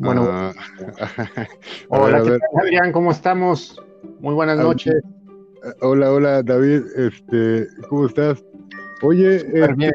Bueno, 0.00 0.28
ah, 0.30 0.54
hola, 1.88 2.22
Adrián? 2.58 2.90
¿Cómo 2.90 3.10
estamos? 3.10 3.78
Muy 4.20 4.32
buenas 4.32 4.58
noches. 4.58 5.02
Hola, 5.82 6.10
hola, 6.10 6.42
David, 6.42 6.84
este, 6.96 7.68
¿cómo 7.86 8.06
estás? 8.06 8.42
Oye, 9.02 9.36
este, 9.36 9.92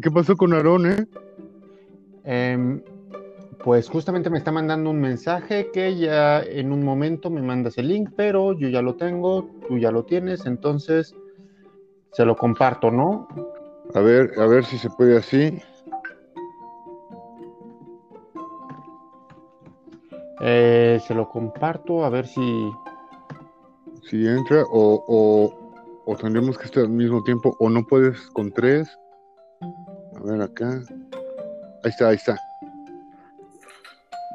¿qué 0.00 0.10
pasó 0.12 0.36
con 0.36 0.52
Aarón, 0.52 0.86
eh? 0.86 1.06
Em, 2.22 2.80
pues 3.64 3.88
justamente 3.88 4.30
me 4.30 4.38
está 4.38 4.52
mandando 4.52 4.90
un 4.90 5.00
mensaje 5.00 5.68
que 5.72 5.96
ya 5.96 6.40
en 6.40 6.70
un 6.70 6.84
momento 6.84 7.28
me 7.28 7.42
mandas 7.42 7.76
el 7.76 7.88
link, 7.88 8.10
pero 8.14 8.52
yo 8.52 8.68
ya 8.68 8.82
lo 8.82 8.94
tengo, 8.94 9.50
tú 9.66 9.78
ya 9.78 9.90
lo 9.90 10.04
tienes, 10.04 10.46
entonces 10.46 11.12
se 12.12 12.24
lo 12.24 12.36
comparto, 12.36 12.92
¿no? 12.92 13.26
A 13.94 14.00
ver, 14.00 14.30
a 14.38 14.46
ver 14.46 14.64
si 14.64 14.78
se 14.78 14.90
puede 14.90 15.18
así. 15.18 15.60
Eh, 20.46 21.00
se 21.06 21.14
lo 21.14 21.26
comparto 21.26 22.04
a 22.04 22.10
ver 22.10 22.26
si. 22.26 22.70
Si 24.02 24.28
entra 24.28 24.62
o, 24.70 25.02
o, 25.08 26.04
o 26.04 26.16
tendremos 26.16 26.58
que 26.58 26.66
estar 26.66 26.82
al 26.82 26.90
mismo 26.90 27.24
tiempo 27.24 27.56
o 27.58 27.70
no 27.70 27.82
puedes 27.86 28.20
con 28.32 28.52
tres. 28.52 28.86
A 29.62 30.22
ver 30.22 30.42
acá. 30.42 30.82
Ahí 31.82 31.90
está, 31.90 32.08
ahí 32.08 32.16
está. 32.16 32.38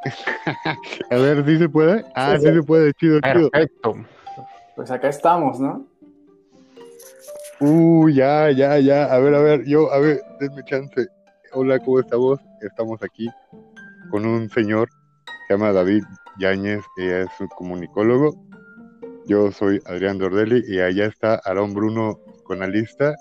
a 1.12 1.16
ver, 1.16 1.46
¿sí 1.46 1.60
se 1.60 1.70
puede? 1.70 2.04
Ah, 2.16 2.38
sí, 2.40 2.48
se 2.48 2.64
puede, 2.64 2.92
chido, 2.94 3.22
Perfecto. 3.22 3.96
Pues 4.76 4.90
acá 4.90 5.10
estamos, 5.10 5.60
¿no? 5.60 5.86
Uh, 7.60 8.10
ya, 8.10 8.50
ya, 8.50 8.80
ya. 8.80 9.06
A 9.14 9.20
ver, 9.20 9.36
a 9.36 9.42
ver, 9.42 9.64
yo, 9.66 9.92
a 9.94 10.00
ver, 10.00 10.20
denme 10.40 10.64
chance. 10.64 11.08
Hola, 11.54 11.78
¿cómo 11.78 12.00
estamos? 12.00 12.40
Estamos 12.62 13.04
aquí 13.04 13.30
con 14.10 14.26
un 14.26 14.50
señor 14.50 14.90
se 15.50 15.56
llama 15.56 15.74
David 15.74 16.04
Yáñez 16.38 16.84
y 16.96 17.08
es 17.08 17.28
un 17.40 17.48
comunicólogo. 17.48 18.36
Yo 19.26 19.52
soy 19.52 19.82
Adrián 19.88 20.20
Dordelli 20.20 20.62
y 20.68 20.80
allá 20.80 21.08
está 21.08 21.42
Aarón 21.44 21.74
Bruno 21.74 22.20
con 22.44 22.60
la 22.60 22.68
lista. 22.68 23.16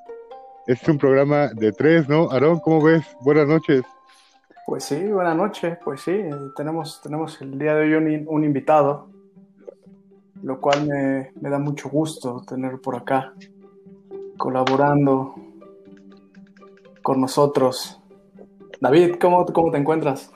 Este 0.67 0.83
es 0.84 0.89
un 0.91 0.99
programa 0.99 1.49
de 1.55 1.73
tres, 1.73 2.06
¿no? 2.06 2.31
Aarón, 2.31 2.61
¿cómo 2.61 2.83
ves? 2.83 3.03
Buenas 3.23 3.49
noches. 3.49 3.83
Pues 4.67 4.84
sí, 4.84 5.06
buenas 5.06 5.37
noches. 5.39 5.79
Pues 5.83 6.03
sí, 6.03 6.21
tenemos, 6.55 7.01
tenemos 7.01 7.41
el 7.41 7.59
día 7.59 7.75
de 7.75 7.84
hoy 7.84 7.95
un, 7.95 8.27
un 8.29 8.45
invitado, 8.45 9.09
lo 10.43 10.61
cual 10.61 10.87
me, 10.87 11.31
me, 11.41 11.49
da 11.49 11.59
mucho 11.59 11.89
gusto 11.89 12.43
tener 12.47 12.79
por 12.79 12.95
acá, 12.95 13.33
colaborando 14.37 15.34
con 17.01 17.23
nosotros. 17.23 17.99
David, 18.83 19.15
¿cómo, 19.19 19.47
cómo 19.47 19.71
te 19.71 19.79
encuentras? 19.79 20.31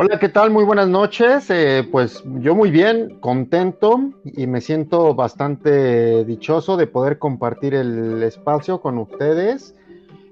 Hola, 0.00 0.20
¿qué 0.20 0.28
tal? 0.28 0.52
Muy 0.52 0.62
buenas 0.62 0.86
noches. 0.86 1.50
Eh, 1.50 1.82
pues 1.90 2.22
yo 2.36 2.54
muy 2.54 2.70
bien, 2.70 3.18
contento 3.18 3.98
y 4.22 4.46
me 4.46 4.60
siento 4.60 5.12
bastante 5.16 6.24
dichoso 6.24 6.76
de 6.76 6.86
poder 6.86 7.18
compartir 7.18 7.74
el 7.74 8.22
espacio 8.22 8.80
con 8.80 8.96
ustedes, 8.98 9.74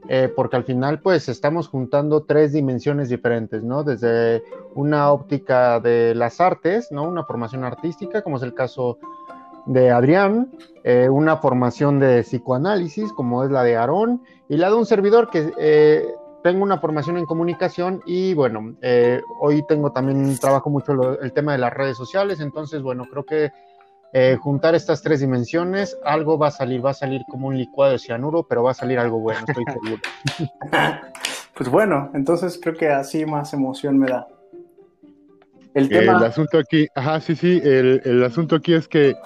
eh, 0.08 0.32
porque 0.36 0.54
al 0.54 0.62
final 0.62 1.00
pues 1.00 1.28
estamos 1.28 1.66
juntando 1.66 2.22
tres 2.22 2.52
dimensiones 2.52 3.08
diferentes, 3.08 3.64
¿no? 3.64 3.82
Desde 3.82 4.44
una 4.76 5.10
óptica 5.10 5.80
de 5.80 6.14
las 6.14 6.40
artes, 6.40 6.92
¿no? 6.92 7.02
Una 7.02 7.24
formación 7.24 7.64
artística, 7.64 8.22
como 8.22 8.36
es 8.36 8.44
el 8.44 8.54
caso 8.54 8.98
de 9.66 9.90
Adrián, 9.90 10.52
eh, 10.84 11.08
una 11.08 11.38
formación 11.38 11.98
de 11.98 12.22
psicoanálisis, 12.22 13.12
como 13.12 13.42
es 13.42 13.50
la 13.50 13.64
de 13.64 13.76
Aarón, 13.76 14.22
y 14.48 14.58
la 14.58 14.68
de 14.68 14.76
un 14.76 14.86
servidor 14.86 15.28
que 15.28 16.14
tengo 16.46 16.62
una 16.62 16.78
formación 16.78 17.18
en 17.18 17.24
comunicación 17.24 18.02
y 18.06 18.32
bueno, 18.32 18.76
eh, 18.80 19.20
hoy 19.40 19.66
tengo 19.66 19.90
también, 19.90 20.38
trabajo 20.38 20.70
mucho 20.70 21.20
el 21.20 21.32
tema 21.32 21.50
de 21.50 21.58
las 21.58 21.72
redes 21.74 21.96
sociales, 21.96 22.38
entonces 22.38 22.82
bueno, 22.82 23.04
creo 23.10 23.24
que 23.24 23.50
eh, 24.12 24.36
juntar 24.40 24.76
estas 24.76 25.02
tres 25.02 25.18
dimensiones, 25.18 25.98
algo 26.04 26.38
va 26.38 26.46
a 26.46 26.50
salir, 26.52 26.86
va 26.86 26.90
a 26.90 26.94
salir 26.94 27.22
como 27.28 27.48
un 27.48 27.58
licuado 27.58 27.90
de 27.90 27.98
cianuro, 27.98 28.46
pero 28.48 28.62
va 28.62 28.70
a 28.70 28.74
salir 28.74 28.96
algo 29.00 29.18
bueno, 29.18 29.40
estoy 29.44 29.64
seguro. 29.72 30.02
pues 31.56 31.68
bueno, 31.68 32.12
entonces 32.14 32.60
creo 32.62 32.76
que 32.76 32.90
así 32.90 33.26
más 33.26 33.52
emoción 33.52 33.98
me 33.98 34.06
da. 34.06 34.28
El, 35.74 35.88
tema... 35.88 36.16
el 36.16 36.24
asunto 36.26 36.58
aquí, 36.58 36.86
ajá, 36.94 37.18
sí, 37.18 37.34
sí, 37.34 37.60
el, 37.64 38.02
el 38.04 38.22
asunto 38.22 38.54
aquí 38.54 38.72
es 38.72 38.86
que 38.86 39.16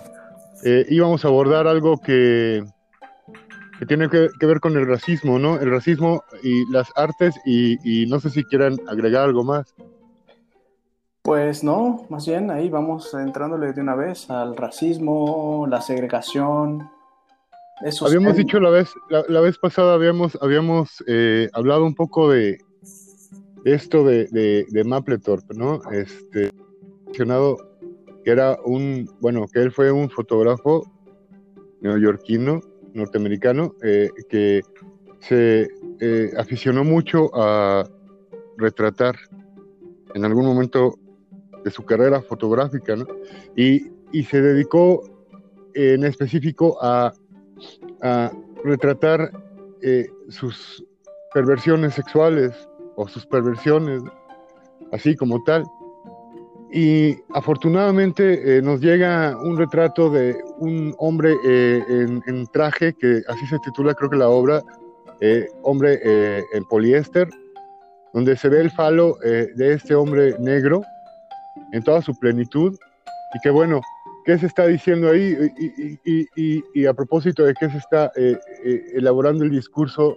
eh, 0.65 0.87
íbamos 0.89 1.27
a 1.27 1.29
abordar 1.29 1.67
algo 1.67 1.99
que 1.99 2.65
que 3.81 3.87
tiene 3.87 4.11
que, 4.11 4.29
ver 4.47 4.61
con 4.61 4.77
el 4.77 4.87
racismo, 4.87 5.39
¿no? 5.39 5.59
El 5.59 5.71
racismo 5.71 6.23
y 6.43 6.71
las 6.71 6.93
artes 6.97 7.35
y, 7.47 8.05
no 8.09 8.21
sé 8.21 8.29
si 8.29 8.45
quieran 8.45 8.77
agregar 8.87 9.25
algo 9.25 9.43
más. 9.43 9.75
Pues 11.23 11.65
no, 11.65 12.05
más 12.11 12.27
bien 12.27 12.51
ahí 12.51 12.69
vamos 12.69 13.15
entrándole 13.15 13.73
de 13.73 13.81
una 13.81 13.95
vez 13.95 14.29
al 14.29 14.55
racismo, 14.55 15.67
la 15.67 15.81
segregación. 15.81 16.91
habíamos 18.05 18.37
dicho 18.37 18.61
la 18.61 18.69
vez, 18.69 18.93
la, 19.09 19.41
vez 19.41 19.57
pasada, 19.57 19.95
habíamos, 19.95 20.37
habíamos 20.43 21.03
eh, 21.07 21.49
hablado 21.55 21.87
un 21.87 21.95
poco 21.95 22.29
de, 22.29 22.59
esto 23.65 24.05
de, 24.05 24.27
de, 24.27 24.67
de 24.69 24.85
Mapplethorpe, 24.85 25.55
¿no? 25.55 25.81
Este, 25.91 26.51
mencionado 27.07 27.57
que 28.25 28.31
era 28.31 28.59
un, 28.63 29.09
bueno, 29.21 29.47
que 29.51 29.61
él 29.61 29.73
fue 29.73 29.91
un 29.91 30.11
fotógrafo 30.11 30.83
neoyorquino 31.81 32.61
norteamericano 32.95 33.75
eh, 33.83 34.11
que 34.29 34.63
se 35.21 35.69
eh, 36.01 36.31
aficionó 36.39 36.85
mucho 36.85 37.31
a 37.35 37.89
retratar 38.57 39.17
en 40.15 40.25
algún 40.25 40.47
momento 40.47 40.99
de 41.65 41.71
su 41.71 41.85
carrera 41.85 42.23
fotográfica, 42.23 42.97
y, 43.55 43.91
se 44.25 44.41
dedicó 44.41 45.03
en 45.75 46.05
específico 46.05 46.79
a, 46.81 47.13
retratar 48.65 49.31
eh, 49.83 50.07
sus 50.29 50.85
perversiones 51.33 51.95
sexuales 51.95 52.53
o 52.97 53.09
sus 53.09 53.25
perversiones, 53.27 54.03
así 54.93 55.17
como 55.17 55.43
tal. 55.45 55.65
Y 56.73 57.19
afortunadamente 57.35 58.59
eh, 58.59 58.63
nos 58.63 58.81
llega 58.81 59.37
un 59.43 59.59
retrato 59.59 60.09
de 60.09 60.37
un 60.59 60.95
hombre 60.99 61.35
eh, 61.45 61.83
en, 62.27 62.47
traje, 62.49 62.95
que 62.95 63.23
así 63.27 63.45
se 63.47 63.59
titula 63.59 63.95
creo 63.95 64.11
que 64.11 64.17
la 64.17 64.29
obra, 64.29 64.63
eh, 65.21 65.49
Hombre 65.63 66.01
en 66.55 66.65
poliéster, 66.65 67.29
donde 68.15 68.37
se 68.37 68.49
ve 68.49 68.61
el 68.61 68.71
falo 68.71 69.17
de 69.21 69.75
este 69.75 69.95
hombre 69.95 70.35
negro 70.39 70.83
en 71.73 71.83
toda 71.83 72.01
su 72.01 72.19
plenitud. 72.19 72.75
Y 73.35 73.41
que 73.41 73.51
bueno, 73.51 73.83
¿qué 74.25 74.39
se 74.39 74.47
está 74.47 74.67
diciendo 74.67 75.11
ahí? 75.11 75.37
Y, 76.05 76.87
a 76.87 76.95
propósito 76.95 77.45
de 77.45 77.55
qué 77.55 77.69
se 77.69 77.77
está 77.77 78.11
elaborando 78.95 79.45
el 79.45 79.51
discurso 79.51 80.17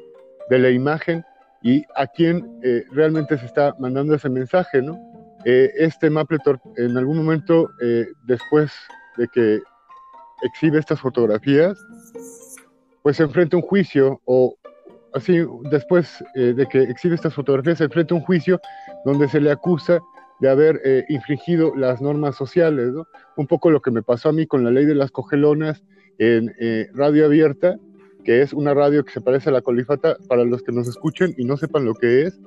de 0.49 0.59
la 0.59 0.69
imagen 0.69 1.25
y 1.61 1.83
a 1.95 2.07
quién 2.07 2.61
realmente 2.91 3.37
se 3.37 3.45
está 3.45 3.75
mandando 3.79 4.15
ese 4.15 4.29
mensaje, 4.29 4.81
¿no? 4.81 5.12
Eh, 5.45 5.71
este 5.75 6.09
Mapplethorpe 6.09 6.69
en 6.77 6.97
algún 6.97 7.17
momento, 7.17 7.69
eh, 7.81 8.07
después 8.23 8.71
de 9.17 9.27
que 9.27 9.61
exhibe 10.43 10.79
estas 10.79 11.01
fotografías, 11.01 11.77
pues 13.01 13.17
se 13.17 13.23
enfrenta 13.23 13.57
a 13.57 13.59
un 13.59 13.65
juicio, 13.65 14.21
o 14.25 14.55
así, 15.13 15.45
después 15.69 16.23
eh, 16.35 16.53
de 16.53 16.65
que 16.67 16.83
exhibe 16.83 17.15
estas 17.15 17.33
fotografías, 17.33 17.79
se 17.79 17.85
enfrenta 17.85 18.15
a 18.15 18.17
un 18.17 18.23
juicio 18.23 18.59
donde 19.03 19.27
se 19.27 19.41
le 19.41 19.51
acusa 19.51 19.99
de 20.39 20.49
haber 20.49 21.05
infringido 21.07 21.73
las 21.75 22.01
normas 22.01 22.35
sociales, 22.35 22.91
¿no? 22.91 23.07
Un 23.37 23.47
poco 23.47 23.69
lo 23.69 23.81
que 23.81 23.91
me 23.91 24.01
pasó 24.01 24.29
a 24.29 24.33
mí 24.33 24.45
con 24.45 24.63
la 24.63 24.71
ley 24.71 24.83
de 24.85 24.95
las 24.95 25.09
cogelonas 25.09 25.83
en 26.17 26.53
radio 26.93 27.25
abierta, 27.25 27.77
que 28.25 28.41
es 28.41 28.51
una 28.51 28.73
radio 28.73 29.05
que 29.05 29.13
se 29.13 29.21
parece 29.21 29.49
a 29.49 29.53
la 29.53 29.61
colifata, 29.61 30.17
para 30.27 30.43
los 30.43 30.61
que 30.61 30.73
nos 30.73 30.87
escuchen 30.87 31.33
y 31.37 31.45
no 31.45 31.55
sepan 31.55 31.85
lo 31.85 31.93
que 31.93 32.23
es, 32.23 32.41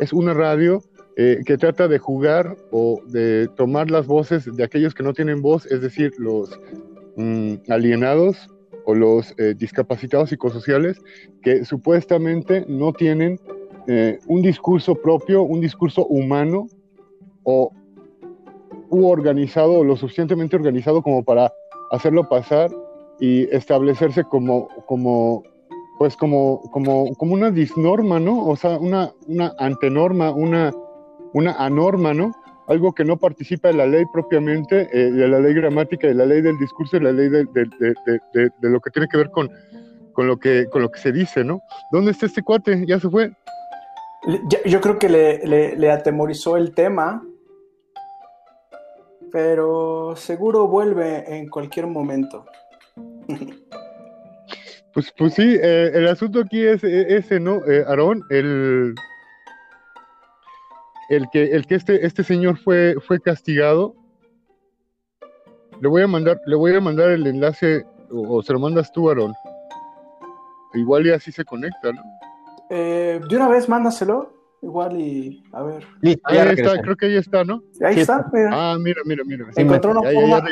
es 0.00 0.12
una 0.12 0.34
radio 0.34 0.82
eh, 1.18 1.40
que 1.46 1.56
trata 1.56 1.88
de 1.88 1.98
jugar 1.98 2.56
o 2.70 3.00
de 3.06 3.48
tomar 3.56 3.90
las 3.90 4.06
voces 4.06 4.44
de 4.54 4.62
aquellos 4.62 4.94
que 4.94 5.02
no 5.02 5.14
tienen 5.14 5.40
voz, 5.40 5.64
es 5.66 5.80
decir, 5.80 6.12
los 6.18 6.60
mm, 7.16 7.54
alienados 7.70 8.50
o 8.84 8.94
los 8.94 9.34
eh, 9.38 9.54
discapacitados 9.56 10.28
psicosociales, 10.28 11.00
que 11.42 11.64
supuestamente 11.64 12.66
no 12.68 12.92
tienen 12.92 13.40
eh, 13.86 14.18
un 14.26 14.42
discurso 14.42 14.94
propio, 14.94 15.42
un 15.42 15.60
discurso 15.60 16.06
humano 16.06 16.66
o 17.44 17.70
u 18.90 19.06
organizado 19.08 19.72
o 19.72 19.84
lo 19.84 19.96
suficientemente 19.96 20.54
organizado 20.54 21.02
como 21.02 21.24
para 21.24 21.50
hacerlo 21.92 22.28
pasar 22.28 22.70
y 23.20 23.44
establecerse 23.54 24.22
como, 24.24 24.68
como 24.86 25.44
pues 25.98 26.14
como, 26.14 26.60
como, 26.72 27.14
como 27.14 27.32
una 27.32 27.50
disnorma, 27.50 28.20
¿no? 28.20 28.46
O 28.46 28.54
sea, 28.54 28.78
una, 28.78 29.12
una 29.26 29.54
antenorma, 29.58 30.30
una, 30.30 30.72
una 31.36 31.52
anorma, 31.52 32.14
¿no? 32.14 32.32
Algo 32.66 32.94
que 32.94 33.04
no 33.04 33.18
participa 33.18 33.68
de 33.68 33.74
la 33.74 33.86
ley 33.86 34.04
propiamente, 34.10 34.88
eh, 34.90 35.10
de 35.12 35.28
la 35.28 35.38
ley 35.38 35.52
gramática, 35.52 36.08
de 36.08 36.14
la 36.14 36.24
ley 36.24 36.40
del 36.40 36.58
discurso, 36.58 36.96
de 36.96 37.04
la 37.04 37.12
ley 37.12 37.28
de, 37.28 37.44
lo 38.62 38.80
que 38.80 38.90
tiene 38.90 39.06
que 39.06 39.18
ver 39.18 39.30
con, 39.30 39.50
con, 40.14 40.26
lo 40.26 40.38
que, 40.38 40.66
con 40.70 40.80
lo 40.80 40.90
que 40.90 40.98
se 40.98 41.12
dice, 41.12 41.44
¿no? 41.44 41.60
¿Dónde 41.92 42.12
está 42.12 42.24
este 42.24 42.42
cuate? 42.42 42.86
¿Ya 42.86 42.98
se 42.98 43.10
fue? 43.10 43.32
Yo 44.64 44.80
creo 44.80 44.98
que 44.98 45.10
le, 45.10 45.90
atemorizó 45.90 46.56
el 46.56 46.74
tema 46.74 47.22
pero 49.30 50.14
seguro 50.16 50.66
vuelve 50.66 51.36
en 51.36 51.50
cualquier 51.50 51.86
momento. 51.86 52.46
Pues, 54.94 55.12
pues 55.18 55.34
sí, 55.34 55.58
eh, 55.62 55.90
el 55.92 56.08
asunto 56.08 56.40
aquí 56.40 56.64
es 56.64 56.82
eh, 56.82 57.18
ese, 57.18 57.38
¿no? 57.38 57.56
Eh, 57.66 57.84
Aarón, 57.86 58.22
el, 58.30 58.94
el 61.08 61.28
que, 61.30 61.44
el 61.44 61.66
que 61.66 61.74
este, 61.76 62.04
este 62.04 62.24
señor 62.24 62.58
fue, 62.58 62.96
fue 63.06 63.20
castigado. 63.20 63.94
Le 65.80 65.88
voy 65.88 66.02
a 66.02 66.06
mandar, 66.06 66.40
le 66.46 66.56
voy 66.56 66.74
a 66.74 66.80
mandar 66.80 67.10
el 67.10 67.26
enlace, 67.26 67.84
o, 68.10 68.42
se 68.42 68.52
lo 68.52 68.58
mandas 68.58 68.92
tú, 68.92 69.08
Aarón. 69.08 69.34
Igual 70.74 71.06
y 71.06 71.10
así 71.10 71.32
se 71.32 71.44
conecta, 71.44 71.92
¿no? 71.92 72.02
de 72.68 73.28
una 73.30 73.48
vez 73.48 73.68
mándaselo, 73.68 74.32
igual 74.60 75.00
y 75.00 75.40
a 75.52 75.62
ver. 75.62 75.86
ahí 76.24 76.48
está, 76.48 76.80
creo 76.82 76.96
que 76.96 77.06
ahí 77.06 77.16
está, 77.16 77.44
¿no? 77.44 77.62
Ahí 77.80 78.00
está, 78.00 78.28
mira. 78.32 78.50
Ah, 78.52 78.76
mira, 78.78 79.02
mira, 79.04 79.22
mira. 79.24 79.46
encontró, 79.54 79.92
una 79.92 80.10
forma, 80.10 80.44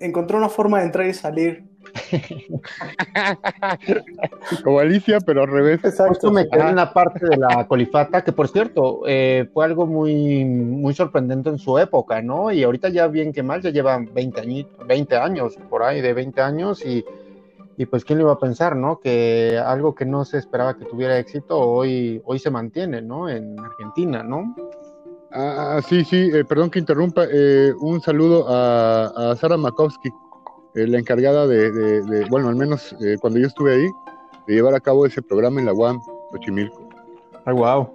encontró 0.00 0.38
una 0.38 0.48
forma 0.48 0.78
de 0.80 0.86
entrar 0.86 1.06
y 1.06 1.14
salir 1.14 1.64
Como 4.64 4.80
Alicia, 4.80 5.20
pero 5.20 5.42
al 5.42 5.48
revés. 5.48 5.80
Exacto. 5.84 6.30
me 6.30 6.48
quedé 6.48 6.68
en 6.68 6.76
la 6.76 6.92
parte 6.92 7.26
de 7.26 7.36
la 7.36 7.66
colifata, 7.66 8.22
que 8.22 8.32
por 8.32 8.48
cierto, 8.48 9.02
eh, 9.06 9.48
fue 9.52 9.64
algo 9.64 9.86
muy, 9.86 10.44
muy 10.44 10.94
sorprendente 10.94 11.50
en 11.50 11.58
su 11.58 11.78
época, 11.78 12.22
¿no? 12.22 12.52
Y 12.52 12.62
ahorita 12.62 12.88
ya 12.88 13.06
bien 13.06 13.32
que 13.32 13.42
mal, 13.42 13.62
ya 13.62 13.70
llevan 13.70 14.10
20 14.12 14.40
años, 14.40 14.66
20 14.86 15.16
años, 15.16 15.56
por 15.68 15.82
ahí 15.82 16.00
de 16.00 16.12
20 16.12 16.40
años, 16.40 16.84
y, 16.84 17.04
y 17.76 17.86
pues 17.86 18.04
quién 18.04 18.18
lo 18.18 18.26
iba 18.26 18.32
a 18.32 18.38
pensar, 18.38 18.76
¿no? 18.76 19.00
Que 19.00 19.60
algo 19.64 19.94
que 19.94 20.04
no 20.04 20.24
se 20.24 20.38
esperaba 20.38 20.76
que 20.76 20.84
tuviera 20.84 21.18
éxito, 21.18 21.58
hoy, 21.58 22.22
hoy 22.24 22.38
se 22.38 22.50
mantiene, 22.50 23.02
¿no? 23.02 23.28
En 23.28 23.58
Argentina, 23.58 24.22
¿no? 24.22 24.54
Ah, 25.30 25.80
sí, 25.86 26.04
sí, 26.04 26.30
eh, 26.32 26.44
perdón 26.44 26.70
que 26.70 26.78
interrumpa. 26.78 27.26
Eh, 27.30 27.74
un 27.78 28.00
saludo 28.00 28.46
a, 28.48 29.32
a 29.32 29.36
Sara 29.36 29.58
Makowski, 29.58 30.08
la 30.86 30.98
encargada 30.98 31.46
de, 31.46 32.26
bueno, 32.30 32.48
al 32.48 32.56
menos 32.56 32.94
eh, 33.00 33.16
cuando 33.20 33.38
yo 33.38 33.46
estuve 33.46 33.74
ahí, 33.74 33.88
de 34.46 34.54
llevar 34.54 34.74
a 34.74 34.80
cabo 34.80 35.06
ese 35.06 35.22
programa 35.22 35.60
en 35.60 35.66
la 35.66 35.72
UAM, 35.72 36.00
Xochimilco. 36.32 36.88
Ay, 37.44 37.54
wow. 37.54 37.90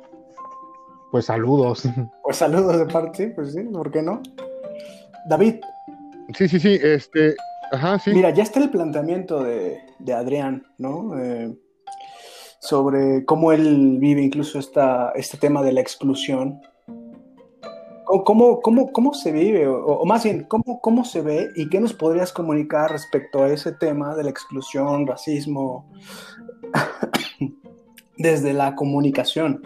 Pues 1.12 1.26
saludos. 1.26 1.84
Pues 2.24 2.38
saludos 2.38 2.80
de 2.80 2.86
parte, 2.86 3.28
pues 3.36 3.54
sí, 3.54 3.64
¿por 3.64 3.92
qué 3.92 4.02
no? 4.02 4.22
David. 5.28 5.56
Sí, 6.34 6.48
sí, 6.48 6.60
sí, 6.60 6.80
este, 6.82 7.36
ajá, 7.72 8.00
sí. 8.00 8.12
Mira, 8.12 8.30
ya 8.32 8.44
está 8.44 8.60
el 8.62 8.70
planteamiento 8.70 9.44
de, 9.44 9.80
Adrián, 10.16 10.66
¿no? 10.78 11.20
Eh, 11.20 11.54
sobre 12.60 13.26
cómo 13.26 13.52
él 13.52 13.98
vive 14.00 14.22
incluso 14.22 14.58
esta, 14.58 15.12
este 15.16 15.38
tema 15.38 15.62
de 15.62 15.74
la 15.74 15.82
exclusión 15.82 16.62
¿Cómo, 18.06 18.60
cómo, 18.62 18.92
cómo 18.92 19.14
se 19.14 19.32
vive, 19.32 19.68
o, 19.68 20.06
más 20.06 20.24
bien, 20.24 20.46
¿cómo, 20.48 20.82
cómo 20.82 21.06
se 21.06 21.22
ve 21.22 21.50
y 21.56 21.70
qué 21.70 21.80
nos 21.80 21.94
podrías 21.94 22.34
comunicar 22.34 22.92
respecto 22.92 23.44
a 23.44 23.50
ese 23.50 23.72
tema 23.72 24.16
de 24.16 24.24
la 24.24 24.30
exclusión, 24.30 25.08
racismo, 25.08 25.90
desde 28.18 28.54
la 28.54 28.76
comunicación? 28.76 29.62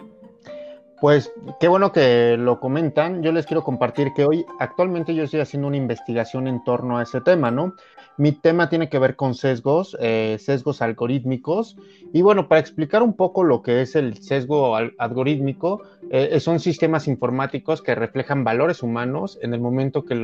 Pues 1.00 1.32
qué 1.60 1.68
bueno 1.68 1.92
que 1.92 2.36
lo 2.36 2.58
comentan. 2.58 3.22
Yo 3.22 3.30
les 3.30 3.46
quiero 3.46 3.62
compartir 3.62 4.12
que 4.14 4.24
hoy 4.24 4.44
actualmente 4.58 5.14
yo 5.14 5.22
estoy 5.22 5.38
haciendo 5.38 5.68
una 5.68 5.76
investigación 5.76 6.48
en 6.48 6.64
torno 6.64 6.98
a 6.98 7.04
ese 7.04 7.20
tema, 7.20 7.52
¿no? 7.52 7.74
Mi 8.16 8.32
tema 8.32 8.68
tiene 8.68 8.88
que 8.88 8.98
ver 8.98 9.14
con 9.14 9.36
sesgos, 9.36 9.96
eh, 10.00 10.38
sesgos 10.40 10.82
algorítmicos. 10.82 11.76
Y 12.12 12.22
bueno, 12.22 12.48
para 12.48 12.60
explicar 12.60 13.04
un 13.04 13.12
poco 13.12 13.44
lo 13.44 13.62
que 13.62 13.80
es 13.80 13.94
el 13.94 14.18
sesgo 14.20 14.74
algorítmico, 14.74 15.82
eh, 16.10 16.40
son 16.40 16.58
sistemas 16.58 17.06
informáticos 17.06 17.80
que 17.80 17.94
reflejan 17.94 18.42
valores 18.42 18.82
humanos 18.82 19.38
en 19.40 19.54
el 19.54 19.60
momento 19.60 20.04
que 20.04 20.20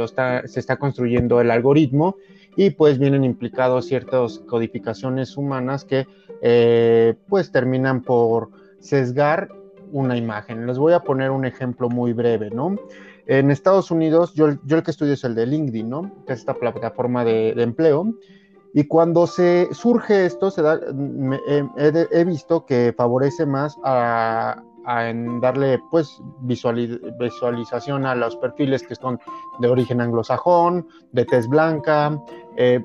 se 0.47 0.59
está 0.59 0.77
construyendo 0.77 1.41
el 1.41 1.53
algoritmo 1.53 2.17
y 2.57 2.71
pues 2.71 2.99
vienen 2.99 3.23
implicados 3.23 3.87
ciertas 3.87 4.41
codificaciones 4.41 5.37
humanas 5.37 5.85
que 5.85 6.09
eh, 6.43 7.15
pues 7.29 7.53
terminan 7.53 8.03
por 8.03 8.51
sesgar 8.81 9.49
una 9.95 10.17
imagen. 10.17 10.67
Les 10.67 10.77
voy 10.77 10.93
a 10.93 11.01
poner 11.01 11.31
un 11.31 11.47
ejemplo 11.47 11.89
muy 11.89 12.13
breve, 12.13 12.51
¿no? 12.51 12.77
En 13.27 13.51
Estados 13.51 13.91
Unidos, 13.91 14.35
yo, 14.35 14.49
yo 14.65 14.77
el 14.77 14.83
que 14.83 14.91
estudio 14.91 15.15
es 15.15 15.23
el 15.25 15.37
de 15.37 15.47
LinkedIn, 15.47 15.89
¿no? 15.89 16.11
Que 16.27 16.33
es 16.33 16.41
esta 16.41 16.55
plataforma 16.55 17.25
de, 17.25 17.51
empleo. 17.63 18.13
Y 18.75 18.85
cuando 18.89 19.29
se 19.29 19.69
surge 19.73 20.27
esto, 20.27 20.51
se 20.51 20.63
da, 20.63 20.81
he, 21.47 22.25
visto 22.25 22.67
que 22.67 22.93
favorece 22.97 23.47
más 23.47 23.79
a, 23.85 24.61
en 25.09 25.41
darle 25.41 25.81
pues 25.93 26.21
visualización 26.41 28.05
a 28.05 28.17
los 28.17 28.37
perfiles 28.37 28.83
que 28.83 28.97
son 28.97 29.21
de 29.61 29.69
origen 29.69 30.01
anglosajón, 30.01 30.89
de 31.13 31.25
tez 31.25 31.47
blanca. 31.47 32.21
Eh, 32.57 32.85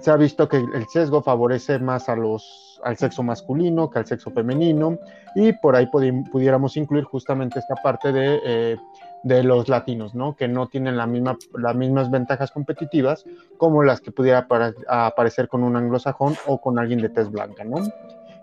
se 0.00 0.10
ha 0.10 0.16
visto 0.16 0.48
que 0.48 0.56
el 0.56 0.86
sesgo 0.88 1.22
favorece 1.22 1.78
más 1.78 2.08
a 2.08 2.16
los, 2.16 2.71
al 2.82 2.96
sexo 2.96 3.22
masculino 3.22 3.90
que 3.90 3.98
al 4.00 4.06
sexo 4.06 4.30
femenino 4.30 4.98
y 5.34 5.52
por 5.52 5.76
ahí 5.76 5.86
pudiéramos 5.86 6.76
incluir 6.76 7.04
justamente 7.04 7.58
esta 7.58 7.76
parte 7.76 8.12
de 8.12 8.40
eh, 8.44 8.76
de 9.22 9.42
los 9.42 9.68
latinos, 9.68 10.14
¿no? 10.14 10.34
Que 10.34 10.48
no 10.48 10.68
tienen 10.68 10.96
la 10.96 11.06
misma, 11.06 11.36
las 11.54 11.76
mismas 11.76 12.10
ventajas 12.10 12.50
competitivas 12.50 13.24
como 13.56 13.82
las 13.82 14.00
que 14.00 14.10
pudiera 14.10 14.46
aparecer 14.88 15.48
con 15.48 15.62
un 15.62 15.76
anglosajón 15.76 16.34
o 16.46 16.60
con 16.60 16.78
alguien 16.78 17.00
de 17.00 17.08
tez 17.08 17.30
blanca, 17.30 17.64
¿no? 17.64 17.76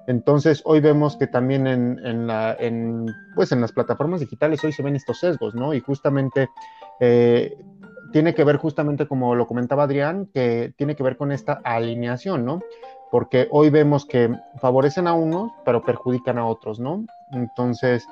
Entonces, 0.08 0.62
hoy 0.66 0.80
vemos 0.80 1.18
que 1.18 1.28
también 1.28 1.68
en, 1.68 2.00
en, 2.04 3.06
pues 3.36 3.52
en 3.52 3.62
las 3.62 3.72
plataformas 3.72 4.22
digitales 4.22 4.64
hoy 4.64 4.72
se 4.72 4.82
ven 4.82 4.96
estos 4.96 5.20
sesgos, 5.20 5.54
¿no? 5.54 5.74
Y 5.74 5.82
justamente 5.82 6.50
eh, 7.00 7.56
tiene 8.12 8.34
que 8.34 8.44
ver 8.44 8.58
justamente 8.58 9.08
como 9.08 9.36
lo 9.36 9.46
comentaba 9.46 9.84
Adrián, 9.84 10.28
que 10.34 10.74
tiene 10.78 10.96
que 10.96 11.04
ver 11.04 11.16
con 11.16 11.32
esta 11.32 11.62
alineación, 11.64 12.44
¿no? 12.44 12.62
Porque 13.12 13.48
hoy 13.52 13.70
vemos 13.70 14.06
que 14.06 14.36
favorecen 14.60 15.08
a 15.08 15.14
unos, 15.14 15.52
pero 15.66 15.82
perjudican 15.84 16.38
a 16.38 16.46
otros, 16.46 16.80
¿no? 16.80 17.06
Entonces, 17.32 18.06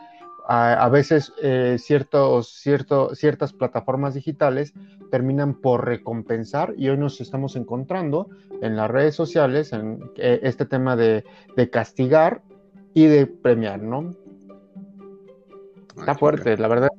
a, 0.50 0.88
veces 0.90 1.34
eh, 1.42 1.76
ciertos, 1.78 2.54
ciertas 2.54 3.54
plataformas 3.54 4.14
digitales 4.14 4.74
terminan 5.12 5.56
por 5.56 5.86
recompensar 5.86 6.74
y 6.78 6.88
hoy 6.88 6.98
nos 6.98 7.20
estamos 7.20 7.58
encontrando 7.58 8.30
en 8.62 8.78
las 8.78 8.90
redes 8.90 9.14
sociales 9.14 9.74
en 9.74 10.00
eh, 10.16 10.40
este 10.44 10.66
tema 10.66 10.96
de, 10.96 11.26
castigar 11.72 12.42
y 12.94 13.06
de 13.08 13.28
premiar, 13.28 13.82
¿no? 13.82 14.16
Está 15.98 16.16
fuerte, 16.16 16.58
la 16.58 16.68
verdad. 16.68 16.90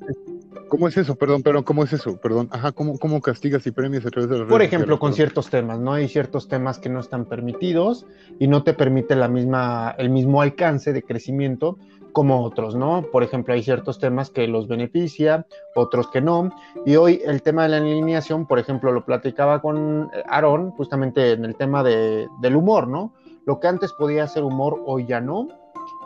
¿Cómo 0.69 0.88
es 0.88 0.97
eso? 0.97 1.15
Perdón, 1.17 1.43
pero 1.43 1.65
¿cómo 1.65 1.85
es 1.85 1.93
eso? 1.93 2.17
Perdón. 2.21 2.49
Ajá, 2.50 2.73
¿cómo, 2.73 2.99
cómo 2.99 3.21
castigas 3.21 3.67
y 3.67 3.71
premias 3.71 4.05
a 4.05 4.11
través 4.11 4.29
de 4.29 4.37
las 4.37 4.41
redes 4.41 4.53
Por 4.53 4.62
ejemplo, 4.62 4.99
con 4.99 5.15
ciertos 5.15 5.49
temas, 5.50 5.79
¿no? 5.79 5.93
Hay 5.93 6.09
ciertos 6.09 6.49
temas 6.49 6.79
que 6.79 6.88
no 6.88 7.00
están 7.00 7.25
permitidos 7.25 8.07
y 8.38 8.49
no 8.49 8.62
te 8.62 8.75
permite 8.75 9.17
la 9.17 9.29
misma, 9.29 9.95
el 9.99 10.11
mismo 10.11 10.43
alcance 10.43 10.93
de 10.93 11.03
crecimiento 11.03 11.79
como 12.12 12.43
otros, 12.43 12.75
¿no? 12.75 13.03
Por 13.12 13.23
ejemplo, 13.23 13.55
hay 13.55 13.62
ciertos 13.62 13.99
temas 13.99 14.31
que 14.31 14.49
los 14.49 14.67
beneficia, 14.67 15.47
otros 15.75 16.09
que 16.11 16.21
no. 16.21 16.50
Y 16.85 16.97
hoy 16.97 17.23
el 17.25 17.43
tema 17.43 17.62
de 17.62 17.69
la 17.69 17.77
alineación, 17.79 18.47
por 18.47 18.59
ejemplo, 18.59 18.93
lo 18.93 19.05
platicaba 19.05 19.61
con 19.61 20.11
Aaron, 20.27 20.71
justamente 20.73 21.33
en 21.33 21.45
el 21.45 21.55
tema 21.55 21.83
de, 21.83 22.27
del 22.41 22.57
humor, 22.57 22.88
¿no? 22.88 23.15
Lo 23.47 23.61
que 23.61 23.69
antes 23.69 23.93
podía 23.93 24.27
ser 24.27 24.45
humor, 24.45 24.83
hoy 24.85 25.07
ya 25.07 25.21
no. 25.21 25.49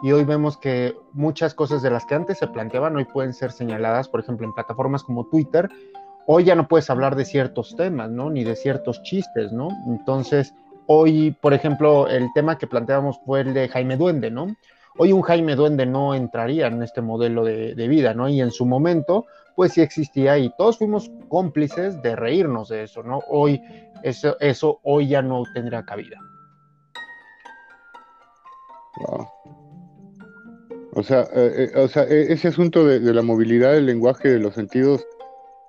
Y 0.03 0.11
hoy 0.11 0.25
vemos 0.25 0.57
que 0.57 0.97
muchas 1.13 1.55
cosas 1.55 1.81
de 1.81 1.91
las 1.91 2.05
que 2.05 2.17
antes 2.17 2.39
se 2.39 2.49
planteaban 2.49 2.97
hoy 2.97 3.05
pueden 3.05 3.33
ser 3.33 3.53
señaladas, 3.53 4.09
por 4.09 4.19
ejemplo, 4.19 4.45
en 4.45 4.53
plataformas 4.53 5.05
como 5.05 5.29
Twitter. 5.29 5.69
Hoy 6.27 6.43
ya 6.43 6.57
no 6.57 6.67
puedes 6.67 6.91
hablar 6.91 7.15
de 7.15 7.25
ciertos 7.25 7.77
temas, 7.77 8.11
¿no? 8.11 8.29
Ni 8.29 8.43
de 8.43 8.57
ciertos 8.57 9.01
chistes, 9.05 9.53
¿no? 9.53 9.69
Entonces, 9.87 10.55
hoy, 10.87 11.31
por 11.41 11.55
ejemplo, 11.55 12.09
el 12.09 12.33
tema 12.35 12.59
que 12.59 12.67
planteábamos 12.67 13.21
fue 13.25 13.43
el 13.43 13.55
de 13.55 13.69
Jaime 13.69 13.97
Duende, 13.97 14.33
¿no? 14.33 14.49
Hoy 14.99 15.13
un 15.13 15.23
Jaime 15.23 15.55
Duende 15.55 15.87
no 15.87 16.15
entraría 16.15 16.67
en 16.67 16.83
este 16.83 17.01
modelo 17.01 17.45
de, 17.45 17.75
vida, 17.89 18.13
¿no? 18.13 18.29
Y 18.29 18.41
en 18.41 18.51
su 18.51 18.67
momento, 18.67 19.27
pues 19.55 19.73
sí 19.73 19.83
existía 19.83 20.37
y 20.37 20.53
todos 20.59 20.79
fuimos 20.79 21.13
cómplices 21.29 22.03
de 22.03 22.17
reírnos 22.17 22.69
de 22.69 22.83
eso, 22.83 23.05
¿no? 23.05 23.21
Hoy, 23.29 23.63
eso, 24.03 24.37
eso 24.41 24.81
hoy 24.83 25.07
ya 25.07 25.23
no 25.23 25.45
tendrá 25.55 25.85
cabida. 25.85 26.19
O 30.95 31.03
sea, 31.03 31.23
eh, 31.35 31.71
eh, 31.75 31.79
o 31.79 31.89
sea, 31.89 32.05
e, 32.05 32.33
ese 32.33 32.49
asunto 32.49 32.85
de, 32.85 33.01
de, 33.01 33.15
la 33.15 33.23
movilidad 33.23 33.73
del 33.73 33.87
lenguaje, 33.87 34.29
de 34.29 34.39
los 34.39 34.55
sentidos, 34.55 35.07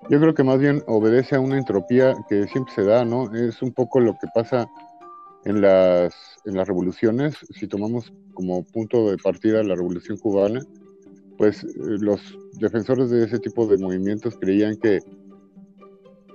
yo 0.10 0.20
creo 0.20 0.34
que 0.34 0.44
más 0.44 0.60
bien 0.60 0.84
obedece 0.86 1.36
a 1.36 1.39
una 1.39 1.58
entropía 1.58 2.13
que 2.27 2.46
siempre 2.48 2.74
se 2.74 2.84
da, 2.84 3.06
¿no? 3.06 3.34
Es 3.34 3.62
un 3.62 3.72
poco 3.72 4.01
lo 4.01 4.13
que 4.13 4.27
pasa 4.36 4.70
en 5.46 5.62
las, 5.62 6.13
en 6.46 6.56
las 6.56 6.68
revoluciones, 6.68 7.36
si 7.51 7.68
tomamos 7.68 8.13
como 8.34 8.63
punto 8.63 9.10
de 9.10 9.18
partida 9.18 9.63
la 9.63 9.75
revolución 9.75 10.18
cubana, 10.18 10.62
pues 11.38 11.63
eh, 11.63 11.68
los 12.00 12.38
defensores 12.60 13.10
de 13.10 13.24
ese 13.25 13.39
tipo 13.39 13.65
de 13.65 13.77
movimientos 13.77 14.38
creían 14.39 14.75
que 14.77 15.00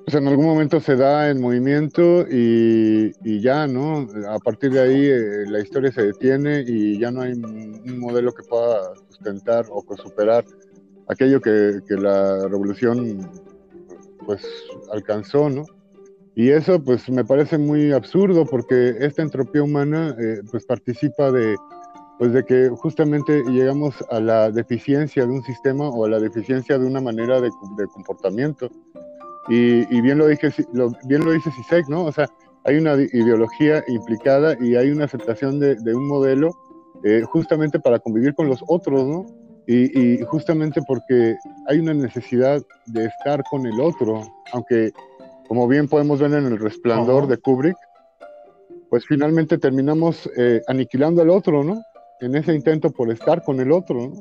pues 0.09 0.23
en 0.23 0.27
algún 0.27 0.47
momento 0.47 0.81
se 0.81 0.97
da 0.97 1.29
el 1.29 1.39
movimiento 1.39 2.27
y, 2.31 3.13
y 3.25 3.43
ya, 3.43 3.67
¿no? 3.67 4.09
A 4.27 4.39
partir 4.39 4.73
de 4.73 4.81
ahí 4.81 5.05
eh, 5.05 5.45
la 5.47 5.61
historia 5.61 5.93
se 5.93 6.01
detiene 6.03 6.65
y 6.67 6.99
ya 6.99 7.11
no 7.11 7.21
hay 7.21 7.33
un 7.35 7.99
modelo 7.99 8.33
que 8.33 8.43
pueda 8.43 8.95
sustentar 9.11 9.67
o 9.69 9.85
superar 9.97 10.47
aquello 11.09 11.43
que, 11.43 11.81
que 11.87 11.97
la 11.97 12.49
revolución 12.49 13.31
pues 14.25 14.47
alcanzó, 14.95 15.51
¿no? 15.51 15.67
Y 16.35 16.53
eso 16.53 16.83
pues 16.83 17.07
me 17.11 17.27
parece 17.27 17.59
muy 17.59 17.93
absurdo 17.93 18.47
porque 18.47 18.95
esta 19.01 19.21
entropía 19.21 19.63
humana 19.63 20.17
eh, 20.19 20.41
pues 20.51 20.65
participa 20.65 21.31
de, 21.31 21.55
pues 22.19 22.33
de 22.33 22.45
que 22.45 22.69
justamente 22.69 23.45
llegamos 23.45 23.95
a 24.11 24.19
la 24.19 24.51
deficiencia 24.51 25.25
de 25.25 25.33
un 25.33 25.43
sistema 25.45 25.89
o 25.89 26.05
a 26.05 26.09
la 26.09 26.19
deficiencia 26.19 26.77
de 26.77 26.85
una 26.85 27.01
manera 27.01 27.41
de, 27.41 27.51
comportamiento. 27.95 28.69
Y, 29.49 30.01
bien, 30.01 30.19
lo 30.19 30.27
dije, 30.27 30.51
bien 31.05 31.25
lo 31.25 31.33
dice 31.33 31.51
Sisek, 31.53 31.89
¿no? 31.89 32.05
O 32.05 32.13
sea, 32.13 32.29
hay 32.65 32.77
una 32.77 32.95
ideología 32.95 33.83
implicada 33.89 34.57
y 34.61 34.77
hay 34.77 34.91
una 34.91 35.07
aceptación 35.07 35.59
de, 35.59 35.77
un 35.95 36.07
modelo 36.07 36.51
eh, 37.05 37.23
justamente 37.23 37.81
para 37.81 37.99
convivir 37.99 38.35
con 38.35 38.49
los 38.49 38.63
otros, 38.69 39.07
¿no? 39.07 39.27
Y, 39.67 39.99
y, 39.99 40.23
justamente 40.25 40.81
porque 40.87 41.37
hay 41.67 41.79
una 41.79 41.95
necesidad 41.95 42.63
de 42.87 43.07
estar 43.07 43.43
con 43.51 43.67
el 43.67 43.81
otro, 43.81 44.23
aunque 44.53 44.93
como 45.49 45.67
bien 45.67 45.89
podemos 45.89 46.21
ver 46.21 46.33
en 46.35 46.47
el 46.47 46.59
resplandor 46.59 47.27
de 47.27 47.39
Kubrick, 47.39 47.77
pues 48.91 49.05
finalmente 49.07 49.59
terminamos 49.59 50.31
eh, 50.37 50.61
aniquilando 50.67 51.23
al 51.23 51.31
otro, 51.31 51.65
¿no? 51.65 51.83
En 52.21 52.35
ese 52.35 52.55
intento 52.55 52.91
por 52.91 53.11
estar 53.11 53.43
con 53.43 53.61
el 53.61 53.73
otro, 53.73 54.09
¿no? 54.09 54.21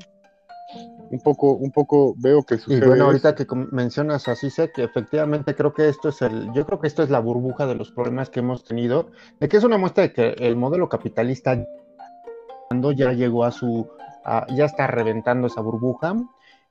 Un 1.09 1.19
poco, 1.19 1.53
un 1.53 1.71
poco 1.71 2.15
veo 2.17 2.43
que 2.43 2.57
sucede. 2.57 2.85
Y 2.85 2.87
bueno, 2.87 3.05
ahorita 3.05 3.33
que 3.33 3.45
mencionas 3.71 4.27
así 4.27 4.49
sé 4.49 4.71
que 4.71 4.83
efectivamente 4.83 5.55
creo 5.55 5.73
que 5.73 5.87
esto 5.87 6.09
es 6.09 6.21
el, 6.21 6.51
yo 6.53 6.65
creo 6.65 6.79
que 6.79 6.87
esto 6.87 7.03
es 7.03 7.09
la 7.09 7.19
burbuja 7.19 7.65
de 7.65 7.75
los 7.75 7.91
problemas 7.91 8.29
que 8.29 8.41
hemos 8.41 8.63
tenido, 8.63 9.11
de 9.39 9.47
que 9.47 9.57
es 9.57 9.63
una 9.63 9.77
muestra 9.77 10.03
de 10.03 10.13
que 10.13 10.29
el 10.39 10.55
modelo 10.55 10.89
capitalista 10.89 11.57
cuando 12.67 12.91
ya 12.91 13.13
llegó 13.13 13.45
a 13.45 13.51
su, 13.51 13.87
ya 14.53 14.65
está 14.65 14.87
reventando 14.87 15.47
esa 15.47 15.61
burbuja 15.61 16.15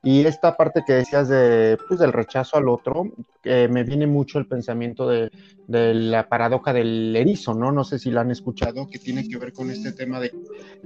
y 0.03 0.25
esta 0.25 0.57
parte 0.57 0.83
que 0.87 0.95
decías 0.95 1.29
de, 1.29 1.79
pues, 1.88 1.99
del 1.99 2.12
rechazo 2.12 2.57
al 2.57 2.69
otro, 2.69 3.11
eh, 3.43 3.69
me 3.71 3.85
viene 3.85 4.07
mucho 4.07 4.38
el 4.38 4.47
pensamiento 4.47 5.09
de, 5.09 5.31
de, 5.67 5.95
la 5.95 6.29
paradoja 6.29 6.73
del 6.73 7.15
erizo, 7.17 7.55
¿no? 7.55 7.73
No 7.73 7.85
sé 7.85 7.99
si 7.99 8.11
la 8.11 8.21
han 8.21 8.31
escuchado, 8.31 8.88
que 8.88 8.99
tiene 8.99 9.29
que 9.29 9.37
ver 9.38 9.53
con 9.53 9.71
este 9.71 9.93
tema 9.93 10.21
de, 10.21 10.33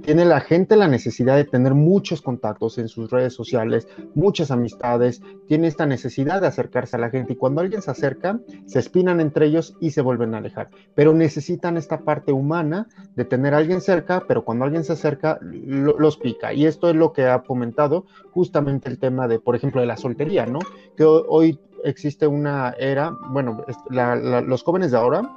tiene 0.03 0.25
la 0.25 0.41
gente 0.41 0.75
la 0.75 0.87
necesidad 0.87 1.35
de 1.35 1.45
tener 1.45 1.73
muchos 1.73 2.21
contactos 2.21 2.77
en 2.77 2.87
sus 2.87 3.09
redes 3.09 3.33
sociales, 3.33 3.87
muchas 4.15 4.51
amistades, 4.51 5.21
tiene 5.47 5.67
esta 5.67 5.85
necesidad 5.85 6.41
de 6.41 6.47
acercarse 6.47 6.95
a 6.95 6.99
la 6.99 7.09
gente 7.09 7.33
y 7.33 7.35
cuando 7.35 7.61
alguien 7.61 7.81
se 7.81 7.91
acerca, 7.91 8.39
se 8.65 8.79
espinan 8.79 9.21
entre 9.21 9.47
ellos 9.47 9.75
y 9.79 9.91
se 9.91 10.01
vuelven 10.01 10.33
a 10.33 10.37
alejar, 10.37 10.69
pero 10.95 11.13
necesitan 11.13 11.77
esta 11.77 12.01
parte 12.01 12.31
humana 12.31 12.87
de 13.15 13.25
tener 13.25 13.53
a 13.53 13.57
alguien 13.57 13.81
cerca, 13.81 14.25
pero 14.27 14.43
cuando 14.43 14.65
alguien 14.65 14.83
se 14.83 14.93
acerca, 14.93 15.39
los 15.41 16.17
pica. 16.17 16.53
Y 16.53 16.65
esto 16.65 16.89
es 16.89 16.95
lo 16.95 17.13
que 17.13 17.25
ha 17.25 17.39
fomentado 17.39 18.05
justamente 18.31 18.89
el 18.89 18.97
tema 19.01 19.27
de, 19.27 19.39
por 19.39 19.57
ejemplo, 19.57 19.81
de 19.81 19.87
la 19.87 19.97
soltería, 19.97 20.45
¿no? 20.45 20.59
Que 20.95 21.03
hoy 21.03 21.59
existe 21.83 22.25
una 22.27 22.73
era, 22.79 23.11
bueno, 23.31 23.65
los 23.89 24.63
jóvenes 24.63 24.91
de 24.91 24.97
ahora, 24.97 25.29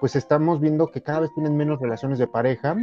pues 0.00 0.16
estamos 0.16 0.60
viendo 0.60 0.86
que 0.86 1.02
cada 1.02 1.20
vez 1.20 1.34
tienen 1.34 1.56
menos 1.56 1.80
relaciones 1.80 2.18
de 2.18 2.28
pareja 2.28 2.76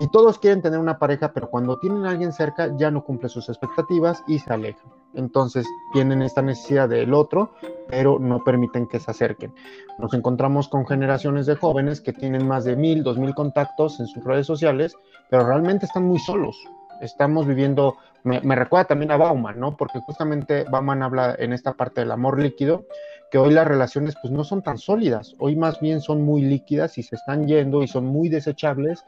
y 0.00 0.08
todos 0.08 0.38
quieren 0.38 0.62
tener 0.62 0.78
una 0.78 0.98
pareja, 0.98 1.32
pero 1.32 1.50
cuando 1.50 1.78
tienen 1.78 2.06
a 2.06 2.10
alguien 2.10 2.32
cerca 2.32 2.74
ya 2.76 2.90
no 2.90 3.04
cumple 3.04 3.28
sus 3.28 3.48
expectativas 3.48 4.24
y 4.26 4.38
se 4.38 4.52
alejan. 4.52 4.90
Entonces 5.14 5.66
tienen 5.92 6.22
esta 6.22 6.42
necesidad 6.42 6.88
del 6.88 7.12
otro, 7.12 7.52
pero 7.88 8.18
no 8.18 8.42
permiten 8.44 8.86
que 8.86 9.00
se 9.00 9.10
acerquen. 9.10 9.52
Nos 9.98 10.14
encontramos 10.14 10.68
con 10.68 10.86
generaciones 10.86 11.46
de 11.46 11.56
jóvenes 11.56 12.00
que 12.00 12.12
tienen 12.12 12.46
más 12.46 12.64
de 12.64 12.76
mil, 12.76 13.02
dos 13.02 13.18
mil 13.18 13.34
contactos 13.34 14.00
en 14.00 14.06
sus 14.06 14.24
redes 14.24 14.46
sociales, 14.46 14.96
pero 15.30 15.46
realmente 15.46 15.86
están 15.86 16.04
muy 16.04 16.18
solos. 16.18 16.56
Estamos 17.00 17.46
viviendo 17.46 17.96
me, 18.24 18.54
recuerda 18.54 18.86
también 18.86 19.10
a 19.10 19.16
Bauman, 19.16 19.58
¿no? 19.58 19.76
Porque 19.76 20.00
justamente 20.00 20.64
Bauman 20.70 21.02
habla 21.02 21.34
en 21.38 21.52
esta 21.52 21.74
parte 21.74 22.00
del 22.00 22.10
amor 22.10 22.40
líquido, 22.40 22.86
que 23.30 23.38
hoy 23.38 23.52
las 23.52 23.66
relaciones 23.66 24.16
pues 24.20 24.32
no 24.32 24.44
son 24.44 24.62
tan 24.62 24.78
sólidas, 24.78 25.34
hoy 25.38 25.56
más 25.56 25.80
bien 25.80 26.00
son 26.00 26.22
muy 26.22 26.42
líquidas 26.42 26.98
y 26.98 27.02
se 27.02 27.16
están 27.16 27.46
yendo 27.46 27.82
y 27.82 27.88
son 27.88 28.06
muy 28.06 28.28
desechables 28.28 29.04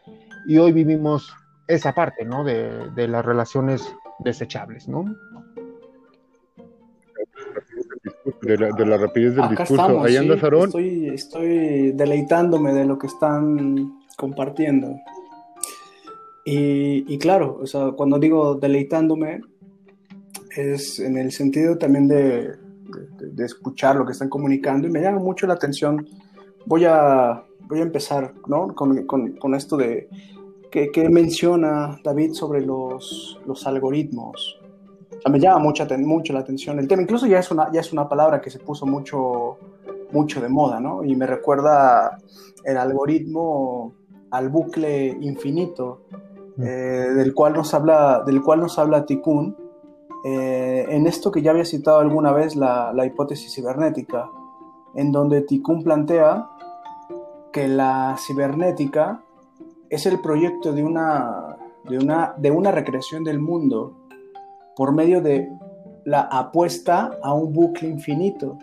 y 0.46 0.58
hoy 0.58 0.72
vivimos 0.72 1.34
esa 1.66 1.94
parte, 1.94 2.24
¿no? 2.24 2.44
De, 2.44 3.08
las 3.08 3.24
relaciones 3.24 3.94
desechables, 4.20 4.88
¿no? 4.88 5.04
De 8.42 8.56
la, 8.56 8.96
rapidez 8.96 9.36
del 9.36 9.48
discurso. 9.50 10.02
Ahí 10.02 10.16
anda 10.16 10.34
Estoy, 10.34 11.08
estoy 11.08 11.92
deleitándome 11.92 12.72
de 12.72 12.84
lo 12.84 12.98
que 12.98 13.06
están 13.06 14.00
compartiendo. 14.16 14.96
Y, 16.44 17.18
claro, 17.18 17.58
o 17.62 17.66
sea, 17.66 17.92
cuando 17.92 18.18
digo 18.18 18.54
deleitándome, 18.54 19.42
es 20.56 20.98
en 20.98 21.16
el 21.16 21.30
sentido 21.32 21.78
también 21.78 22.08
de, 22.08 22.56
de, 23.20 23.44
escuchar 23.44 23.96
lo 23.96 24.04
que 24.04 24.12
están 24.12 24.28
comunicando 24.28 24.88
y 24.88 24.90
me 24.90 25.00
llama 25.00 25.20
mucho 25.20 25.46
la 25.46 25.54
atención. 25.54 26.08
Voy 26.66 26.86
a, 26.86 27.44
voy 27.68 27.80
a 27.80 27.82
empezar 27.82 28.34
¿no? 28.48 28.74
con, 28.74 29.06
con, 29.06 29.32
con 29.36 29.54
esto 29.54 29.76
de 29.76 30.08
que, 30.70 30.90
que, 30.90 31.08
menciona 31.08 32.00
David 32.02 32.32
sobre 32.32 32.62
los, 32.62 33.38
los 33.46 33.66
algoritmos. 33.66 34.60
O 35.16 35.20
sea, 35.20 35.30
me 35.30 35.38
llama 35.38 35.58
mucho, 35.58 35.86
mucho 35.98 36.32
la 36.32 36.40
atención 36.40 36.78
el 36.78 36.88
tema. 36.88 37.02
Incluso 37.02 37.26
ya 37.26 37.38
es, 37.38 37.50
una, 37.50 37.70
ya 37.72 37.80
es 37.80 37.92
una 37.92 38.08
palabra 38.08 38.40
que 38.40 38.50
se 38.50 38.58
puso 38.58 38.86
mucho, 38.86 39.58
mucho 40.10 40.40
de 40.40 40.48
moda, 40.48 40.80
¿no? 40.80 41.04
Y 41.04 41.14
me 41.14 41.26
recuerda 41.26 42.18
el 42.64 42.76
algoritmo 42.76 43.94
al 44.30 44.48
bucle 44.48 45.08
infinito 45.20 46.02
eh, 46.62 47.12
del, 47.14 47.34
cual 47.34 47.54
nos 47.54 47.74
habla, 47.74 48.22
del 48.26 48.42
cual 48.42 48.60
nos 48.60 48.78
habla 48.78 49.06
Tikkun, 49.06 49.56
eh, 50.24 50.86
en 50.88 51.06
esto 51.06 51.30
que 51.30 51.42
ya 51.42 51.52
había 51.52 51.64
citado 51.64 51.98
alguna 51.98 52.32
vez 52.32 52.56
la, 52.56 52.92
hipótesis 53.04 53.54
cibernética, 53.54 54.28
en 54.94 55.12
donde 55.12 55.42
Tikkun 55.42 55.82
plantea 55.82 56.48
que 57.52 57.68
la 57.68 58.16
cibernética 58.18 59.22
es 59.88 60.06
el 60.06 60.20
proyecto 60.20 60.72
de 60.72 60.84
una, 60.84 61.56
de 61.88 61.98
una, 61.98 62.34
de 62.36 62.50
una 62.50 62.70
recreación 62.70 63.24
del 63.24 63.40
mundo 63.40 63.96
por 64.76 64.92
medio 64.92 65.20
de 65.20 65.48
la 66.04 66.20
apuesta 66.22 67.18
a 67.22 67.34
un 67.34 67.52
bucle 67.52 67.88
infinito. 67.88 68.58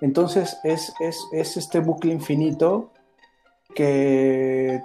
Entonces 0.00 0.58
es, 0.64 0.92
es, 1.00 1.26
es 1.32 1.56
este 1.56 1.80
bucle 1.80 2.12
infinito 2.12 2.90
que 3.74 4.82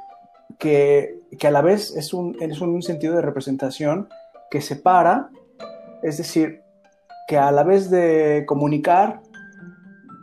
que, 0.57 1.18
a 1.41 1.51
la 1.51 1.61
vez 1.61 1.95
es 1.95 2.13
un, 2.13 2.35
es 2.39 2.61
un 2.61 2.81
sentido 2.81 3.15
de 3.15 3.21
representación 3.21 4.07
que 4.49 4.61
separa, 4.61 5.29
es 6.01 6.17
decir, 6.17 6.61
que 7.27 7.37
a 7.37 7.51
la 7.51 7.63
vez 7.63 7.89
de 7.89 8.43
comunicar, 8.47 9.21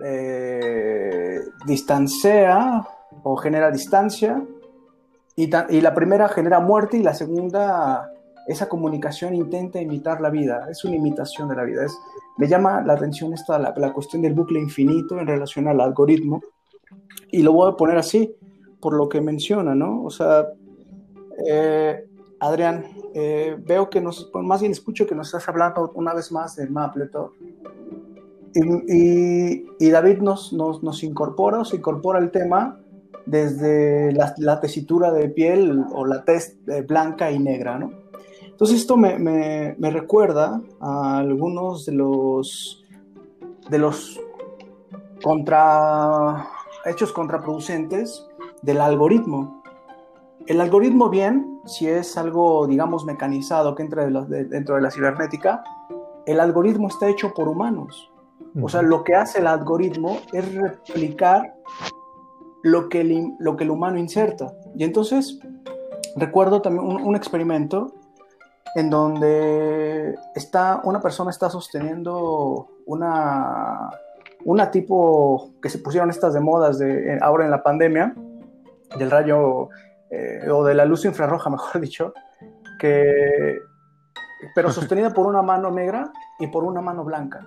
eh, 0.04 1.40
distancia 1.66 2.86
o 3.22 3.36
genera 3.36 3.70
distancia, 3.70 4.42
y, 5.36 5.44
y, 5.44 5.80
la 5.80 5.94
primera 5.94 6.28
genera 6.28 6.60
muerte 6.60 6.96
y 6.96 7.02
la 7.02 7.14
segunda, 7.14 8.10
esa 8.46 8.68
comunicación 8.68 9.34
intenta 9.34 9.80
imitar 9.80 10.20
la 10.20 10.30
vida, 10.30 10.66
es 10.70 10.84
una 10.84 10.96
imitación 10.96 11.48
de 11.48 11.56
la 11.56 11.64
vida. 11.64 11.84
Es, 11.84 11.96
me 12.38 12.48
llama 12.48 12.82
la 12.82 12.94
atención 12.94 13.34
esta, 13.34 13.58
la 13.58 13.92
cuestión 13.92 14.22
del 14.22 14.34
bucle 14.34 14.60
infinito 14.60 15.18
en 15.18 15.26
relación 15.26 15.68
al 15.68 15.80
algoritmo, 15.80 16.42
y 17.30 17.42
lo 17.42 17.52
voy 17.52 17.70
a 17.70 17.76
poner 17.76 17.98
así, 17.98 18.34
por 18.80 18.94
lo 18.94 19.08
que 19.08 19.20
menciona, 19.20 19.74
¿no? 19.74 20.02
O 20.02 20.10
sea, 20.10 20.46
eh, 21.44 22.06
Adrián, 22.40 22.84
eh, 23.14 23.56
veo 23.58 23.88
que 23.88 24.00
nos, 24.00 24.30
más 24.34 24.60
bien 24.60 24.72
escucho 24.72 25.06
que 25.06 25.14
nos 25.14 25.28
estás 25.28 25.48
hablando 25.48 25.90
una 25.94 26.14
vez 26.14 26.30
más 26.32 26.56
del 26.56 26.70
Mapletor. 26.70 27.32
Y, 28.54 29.90
David 29.90 30.18
nos, 30.18 30.52
nos, 30.52 30.82
nos, 30.82 31.02
incorpora 31.02 31.62
se 31.64 31.76
incorpora 31.76 32.18
el 32.18 32.30
tema 32.30 32.80
desde 33.26 34.12
la, 34.12 34.60
tesitura 34.60 35.12
de 35.12 35.28
piel 35.28 35.84
o 35.92 36.06
la 36.06 36.24
tez 36.24 36.56
eh, 36.68 36.80
blanca 36.80 37.30
y 37.30 37.38
negra, 37.38 37.78
¿no? 37.78 37.92
Entonces 38.42 38.78
esto 38.78 38.96
me, 38.96 39.18
me, 39.18 39.74
me, 39.78 39.90
recuerda 39.90 40.62
a 40.80 41.18
algunos 41.18 41.84
de 41.84 41.92
los, 41.92 42.82
de 43.68 43.78
los 43.78 44.18
contra, 45.22 46.48
hechos 46.86 47.12
contraproducentes 47.12 48.26
del 48.62 48.80
algoritmo. 48.80 49.62
El 50.46 50.60
algoritmo 50.60 51.08
bien, 51.10 51.60
si 51.64 51.88
es 51.88 52.16
algo, 52.16 52.66
digamos, 52.66 53.04
mecanizado 53.04 53.74
que 53.74 53.82
entra 53.82 54.06
dentro 54.06 54.76
de 54.76 54.80
la 54.80 54.90
cibernética, 54.90 55.64
el 56.24 56.40
algoritmo 56.40 56.88
está 56.88 57.08
hecho 57.08 57.34
por 57.34 57.48
humanos. 57.48 58.10
O 58.62 58.68
sea, 58.68 58.82
lo 58.82 59.04
que 59.04 59.14
hace 59.14 59.40
el 59.40 59.46
algoritmo 59.46 60.18
es 60.32 60.54
replicar 60.54 61.54
lo 62.62 62.88
que 62.88 63.00
el, 63.02 63.34
lo 63.38 63.56
que 63.56 63.64
el 63.64 63.70
humano 63.70 63.98
inserta. 63.98 64.52
Y 64.76 64.84
entonces, 64.84 65.38
recuerdo 66.16 66.62
también 66.62 66.86
un, 66.86 67.16
experimento 67.16 67.92
en 68.74 68.88
donde 68.88 70.14
está, 70.34 70.80
una 70.84 71.00
persona 71.00 71.30
está 71.30 71.50
sosteniendo 71.50 72.68
una, 72.86 73.90
una 74.44 74.70
tipo 74.70 75.50
que 75.60 75.68
se 75.68 75.78
pusieron 75.78 76.08
estas 76.10 76.32
de 76.34 76.40
modas 76.40 76.78
de, 76.78 77.18
ahora 77.20 77.44
en 77.44 77.50
la 77.50 77.62
pandemia, 77.62 78.14
del 78.98 79.10
rayo 79.10 79.68
eh, 80.10 80.48
o 80.50 80.64
de 80.64 80.74
la 80.74 80.84
luz 80.84 81.04
infrarroja, 81.04 81.50
mejor 81.50 81.80
dicho, 81.80 82.14
que, 82.78 83.58
pero 84.54 84.70
sostenida 84.70 85.10
por 85.10 85.26
una 85.26 85.42
mano 85.42 85.70
negra 85.70 86.12
y 86.38 86.46
por 86.48 86.64
una 86.64 86.80
mano 86.80 87.04
blanca. 87.04 87.46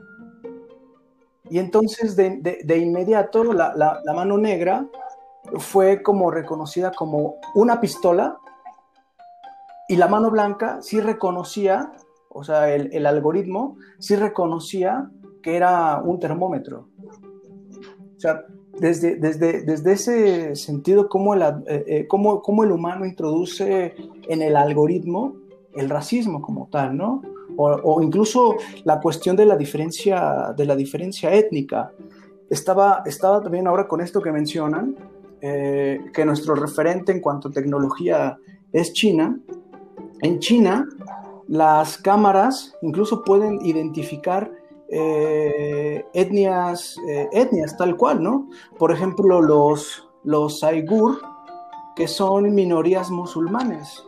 Y 1.50 1.58
entonces 1.58 2.16
de, 2.16 2.78
inmediato 2.78 3.44
la, 3.54 3.74
la, 3.76 4.14
mano 4.14 4.38
negra 4.38 4.86
fue 5.58 6.04
como 6.04 6.30
reconocida 6.30 6.92
como 6.92 7.38
una 7.56 7.82
pistola 7.82 8.38
y 9.88 9.96
la 9.96 10.08
mano 10.08 10.30
blanca 10.30 10.80
sí 10.82 11.02
reconocía, 11.02 11.92
o 12.30 12.44
sea, 12.44 12.72
el, 12.72 12.94
el 12.94 13.08
algoritmo 13.08 13.78
sí 13.98 14.16
reconocía 14.16 15.10
que 15.42 15.56
era 15.56 16.00
un 16.04 16.20
termómetro. 16.20 16.90
O 18.16 18.20
sea, 18.20 18.46
desde, 18.80 19.16
desde, 19.16 19.62
desde 19.62 19.92
ese 19.94 20.56
sentido, 20.56 21.10
cómo 21.10 21.34
el, 21.34 21.42
eh, 21.42 21.84
eh, 21.88 22.08
cómo, 22.08 22.42
cómo 22.42 22.64
el 22.64 22.72
humano 22.72 23.06
introduce 23.06 23.96
en 24.28 24.42
el 24.42 24.56
algoritmo 24.56 25.36
el 25.76 25.90
racismo 25.90 26.42
como 26.42 26.68
tal, 26.72 26.98
¿no? 26.98 27.22
O, 27.58 28.02
incluso 28.02 28.56
la 28.86 29.02
cuestión 29.02 29.36
de 29.36 29.46
la 29.46 29.58
diferencia, 29.58 30.54
de 30.56 30.66
la 30.66 30.78
diferencia 30.78 31.34
étnica. 31.34 31.92
Estaba, 32.50 33.04
estaba 33.06 33.42
también 33.42 33.68
ahora 33.68 33.86
con 33.86 34.00
esto 34.00 34.22
que 34.22 34.32
mencionan, 34.32 34.96
eh, 35.42 36.00
que 36.14 36.24
nuestro 36.24 36.56
referente 36.56 37.12
en 37.12 37.20
cuanto 37.20 37.50
a 37.50 37.52
tecnología 37.52 38.38
es 38.72 38.94
China. 38.94 39.38
En 40.22 40.40
China, 40.40 40.88
las 41.50 41.98
cámaras 41.98 42.76
incluso 42.82 43.24
pueden 43.24 43.60
identificar 43.66 44.50
eh, 44.92 46.06
etnias, 46.14 46.98
eh, 47.08 47.30
etnias 47.32 47.78
tal 47.78 47.96
cual, 47.96 48.24
¿no? 48.24 48.50
Por 48.78 48.92
ejemplo, 48.92 49.42
los, 49.42 50.10
los 50.24 50.64
Aigur, 50.64 51.22
que 51.96 52.08
son 52.08 52.54
minorías 52.54 53.12
musulmanes. 53.12 54.04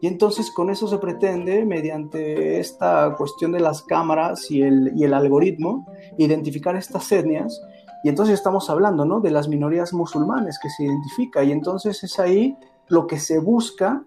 Y 0.00 0.06
entonces 0.06 0.52
con 0.52 0.70
eso 0.70 0.86
se 0.86 0.98
pretende, 0.98 1.64
mediante 1.64 2.60
esta 2.60 3.14
cuestión 3.16 3.52
de 3.52 3.60
las 3.60 3.82
cámaras 3.82 4.50
y 4.50 4.62
el, 4.62 4.92
y 4.94 5.04
el 5.04 5.14
algoritmo, 5.14 5.86
identificar 6.18 6.76
estas 6.76 7.10
etnias. 7.10 7.60
Y 8.04 8.08
entonces 8.08 8.34
estamos 8.34 8.70
hablando, 8.70 9.04
¿no? 9.04 9.20
De 9.20 9.30
las 9.30 9.48
minorías 9.48 9.92
musulmanes 9.92 10.58
que 10.62 10.70
se 10.70 10.84
identifica. 10.84 11.42
Y 11.42 11.52
entonces 11.52 12.04
es 12.04 12.18
ahí 12.18 12.56
lo 12.88 13.06
que 13.06 13.18
se 13.18 13.38
busca 13.38 14.04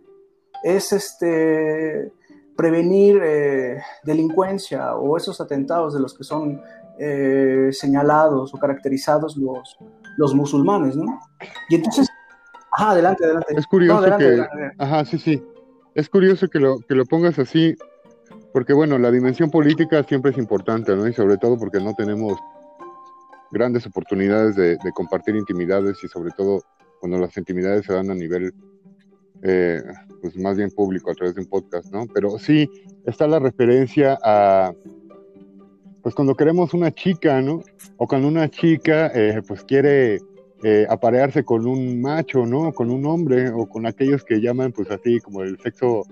es 0.64 0.94
este 0.94 2.12
prevenir 2.56 3.20
eh, 3.24 3.82
delincuencia 4.04 4.96
o 4.96 5.18
esos 5.18 5.40
atentados 5.42 5.94
de 5.94 6.00
los 6.00 6.14
que 6.14 6.24
son 6.24 6.62
eh, 7.00 7.70
señalados 7.72 8.54
o 8.54 8.58
caracterizados 8.58 9.38
los, 9.38 9.78
los 10.18 10.36
musulmanes, 10.36 10.96
¿no? 10.96 11.20
Y 11.70 11.76
entonces, 11.76 12.08
ajá, 12.72 12.92
adelante, 12.92 13.26
adelante. 13.26 13.54
Es 13.58 13.66
curioso 13.68 14.18
que, 14.18 14.46
ajá, 14.78 15.06
sí, 15.06 15.18
sí, 15.18 15.44
es 15.96 16.10
curioso 16.10 16.48
que 16.48 16.60
lo, 16.60 16.80
que 16.80 16.96
lo 16.96 17.06
pongas 17.06 17.40
así, 17.40 17.76
porque 18.54 18.74
bueno, 18.74 18.98
la 18.98 19.12
dimensión 19.12 19.50
política 19.50 20.04
siempre 20.04 20.32
es 20.32 20.38
importante, 20.38 20.96
¿no? 20.96 21.08
Y 21.08 21.14
sobre 21.14 21.38
todo 21.38 21.58
porque 21.58 21.80
no 21.80 21.94
tenemos 21.94 22.38
grandes 23.52 23.86
oportunidades 23.86 24.56
de, 24.56 24.78
de 24.78 24.92
compartir 24.94 25.36
intimidades 25.36 26.04
y 26.04 26.08
sobre 26.08 26.32
todo 26.32 26.62
cuando 27.00 27.18
las 27.18 27.36
intimidades 27.36 27.86
se 27.86 27.94
dan 27.94 28.12
a 28.12 28.16
nivel 28.16 28.54
eh, 29.44 29.82
pues 30.22 30.38
más 30.38 30.58
bien 30.58 30.70
público 30.70 31.12
a 31.12 31.16
través 31.16 31.36
de 31.36 31.42
un 31.42 31.48
podcast, 31.48 31.92
¿no? 31.92 32.06
Pero 32.14 32.38
sí 32.38 32.70
está 33.06 33.28
la 33.28 33.40
referencia 33.40 34.18
a, 34.24 34.74
pues 36.04 36.14
cuando 36.14 36.36
queremos 36.36 36.74
una 36.74 36.92
chica, 36.92 37.42
¿no? 37.42 37.64
O 37.98 38.08
cuando 38.08 38.28
una 38.28 38.50
chica, 38.50 39.12
eh, 39.16 39.42
pues 39.48 39.64
quiere 39.64 40.20
eh, 40.64 40.86
aparearse 40.90 41.44
con 41.44 41.66
un 41.66 42.02
macho, 42.02 42.46
¿no? 42.46 42.72
Con 42.72 42.92
un 42.92 43.06
hombre, 43.06 43.50
o 43.50 43.68
con 43.68 43.86
aquellos 43.88 44.24
que 44.24 44.42
llaman, 44.42 44.72
pues 44.72 44.92
así, 44.92 45.20
como 45.20 45.42
el 45.42 45.58
sexo, 45.60 46.04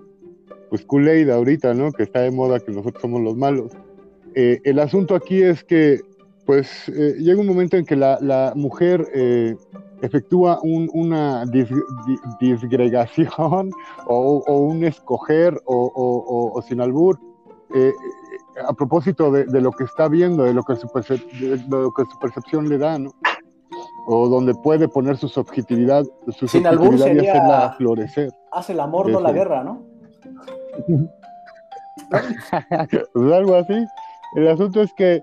pues 0.70 0.84
Kool-Aid 0.86 1.30
ahorita, 1.30 1.74
¿no? 1.74 1.92
Que 1.92 2.04
está 2.04 2.22
de 2.22 2.32
moda 2.32 2.60
que 2.60 2.72
nosotros 2.72 3.02
somos 3.02 3.22
los 3.22 3.36
malos. 3.36 3.72
el 4.34 4.80
asunto 4.80 5.16
aquí 5.16 5.42
es 5.44 5.64
que, 5.64 6.02
pues, 6.50 6.88
llega 6.88 7.40
un 7.40 7.46
momento 7.46 7.78
en 7.78 7.86
que 7.86 7.96
la, 7.96 8.18
la 8.22 8.54
mujer 8.56 9.08
efectúa 10.02 10.60
una 10.64 11.46
disgregación 12.40 13.70
o, 14.08 14.44
un 14.48 14.84
escoger 14.84 15.62
o, 15.66 16.60
sin 16.68 16.82
albur 16.82 17.20
eh, 17.76 17.94
a 18.68 18.74
propósito 18.74 19.32
de, 19.32 19.62
lo 19.62 19.72
que 19.72 19.84
está 19.84 20.08
viendo, 20.08 20.44
de 20.44 20.56
lo 20.56 20.64
que 20.64 20.76
su, 20.76 20.88
lo 20.88 21.94
que 21.94 22.04
su 22.06 22.20
percepción 22.20 22.68
le 22.68 22.80
da, 22.80 22.98
¿no? 22.98 23.12
O 24.08 24.28
donde 24.28 24.56
puede 24.56 24.88
poner 24.88 25.18
su 25.18 25.28
subjetividad, 25.28 26.04
su 26.30 26.48
sin 26.48 26.66
albur 26.66 26.96
y 26.96 27.04
hacerla 27.04 27.76
florecer. 27.78 28.32
Hace 28.54 28.74
el 28.74 28.80
amor, 28.80 29.12
no 29.12 29.20
la 29.20 29.32
guerra, 29.34 29.64
¿no? 29.64 29.84
pues 33.14 33.34
algo 33.34 33.54
así. 33.54 33.86
El 34.36 34.48
asunto 34.48 34.82
es 34.82 34.92
que 34.94 35.22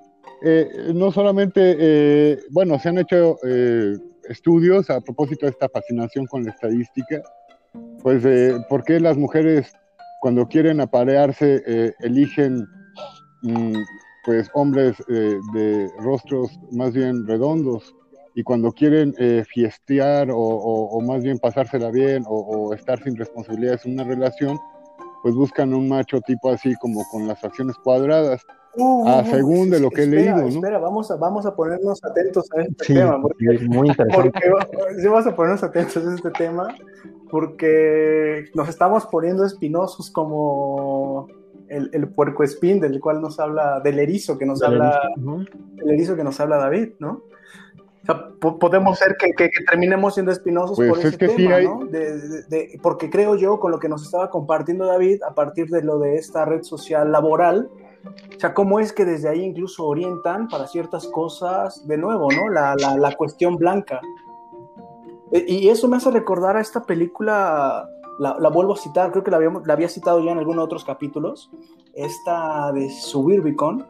eh, 0.48 0.92
no 0.94 1.10
solamente, 1.10 1.76
eh, 1.78 2.38
bueno, 2.50 2.78
se 2.78 2.88
han 2.88 2.98
hecho 2.98 3.36
estudios 4.28 4.90
a 4.90 5.00
propósito 5.00 5.46
de 5.46 5.50
esta 5.50 5.68
fascinación 5.68 6.26
con 6.26 6.44
la 6.44 6.50
estadística, 6.50 7.22
pues 8.02 8.24
eh, 8.24 8.56
por 8.68 8.84
qué 8.84 9.00
las 9.00 9.16
mujeres 9.16 9.72
cuando 10.20 10.46
quieren 10.46 10.80
aparearse 10.80 11.62
eh, 11.66 11.92
eligen 12.00 12.66
mm, 13.42 13.74
pues 14.24 14.50
hombres 14.54 14.96
eh, 15.08 15.38
de 15.52 15.90
rostros 16.00 16.50
más 16.72 16.92
bien 16.92 17.26
redondos 17.26 17.94
y 18.34 18.42
cuando 18.42 18.70
quieren 18.70 19.14
fiestear 19.48 20.28
o, 20.30 21.00
más 21.00 21.22
bien 21.22 21.38
pasársela 21.38 21.90
bien 21.90 22.22
o, 22.28 22.34
o, 22.34 22.74
estar 22.74 23.02
sin 23.02 23.16
responsabilidades 23.16 23.86
en 23.86 23.92
una 23.94 24.04
relación, 24.04 24.58
pues 25.22 25.34
buscan 25.34 25.72
un 25.72 25.88
macho 25.88 26.20
tipo 26.20 26.50
así 26.50 26.74
como 26.74 27.02
con 27.10 27.26
las 27.26 27.42
acciones 27.42 27.76
cuadradas 27.82 28.42
Uh, 28.78 29.08
a 29.08 29.24
según 29.24 29.70
de 29.70 29.80
lo 29.80 29.90
que 29.90 30.02
he 30.02 30.06
leído, 30.06 30.36
¿no? 30.36 30.46
Espera, 30.48 30.78
vamos 30.78 31.10
a, 31.10 31.16
vamos 31.16 31.46
a 31.46 31.54
ponernos 31.54 32.04
atentos 32.04 32.48
a 32.52 32.62
este 32.62 32.94
tema. 32.94 33.20
Porque, 33.20 33.46
es 33.54 33.62
muy 33.62 33.88
interesante. 33.88 34.30
Porque, 34.30 35.06
vamos 35.08 35.26
a 35.26 35.34
ponernos 35.34 35.62
atentos 35.62 35.96
a 35.96 36.14
este 36.14 36.30
tema 36.30 36.74
porque 37.30 38.44
nos 38.54 38.68
estamos 38.68 39.06
poniendo 39.06 39.44
espinosos 39.44 40.10
como 40.10 41.28
el, 41.68 41.90
el 41.92 42.08
puerco 42.08 42.44
espín 42.44 42.80
del 42.80 43.00
cual 43.00 43.20
nos 43.20 43.40
habla, 43.40 43.80
del 43.80 43.98
erizo 43.98 44.38
que 44.38 44.46
nos 44.46 44.62
habla, 44.62 45.00
el 45.78 45.90
erizo 45.90 46.16
que 46.16 46.24
nos 46.24 46.38
habla 46.40 46.58
David, 46.58 46.90
¿no? 46.98 47.22
O 48.02 48.06
sea, 48.06 48.28
podemos 48.38 48.98
ser 48.98 49.16
que, 49.16 49.32
que, 49.32 49.50
terminemos 49.68 50.14
siendo 50.14 50.30
espinosos 50.30 50.76
pues 50.76 50.90
por 50.90 50.98
ese 51.00 51.16
tema, 51.16 51.60
¿no? 51.60 51.86
De, 51.86 52.42
de, 52.44 52.78
porque 52.80 53.10
creo 53.10 53.34
yo, 53.34 53.58
con 53.58 53.72
lo 53.72 53.80
que 53.80 53.88
nos 53.88 54.04
estaba 54.04 54.30
compartiendo 54.30 54.86
David, 54.86 55.22
a 55.24 55.34
partir 55.34 55.66
de 55.68 55.82
lo 55.82 55.98
de 55.98 56.14
esta 56.14 56.44
red 56.44 56.62
social 56.62 57.10
laboral, 57.10 57.68
o 58.04 58.38
sea, 58.40 58.54
cómo 58.54 58.80
es 58.80 58.92
que 58.92 59.04
desde 59.04 59.28
ahí 59.28 59.42
incluso 59.42 59.86
orientan 59.86 60.48
para 60.48 60.66
ciertas 60.66 61.06
cosas, 61.08 61.86
de 61.86 61.96
nuevo, 61.96 62.30
¿no? 62.30 62.48
La, 62.48 62.74
la, 62.76 62.96
la 62.96 63.12
cuestión 63.16 63.56
blanca. 63.56 64.00
E, 65.32 65.44
y 65.48 65.68
eso 65.68 65.88
me 65.88 65.96
hace 65.96 66.10
recordar 66.10 66.56
a 66.56 66.60
esta 66.60 66.84
película, 66.84 67.88
la, 68.18 68.36
la 68.38 68.48
vuelvo 68.48 68.74
a 68.74 68.76
citar, 68.76 69.10
creo 69.10 69.24
que 69.24 69.30
la, 69.30 69.38
habíamos, 69.38 69.66
la 69.66 69.72
había 69.72 69.88
citado 69.88 70.20
ya 70.20 70.32
en 70.32 70.38
algunos 70.38 70.64
otros 70.64 70.84
capítulos, 70.84 71.50
esta 71.94 72.72
de 72.72 72.90
Suburbicon, 72.90 73.86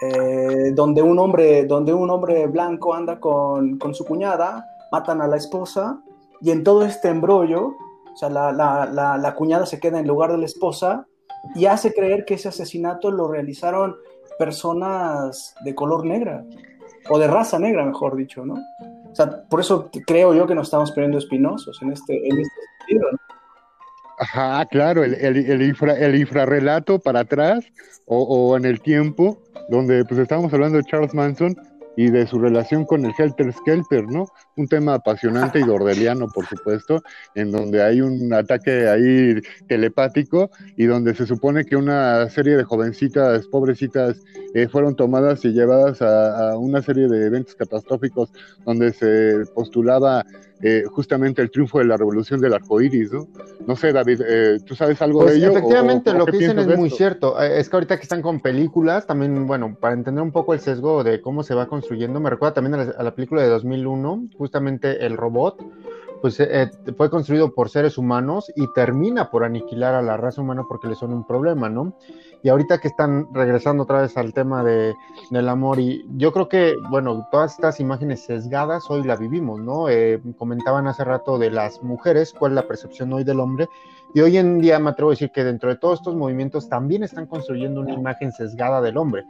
eh, 0.00 0.72
donde, 0.74 1.02
un 1.02 1.18
hombre, 1.18 1.64
donde 1.64 1.92
un 1.92 2.10
hombre 2.10 2.46
blanco 2.46 2.94
anda 2.94 3.18
con, 3.18 3.78
con, 3.78 3.94
su 3.94 4.04
cuñada, 4.04 4.64
matan 4.92 5.22
a 5.22 5.26
la 5.26 5.36
esposa, 5.36 6.00
y 6.40 6.50
en 6.50 6.62
todo 6.62 6.84
este 6.84 7.08
embrollo, 7.08 7.68
o 8.12 8.16
sea, 8.16 8.28
la, 8.28 8.52
la 8.52 9.34
cuñada 9.34 9.66
se 9.66 9.80
queda 9.80 9.98
en 9.98 10.06
lugar 10.06 10.30
de 10.30 10.38
la 10.38 10.44
esposa, 10.44 11.07
y 11.54 11.66
hace 11.66 11.92
creer 11.92 12.24
que 12.24 12.34
ese 12.34 12.48
asesinato 12.48 13.10
lo 13.10 13.28
realizaron 13.28 13.96
personas 14.38 15.54
de 15.64 15.74
color 15.74 16.04
negra, 16.04 16.44
o 17.08 17.18
de 17.18 17.26
raza 17.26 17.58
negra, 17.58 17.84
mejor 17.84 18.16
dicho, 18.16 18.44
¿no? 18.44 18.54
O 19.10 19.14
sea, 19.14 19.42
por 19.48 19.60
eso 19.60 19.90
creo 20.06 20.34
yo 20.34 20.46
que 20.46 20.54
nos 20.54 20.68
estamos 20.68 20.92
poniendo 20.92 21.18
espinosos 21.18 21.80
en 21.82 21.92
este, 21.92 22.14
en 22.28 22.38
este 22.38 22.60
sentido, 22.78 23.12
¿no? 23.12 23.18
Ajá, 24.20 24.66
claro, 24.66 25.04
el, 25.04 25.62
infra, 25.62 25.94
el 25.94 26.16
infrarrelato 26.16 26.98
para 26.98 27.20
atrás 27.20 27.64
o, 28.04 28.20
o, 28.20 28.56
en 28.56 28.64
el 28.64 28.80
tiempo, 28.80 29.40
donde 29.68 30.04
pues 30.04 30.18
estábamos 30.18 30.52
hablando 30.52 30.76
de 30.76 30.84
Charles 30.84 31.14
Manson 31.14 31.56
y 31.98 32.12
de 32.12 32.28
su 32.28 32.38
relación 32.38 32.84
con 32.84 33.04
el 33.04 33.12
Helter 33.18 33.52
Skelter, 33.52 34.04
¿no? 34.04 34.28
Un 34.54 34.68
tema 34.68 34.94
apasionante 34.94 35.58
y 35.58 35.62
dordeliano, 35.66 36.28
por 36.28 36.46
supuesto, 36.46 37.02
en 37.34 37.50
donde 37.50 37.82
hay 37.82 38.00
un 38.00 38.32
ataque 38.32 38.88
ahí 38.88 39.34
telepático 39.66 40.48
y 40.76 40.86
donde 40.86 41.12
se 41.16 41.26
supone 41.26 41.64
que 41.64 41.74
una 41.74 42.30
serie 42.30 42.56
de 42.56 42.62
jovencitas, 42.62 43.48
pobrecitas, 43.48 44.22
eh, 44.54 44.68
fueron 44.68 44.94
tomadas 44.94 45.44
y 45.44 45.48
llevadas 45.48 46.00
a, 46.00 46.56
una 46.56 46.82
serie 46.82 47.08
de 47.08 47.26
eventos 47.26 47.56
catastróficos 47.56 48.32
donde 48.64 48.92
se 48.92 49.44
postulaba 49.52 50.24
eh, 50.60 50.84
justamente 50.90 51.40
el 51.40 51.50
triunfo 51.50 51.78
de 51.78 51.84
la 51.84 51.96
revolución 51.96 52.40
del 52.40 52.54
arco 52.54 52.80
iris, 52.80 53.12
¿no? 53.12 53.28
No 53.66 53.76
sé, 53.76 53.92
David, 53.92 54.22
eh, 54.26 54.58
¿tú 54.66 54.74
sabes 54.74 55.00
algo 55.02 55.20
pues 55.20 55.32
de 55.32 55.38
ello? 55.38 55.50
Efectivamente, 55.50 56.12
lo 56.12 56.26
que 56.26 56.38
dicen 56.38 56.58
es 56.58 56.76
muy 56.76 56.90
cierto. 56.90 57.40
Es 57.40 57.68
que 57.68 57.76
ahorita 57.76 57.96
que 57.96 58.02
están 58.02 58.22
con 58.22 58.40
películas, 58.40 59.06
también, 59.06 59.46
bueno, 59.46 59.76
para 59.78 59.94
entender 59.94 60.22
un 60.22 60.32
poco 60.32 60.54
el 60.54 60.60
sesgo 60.60 61.04
de 61.04 61.20
cómo 61.20 61.42
se 61.42 61.54
va 61.54 61.68
construyendo, 61.68 62.18
me 62.18 62.30
recuerda 62.30 62.54
también 62.54 62.74
a 62.74 63.02
la, 63.02 63.14
película 63.14 63.42
de 63.42 63.48
2001, 63.48 64.30
justamente 64.36 65.06
El 65.06 65.16
Robot, 65.16 65.62
pues 66.20 66.38
eh, 66.40 66.70
fue 66.96 67.10
construido 67.10 67.54
por 67.54 67.68
seres 67.68 67.98
humanos 67.98 68.50
y 68.56 68.72
termina 68.72 69.30
por 69.30 69.44
aniquilar 69.44 69.94
a 69.94 70.02
la 70.02 70.16
raza 70.16 70.40
humana 70.40 70.64
porque 70.68 70.88
le 70.88 70.94
son 70.94 71.12
un 71.12 71.26
problema, 71.26 71.68
¿no? 71.68 71.94
Y 72.42 72.48
ahorita 72.48 72.78
que 72.78 72.88
están 72.88 73.26
regresando 73.32 73.82
otra 73.82 74.02
vez 74.02 74.16
al 74.16 74.32
tema 74.32 74.62
de, 74.62 74.94
del 75.30 75.48
amor, 75.48 75.80
y 75.80 76.04
yo 76.16 76.32
creo 76.32 76.48
que, 76.48 76.76
bueno, 76.88 77.26
todas 77.32 77.54
estas 77.54 77.80
imágenes 77.80 78.24
sesgadas 78.24 78.88
hoy 78.90 79.02
la 79.02 79.16
vivimos, 79.16 79.60
¿no? 79.60 79.88
Eh, 79.88 80.20
comentaban 80.36 80.86
hace 80.86 81.04
rato 81.04 81.38
de 81.38 81.50
las 81.50 81.82
mujeres, 81.82 82.32
cuál 82.32 82.52
es 82.52 82.56
la 82.56 82.68
percepción 82.68 83.12
hoy 83.12 83.24
del 83.24 83.40
hombre, 83.40 83.68
y 84.14 84.20
hoy 84.20 84.36
en 84.36 84.60
día 84.60 84.78
me 84.78 84.90
atrevo 84.90 85.10
a 85.10 85.14
decir 85.14 85.30
que 85.32 85.44
dentro 85.44 85.68
de 85.68 85.76
todos 85.76 85.98
estos 85.98 86.14
movimientos 86.14 86.68
también 86.68 87.02
están 87.02 87.26
construyendo 87.26 87.80
una 87.80 87.92
imagen 87.92 88.32
sesgada 88.32 88.80
del 88.80 88.96
hombre 88.96 89.24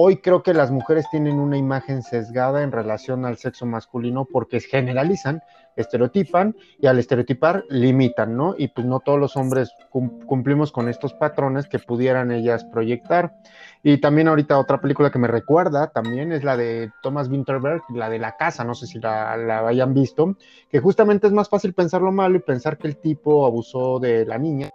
hoy 0.00 0.18
creo 0.18 0.44
que 0.44 0.54
las 0.54 0.70
mujeres 0.70 1.06
tienen 1.10 1.40
una 1.40 1.58
imagen 1.58 2.04
sesgada 2.04 2.62
en 2.62 2.70
relación 2.70 3.24
al 3.24 3.36
sexo 3.36 3.66
masculino 3.66 4.26
porque 4.30 4.60
generalizan, 4.60 5.42
estereotipan 5.80 6.54
y 6.80 6.86
al 6.86 6.98
estereotipar 6.98 7.64
limitan, 7.70 8.36
¿no? 8.36 8.54
Y 8.56 8.68
pues 8.68 8.86
no 8.86 9.00
todos 9.00 9.18
los 9.18 9.36
hombres 9.36 9.70
cumplimos 9.90 10.72
con 10.72 10.88
estos 10.88 11.14
patrones 11.14 11.66
que 11.66 11.78
pudieran 11.78 12.30
ellas 12.30 12.64
proyectar. 12.64 13.34
Y 13.82 13.98
también 13.98 14.28
ahorita 14.28 14.58
otra 14.58 14.80
película 14.80 15.10
que 15.10 15.18
me 15.18 15.28
recuerda 15.28 15.88
también 15.88 16.32
es 16.32 16.44
la 16.44 16.56
de 16.56 16.90
Thomas 17.02 17.28
Winterberg, 17.28 17.82
la 17.94 18.10
de 18.10 18.18
la 18.18 18.36
casa, 18.36 18.64
no 18.64 18.74
sé 18.74 18.86
si 18.86 18.98
la, 18.98 19.36
la 19.36 19.66
hayan 19.66 19.94
visto, 19.94 20.36
que 20.70 20.80
justamente 20.80 21.26
es 21.26 21.32
más 21.32 21.48
fácil 21.48 21.74
pensar 21.74 22.02
lo 22.02 22.12
malo 22.12 22.36
y 22.36 22.40
pensar 22.40 22.76
que 22.76 22.88
el 22.88 22.96
tipo 22.96 23.46
abusó 23.46 23.98
de 24.00 24.26
la 24.26 24.38
niña. 24.38 24.70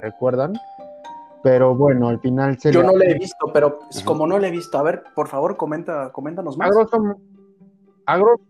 ¿Recuerdan? 0.00 0.52
Pero 1.42 1.74
bueno, 1.74 2.08
al 2.08 2.20
final 2.20 2.58
se 2.58 2.72
Yo 2.72 2.82
no 2.82 2.96
le 2.96 3.10
he 3.10 3.18
visto, 3.18 3.50
pero 3.52 3.78
como 4.04 4.26
no 4.26 4.38
le 4.38 4.48
he 4.48 4.50
visto, 4.50 4.78
a 4.78 4.82
ver, 4.82 5.04
por 5.14 5.28
favor, 5.28 5.58
comenta, 5.58 6.10
coméntanos 6.10 6.56
más. 6.56 6.70
Agro, 8.06 8.40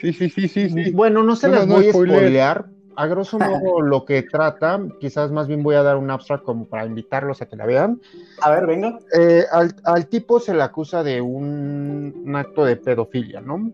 Sí, 0.00 0.12
sí, 0.12 0.30
sí, 0.30 0.48
sí, 0.48 0.90
Bueno, 0.92 1.22
no 1.22 1.36
se 1.36 1.48
las 1.48 1.66
voy 1.66 1.88
a 1.88 1.92
spoilear. 1.92 2.66
A 2.96 3.06
grosso 3.06 3.38
modo, 3.38 3.80
lo 3.80 4.04
que 4.04 4.22
trata, 4.22 4.80
quizás 4.98 5.30
más 5.30 5.46
bien 5.46 5.62
voy 5.62 5.76
a 5.76 5.82
dar 5.84 5.96
un 5.96 6.10
abstract 6.10 6.42
como 6.42 6.66
para 6.66 6.84
invitarlos 6.84 7.40
a 7.40 7.46
que 7.46 7.54
la 7.54 7.64
vean. 7.64 8.00
A 8.40 8.50
ver, 8.50 8.66
venga. 8.66 8.98
Eh, 9.16 9.44
al, 9.84 10.06
tipo 10.08 10.40
se 10.40 10.52
le 10.52 10.62
acusa 10.62 11.04
de 11.04 11.20
un, 11.20 12.32
acto 12.34 12.64
de 12.64 12.76
pedofilia, 12.76 13.40
¿no? 13.40 13.72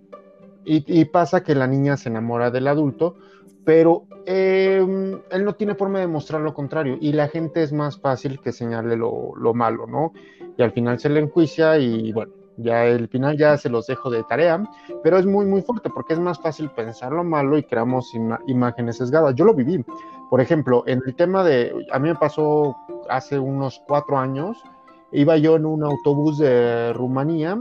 y, 0.67 1.05
pasa 1.07 1.43
que 1.43 1.55
la 1.55 1.67
niña 1.67 1.97
se 1.97 2.09
enamora 2.09 2.51
del 2.51 2.69
adulto, 2.69 3.17
pero 3.65 4.07
em, 4.27 5.21
él 5.31 5.45
no 5.45 5.55
tiene 5.55 5.75
forma 5.75 6.01
de 6.01 6.07
mostrar 6.07 6.41
lo 6.41 6.55
contrario 6.55 6.97
y 7.01 7.13
la 7.13 7.29
gente 7.29 7.63
es 7.63 7.73
más 7.73 7.99
fácil 7.99 8.41
que 8.41 8.53
señale 8.53 8.97
lo, 8.97 9.35
malo, 9.55 9.87
¿no? 9.87 10.13
Y 10.57 10.63
al 10.63 10.73
final 10.73 10.99
se 10.99 11.09
le 11.09 11.21
enjuicia 11.21 11.79
y 11.79 12.13
bueno, 12.13 12.33
ya 12.57 12.87
el 12.87 13.09
final 13.09 13.37
ya 13.37 13.57
se 13.57 13.69
los 13.69 13.87
dejo 13.87 14.11
de 14.11 14.23
tarea, 14.25 14.63
pero 15.03 15.19
es 15.19 15.27
muy 15.27 15.47
muy 15.47 15.63
fuerte 15.63 15.91
porque 15.91 16.15
es 16.15 16.21
más 16.21 16.41
fácil 16.41 16.71
pensar 16.71 17.13
lo 17.13 17.25
malo 17.25 17.59
y 17.59 17.63
creamos 17.65 18.13
imágenes 18.47 18.99
sesgadas. 18.99 19.35
Yo 19.35 19.45
lo 19.45 19.55
viví, 19.55 19.85
por 20.31 20.41
ejemplo, 20.41 20.85
en 20.87 21.03
el 21.07 21.15
tema 21.15 21.45
de, 21.45 21.73
a 21.93 21.99
mí 21.99 22.09
me 22.09 22.15
pasó 22.15 22.77
hace 23.09 23.39
unos 23.39 23.83
cuatro 23.87 24.19
años, 24.19 24.57
iba 25.13 25.37
yo 25.37 25.57
en 25.57 25.67
un 25.67 25.83
autobús 25.85 26.39
de 26.39 26.93
Rumanía 26.93 27.61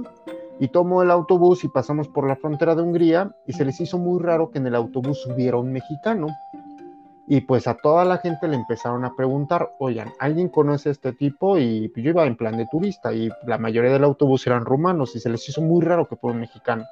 y 0.59 0.67
tomo 0.69 1.01
el 1.01 1.11
autobús 1.11 1.63
y 1.63 1.67
pasamos 1.67 2.07
por 2.07 2.27
la 2.27 2.35
frontera 2.35 2.75
de 2.75 2.81
Hungría 2.81 3.35
y 3.45 3.53
se 3.53 3.65
les 3.65 3.79
hizo 3.81 3.97
muy 3.97 4.21
raro 4.21 4.49
que 4.51 4.59
en 4.59 4.67
el 4.67 4.75
autobús 4.75 5.21
subiera 5.21 5.57
un 5.57 5.71
mexicano. 5.71 6.27
Y 7.27 7.41
pues 7.41 7.67
a 7.67 7.75
toda 7.75 8.03
la 8.03 8.17
gente 8.17 8.47
le 8.47 8.55
empezaron 8.55 9.05
a 9.05 9.15
preguntar, 9.15 9.71
oigan, 9.79 10.11
¿alguien 10.19 10.49
conoce 10.49 10.89
este 10.89 11.13
tipo? 11.13 11.57
Y 11.57 11.91
yo 11.95 12.09
iba 12.09 12.25
en 12.25 12.35
plan 12.35 12.57
de 12.57 12.67
turista 12.67 13.13
y 13.13 13.29
la 13.47 13.57
mayoría 13.57 13.91
del 13.91 14.03
autobús 14.03 14.45
eran 14.45 14.65
rumanos 14.65 15.15
y 15.15 15.19
se 15.19 15.29
les 15.29 15.47
hizo 15.47 15.61
muy 15.61 15.81
raro 15.81 16.07
que 16.07 16.17
fuera 16.17 16.33
un 16.33 16.41
mexicano. 16.41 16.83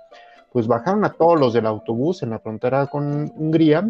Pues 0.52 0.68
bajaron 0.68 1.04
a 1.04 1.12
todos 1.12 1.40
los 1.40 1.54
del 1.54 1.66
autobús 1.66 2.24
en 2.24 2.30
la 2.30 2.40
frontera 2.40 2.88
con 2.88 3.32
Hungría 3.36 3.90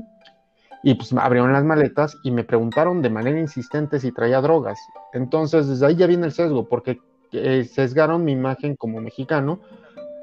y 0.84 0.96
pues 0.96 1.14
abrieron 1.14 1.54
las 1.54 1.64
maletas 1.64 2.18
y 2.24 2.32
me 2.32 2.44
preguntaron 2.44 3.02
de 3.02 3.10
manera 3.10 3.40
insistente 3.40 4.00
si 4.00 4.12
traía 4.12 4.42
drogas. 4.42 4.80
Entonces 5.14 5.68
desde 5.68 5.86
ahí 5.86 5.96
ya 5.96 6.08
viene 6.08 6.26
el 6.26 6.32
sesgo, 6.32 6.68
porque 6.68 7.00
eh, 7.32 7.66
sesgaron 7.66 8.24
mi 8.24 8.32
imagen 8.32 8.76
como 8.76 9.00
mexicano, 9.00 9.60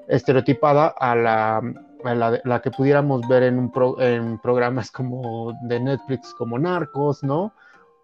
estereotipada 0.09 0.89
a 0.89 1.15
la, 1.15 1.63
la, 2.05 2.61
que 2.63 2.71
pudiéramos 2.71 3.27
ver 3.29 3.45
en, 3.45 3.59
un 3.59 3.73
en 4.01 4.39
programas 4.39 4.91
como 4.91 5.53
de 5.63 5.81
Netflix, 5.81 6.35
como 6.35 6.59
Narcos, 6.59 7.23
¿no? 7.23 7.53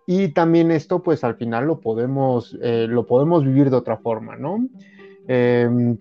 Y 0.06 0.28
también 0.28 0.70
esto, 0.70 1.02
pues 1.02 1.24
al 1.24 1.36
final 1.36 1.66
lo 1.66 1.80
podemos, 1.80 2.56
eh, 2.60 2.86
lo 2.88 3.06
podemos 3.06 3.44
vivir 3.44 3.70
de 3.70 3.76
otra 3.76 3.96
forma, 3.96 4.36
¿no? 4.36 4.68
Em, 5.26 5.96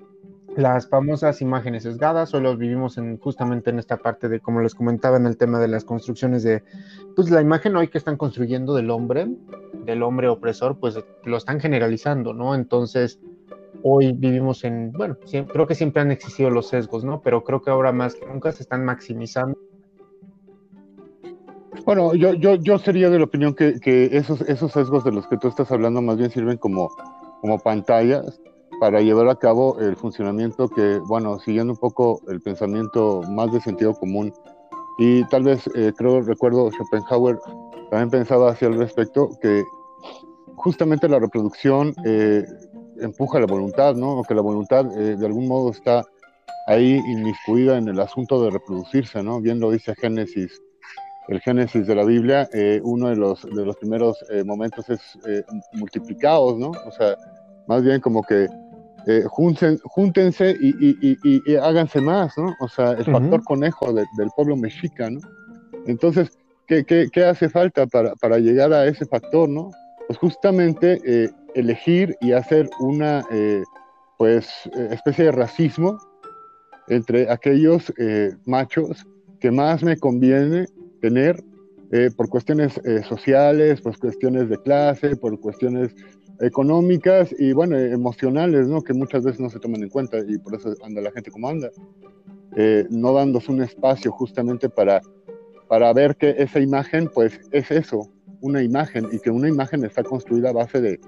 las 0.58 0.88
famosas 0.88 1.42
imágenes 1.42 1.84
sesgadas, 1.84 2.30
solo 2.30 2.56
vivimos 2.56 2.98
en, 2.98 3.18
justamente 3.18 3.70
en 3.70 3.80
esta 3.80 3.98
parte 3.98 4.30
de, 4.30 4.40
como 4.40 4.62
les 4.62 4.76
comentaba, 4.76 5.18
en 5.18 5.26
el 5.26 5.38
tema 5.38 5.60
de 5.60 5.68
las 5.68 5.86
construcciones 5.86 6.44
de, 6.44 6.64
pues 7.16 7.32
la 7.32 7.42
imagen 7.42 7.76
hoy 7.76 7.88
que 7.88 7.98
están 7.98 8.18
construyendo 8.18 8.76
del 8.76 8.92
hombre, 8.92 9.28
del 9.86 10.04
hombre 10.04 10.28
opresor, 10.28 10.80
pues 10.80 11.00
lo 11.24 11.38
están 11.38 11.60
generalizando, 11.60 12.34
¿no? 12.34 12.56
Entonces, 12.56 13.20
hoy 13.84 14.14
vivimos 14.14 14.64
en, 14.64 14.92
bueno, 14.94 15.18
creo 15.52 15.68
que 15.68 15.76
siempre 15.76 16.02
han 16.02 16.12
existido 16.12 16.50
los 16.50 16.70
sesgos, 16.70 17.04
¿no? 17.04 17.22
Pero 17.22 17.44
creo 17.44 17.62
que 17.62 17.70
ahora 17.70 17.92
más 17.92 18.16
que 18.16 18.26
nunca 18.26 18.52
se 18.52 18.64
están 18.64 18.86
maximizando. 18.86 19.58
Bueno, 21.86 22.16
yo, 22.16 22.34
yo, 22.34 22.56
yo 22.56 22.78
sería 22.78 23.10
de 23.10 23.20
la 23.20 23.26
opinión 23.26 23.54
que, 23.54 23.80
que 23.80 24.10
esos, 24.18 24.42
esos 24.42 24.72
sesgos 24.72 25.04
de 25.04 25.12
los 25.12 25.28
que 25.28 25.38
tú 25.38 25.50
estás 25.50 25.72
hablando 25.72 26.02
más 26.02 26.18
bien 26.18 26.30
sirven 26.30 26.58
como, 26.58 26.90
como 27.42 27.60
pantallas 27.60 28.40
para 28.80 29.02
llevar 29.02 29.28
a 29.28 29.36
cabo 29.36 29.80
el 29.80 29.96
funcionamiento 29.96 30.70
que, 30.70 31.00
bueno, 31.00 31.40
siguiendo 31.40 31.74
un 31.74 31.80
poco 31.80 32.22
el 32.30 32.42
pensamiento 32.42 33.22
más 33.30 33.52
de 33.52 33.60
sentido 33.60 33.94
común, 33.94 34.34
y 34.98 35.24
tal 35.26 35.44
vez 35.44 35.68
eh, 35.76 35.92
creo, 35.98 36.22
recuerdo 36.22 36.72
Schopenhauer 36.72 37.40
también 37.90 38.10
pensaba 38.10 38.52
hacia 38.52 38.68
el 38.68 38.78
respecto 38.78 39.30
que 39.42 39.64
justamente 40.56 41.10
la 41.10 41.20
reproducción 41.20 41.94
eh, 42.06 42.44
empuja 43.06 43.40
la 43.40 43.46
voluntad, 43.46 43.96
¿no? 43.96 44.24
Que 44.24 44.36
la 44.36 44.42
voluntad 44.42 44.86
eh, 44.98 45.16
de 45.16 45.26
algún 45.26 45.48
modo 45.48 45.72
está 45.72 46.04
ahí 46.68 47.02
inmiscuida 47.08 47.78
en 47.78 47.88
el 47.88 48.00
asunto 48.00 48.44
de 48.44 48.52
reproducirse, 48.52 49.22
¿no? 49.22 49.42
Bien 49.42 49.60
lo 49.60 49.72
dice 49.72 49.96
Génesis, 49.96 50.62
el 51.28 51.40
Génesis 51.42 51.88
de 51.88 51.96
la 51.96 52.04
Biblia, 52.04 52.50
uno 52.84 53.10
de 53.10 53.16
los, 53.16 53.44
de 53.44 53.66
los 53.66 53.78
primeros 53.78 54.18
momentos 54.46 54.90
es 54.90 55.18
multiplicados, 55.72 56.58
¿no? 56.58 56.72
O 56.86 56.92
sea, 56.92 57.18
más 57.68 57.82
bien 57.82 58.02
como 58.02 58.24
que 58.24 58.48
eh, 59.06 59.24
júntense 59.28 60.56
y, 60.62 61.56
háganse 61.58 62.00
más, 62.00 62.38
¿no? 62.38 62.56
O 62.62 62.70
sea, 62.70 62.92
el 62.92 63.04
factor 63.04 63.44
conejo 63.44 63.92
del 63.92 64.30
pueblo 64.36 64.56
mexica, 64.56 65.10
¿no? 65.10 65.20
Entonces, 65.86 66.30
¿qué, 66.68 67.26
hace 67.26 67.50
falta 67.50 67.86
para, 67.86 68.38
llegar 68.38 68.72
a 68.72 68.86
ese 68.86 69.06
factor, 69.06 69.50
¿no? 69.50 69.72
Pues 70.08 70.18
justamente 70.20 71.02
eh, 71.06 71.30
elegir 71.56 72.16
y 72.22 72.32
hacer 72.32 72.70
una, 72.80 73.24
eh, 73.32 73.64
pues, 74.18 74.50
especie 74.92 75.26
de 75.26 75.32
racismo 75.32 75.98
entre 76.88 77.30
aquellos 77.32 77.94
machos 78.46 79.06
que 79.40 79.52
más 79.52 79.84
me 79.84 79.98
conviene 79.98 80.66
tener 81.02 81.42
por 82.18 82.28
cuestiones 82.28 82.80
sociales, 83.08 83.82
por 83.82 83.98
cuestiones 83.98 84.50
de 84.50 84.58
clase, 84.58 85.16
por 85.16 85.40
cuestiones 85.40 85.96
económicas 86.40 87.34
y 87.38 87.54
bueno, 87.54 87.78
emocionales, 87.78 88.68
¿no? 88.68 88.82
Que 88.82 88.94
muchas 88.94 89.24
veces 89.24 89.40
no 89.40 89.50
se 89.50 89.60
toman 89.60 89.84
en 89.84 89.90
cuenta 89.90 90.20
y 90.20 90.38
por 90.38 90.56
eso 90.56 90.74
anda 90.84 91.02
la 91.02 91.12
gente 91.12 91.32
como 91.32 91.48
anda, 91.48 91.70
eh, 92.56 92.86
no 92.90 93.14
dándose 93.14 93.52
un 93.52 93.62
espacio 93.62 94.12
justamente 94.12 94.70
para, 94.70 95.02
para 95.68 95.94
ver 95.94 96.16
que 96.16 96.36
esa 96.38 96.60
imagen, 96.60 97.10
pues 97.14 97.40
es 97.52 97.72
eso, 97.72 98.10
una 98.42 98.62
imagen 98.62 99.08
y 99.12 99.20
que 99.20 99.30
una 99.30 99.48
imagen 99.48 99.84
está 99.86 100.04
construida 100.04 100.50
a 100.50 100.54
base 100.54 100.82
de, 100.82 101.00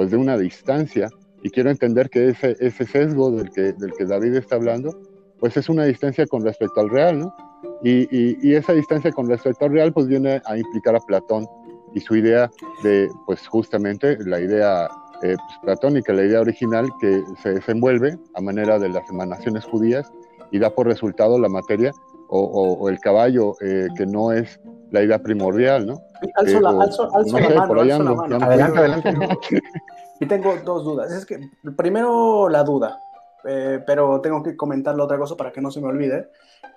pues 0.00 0.10
de 0.10 0.16
una 0.16 0.38
distancia 0.38 1.10
y 1.42 1.50
quiero 1.50 1.68
entender 1.68 2.08
que 2.08 2.30
ese, 2.30 2.56
ese 2.58 2.86
sesgo 2.86 3.30
del 3.32 3.50
que, 3.50 3.74
David 4.06 4.34
está 4.34 4.56
hablando, 4.56 4.98
pues 5.38 5.58
es 5.58 5.68
una 5.68 5.84
distancia 5.84 6.26
con 6.26 6.42
respecto 6.42 6.80
al 6.80 6.88
real, 6.88 7.18
¿no? 7.18 7.34
Y 7.82 8.54
esa 8.54 8.72
distancia 8.72 9.12
con 9.12 9.28
respecto 9.28 9.66
al 9.66 9.72
real, 9.72 9.92
pues 9.92 10.06
viene 10.06 10.40
a 10.46 10.56
implicar 10.56 10.96
a 10.96 11.00
Platón 11.00 11.46
y 11.94 12.00
su 12.00 12.16
idea 12.16 12.50
de, 12.82 13.10
pues 13.26 13.46
justamente 13.46 14.16
la 14.24 14.40
idea 14.40 14.88
eh, 15.22 15.36
pues, 15.36 15.58
platónica, 15.62 16.14
la 16.14 16.24
idea 16.24 16.40
original 16.40 16.88
que 16.98 17.22
se 17.42 17.50
desenvuelve 17.50 18.16
a 18.36 18.40
manera 18.40 18.78
de 18.78 18.88
las 18.88 19.06
emanaciones 19.10 19.66
judías 19.66 20.10
y 20.50 20.60
da 20.60 20.70
por 20.70 20.86
resultado 20.86 21.38
la 21.38 21.50
materia 21.50 21.92
o, 22.28 22.88
el 22.88 22.98
caballo, 23.00 23.52
eh, 23.60 23.88
que 23.98 24.06
no 24.06 24.32
es 24.32 24.58
la 24.90 25.02
idea 25.02 25.18
primordial, 25.18 25.86
¿no? 25.86 26.02
Alzo, 26.34 26.60
la, 26.60 26.70
alzo, 26.70 27.14
alzo 27.14 27.38
la 27.38 27.66
mano, 27.66 27.80
alzo 27.80 28.02
la 28.02 28.14
mano. 28.14 28.36
Adelante, 28.44 28.78
adelante. 28.78 29.10
y 30.20 30.26
tengo 30.26 30.54
dos 30.64 30.84
dudas. 30.84 31.12
Es 31.12 31.26
que, 31.26 31.40
primero, 31.76 32.48
la 32.48 32.62
duda, 32.62 32.98
eh, 33.44 33.82
pero 33.86 34.20
tengo 34.20 34.42
que 34.42 34.56
comentar 34.56 34.94
la 34.94 35.04
otra 35.04 35.18
cosa 35.18 35.36
para 35.36 35.52
que 35.52 35.60
no 35.60 35.70
se 35.70 35.80
me 35.80 35.88
olvide. 35.88 36.28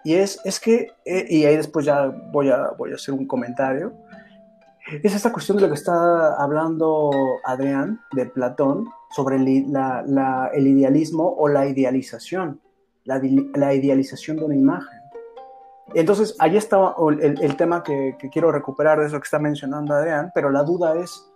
Y 0.03 0.15
es, 0.15 0.39
es 0.43 0.59
que, 0.59 0.91
y 1.05 1.45
ahí 1.45 1.55
después 1.55 1.85
ya 1.85 2.07
voy 2.31 2.49
a, 2.49 2.71
voy 2.77 2.91
a 2.91 2.95
hacer 2.95 3.13
un 3.13 3.25
comentario 3.25 3.93
es 5.01 5.15
esta 5.15 5.31
cuestión 5.31 5.57
de 5.57 5.63
lo 5.63 5.69
que 5.69 5.75
está 5.75 6.35
hablando 6.35 7.09
Adrián 7.45 8.01
de 8.13 8.25
Platón 8.25 8.89
sobre 9.15 9.37
el, 9.37 9.47
el 9.47 10.67
idealismo 10.67 11.35
o 11.37 11.47
la 11.47 11.67
idealización, 11.67 12.59
la, 13.05 13.73
idealización 13.73 14.37
de 14.37 14.45
una 14.45 14.55
imagen. 14.55 14.99
Entonces, 15.93 16.35
ahí 16.39 16.57
está 16.57 16.95
el, 17.19 17.55
tema 17.55 17.83
que, 17.83 18.15
quiero 18.31 18.51
recuperar 18.51 18.99
de 18.99 19.07
eso 19.07 19.19
que 19.19 19.25
está 19.25 19.39
mencionando 19.39 19.93
Adrián, 19.93 20.31
pero 20.33 20.49
la 20.49 20.63
duda 20.63 20.95
es, 20.97 21.31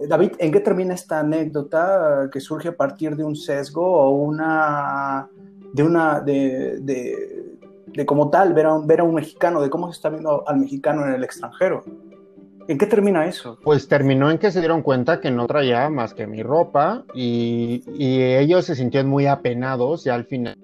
David, 0.00 0.32
¿en 0.38 0.50
qué 0.50 0.60
termina 0.60 0.94
esta 0.94 1.20
anécdota 1.20 2.28
que 2.32 2.40
surge 2.40 2.68
a 2.68 2.76
partir 2.76 3.16
de 3.16 3.24
un 3.24 3.36
sesgo 3.36 3.84
o 3.84 4.10
una, 4.10 5.28
de 5.72 5.82
una, 5.82 6.20
de, 6.20 6.78
de, 6.80 8.06
como 8.06 8.28
tal, 8.28 8.54
ver 8.54 8.66
a, 8.66 8.74
un, 8.74 8.86
ver 8.86 9.00
a 9.00 9.04
un 9.04 9.14
mexicano, 9.14 9.60
de 9.60 9.70
cómo 9.70 9.86
se 9.92 9.96
está 9.96 10.08
viendo 10.08 10.46
al 10.48 10.58
mexicano 10.58 11.06
en 11.06 11.14
el 11.14 11.22
extranjero? 11.22 11.84
¿En 12.66 12.76
qué 12.76 12.86
termina 12.86 13.24
eso? 13.24 13.56
Pues 13.62 13.88
terminó 13.88 14.30
en 14.30 14.38
que 14.38 14.50
se 14.50 14.58
dieron 14.58 14.82
cuenta 14.82 15.20
que 15.20 15.30
no 15.30 15.46
traía 15.46 15.88
más 15.88 16.12
que 16.12 16.26
mi 16.26 16.42
ropa 16.42 17.04
y, 17.14 17.82
y 17.94 18.22
ellos 18.22 18.66
se 18.66 18.74
sintieron 18.74 19.10
muy 19.10 19.26
apenados 19.26 20.04
ya 20.04 20.14
al 20.14 20.26
final. 20.26 20.58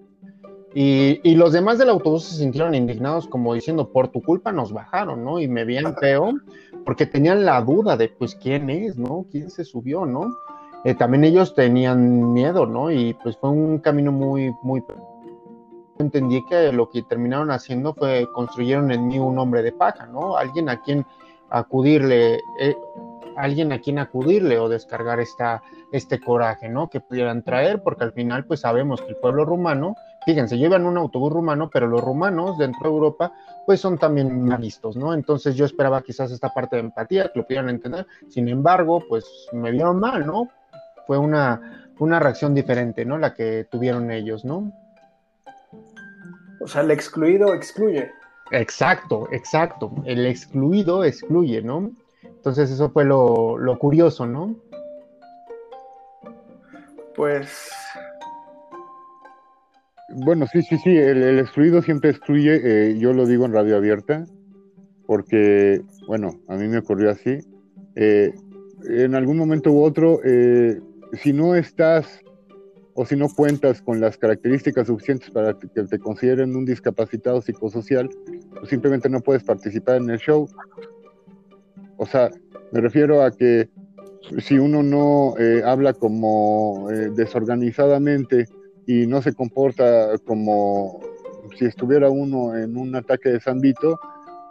Y, 0.74 1.20
y, 1.22 1.36
los 1.36 1.52
demás 1.52 1.78
del 1.78 1.88
autobús 1.88 2.24
se 2.24 2.36
sintieron 2.36 2.74
indignados 2.74 3.28
como 3.28 3.54
diciendo, 3.54 3.90
por 3.92 4.08
tu 4.08 4.20
culpa 4.20 4.50
nos 4.50 4.72
bajaron, 4.72 5.24
¿no? 5.24 5.38
Y 5.40 5.46
me 5.46 5.64
veían 5.64 5.94
feo 6.00 6.32
porque 6.84 7.06
tenían 7.06 7.44
la 7.44 7.60
duda 7.62 7.96
de, 7.96 8.08
pues, 8.08 8.34
¿quién 8.34 8.68
es, 8.70 8.96
no? 8.96 9.26
¿Quién 9.30 9.50
se 9.50 9.64
subió, 9.64 10.04
no? 10.04 10.28
Eh, 10.84 10.94
también 10.94 11.24
ellos 11.24 11.54
tenían 11.54 12.34
miedo, 12.34 12.66
¿no? 12.66 12.90
Y 12.90 13.14
pues 13.14 13.38
fue 13.38 13.50
un 13.50 13.78
camino 13.78 14.12
muy, 14.12 14.52
muy... 14.62 14.84
Entendí 15.98 16.44
que 16.44 16.72
lo 16.72 16.90
que 16.90 17.02
terminaron 17.02 17.50
haciendo 17.50 17.94
fue 17.94 18.28
construyeron 18.34 18.90
en 18.92 19.08
mí 19.08 19.18
un 19.18 19.38
hombre 19.38 19.62
de 19.62 19.72
paja, 19.72 20.06
¿no? 20.06 20.36
Alguien 20.36 20.68
a 20.68 20.82
quien 20.82 21.06
acudirle, 21.48 22.40
eh, 22.60 22.76
alguien 23.36 23.72
a 23.72 23.78
quien 23.78 23.98
acudirle 23.98 24.58
o 24.58 24.68
descargar 24.68 25.20
esta, 25.20 25.62
este 25.90 26.20
coraje, 26.20 26.68
¿no? 26.68 26.90
Que 26.90 27.00
pudieran 27.00 27.42
traer, 27.44 27.82
porque 27.82 28.04
al 28.04 28.12
final, 28.12 28.44
pues 28.44 28.60
sabemos 28.60 29.00
que 29.00 29.08
el 29.10 29.16
pueblo 29.16 29.46
rumano, 29.46 29.94
fíjense, 30.24 30.58
llevan 30.58 30.86
un 30.86 30.96
autobús 30.96 31.32
rumano, 31.32 31.70
pero 31.70 31.86
los 31.86 32.02
rumanos 32.02 32.58
dentro 32.58 32.90
de 32.90 32.94
Europa, 32.94 33.32
pues 33.66 33.80
son 33.80 33.98
también 33.98 34.48
listos, 34.60 34.96
¿no? 34.96 35.14
Entonces 35.14 35.54
yo 35.54 35.64
esperaba 35.64 36.02
quizás 36.02 36.30
esta 36.30 36.50
parte 36.50 36.76
de 36.76 36.80
empatía, 36.80 37.30
que 37.32 37.38
lo 37.38 37.46
pudieran 37.46 37.68
entender, 37.68 38.06
sin 38.28 38.48
embargo, 38.48 39.02
pues 39.08 39.24
me 39.52 39.70
vieron 39.70 40.00
mal, 40.00 40.26
¿no? 40.26 40.48
Fue 41.06 41.18
una, 41.18 41.88
una 41.98 42.18
reacción 42.18 42.54
diferente, 42.54 43.04
¿no? 43.04 43.18
La 43.18 43.34
que 43.34 43.66
tuvieron 43.70 44.10
ellos, 44.10 44.44
¿no? 44.44 44.72
O 46.60 46.66
sea, 46.66 46.82
el 46.82 46.90
excluido 46.90 47.52
excluye. 47.54 48.10
Exacto, 48.50 49.28
exacto. 49.32 49.92
El 50.04 50.26
excluido 50.26 51.04
excluye, 51.04 51.62
¿no? 51.62 51.90
Entonces 52.22 52.70
eso 52.70 52.90
fue 52.90 53.04
lo, 53.04 53.58
lo 53.58 53.78
curioso, 53.78 54.26
¿no? 54.26 54.54
Pues... 57.14 57.70
Bueno, 60.16 60.46
sí, 60.46 60.62
sí, 60.62 60.78
sí, 60.78 60.90
el, 60.96 61.22
el 61.24 61.38
excluido 61.40 61.82
siempre 61.82 62.10
excluye, 62.10 62.60
eh, 62.62 62.98
yo 62.98 63.12
lo 63.12 63.26
digo 63.26 63.46
en 63.46 63.52
radio 63.52 63.76
abierta, 63.76 64.24
porque, 65.06 65.82
bueno, 66.06 66.40
a 66.46 66.54
mí 66.54 66.68
me 66.68 66.78
ocurrió 66.78 67.10
así. 67.10 67.38
Eh, 67.96 68.32
en 68.88 69.16
algún 69.16 69.36
momento 69.36 69.72
u 69.72 69.82
otro, 69.82 70.20
eh, 70.24 70.80
si 71.14 71.32
no 71.32 71.56
estás 71.56 72.20
o 72.94 73.04
si 73.04 73.16
no 73.16 73.28
cuentas 73.28 73.82
con 73.82 74.00
las 74.00 74.16
características 74.16 74.86
suficientes 74.86 75.30
para 75.30 75.58
que 75.58 75.66
te 75.66 75.98
consideren 75.98 76.54
un 76.54 76.64
discapacitado 76.64 77.42
psicosocial, 77.42 78.08
pues 78.54 78.68
simplemente 78.68 79.08
no 79.08 79.20
puedes 79.20 79.42
participar 79.42 79.96
en 79.96 80.10
el 80.10 80.18
show. 80.18 80.48
O 81.96 82.06
sea, 82.06 82.30
me 82.70 82.80
refiero 82.80 83.22
a 83.22 83.32
que 83.32 83.68
si 84.38 84.58
uno 84.58 84.84
no 84.84 85.34
eh, 85.38 85.62
habla 85.64 85.92
como 85.92 86.88
eh, 86.92 87.10
desorganizadamente 87.16 88.46
y 88.86 89.06
no 89.06 89.22
se 89.22 89.34
comporta 89.34 90.18
como 90.26 91.00
si 91.56 91.66
estuviera 91.66 92.10
uno 92.10 92.56
en 92.56 92.76
un 92.76 92.94
ataque 92.96 93.30
de 93.30 93.40
Vito, 93.56 93.98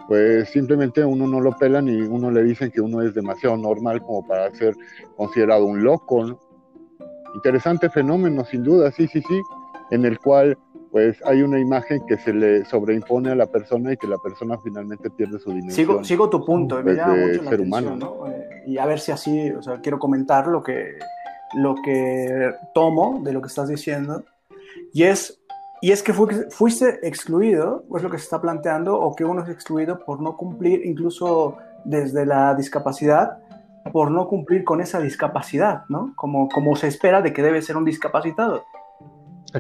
pues 0.08 0.50
simplemente 0.50 1.04
uno 1.04 1.28
no 1.28 1.40
lo 1.40 1.52
pelan 1.54 1.88
y 1.88 2.02
uno 2.02 2.30
le 2.30 2.44
dicen 2.44 2.72
que 2.72 2.82
uno 2.82 3.02
es 3.02 3.14
demasiado 3.14 3.58
normal 3.58 4.02
como 4.02 4.26
para 4.28 4.54
ser 4.54 4.76
considerado 5.16 5.66
un 5.66 5.84
loco, 5.84 6.26
¿no? 6.26 6.40
interesante 7.36 7.90
fenómeno, 7.90 8.46
sin 8.46 8.64
duda, 8.64 8.92
sí, 8.92 9.08
sí, 9.08 9.22
sí, 9.22 9.42
en 9.92 10.06
el 10.06 10.20
cual 10.20 10.58
pues 10.92 11.18
hay 11.26 11.42
una 11.42 11.60
imagen 11.60 12.06
que 12.06 12.20
se 12.20 12.32
le 12.32 12.66
sobreimpone 12.66 13.32
a 13.32 13.36
la 13.36 13.48
persona 13.48 13.94
y 13.94 13.98
que 13.98 14.06
la 14.06 14.20
persona 14.20 14.60
finalmente 14.64 15.10
pierde 15.10 15.40
su 15.40 15.50
dimensión. 15.50 15.74
Sigo, 15.74 16.04
sigo 16.04 16.30
tu 16.30 16.46
punto, 16.46 16.84
pues, 16.84 16.96
me 16.96 17.04
mucho 17.04 17.42
la 17.42 17.50
ser 17.50 17.62
humano. 17.62 17.96
¿no? 17.96 18.28
Eh, 18.28 18.64
y 18.68 18.78
a 18.78 18.86
ver 18.86 19.00
si 19.00 19.12
así, 19.12 19.50
o 19.50 19.64
sea, 19.64 19.82
quiero 19.82 19.98
comentar 19.98 20.46
lo 20.46 20.62
que, 20.62 21.00
lo 21.56 21.76
que 21.84 22.54
tomo 22.74 23.22
de 23.24 23.34
lo 23.34 23.42
que 23.42 23.48
estás 23.48 23.68
diciendo, 23.68 24.24
y 24.94 25.04
es, 25.04 25.40
y 25.82 25.92
es 25.92 26.04
que 26.04 26.14
fuiste 26.14 27.08
excluido, 27.08 27.84
es 27.96 28.04
lo 28.04 28.10
que 28.10 28.18
se 28.18 28.24
está 28.24 28.42
planteando, 28.42 29.00
o 29.00 29.16
que 29.16 29.26
uno 29.26 29.44
es 29.44 29.50
excluido 29.50 30.00
por 30.00 30.22
no 30.22 30.38
cumplir, 30.38 30.86
incluso 30.86 31.58
desde 31.84 32.26
la 32.26 32.56
discapacidad, 32.56 33.40
por 33.92 34.12
no 34.12 34.28
cumplir 34.28 34.64
con 34.64 34.82
esa 34.82 35.00
discapacidad, 35.00 35.84
¿no? 35.90 36.14
Como, 36.16 36.48
como 36.48 36.76
se 36.76 36.88
espera 36.88 37.22
de 37.22 37.34
que 37.34 37.42
debe 37.42 37.62
ser 37.62 37.76
un 37.76 37.86
discapacitado. 37.86 38.64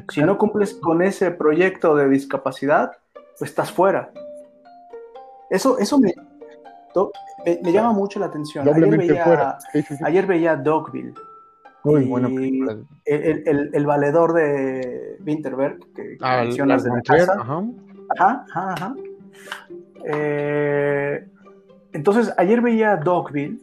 Si 0.09 0.21
no 0.21 0.37
cumples 0.37 0.73
con 0.75 1.01
ese 1.01 1.31
proyecto 1.31 1.95
de 1.95 2.09
discapacidad, 2.09 2.93
pues 3.37 3.51
estás 3.51 3.71
fuera. 3.71 4.11
Eso, 5.49 5.77
eso 5.77 5.99
me, 5.99 6.13
me, 7.61 7.71
llama 7.71 7.91
mucho 7.91 8.19
la 8.19 8.27
atención. 8.27 8.67
Ayer 8.67 8.97
veía, 8.97 9.57
ayer 10.03 10.25
veía 10.25 10.55
Dogville. 10.55 11.13
Muy 11.83 12.05
buena 12.05 12.29
El, 12.29 13.43
el, 13.45 13.69
el, 13.73 13.85
valedor 13.85 14.33
de 14.33 15.17
Winterberg, 15.25 15.79
que, 15.93 16.17
ah, 16.21 16.43
mencionas 16.43 16.83
de 16.83 16.89
la 16.89 17.01
casa. 17.01 17.33
Ajá. 17.39 17.63
Ajá, 18.17 18.45
ajá, 18.53 18.95
eh, 20.05 21.25
entonces, 21.93 22.33
ayer 22.37 22.61
veía 22.61 22.97
Dogville 22.97 23.59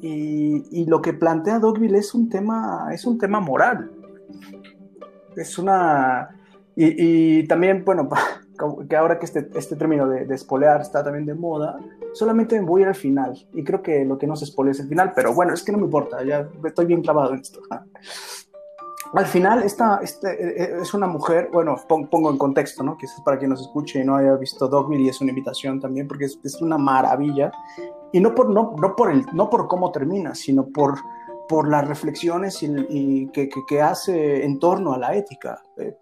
y, 0.00 0.84
lo 0.86 1.00
que 1.00 1.12
plantea 1.12 1.58
Dogville 1.58 1.98
es 1.98 2.14
un 2.14 2.28
tema, 2.28 2.88
es 2.92 3.04
un 3.04 3.18
tema 3.18 3.40
moral. 3.40 3.90
Es 5.36 5.58
una. 5.58 6.30
Y, 6.74 7.46
también, 7.46 7.84
bueno, 7.84 8.08
que 8.88 8.96
ahora 8.96 9.18
que 9.18 9.26
este, 9.26 9.48
este 9.54 9.76
término 9.76 10.08
de, 10.08 10.26
de 10.26 10.34
espolear 10.34 10.80
está 10.80 11.02
también 11.04 11.26
de 11.26 11.34
moda, 11.34 11.78
solamente 12.12 12.60
voy 12.60 12.84
al 12.84 12.94
final. 12.94 13.46
Y 13.52 13.64
creo 13.64 13.82
que 13.82 14.04
lo 14.04 14.18
que 14.18 14.26
no 14.26 14.36
se 14.36 14.44
espolea 14.44 14.72
es 14.72 14.80
el 14.80 14.88
final, 14.88 15.12
pero 15.14 15.34
bueno, 15.34 15.54
es 15.54 15.62
que 15.62 15.72
no 15.72 15.78
me 15.78 15.84
importa, 15.84 16.22
ya 16.24 16.48
estoy 16.64 16.86
bien 16.86 17.02
clavado 17.02 17.34
en 17.34 17.40
esto. 17.40 17.60
Al 19.14 19.26
final, 19.26 19.62
esta, 19.62 20.00
este, 20.02 20.62
eh, 20.62 20.78
es 20.80 20.94
una 20.94 21.06
mujer, 21.06 21.50
bueno, 21.52 21.76
pongo 21.86 22.30
en 22.30 22.38
contexto, 22.38 22.82
¿no? 22.82 22.96
Quizás 22.96 23.20
para 23.20 23.38
quien 23.38 23.50
nos 23.50 23.60
escuche 23.60 24.00
y 24.00 24.04
no 24.04 24.16
haya 24.16 24.36
visto 24.36 24.68
Dogville 24.68 25.02
y 25.02 25.08
es 25.10 25.20
una 25.20 25.32
invitación 25.32 25.78
también, 25.80 26.08
porque 26.08 26.24
es, 26.24 26.38
es 26.42 26.62
una 26.62 26.78
maravilla 26.78 27.52
y 28.10 28.20
no 28.20 28.34
por, 28.34 28.48
no, 28.48 28.74
no 28.80 28.96
por, 28.96 29.10
el, 29.10 29.26
no 29.34 29.50
por 29.50 29.68
cómo 29.68 29.92
termina, 29.92 30.34
sino 30.34 30.64
por, 30.64 30.98
por 31.46 31.68
las 31.68 31.86
reflexiones 31.86 32.62
y, 32.62 33.28
que, 33.34 33.50
que, 33.68 33.82
hace 33.82 34.46
en 34.46 34.58
torno 34.58 34.94
a 34.94 34.98
la 34.98 35.14
ética, 35.14 35.62
eh, 35.76 35.96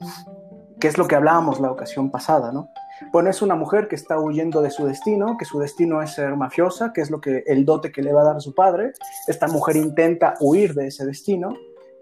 que 0.78 0.86
es 0.86 0.96
lo 0.96 1.08
que 1.08 1.16
hablábamos 1.16 1.58
la 1.58 1.72
ocasión 1.72 2.12
pasada, 2.12 2.52
¿no? 2.52 2.68
Bueno, 3.12 3.30
es 3.30 3.42
una 3.42 3.54
mujer 3.54 3.88
que 3.88 3.96
está 3.96 4.18
huyendo 4.18 4.62
de 4.62 4.70
su 4.70 4.86
destino, 4.86 5.36
que 5.38 5.44
su 5.44 5.58
destino 5.58 6.02
es 6.02 6.12
ser 6.12 6.36
mafiosa, 6.36 6.92
que 6.92 7.00
es 7.00 7.10
lo 7.10 7.20
que 7.20 7.42
el 7.46 7.64
dote 7.64 7.90
que 7.90 8.02
le 8.02 8.12
va 8.12 8.22
a 8.22 8.24
dar 8.32 8.40
su 8.40 8.54
padre. 8.54 8.92
Esta 9.26 9.48
mujer 9.48 9.76
intenta 9.76 10.34
huir 10.40 10.74
de 10.74 10.88
ese 10.88 11.06
destino, 11.06 11.54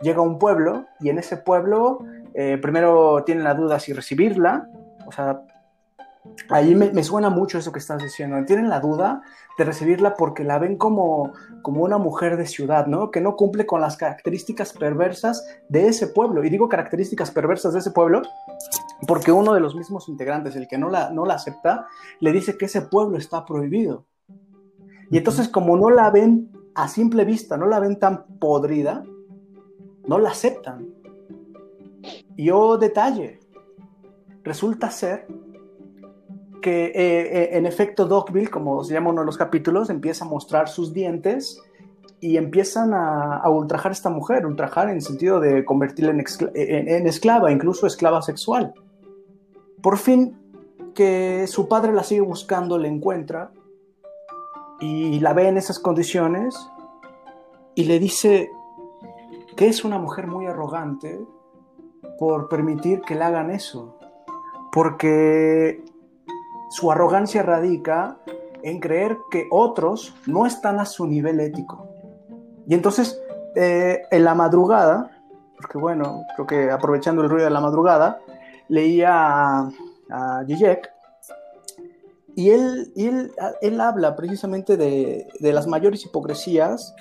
llega 0.02 0.18
a 0.18 0.22
un 0.22 0.38
pueblo 0.38 0.87
y 1.00 1.08
en 1.08 1.18
ese 1.18 1.37
pueblo 1.37 2.00
eh, 2.34 2.58
primero 2.61 3.22
tiene 3.24 3.42
la 3.42 3.54
duda 3.54 3.78
si 3.78 3.92
recibirla, 3.92 4.68
o 5.06 5.12
sea, 5.12 5.42
ahí 6.50 6.74
me, 6.74 6.90
me, 6.90 7.02
suena 7.02 7.30
mucho 7.30 7.58
eso 7.58 7.72
que 7.72 7.78
estás 7.78 8.02
diciendo. 8.02 8.44
Tienen 8.44 8.68
la 8.68 8.80
duda 8.80 9.22
de 9.56 9.64
recibirla 9.64 10.14
porque 10.14 10.44
la 10.44 10.58
ven 10.58 10.76
como, 10.76 11.32
como 11.62 11.82
una 11.82 11.98
mujer 11.98 12.37
de 12.37 12.46
ciudad, 12.46 12.87
¿no? 12.87 13.11
Que 13.11 13.20
no 13.20 13.37
cumple 13.37 13.66
con 13.66 13.80
las 13.80 13.96
características 13.96 14.72
perversas 14.72 15.44
de 15.68 15.88
ese 15.88 16.08
pueblo. 16.08 16.44
Y 16.44 16.50
digo 16.50 16.68
características 16.68 17.30
perversas 17.30 17.72
de 17.72 17.80
ese 17.80 17.90
pueblo 17.90 18.22
porque 19.06 19.32
uno 19.32 19.54
de 19.54 19.61
los 19.61 19.74
mismos 19.74 20.08
integrantes, 20.08 20.56
el 20.56 20.66
que 20.66 20.78
no 20.78 20.90
la, 20.90 21.11
no 21.11 21.24
la 21.24 21.34
acepta, 21.34 21.87
le 22.20 22.32
dice 22.32 22.56
que 22.56 22.66
ese 22.66 22.82
pueblo 22.82 23.16
está 23.16 23.44
prohibido. 23.44 24.04
Y 25.11 25.18
entonces 25.18 25.48
como 25.48 25.76
no 25.76 25.90
la 25.90 26.11
ven 26.11 26.50
a 26.74 26.88
simple 26.88 27.24
vista, 27.24 27.56
no 27.56 27.66
la 27.66 27.80
ven 27.80 27.98
tan 27.98 28.24
podrida, 28.38 29.04
no 30.06 30.18
la 30.18 30.30
aceptan. 30.30 30.88
Y 32.37 32.50
oh 32.50 32.76
detalle, 32.76 33.40
resulta 34.42 34.90
ser 34.90 35.26
que 36.61 36.87
eh, 36.87 36.92
eh, 36.94 37.48
en 37.52 37.66
efecto 37.66 38.06
Dogville, 38.06 38.50
como 38.50 38.82
se 38.84 38.94
llama 38.94 39.11
uno 39.11 39.20
de 39.22 39.26
los 39.26 39.37
capítulos, 39.37 39.90
empieza 39.90 40.24
a 40.24 40.28
mostrar 40.28 40.68
sus 40.68 40.92
dientes 40.92 41.61
y 42.20 42.37
empiezan 42.37 42.92
a, 42.94 43.48
ultrajar 43.48 43.92
a 43.92 43.94
esta 43.94 44.11
mujer, 44.11 44.44
ultrajar 44.44 44.90
en 44.90 45.00
sentido 45.00 45.40
de 45.40 45.64
convertirla 45.64 46.12
en, 46.12 47.06
esclava, 47.06 47.52
incluso 47.52 47.87
esclava 47.87 48.22
sexual. 48.22 48.74
Por 49.83 49.99
fin, 49.99 50.37
que 50.95 51.47
su 51.47 51.69
padre 51.69 51.93
la 51.93 52.03
sigue 52.03 52.21
buscando, 52.21 52.79
la 52.79 52.88
encuentra 52.88 53.53
y 54.81 55.21
la 55.21 55.33
ve 55.33 55.49
en 55.49 55.57
esas 55.57 55.79
condiciones 55.79 56.57
y 57.75 57.85
le 57.85 57.99
dice 57.99 58.51
que 59.57 59.69
es 59.69 59.85
una 59.85 59.99
mujer 59.99 60.27
muy 60.27 60.47
arrogante 60.47 61.21
por 62.19 62.49
permitir 62.49 63.01
que 63.03 63.14
le 63.14 63.25
hagan 63.25 63.51
eso, 63.51 63.97
porque 64.73 65.85
su 66.71 66.91
arrogancia 66.91 67.43
radica 67.43 68.19
en 68.62 68.81
creer 68.81 69.17
que 69.31 69.47
otros 69.51 70.14
no 70.27 70.47
están 70.47 70.81
a 70.81 70.85
su 70.85 71.07
nivel 71.07 71.41
ético. 71.41 71.87
Y 72.67 72.75
entonces, 72.75 73.21
eh, 73.55 74.03
en 74.11 74.25
la 74.25 74.35
madrugada, 74.35 75.11
porque 75.57 75.79
bueno, 75.79 76.23
creo 76.35 76.47
que 76.47 76.71
aprovechando 76.71 77.23
el 77.23 77.31
ruido 77.31 77.45
de 77.45 77.51
la 77.51 77.61
madrugada, 77.61 78.21
leía 78.68 79.11
a, 79.11 79.70
a 80.11 80.44
y 82.38 82.50
él, 82.50 82.92
él, 82.94 83.33
él, 83.61 83.81
habla 83.81 84.14
precisamente 84.14 84.76
de, 84.76 85.26
de 85.40 85.52
las 85.52 85.66
mayores 85.66 86.04
hipocresías 86.04 86.94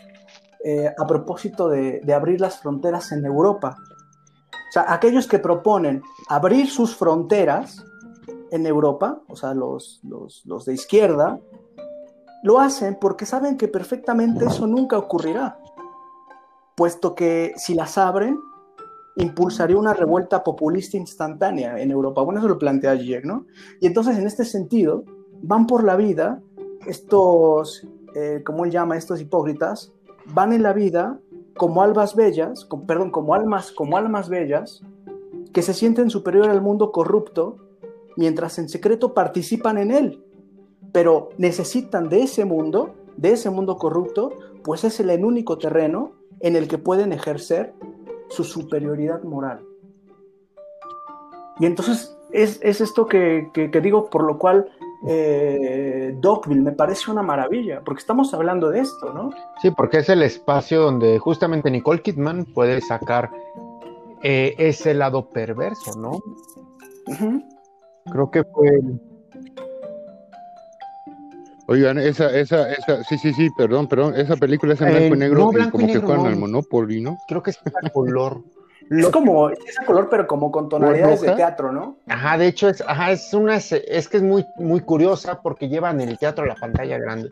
eh, 0.66 0.92
a 0.98 1.06
propósito 1.06 1.70
de, 1.70 2.02
de, 2.04 2.14
abrir 2.16 2.42
las 2.42 2.58
fronteras 2.60 3.12
en 3.12 3.24
Europa. 3.24 3.78
O 4.52 4.72
sea, 4.72 4.92
aquellos 4.92 5.28
que 5.28 5.38
proponen 5.38 6.02
abrir 6.28 6.72
sus 6.72 6.96
fronteras 6.96 7.86
en 8.50 8.66
Europa, 8.66 9.22
o 9.28 9.36
sea, 9.36 9.54
los, 9.54 10.00
los, 10.02 10.44
los 10.48 10.66
de 10.66 10.74
izquierda, 10.74 11.40
lo 12.42 12.60
hacen 12.60 12.98
porque 13.00 13.28
saben 13.28 13.58
que 13.58 13.68
perfectamente 13.68 14.46
eso 14.46 14.66
nunca 14.66 14.98
ocurrirá, 14.98 15.60
puesto 16.76 17.14
que 17.14 17.54
si 17.58 17.76
las 17.76 17.98
abren, 18.00 18.40
impulsaría 19.18 19.78
una 19.78 19.94
revuelta 19.94 20.44
populista 20.44 20.98
instantánea 20.98 21.80
en 21.80 21.92
Europa. 21.92 22.22
Bueno, 22.22 22.40
eso 22.40 22.48
lo 22.48 22.60
plantea 22.60 22.96
Giek, 22.96 23.26
¿no? 23.26 23.46
Y 23.80 23.88
entonces, 23.88 24.18
en 24.18 24.28
este 24.28 24.46
sentido, 24.46 25.04
van 25.42 25.68
por 25.68 25.84
la 25.84 25.96
vida, 25.96 26.42
estos, 26.86 27.88
eh, 28.16 28.42
como 28.46 28.66
él 28.66 28.72
llama, 28.72 28.98
estos 28.98 29.20
hipócritas, 29.22 29.94
van 30.34 30.54
en 30.54 30.64
la 30.64 30.74
vida 30.74 31.20
como 31.56 31.82
albas 31.82 32.16
bellas, 32.16 32.68
perdón, 32.86 33.12
como 33.12 33.34
almas, 33.34 33.72
como 33.72 33.98
almas 33.98 34.30
bellas, 34.30 34.82
que 35.54 35.62
se 35.62 35.74
sienten 35.74 36.10
superior 36.10 36.50
al 36.50 36.62
mundo 36.62 36.92
corrupto, 36.92 37.58
mientras 38.16 38.60
en 38.60 38.70
secreto 38.70 39.14
participan 39.14 39.78
en 39.78 39.92
él 39.92 40.24
pero 40.92 41.30
necesitan 41.38 42.10
de 42.10 42.24
ese 42.24 42.46
mundo, 42.46 42.96
de 43.18 43.34
ese 43.34 43.50
mundo 43.50 43.78
corrupto, 43.78 44.32
pues 44.64 44.84
es 44.84 45.00
el 45.00 45.24
único 45.24 45.58
terreno 45.58 46.14
en 46.40 46.56
el 46.56 46.68
que 46.68 46.78
pueden 46.78 47.14
ejercer 47.14 47.74
su 48.30 48.44
superioridad 48.44 49.24
moral. 49.24 49.62
Y 51.60 51.66
entonces 51.66 52.18
es, 52.32 52.60
esto 52.62 53.08
que, 53.08 53.50
digo, 53.82 54.10
por 54.10 54.24
lo 54.24 54.38
cual 54.38 54.70
eh, 55.08 56.16
Dogville 56.20 56.62
me 56.62 56.72
parece 56.72 57.12
una 57.12 57.24
maravilla, 57.24 57.82
porque 57.84 58.00
estamos 58.00 58.34
hablando 58.34 58.70
de 58.70 58.82
esto, 58.82 59.14
¿no? 59.14 59.32
Sí, 59.62 59.72
porque 59.72 60.00
es 60.00 60.10
el 60.10 60.22
espacio 60.24 60.82
donde 60.82 61.20
justamente 61.20 61.72
Nicole 61.72 62.02
Kidman 62.02 62.46
puede 62.46 62.82
sacar 62.82 63.32
eh, 64.24 64.56
ese 64.58 64.94
lado 64.94 65.30
perverso, 65.30 65.98
¿no? 66.00 66.20
Creo 68.12 68.32
que 68.32 68.44
fue 68.44 68.82
Oigan, 71.70 71.98
esa, 71.98 72.30
esa, 72.32 72.72
esa, 72.72 73.04
sí, 73.04 73.18
sí, 73.18 73.34
sí, 73.34 73.50
perdón, 73.50 73.88
perdón, 73.88 74.16
esa 74.16 74.38
película 74.38 74.74
es 74.74 74.80
en 74.80 74.88
blanco 74.88 75.08
y 75.08 75.12
eh, 75.12 75.16
negro 75.18 75.52
y 75.52 75.70
como 75.70 75.88
que 75.88 76.00
juegan 76.00 76.26
al 76.26 76.38
Monopoly, 76.38 77.02
¿no? 77.02 77.18
Creo 77.28 77.44
que 77.44 77.52
es 77.52 77.60
a 77.84 77.90
color. 77.90 78.42
Es 78.90 79.10
como, 79.10 79.50
es 79.50 79.78
a 79.82 79.86
color, 79.86 80.08
pero 80.10 80.26
como 80.28 80.50
con 80.50 80.70
tonalidades 80.70 81.20
de 81.20 81.34
teatro, 81.34 81.74
¿no? 81.74 81.98
Ajá, 82.08 82.38
de 82.38 82.48
hecho 82.48 82.70
es, 82.70 82.82
ajá, 82.88 83.12
es 83.12 83.34
una, 83.34 83.58
es 83.58 84.08
que 84.08 84.16
es 84.16 84.24
muy, 84.24 84.46
muy 84.56 84.80
curiosa 84.80 85.42
porque 85.42 85.68
llevan 85.68 86.00
el 86.00 86.18
teatro 86.18 86.46
a 86.46 86.48
la 86.48 86.56
pantalla 86.56 86.98
grande. 86.98 87.28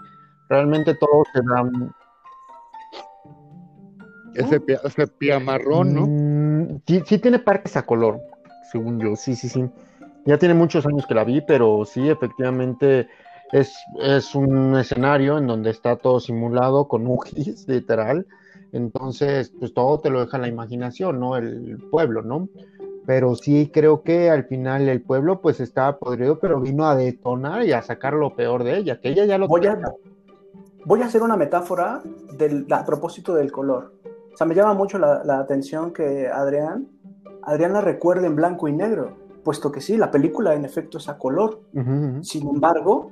Realmente 0.50 0.96
todo 0.96 1.24
se 1.34 1.40
da. 1.40 1.64
Ese, 4.34 4.60
pia, 4.60 4.82
ese 4.84 5.08
pia 5.08 5.40
marrón, 5.40 5.94
¿no? 5.94 6.08
Mm, 6.08 6.82
sí, 6.86 7.02
sí 7.06 7.20
tiene 7.20 7.40
partes 7.40 7.78
a 7.78 7.86
color, 7.86 8.20
según 8.70 9.00
yo, 9.00 9.16
sí, 9.16 9.34
sí, 9.34 9.48
sí. 9.48 9.66
Ya 10.26 10.38
tiene 10.38 10.56
muchos 10.56 10.86
años 10.86 11.06
que 11.08 11.14
la 11.14 11.24
vi, 11.24 11.40
pero 11.40 11.86
sí, 11.86 12.10
efectivamente 12.10 13.08
es, 13.60 14.36
un 14.36 14.76
escenario 14.76 15.38
en 15.38 15.48
donde 15.48 15.70
está 15.70 15.96
todo 15.96 16.20
simulado 16.20 16.88
con 16.88 17.08
un 17.08 17.22
gis, 17.22 17.68
literal. 17.68 18.26
Entonces, 18.72 19.54
pues 19.58 19.74
todo 19.74 20.00
te 20.00 20.10
lo 20.10 20.20
deja 20.20 20.38
la 20.38 20.48
imaginación, 20.48 21.20
¿no? 21.20 21.38
El 21.38 21.78
pueblo, 21.90 22.22
¿no? 22.22 22.50
Pero 23.06 23.36
sí 23.36 23.70
creo 23.74 24.02
que 24.02 24.30
al 24.30 24.46
final 24.46 24.90
el 24.90 25.02
pueblo 25.02 25.40
pues 25.40 25.60
estaba 25.60 25.98
podrido, 25.98 26.40
pero 26.40 26.60
vino 26.60 26.86
a 26.86 26.96
detonar 26.96 27.64
y 27.64 27.72
a 27.72 27.82
sacar 27.82 28.14
lo 28.14 28.36
peor 28.36 28.64
de 28.64 28.78
ella, 28.78 29.00
que 29.00 29.10
ella 29.10 29.26
ya 29.26 29.38
lo 29.38 29.48
voy 29.48 29.68
a, 29.68 29.80
voy 30.86 31.02
a 31.04 31.06
hacer 31.06 31.22
una 31.22 31.38
metáfora 31.38 32.02
del, 32.36 32.66
a 32.72 32.84
propósito 32.84 33.36
del 33.36 33.52
color. 33.52 33.94
O 34.34 34.38
sea, 34.38 34.48
me 34.48 34.56
llama 34.56 34.74
mucho 34.74 34.98
la, 34.98 35.40
atención 35.40 35.94
que 35.94 36.28
Adrián, 36.28 36.88
Adrián 37.44 37.74
la 37.74 37.82
recuerde 37.82 38.26
en 38.26 38.36
blanco 38.36 38.68
y 38.68 38.74
negro, 38.74 39.16
puesto 39.44 39.72
que 39.72 39.82
sí, 39.82 39.98
la 39.98 40.10
película 40.10 40.56
en 40.56 40.66
efecto 40.66 40.98
es 40.98 41.08
a 41.08 41.18
color. 41.18 41.62
Sin 42.22 42.48
embargo, 42.50 43.12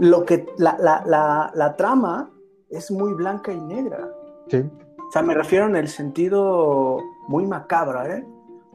lo 0.00 0.24
que 0.24 0.46
la, 0.56 0.76
la, 0.78 1.52
la, 1.54 1.76
trama 1.76 2.30
es 2.70 2.90
muy 2.90 3.12
blanca 3.12 3.52
y 3.52 3.60
negra. 3.60 4.10
Sí. 4.48 4.58
O 4.58 5.12
sea, 5.12 5.22
me 5.22 5.34
refiero 5.34 5.66
en 5.66 5.76
el 5.76 5.88
sentido 5.88 6.98
muy 7.28 7.46
macabra, 7.46 8.16
¿eh? 8.16 8.26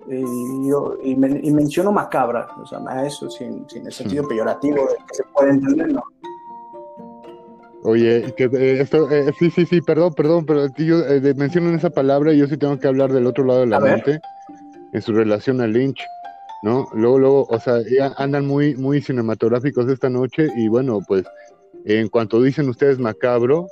Y, 0.07 1.09
y, 1.09 1.15
menciono 1.51 1.91
macabra, 1.91 2.47
o 2.61 2.65
sea, 2.67 2.79
a 2.87 3.07
eso 3.07 3.27
sin, 3.27 3.67
sin 3.67 3.87
el 3.87 3.91
sentido 3.91 4.27
peyorativo 4.27 4.75
de 4.75 4.97
que 5.07 5.15
se 5.15 5.23
puede 5.33 5.49
entender, 5.49 5.93
¿no? 5.93 6.03
Oye, 7.81 8.33
que, 8.37 8.43
eh, 8.45 8.81
esto, 8.81 9.09
eh, 9.09 9.31
sí, 9.39 9.49
sí, 9.49 9.65
sí, 9.65 9.81
perdón, 9.81 10.13
perdón, 10.13 10.45
pero 10.45 10.67
yo 10.77 10.99
eh, 11.07 11.33
menciono 11.35 11.69
esa 11.75 11.89
palabra 11.89 12.33
y 12.33 12.37
yo 12.37 12.47
sí 12.47 12.57
tengo 12.57 12.77
que 12.79 12.87
hablar 12.87 13.11
del 13.11 13.25
otro 13.25 13.43
lado 13.45 13.61
de 13.61 13.67
la 13.67 13.79
mente, 13.79 14.19
en 14.93 15.01
su 15.01 15.11
relación 15.11 15.59
a 15.61 15.67
Lynch. 15.67 15.99
¿No? 16.65 16.89
Luego, 16.95 17.19
luego, 17.19 17.47
o 17.47 17.59
sea, 17.59 17.79
andan 18.17 18.47
muy, 18.47 18.75
muy 18.75 18.99
cinematográficos 18.99 19.87
esta 19.87 20.09
noche 20.09 20.47
y 20.57 20.67
bueno, 20.67 20.99
pues 21.07 21.23
en 21.85 22.09
cuanto 22.09 22.41
dicen 22.41 22.67
ustedes 22.69 22.97
macabro, 22.97 23.67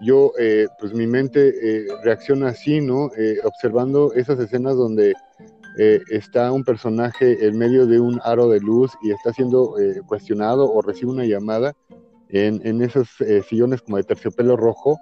yo, 0.00 0.32
eh, 0.38 0.68
pues 0.78 0.94
mi 0.94 1.08
mente 1.08 1.48
eh, 1.48 1.88
reacciona 2.04 2.50
así, 2.50 2.80
¿no? 2.80 3.10
Eh, 3.18 3.38
observando 3.42 4.12
esas 4.14 4.38
escenas 4.38 4.76
donde 4.76 5.12
está 6.10 6.52
un 6.52 6.62
personaje 6.64 7.46
en 7.46 7.56
medio 7.56 7.86
de 7.86 7.98
un 7.98 8.20
aro 8.24 8.48
de 8.48 8.60
luz 8.60 8.92
y 9.02 9.12
está 9.12 9.32
siendo 9.32 9.74
cuestionado 10.06 10.70
o 10.70 10.82
recibe 10.82 11.12
una 11.12 11.24
llamada 11.24 11.74
en, 12.28 12.60
en 12.66 12.82
esos 12.82 13.08
sillones 13.48 13.80
como 13.80 13.96
de 13.96 14.02
terciopelo 14.02 14.56
rojo 14.56 14.98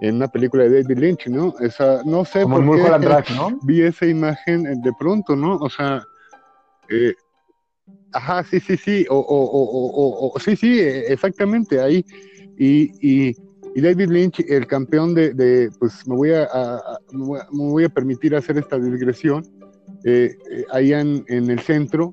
en 0.00 0.14
una 0.14 0.28
película 0.28 0.64
de 0.64 0.82
David 0.82 0.98
Lynch, 0.98 1.26
¿no? 1.26 1.54
Esa, 1.60 2.02
no 2.04 2.24
sé 2.24 2.46
por 2.46 2.62
qué 2.62 3.34
¿no? 3.34 3.58
vi 3.64 3.82
esa 3.82 4.06
imagen 4.06 4.80
de 4.80 4.92
pronto, 4.98 5.34
¿no? 5.36 5.56
O 5.56 5.68
sea, 5.68 6.02
eh, 6.88 7.14
ajá, 8.12 8.44
sí, 8.44 8.60
sí, 8.60 8.76
sí, 8.76 9.06
o, 9.10 9.16
o, 9.16 10.32
o, 10.34 10.40
sí, 10.40 10.56
sí, 10.56 10.80
exactamente, 10.80 11.80
ahí. 11.80 12.04
Y, 12.58 12.90
y, 13.00 13.36
David 13.76 14.08
Lynch, 14.10 14.40
el 14.48 14.68
campeón 14.68 15.14
de, 15.14 15.68
pues 15.80 16.06
me 16.06 16.14
voy 16.14 16.30
a, 16.30 16.48
me 17.12 17.42
voy 17.50 17.84
a 17.84 17.88
permitir 17.88 18.36
hacer 18.36 18.56
esta 18.56 18.78
digresión, 18.78 19.42
eh, 20.04 20.36
eh, 20.50 20.64
ahí 20.70 20.92
en, 20.92 21.24
en, 21.26 21.50
el 21.50 21.58
centro, 21.58 22.12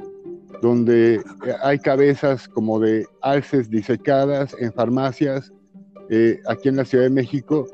donde 0.64 1.22
hay 1.62 1.78
cabezas 1.78 2.48
como 2.48 2.80
de 2.80 3.06
alces 3.22 3.70
disecadas 3.70 4.56
en 4.60 4.74
farmacias, 4.74 5.52
aquí 6.48 6.68
en 6.68 6.78
la 6.78 6.84
Ciudad 6.84 7.06
de 7.06 7.10
México, 7.12 7.68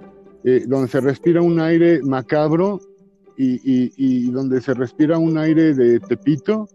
donde 0.67 0.89
se 0.89 0.99
respira 0.99 1.41
un 1.41 1.59
aire 1.59 2.01
macabro 2.03 2.79
y, 3.37 3.55
y, 3.63 3.93
y, 3.95 4.31
donde 4.31 4.59
se 4.61 4.73
respira 4.73 5.17
un 5.17 5.37
aire 5.37 5.73
de 5.73 5.99
Tepito 6.01 6.67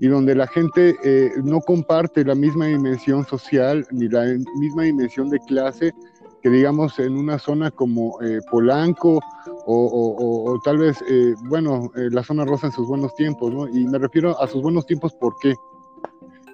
y 0.00 0.08
donde 0.08 0.34
la 0.34 0.46
gente 0.46 0.96
eh, 1.04 1.30
no 1.42 1.60
comparte 1.60 2.24
la 2.24 2.34
misma 2.34 2.66
dimensión 2.66 3.24
social 3.26 3.86
ni 3.90 4.08
la 4.08 4.24
misma 4.58 4.82
dimensión 4.82 5.30
de 5.30 5.38
clase 5.40 5.92
que 6.42 6.50
digamos 6.50 6.98
en 6.98 7.16
una 7.16 7.38
zona 7.38 7.70
como 7.70 8.20
eh, 8.20 8.38
Polanco 8.50 9.18
o, 9.66 10.60
tal 10.62 10.76
vez, 10.76 11.02
eh, 11.08 11.34
bueno, 11.48 11.90
la 11.94 12.22
zona 12.22 12.44
rosa 12.44 12.66
en 12.66 12.72
sus 12.74 12.86
buenos 12.86 13.14
tiempos, 13.14 13.50
¿no? 13.50 13.66
Y 13.66 13.86
me 13.86 13.96
refiero 13.96 14.38
a 14.38 14.46
sus 14.46 14.60
buenos 14.60 14.84
tiempos, 14.84 15.14
¿por 15.14 15.34
qué? 15.40 15.54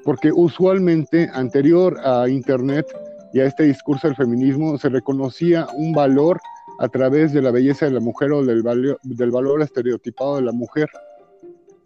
Porque 0.04 0.30
usualmente 0.32 1.28
anterior 1.34 1.98
a 2.04 2.28
Internet 2.28 2.86
y 3.32 3.40
a 3.40 3.46
este 3.46 3.64
discurso 3.64 4.06
del 4.06 4.16
feminismo 4.16 4.78
se 4.78 4.90
reconocía 4.90 5.66
un 5.76 5.92
valor 5.92 6.40
a 6.78 6.88
través 6.88 7.32
de 7.32 7.42
la 7.42 7.50
belleza 7.50 7.86
de 7.86 7.92
la 7.92 8.00
mujer 8.00 8.30
o 8.30 8.44
del, 8.44 8.62
del 9.02 9.30
valor 9.32 9.60
estereotipado 9.60 10.36
de 10.36 10.42
la 10.42 10.52
mujer. 10.52 10.88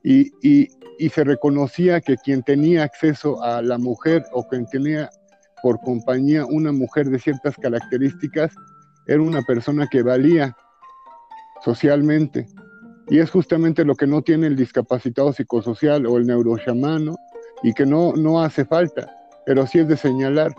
Y, 0.04 0.68
se 1.08 1.24
reconocía 1.24 2.00
que 2.00 2.16
quien 2.16 2.42
tenía 2.42 2.84
acceso 2.84 3.42
a 3.42 3.62
la 3.62 3.78
mujer 3.78 4.24
o 4.32 4.46
quien 4.46 4.66
tenía 4.66 5.10
por 5.62 5.80
compañía 5.80 6.44
una 6.46 6.72
mujer 6.72 7.08
de 7.08 7.18
ciertas 7.18 7.56
características 7.56 8.54
era 9.06 9.20
una 9.20 9.42
persona 9.42 9.86
que 9.90 10.02
valía 10.02 10.56
socialmente. 11.64 12.46
Y 13.08 13.18
es 13.18 13.30
justamente 13.30 13.84
lo 13.84 13.94
que 13.94 14.06
no 14.06 14.22
tiene 14.22 14.46
el 14.46 14.56
discapacitado 14.56 15.32
psicosocial 15.32 16.06
o 16.06 16.16
el 16.16 16.26
neurochamano 16.26 17.16
y 17.62 17.72
que 17.72 17.86
no, 17.86 18.12
no 18.12 18.42
hace 18.42 18.64
falta, 18.64 19.10
pero 19.46 19.66
sí 19.66 19.80
es 19.80 19.88
de 19.88 19.96
señalar 19.96 20.54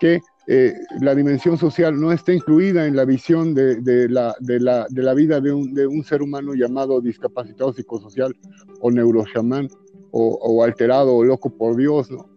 que 0.00 0.20
eh, 0.48 0.74
la 1.00 1.14
dimensión 1.14 1.58
social 1.58 2.00
no 2.00 2.12
está 2.12 2.32
incluida 2.32 2.86
en 2.86 2.94
la 2.94 3.04
visión 3.04 3.52
de, 3.52 3.80
la, 4.08 4.36
de, 4.38 4.60
la, 4.60 4.86
de 4.88 5.02
la, 5.02 5.12
vida 5.12 5.40
de 5.40 5.52
un, 5.52 5.74
de 5.74 5.88
un, 5.88 6.04
ser 6.04 6.22
humano 6.22 6.54
llamado 6.54 7.00
discapacitado 7.00 7.72
psicosocial 7.72 8.36
o 8.80 8.92
neurochamán 8.92 9.68
o, 10.12 10.62
alterado 10.62 11.14
o 11.16 11.24
loco 11.24 11.50
por 11.50 11.76
Dios, 11.76 12.10
¿no? 12.10 12.30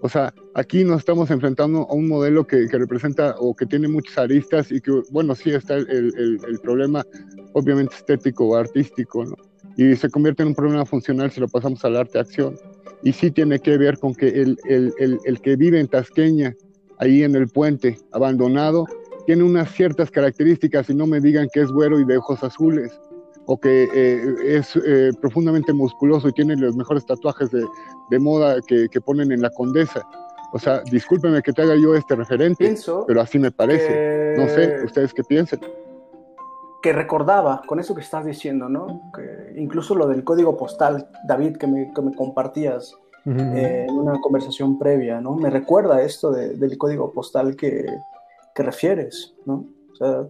O 0.00 0.08
sea, 0.08 0.32
aquí 0.54 0.84
nos 0.84 1.00
estamos 1.00 1.30
enfrentando 1.30 1.88
a 1.90 1.94
un 1.94 2.06
modelo 2.06 2.46
que, 2.46 2.68
representa 2.68 3.34
o 3.40 3.54
que 3.56 3.66
tiene 3.66 3.88
muchas 3.88 4.16
aristas 4.18 4.70
y 4.70 4.80
que, 4.80 5.02
bueno, 5.10 5.34
sí 5.34 5.50
está 5.50 5.74
el, 5.74 5.88
el, 5.88 6.60
problema 6.62 7.04
obviamente 7.52 7.96
estético 7.96 8.46
o 8.46 8.56
artístico, 8.56 9.24
¿no? 9.24 9.34
Y 9.76 9.96
se 9.96 10.08
convierte 10.08 10.42
en 10.42 10.50
un 10.50 10.54
problema 10.54 10.86
funcional 10.86 11.30
si 11.32 11.40
lo 11.40 11.48
pasamos 11.48 11.84
al 11.84 11.96
arte-acción. 11.96 12.56
Y 13.02 13.12
sí 13.12 13.30
tiene 13.30 13.58
que 13.58 13.76
ver 13.76 13.98
con 13.98 14.14
que 14.14 14.28
el, 14.28 14.58
el 14.66 15.40
que 15.42 15.56
vive 15.56 15.80
en 15.80 15.88
Tasqueña, 15.88 16.54
ahí 16.98 17.22
en 17.22 17.34
el 17.34 17.48
puente, 17.48 17.98
abandonado, 18.12 18.86
tiene 19.26 19.42
unas 19.42 19.70
ciertas 19.72 20.10
características 20.10 20.88
y 20.88 20.94
no 20.94 21.06
me 21.06 21.20
digan 21.20 21.48
que 21.52 21.60
es 21.60 21.70
güero 21.70 21.98
y 21.98 22.04
de 22.04 22.16
ojos 22.16 22.42
azules 22.42 22.98
o 23.46 23.58
que 23.58 23.88
eh, 23.94 24.58
es 24.58 24.76
eh, 24.76 25.10
profundamente 25.20 25.72
musculoso 25.72 26.28
y 26.28 26.32
tiene 26.32 26.56
los 26.56 26.76
mejores 26.76 27.06
tatuajes 27.06 27.50
de, 27.50 27.64
de 28.10 28.18
moda 28.18 28.56
que, 28.66 28.88
que, 28.88 29.00
ponen 29.00 29.32
en 29.32 29.40
la 29.40 29.50
condesa. 29.50 30.02
O 30.52 30.58
sea, 30.58 30.80
discúlpeme 30.90 31.42
que 31.42 31.52
te 31.52 31.62
haga 31.62 31.76
yo 31.76 31.94
este 31.94 32.16
referente, 32.16 32.76
pero 33.06 33.20
así 33.20 33.38
me 33.38 33.50
parece. 33.50 34.34
No 34.36 34.48
sé, 34.48 34.84
ustedes 34.84 35.12
qué 35.12 35.22
piensan. 35.22 35.60
Que 36.82 36.92
recordaba 36.92 37.62
con 37.66 37.80
eso 37.80 37.94
que 37.94 38.00
estás 38.00 38.24
diciendo, 38.24 38.68
¿no? 38.68 39.10
Que 39.14 39.60
incluso 39.60 39.94
lo 39.94 40.06
del 40.06 40.24
código 40.24 40.56
postal, 40.56 41.08
David, 41.26 41.56
que 41.56 41.66
me, 41.66 41.92
que 41.92 42.02
me 42.02 42.14
compartías 42.14 42.94
eh, 43.26 43.86
en 43.88 43.94
una 43.94 44.20
conversación 44.20 44.78
previa, 44.78 45.20
¿no? 45.20 45.34
Me 45.34 45.50
recuerda 45.50 46.02
esto 46.02 46.30
del 46.30 46.78
código 46.78 47.12
postal 47.12 47.56
que, 47.56 47.86
que 48.54 48.62
refieres, 48.62 49.34
¿no? 49.44 49.64
O 49.92 49.96
sea, 49.96 50.26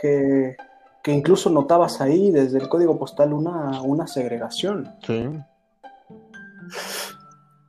que 0.00 0.56
que 1.02 1.12
incluso 1.12 1.50
notabas 1.50 2.00
ahí 2.00 2.30
desde 2.30 2.58
el 2.58 2.68
código 2.68 2.98
postal 2.98 3.32
una, 3.32 3.82
una 3.82 4.06
segregación. 4.06 4.88
Sí. 5.04 5.28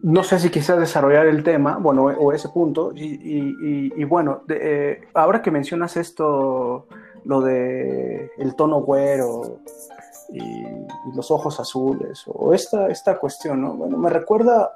No 0.01 0.23
sé 0.23 0.37
si 0.39 0.49
quizás 0.49 0.79
desarrollar 0.79 1.25
el 1.25 1.43
tema, 1.43 1.77
bueno, 1.77 2.03
o 2.03 2.31
ese 2.31 2.49
punto, 2.49 2.91
y, 2.93 4.03
bueno, 4.03 4.43
eh, 4.49 5.01
ahora 5.13 5.41
que 5.41 5.49
mencionas 5.49 5.97
esto, 5.97 6.87
lo 7.25 7.41
de 7.41 8.29
el 8.37 8.55
tono 8.55 8.81
güero 8.81 9.59
y, 10.33 10.63
los 11.15 11.29
ojos 11.31 11.59
azules, 11.59 12.23
o 12.27 12.53
esta, 12.53 12.87
esta 12.87 13.19
cuestión, 13.19 13.61
¿no? 13.61 13.75
Bueno, 13.75 13.97
me 13.97 14.09
recuerda 14.09 14.71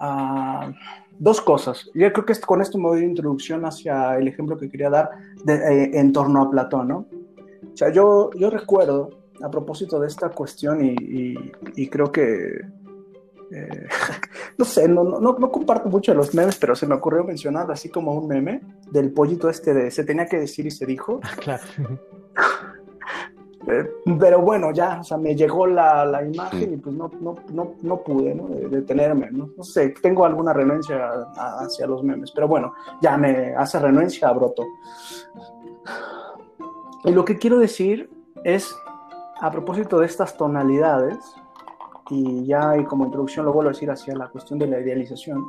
a 0.00 0.72
dos 1.18 1.40
cosas. 1.40 1.88
Yo 1.94 2.12
creo 2.12 2.24
que 2.24 2.34
con 2.40 2.60
esto 2.60 2.78
me 2.78 2.88
voy 2.88 3.00
de 3.00 3.06
introducción 3.06 3.64
hacia 3.64 4.16
el 4.16 4.26
ejemplo 4.26 4.56
que 4.56 4.70
quería 4.70 4.90
dar 4.90 5.10
eh, 5.46 5.90
en 5.92 6.12
torno 6.12 6.42
a 6.42 6.50
Platón, 6.50 6.88
¿no? 6.88 7.06
O 7.72 7.76
sea, 7.76 7.92
yo, 7.92 8.30
yo 8.34 8.50
recuerdo, 8.50 9.10
a 9.42 9.50
propósito 9.50 10.00
de 10.00 10.08
esta 10.08 10.30
cuestión, 10.30 10.80
y, 10.82 11.88
creo 11.88 12.10
que, 12.10 12.60
eh, 13.52 13.88
no 14.58 14.64
sé, 14.64 14.88
no, 14.88 15.04
no, 15.04 15.20
no, 15.20 15.50
comparto 15.50 15.88
mucho 15.88 16.14
los 16.14 16.34
memes, 16.34 16.56
pero 16.56 16.74
se 16.74 16.86
me 16.86 16.94
ocurrió 16.94 17.22
mencionar 17.22 17.70
así 17.70 17.88
como 17.88 18.14
un 18.14 18.26
meme 18.26 18.62
del 18.90 19.12
pollito 19.12 19.48
este 19.48 19.74
de 19.74 19.90
se 19.90 20.04
tenía 20.04 20.26
que 20.26 20.38
decir 20.38 20.66
y 20.66 20.70
se 20.70 20.86
dijo. 20.86 21.20
Ah, 21.22 21.36
claro. 21.38 21.62
Eh, 23.70 23.88
pero 24.18 24.40
bueno, 24.40 24.72
ya, 24.72 25.00
o 25.00 25.04
sea, 25.04 25.16
me 25.16 25.34
llegó 25.34 25.66
la, 25.66 26.04
la 26.04 26.24
imagen 26.24 26.74
y 26.74 26.76
pues 26.76 26.94
no, 26.94 27.10
no, 27.20 27.36
no, 27.52 27.74
no 27.82 27.96
pude 28.02 28.34
¿no? 28.34 28.48
detenerme. 28.68 29.30
¿no? 29.30 29.50
¿no? 29.56 29.64
sé, 29.64 29.94
tengo 30.02 30.24
alguna 30.24 30.52
renuencia 30.52 31.10
hacia 31.36 31.86
los 31.86 32.02
memes, 32.02 32.32
pero 32.32 32.48
bueno, 32.48 32.72
ya 33.00 33.16
me 33.16 33.54
hace 33.54 33.78
renuencia 33.78 34.28
a 34.28 34.32
Broto. 34.32 34.64
Y 37.04 37.12
lo 37.12 37.24
que 37.24 37.38
quiero 37.38 37.58
decir 37.58 38.10
es, 38.44 38.74
a 39.40 39.50
propósito 39.50 39.98
de 39.98 40.06
estas 40.06 40.36
tonalidades, 40.36 41.18
y 42.10 42.44
ya 42.44 42.76
y 42.76 42.84
como 42.84 43.04
introducción 43.04 43.46
lo 43.46 43.52
vuelvo 43.52 43.70
a 43.70 43.72
decir 43.72 43.90
hacia 43.90 44.14
la 44.16 44.28
cuestión 44.28 44.58
de 44.58 44.66
la 44.66 44.80
idealización, 44.80 45.44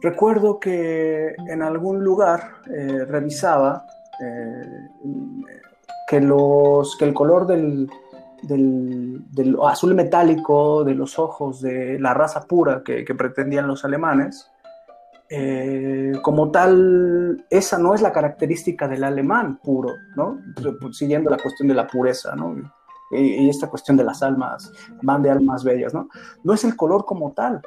recuerdo 0.00 0.58
que 0.58 1.34
en 1.46 1.62
algún 1.62 2.02
lugar 2.02 2.62
eh, 2.74 3.04
revisaba 3.06 3.86
eh, 4.20 4.88
que, 6.12 6.20
los, 6.20 6.96
que 6.96 7.06
el 7.06 7.14
color 7.14 7.46
del, 7.46 7.88
del, 8.42 9.56
azul 9.64 9.94
metálico 9.94 10.84
de 10.84 10.94
los 10.94 11.18
ojos 11.18 11.62
de 11.62 11.98
la 11.98 12.12
raza 12.12 12.42
pura 12.46 12.82
que 12.84 13.14
pretendían 13.14 13.66
los 13.66 13.84
alemanes 13.84 14.52
eh, 15.34 16.12
como 16.20 16.50
tal, 16.50 17.46
esa 17.48 17.78
no 17.78 17.94
es 17.94 18.02
la 18.02 18.12
característica 18.12 18.86
del 18.86 19.02
alemán 19.02 19.60
puro, 19.62 19.94
¿no? 20.14 20.38
Pues, 20.78 20.98
siguiendo 20.98 21.30
la 21.30 21.38
cuestión 21.38 21.68
de 21.68 21.74
la 21.74 21.86
pureza, 21.86 22.36
¿no? 22.36 22.54
Y, 23.10 23.48
esta 23.48 23.70
cuestión 23.70 23.96
de 23.96 24.04
las 24.04 24.22
almas, 24.22 24.70
van 25.00 25.22
de 25.22 25.30
almas 25.30 25.64
bellas, 25.64 25.94
¿no? 25.94 26.10
No 26.44 26.52
es 26.52 26.64
el 26.64 26.76
color 26.76 27.06
como 27.06 27.32
tal. 27.32 27.62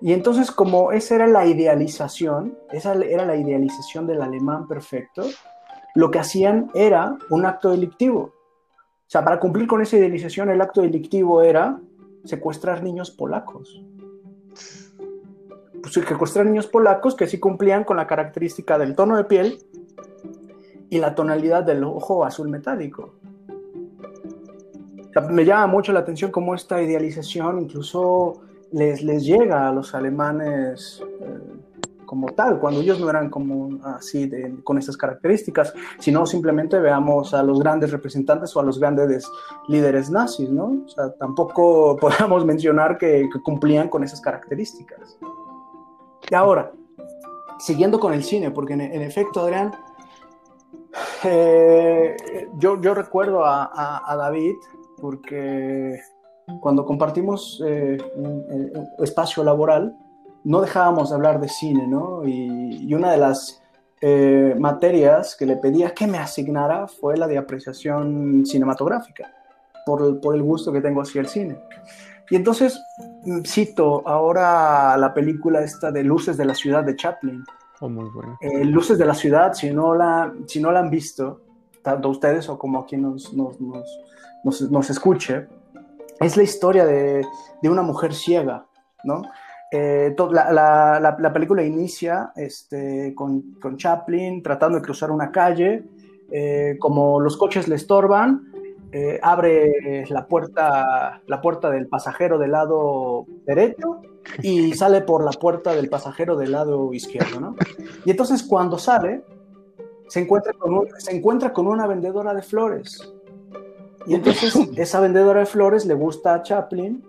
Y 0.00 0.14
entonces, 0.14 0.50
como 0.50 0.90
esa 0.90 1.16
era 1.16 1.26
la 1.26 1.44
idealización, 1.44 2.56
esa 2.72 2.94
era 2.94 3.26
la 3.26 3.36
idealización 3.36 4.06
del 4.06 4.22
alemán 4.22 4.66
perfecto, 4.66 5.24
lo 5.98 6.12
que 6.12 6.20
hacían 6.20 6.70
era 6.74 7.18
un 7.28 7.44
acto 7.44 7.70
delictivo. 7.70 8.20
O 8.20 9.10
sea, 9.10 9.24
para 9.24 9.40
cumplir 9.40 9.66
con 9.66 9.82
esa 9.82 9.96
idealización, 9.96 10.48
el 10.48 10.60
acto 10.60 10.80
delictivo 10.80 11.42
era 11.42 11.80
secuestrar 12.24 12.84
niños 12.84 13.10
polacos 13.10 13.82
pues, 15.82 16.06
secuestrar 16.06 16.46
niños 16.46 16.68
polacos 16.68 17.16
que 17.16 17.26
sí 17.26 17.40
cumplían 17.40 17.82
con 17.82 17.96
la 17.96 18.06
característica 18.06 18.78
del 18.78 18.94
tono 18.94 19.16
de 19.16 19.24
piel 19.24 19.58
y 20.88 20.98
la 20.98 21.16
tonalidad 21.16 21.64
del 21.64 21.82
ojo 21.82 22.24
azul 22.24 22.48
metálico. 22.48 23.14
me 25.30 25.44
llama 25.44 25.66
mucho 25.66 25.92
la 25.92 26.00
atención 26.00 26.30
cómo 26.30 26.54
esta 26.54 26.80
idealización 26.80 27.60
incluso 27.60 28.42
les, 28.70 29.02
les 29.02 29.24
llega 29.24 29.68
a 29.68 29.72
los 29.72 29.94
alemanes 29.96 31.02
eh, 31.20 31.57
como 32.08 32.28
tal, 32.28 32.58
cuando 32.58 32.80
ellos 32.80 32.98
no 32.98 33.10
eran 33.10 33.28
como 33.28 33.78
así 33.84 34.30
con 34.64 34.78
estas 34.78 34.96
características, 34.96 35.74
sino 35.98 36.24
simplemente 36.24 36.78
veamos 36.78 37.34
a 37.34 37.42
los 37.42 37.60
grandes 37.60 37.92
representantes 37.92 38.56
o 38.56 38.60
a 38.60 38.62
los 38.62 38.80
grandes 38.80 39.30
líderes 39.68 40.08
nazis, 40.10 40.48
¿no? 40.48 40.84
O 40.86 40.88
sea, 40.88 41.12
tampoco 41.12 41.96
podemos 42.00 42.46
mencionar 42.46 42.96
que 42.96 43.28
cumplían 43.44 43.90
con 43.90 44.02
esas 44.02 44.22
características. 44.22 45.18
Y 46.30 46.34
ahora, 46.34 46.72
siguiendo 47.58 48.00
con 48.00 48.14
el 48.14 48.24
cine, 48.24 48.50
porque 48.50 48.72
en, 48.72 49.02
efecto, 49.02 49.40
Adrián, 49.40 49.72
eh, 51.24 52.16
yo, 52.56 52.80
yo, 52.80 52.94
recuerdo 52.94 53.44
a, 53.44 54.16
David 54.16 54.54
porque 54.98 56.00
cuando 56.60 56.86
compartimos 56.86 57.62
eh, 57.66 57.98
un, 58.16 58.88
espacio 59.00 59.44
laboral, 59.44 59.94
no 60.44 60.60
dejábamos 60.60 61.10
de 61.10 61.16
hablar 61.16 61.40
de 61.40 61.48
cine, 61.48 61.86
¿no? 61.86 62.26
Y, 62.26 62.92
una 62.94 63.12
de 63.12 63.18
las 63.18 63.62
eh, 64.00 64.54
materias 64.58 65.36
que 65.36 65.46
le 65.46 65.56
pedía 65.56 65.94
que 65.94 66.06
me 66.06 66.18
asignara 66.18 66.88
fue 66.88 67.16
la 67.16 67.26
de 67.26 67.38
apreciación 67.38 68.44
cinematográfica, 68.46 69.32
por, 69.84 70.20
por 70.20 70.34
el 70.34 70.42
gusto 70.42 70.72
que 70.72 70.80
tengo 70.80 71.02
hacia 71.02 71.20
el 71.20 71.28
cine. 71.28 71.58
Y 72.30 72.36
entonces 72.36 72.80
mm, 73.24 73.42
cito 73.44 74.06
ahora 74.06 74.96
la 74.96 75.14
película 75.14 75.60
esta 75.62 75.90
de 75.90 76.02
Luces 76.02 76.36
de 76.36 76.44
la 76.44 76.54
Ciudad 76.54 76.84
de 76.84 76.96
Chaplin. 76.96 77.44
Oh, 77.80 77.88
muy 77.88 78.08
bueno. 78.10 78.36
Eh, 78.40 78.64
Luces 78.64 78.98
de 78.98 79.06
la 79.06 79.14
Ciudad, 79.14 79.54
si 79.54 79.70
no 79.70 79.94
la, 79.94 80.32
si 80.46 80.60
no 80.60 80.72
la 80.72 80.80
han 80.80 80.90
visto, 80.90 81.42
tanto 81.82 82.08
ustedes 82.08 82.48
o 82.48 82.58
como 82.58 82.84
quien 82.84 83.02
nos, 83.02 83.32
nos, 83.32 83.60
nos, 83.60 84.60
nos, 84.70 84.90
escuche, 84.90 85.46
es 86.20 86.36
la 86.36 86.42
historia 86.42 86.84
de, 86.84 87.24
de 87.62 87.70
una 87.70 87.82
mujer 87.82 88.14
ciega, 88.14 88.66
¿no? 89.04 89.22
Eh, 89.70 90.14
la, 90.30 90.50
la, 90.50 91.16
la, 91.18 91.32
película 91.32 91.62
inicia 91.62 92.32
este, 92.36 93.14
con, 93.14 93.54
con, 93.60 93.76
Chaplin 93.76 94.42
tratando 94.42 94.78
de 94.78 94.82
cruzar 94.82 95.10
una 95.10 95.30
calle, 95.30 95.84
eh, 96.30 96.76
como 96.78 97.20
los 97.20 97.36
coches 97.36 97.68
le 97.68 97.76
estorban, 97.76 98.50
eh, 98.92 99.20
abre 99.22 100.06
la 100.08 100.26
puerta, 100.26 101.20
la 101.26 101.40
puerta 101.42 101.70
del 101.70 101.86
pasajero 101.86 102.38
del 102.38 102.52
lado 102.52 103.26
derecho 103.44 104.00
y 104.42 104.72
sale 104.72 105.02
por 105.02 105.22
la 105.22 105.32
puerta 105.32 105.74
del 105.74 105.90
pasajero 105.90 106.36
del 106.36 106.52
lado 106.52 106.94
izquierdo, 106.94 107.38
¿no? 107.38 107.56
Y 108.06 108.10
entonces 108.10 108.42
cuando 108.42 108.78
sale, 108.78 109.22
se 110.08 110.20
encuentra 110.20 110.54
con, 110.54 110.86
se 110.96 111.14
encuentra 111.14 111.52
con 111.52 111.66
una 111.66 111.86
vendedora 111.86 112.32
de 112.32 112.40
flores. 112.40 113.12
Y 114.06 114.14
entonces 114.14 114.54
esa 114.78 115.00
vendedora 115.00 115.40
de 115.40 115.46
flores 115.46 115.84
le 115.84 115.92
gusta 115.92 116.32
a 116.32 116.42
Chaplin 116.42 117.04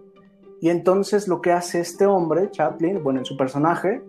y 0.62 0.70
entonces 0.70 1.28
lo 1.28 1.42
que 1.42 1.52
hace 1.52 1.80
este 1.80 2.06
hombre, 2.06 2.52
Chaplin, 2.52 3.04
bueno, 3.04 3.20
en 3.20 3.26
su 3.26 3.38
personaje, 3.38 4.04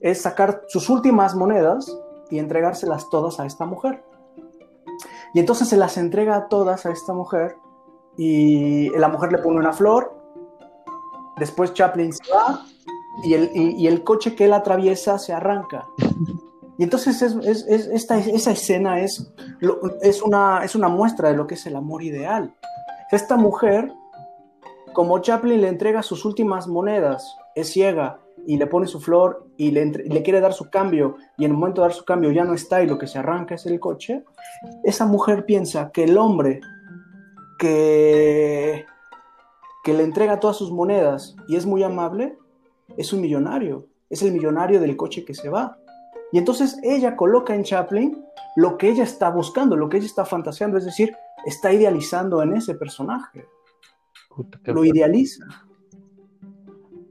es 0.00 0.20
sacar 0.20 0.62
sus 0.68 0.88
últimas 0.90 1.34
monedas 1.34 1.96
y 2.30 2.38
entregárselas 2.38 3.08
todas 3.10 3.40
a 3.40 3.46
esta 3.46 3.64
mujer. 3.64 4.02
Y 5.34 5.40
entonces 5.40 5.68
se 5.68 5.76
las 5.76 5.96
entrega 5.96 6.36
a 6.36 6.48
todas 6.48 6.86
a 6.86 6.90
esta 6.90 7.12
mujer 7.12 7.56
y 8.16 8.90
la 8.90 9.08
mujer 9.08 9.30
le 9.32 9.38
pone 9.38 9.58
una 9.58 9.72
flor, 9.72 10.12
después 11.38 11.72
Chaplin 11.72 12.12
se 12.12 12.32
va 12.32 12.64
y 13.22 13.34
el, 13.34 13.50
y, 13.54 13.86
el 13.86 14.04
coche 14.04 14.34
que 14.34 14.44
él 14.44 14.52
atraviesa 14.52 15.18
se 15.18 15.32
arranca. 15.32 15.86
Y 16.78 16.84
entonces 16.84 17.20
es, 17.22 17.34
es, 17.44 17.66
esta, 17.66 18.18
esa 18.18 18.52
escena 18.52 19.00
es, 19.00 19.32
es, 20.02 20.22
una, 20.22 20.64
es 20.64 20.76
una 20.76 20.88
muestra 20.88 21.30
de 21.30 21.36
lo 21.36 21.46
que 21.46 21.54
es 21.54 21.66
el 21.66 21.74
amor 21.74 22.02
ideal. 22.02 22.56
Esta 23.10 23.36
mujer, 23.36 23.92
como 24.92 25.18
Chaplin 25.20 25.60
le 25.60 25.68
entrega 25.68 26.02
sus 26.02 26.24
últimas 26.24 26.66
monedas, 26.66 27.36
es 27.54 27.72
ciega 27.72 28.20
y 28.46 28.56
le 28.56 28.66
pone 28.66 28.86
su 28.86 29.00
flor 29.00 29.46
y 29.56 29.70
le, 29.70 30.22
quiere 30.22 30.40
dar 30.40 30.52
su 30.52 30.70
cambio 30.70 31.16
y 31.36 31.44
en 31.44 31.50
el 31.50 31.56
momento 31.56 31.82
de 31.82 31.88
dar 31.88 31.96
su 31.96 32.04
cambio 32.04 32.30
ya 32.30 32.44
no 32.44 32.54
está 32.54 32.82
y 32.82 32.86
lo 32.86 32.98
que 32.98 33.06
se 33.06 33.18
arranca 33.18 33.54
es 33.54 33.66
el 33.66 33.80
coche, 33.80 34.24
esa 34.84 35.06
mujer 35.06 35.44
piensa 35.44 35.90
que 35.92 36.04
el 36.04 36.16
hombre 36.16 36.60
que, 37.58 38.86
que 39.84 39.92
le 39.92 40.04
entrega 40.04 40.40
todas 40.40 40.56
sus 40.56 40.70
monedas 40.70 41.36
y 41.48 41.56
es 41.56 41.66
muy 41.66 41.82
amable, 41.82 42.38
es 42.96 43.12
un 43.12 43.20
millonario, 43.20 43.86
es 44.08 44.22
el 44.22 44.32
millonario 44.32 44.80
del 44.80 44.96
coche 44.96 45.24
que 45.24 45.34
se 45.34 45.48
va. 45.48 45.76
Y 46.32 46.38
entonces 46.38 46.78
ella 46.82 47.16
coloca 47.16 47.54
en 47.54 47.64
Chaplin 47.64 48.24
lo 48.56 48.76
que 48.76 48.88
ella 48.88 49.04
está 49.04 49.30
buscando, 49.30 49.76
lo 49.76 49.88
que 49.88 49.98
ella 49.98 50.06
está 50.06 50.24
fantaseando, 50.24 50.78
es 50.78 50.84
decir, 50.84 51.14
está 51.44 51.72
idealizando 51.72 52.42
en 52.42 52.54
ese 52.54 52.74
personaje. 52.74 53.46
Lo 54.64 54.84
idealiza. 54.84 55.44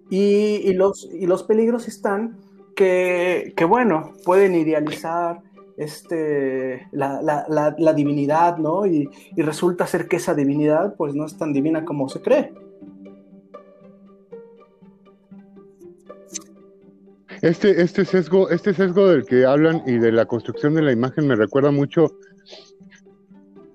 Y, 0.10 0.74
los, 0.74 1.10
y 1.12 1.26
los 1.26 1.44
peligros 1.44 1.88
están 1.88 2.38
que, 2.78 3.66
bueno, 3.68 4.14
pueden 4.24 4.56
idealizar 4.56 5.42
este, 5.78 6.88
la, 6.92 7.94
divinidad, 7.96 8.58
¿no? 8.58 8.86
Y, 8.86 9.10
resulta 9.36 9.88
ser 9.88 10.08
que 10.08 10.18
esa 10.18 10.36
divinidad 10.36 10.96
pues 10.96 11.16
no 11.16 11.26
es 11.26 11.38
tan 11.38 11.54
divina 11.54 11.84
como 11.84 12.08
se 12.08 12.22
cree. 12.22 12.54
Este, 17.42 17.82
este, 17.82 18.06
sesgo, 18.06 18.50
este 18.50 18.74
sesgo 18.74 19.10
del 19.10 19.26
que 19.26 19.46
hablan 19.46 19.84
y 19.86 20.00
de 20.00 20.12
la 20.12 20.26
construcción 20.26 20.74
de 20.74 20.82
la 20.82 20.92
imagen 20.92 21.28
me 21.28 21.36
recuerda 21.36 21.70
mucho 21.70 22.18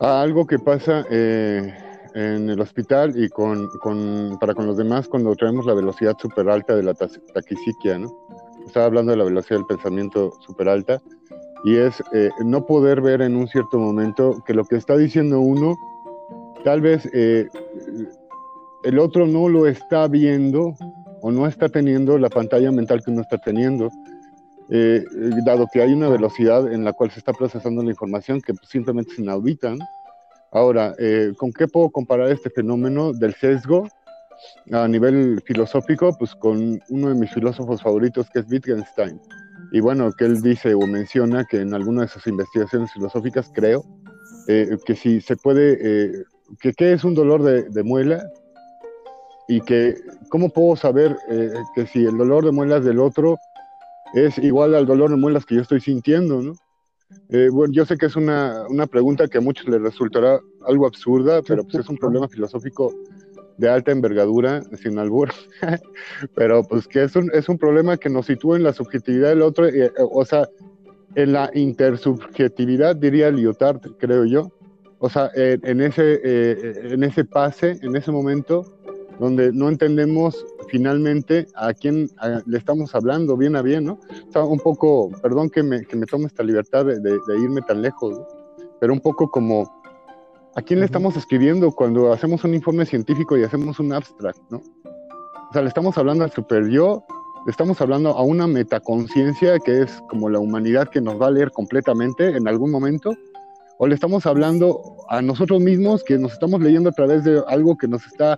a 0.00 0.20
algo 0.20 0.48
que 0.48 0.58
pasa 0.58 1.06
eh, 1.10 1.72
en 2.14 2.50
el 2.50 2.60
hospital 2.60 3.12
y 3.16 3.28
con, 3.28 3.68
con, 3.80 4.36
para 4.40 4.54
con 4.54 4.66
los 4.66 4.76
demás 4.76 5.08
cuando 5.08 5.34
traemos 5.34 5.66
la 5.66 5.74
velocidad 5.74 6.16
súper 6.18 6.48
alta 6.48 6.76
de 6.76 6.82
la 6.82 6.94
taquisiquia, 6.94 7.98
¿no? 7.98 8.10
Estaba 8.66 8.86
hablando 8.86 9.12
de 9.12 9.18
la 9.18 9.24
velocidad 9.24 9.58
del 9.58 9.66
pensamiento 9.66 10.32
súper 10.40 10.68
alta 10.68 11.00
y 11.64 11.76
es 11.76 12.02
eh, 12.12 12.30
no 12.44 12.66
poder 12.66 13.00
ver 13.00 13.22
en 13.22 13.36
un 13.36 13.48
cierto 13.48 13.78
momento 13.78 14.42
que 14.46 14.54
lo 14.54 14.64
que 14.64 14.76
está 14.76 14.96
diciendo 14.96 15.40
uno, 15.40 15.76
tal 16.64 16.80
vez 16.80 17.08
eh, 17.12 17.48
el 18.84 18.98
otro 18.98 19.26
no 19.26 19.48
lo 19.48 19.66
está 19.66 20.08
viendo 20.08 20.74
o 21.20 21.30
no 21.30 21.46
está 21.46 21.68
teniendo 21.68 22.18
la 22.18 22.28
pantalla 22.28 22.72
mental 22.72 23.02
que 23.04 23.10
uno 23.10 23.22
está 23.22 23.38
teniendo. 23.38 23.90
Eh, 24.70 25.04
dado 25.44 25.66
que 25.72 25.82
hay 25.82 25.92
una 25.92 26.08
velocidad 26.08 26.72
en 26.72 26.84
la 26.84 26.92
cual 26.92 27.10
se 27.10 27.18
está 27.18 27.32
procesando 27.32 27.82
la 27.82 27.90
información 27.90 28.40
que 28.40 28.54
simplemente 28.68 29.12
es 29.12 29.18
inaudita. 29.18 29.74
Ahora, 30.52 30.94
eh, 30.98 31.32
¿con 31.36 31.50
qué 31.50 31.66
puedo 31.66 31.90
comparar 31.90 32.30
este 32.30 32.50
fenómeno 32.50 33.14
del 33.14 33.34
sesgo 33.34 33.88
a 34.70 34.86
nivel 34.86 35.40
filosófico? 35.46 36.14
Pues 36.18 36.34
con 36.34 36.78
uno 36.90 37.08
de 37.08 37.14
mis 37.14 37.32
filósofos 37.32 37.82
favoritos, 37.82 38.28
que 38.30 38.40
es 38.40 38.50
Wittgenstein. 38.50 39.18
Y 39.72 39.80
bueno, 39.80 40.12
que 40.12 40.26
él 40.26 40.42
dice 40.42 40.74
o 40.74 40.86
menciona 40.86 41.46
que 41.46 41.62
en 41.62 41.72
alguna 41.72 42.02
de 42.02 42.08
sus 42.08 42.26
investigaciones 42.26 42.92
filosóficas, 42.92 43.50
creo, 43.54 43.82
eh, 44.46 44.76
que 44.84 44.94
si 44.94 45.22
se 45.22 45.36
puede, 45.36 45.78
eh, 45.80 46.24
que 46.60 46.74
qué 46.74 46.92
es 46.92 47.02
un 47.02 47.14
dolor 47.14 47.42
de, 47.42 47.62
de, 47.70 47.82
muela 47.82 48.22
y 49.48 49.62
que 49.62 49.96
cómo 50.28 50.50
puedo 50.50 50.76
saber 50.76 51.16
que 51.74 51.86
si 51.86 52.04
el 52.04 52.18
dolor 52.18 52.44
de 52.44 52.52
muelas 52.52 52.84
del 52.84 53.00
otro 53.00 53.38
es 54.12 54.36
igual 54.38 54.74
al 54.74 54.86
dolor 54.86 55.10
de 55.10 55.16
muelas 55.16 55.46
que 55.46 55.54
yo 55.54 55.62
estoy 55.62 55.80
sintiendo, 55.80 56.42
¿no? 56.42 56.54
Eh, 57.28 57.48
bueno, 57.50 57.72
yo 57.72 57.86
sé 57.86 57.96
que 57.96 58.06
es 58.06 58.16
una, 58.16 58.64
una, 58.68 58.86
pregunta 58.86 59.26
que 59.26 59.38
a 59.38 59.40
muchos 59.40 59.66
les 59.66 59.80
resultará 59.80 60.38
algo 60.66 60.86
absurda, 60.86 61.40
pero 61.42 61.62
pues 61.64 61.76
es 61.76 61.88
un 61.88 61.96
problema 61.96 62.28
filosófico 62.28 62.92
de 63.56 63.70
alta 63.70 63.90
envergadura, 63.90 64.62
sin 64.82 64.98
albur, 64.98 65.30
pero 66.34 66.62
pues 66.62 66.86
que 66.86 67.04
es 67.04 67.16
un, 67.16 67.30
es 67.32 67.48
un 67.48 67.56
problema 67.58 67.96
que 67.96 68.10
nos 68.10 68.26
sitúa 68.26 68.56
en 68.56 68.64
la 68.64 68.72
subjetividad 68.72 69.30
del 69.30 69.42
otro, 69.42 69.66
eh, 69.66 69.90
o 69.96 70.24
sea, 70.24 70.46
en 71.14 71.32
la 71.32 71.50
intersubjetividad, 71.54 72.96
diría 72.96 73.30
Lyotard, 73.30 73.80
creo 73.98 74.24
yo, 74.24 74.50
o 74.98 75.08
sea, 75.08 75.30
en, 75.34 75.80
ese, 75.80 76.20
eh, 76.22 76.92
en 76.92 77.02
ese 77.02 77.24
pase, 77.24 77.78
en 77.82 77.96
ese 77.96 78.12
momento, 78.12 78.64
donde 79.22 79.52
no 79.52 79.68
entendemos 79.68 80.44
finalmente 80.68 81.46
a 81.54 81.72
quién 81.72 82.10
le 82.44 82.58
estamos 82.58 82.92
hablando 82.92 83.36
bien 83.36 83.54
a 83.54 83.62
bien, 83.62 83.84
¿no? 83.84 84.00
O 84.28 84.32
sea, 84.32 84.42
un 84.42 84.58
poco, 84.58 85.12
perdón 85.22 85.48
que 85.48 85.62
me, 85.62 85.84
que 85.84 85.94
me 85.94 86.06
tome 86.06 86.26
esta 86.26 86.42
libertad 86.42 86.84
de, 86.86 86.98
de, 86.98 87.38
irme 87.40 87.62
tan 87.62 87.82
lejos, 87.82 88.20
pero 88.80 88.92
un 88.92 88.98
poco 88.98 89.30
como 89.30 89.70
a 90.56 90.62
quién 90.62 90.80
le 90.80 90.86
estamos 90.86 91.16
escribiendo 91.16 91.70
cuando 91.70 92.12
hacemos 92.12 92.42
un 92.42 92.52
informe 92.52 92.84
científico 92.84 93.38
y 93.38 93.44
hacemos 93.44 93.78
un 93.78 93.92
abstract, 93.92 94.40
¿no? 94.50 94.58
O 94.58 95.52
sea, 95.52 95.62
le 95.62 95.68
estamos 95.68 95.96
hablando 95.96 96.24
al 96.24 96.32
super 96.32 96.68
yo, 96.68 97.04
le 97.46 97.52
estamos 97.52 97.80
hablando 97.80 98.10
a 98.10 98.22
una 98.22 98.48
metaconciencia 98.48 99.60
que 99.60 99.82
es 99.82 100.02
como 100.10 100.30
la 100.30 100.40
humanidad 100.40 100.88
que 100.88 101.00
nos 101.00 101.22
va 101.22 101.28
a 101.28 101.30
leer 101.30 101.52
completamente 101.52 102.36
en 102.36 102.48
algún 102.48 102.72
momento, 102.72 103.14
o 103.78 103.86
le 103.86 103.94
estamos 103.94 104.26
hablando 104.26 104.96
a 105.08 105.22
nosotros 105.22 105.60
mismos 105.60 106.02
que 106.02 106.18
nos 106.18 106.32
estamos 106.32 106.60
leyendo 106.60 106.90
a 106.90 106.92
través 106.92 107.22
de 107.22 107.40
algo 107.46 107.76
que 107.76 107.86
nos 107.86 108.04
está 108.04 108.36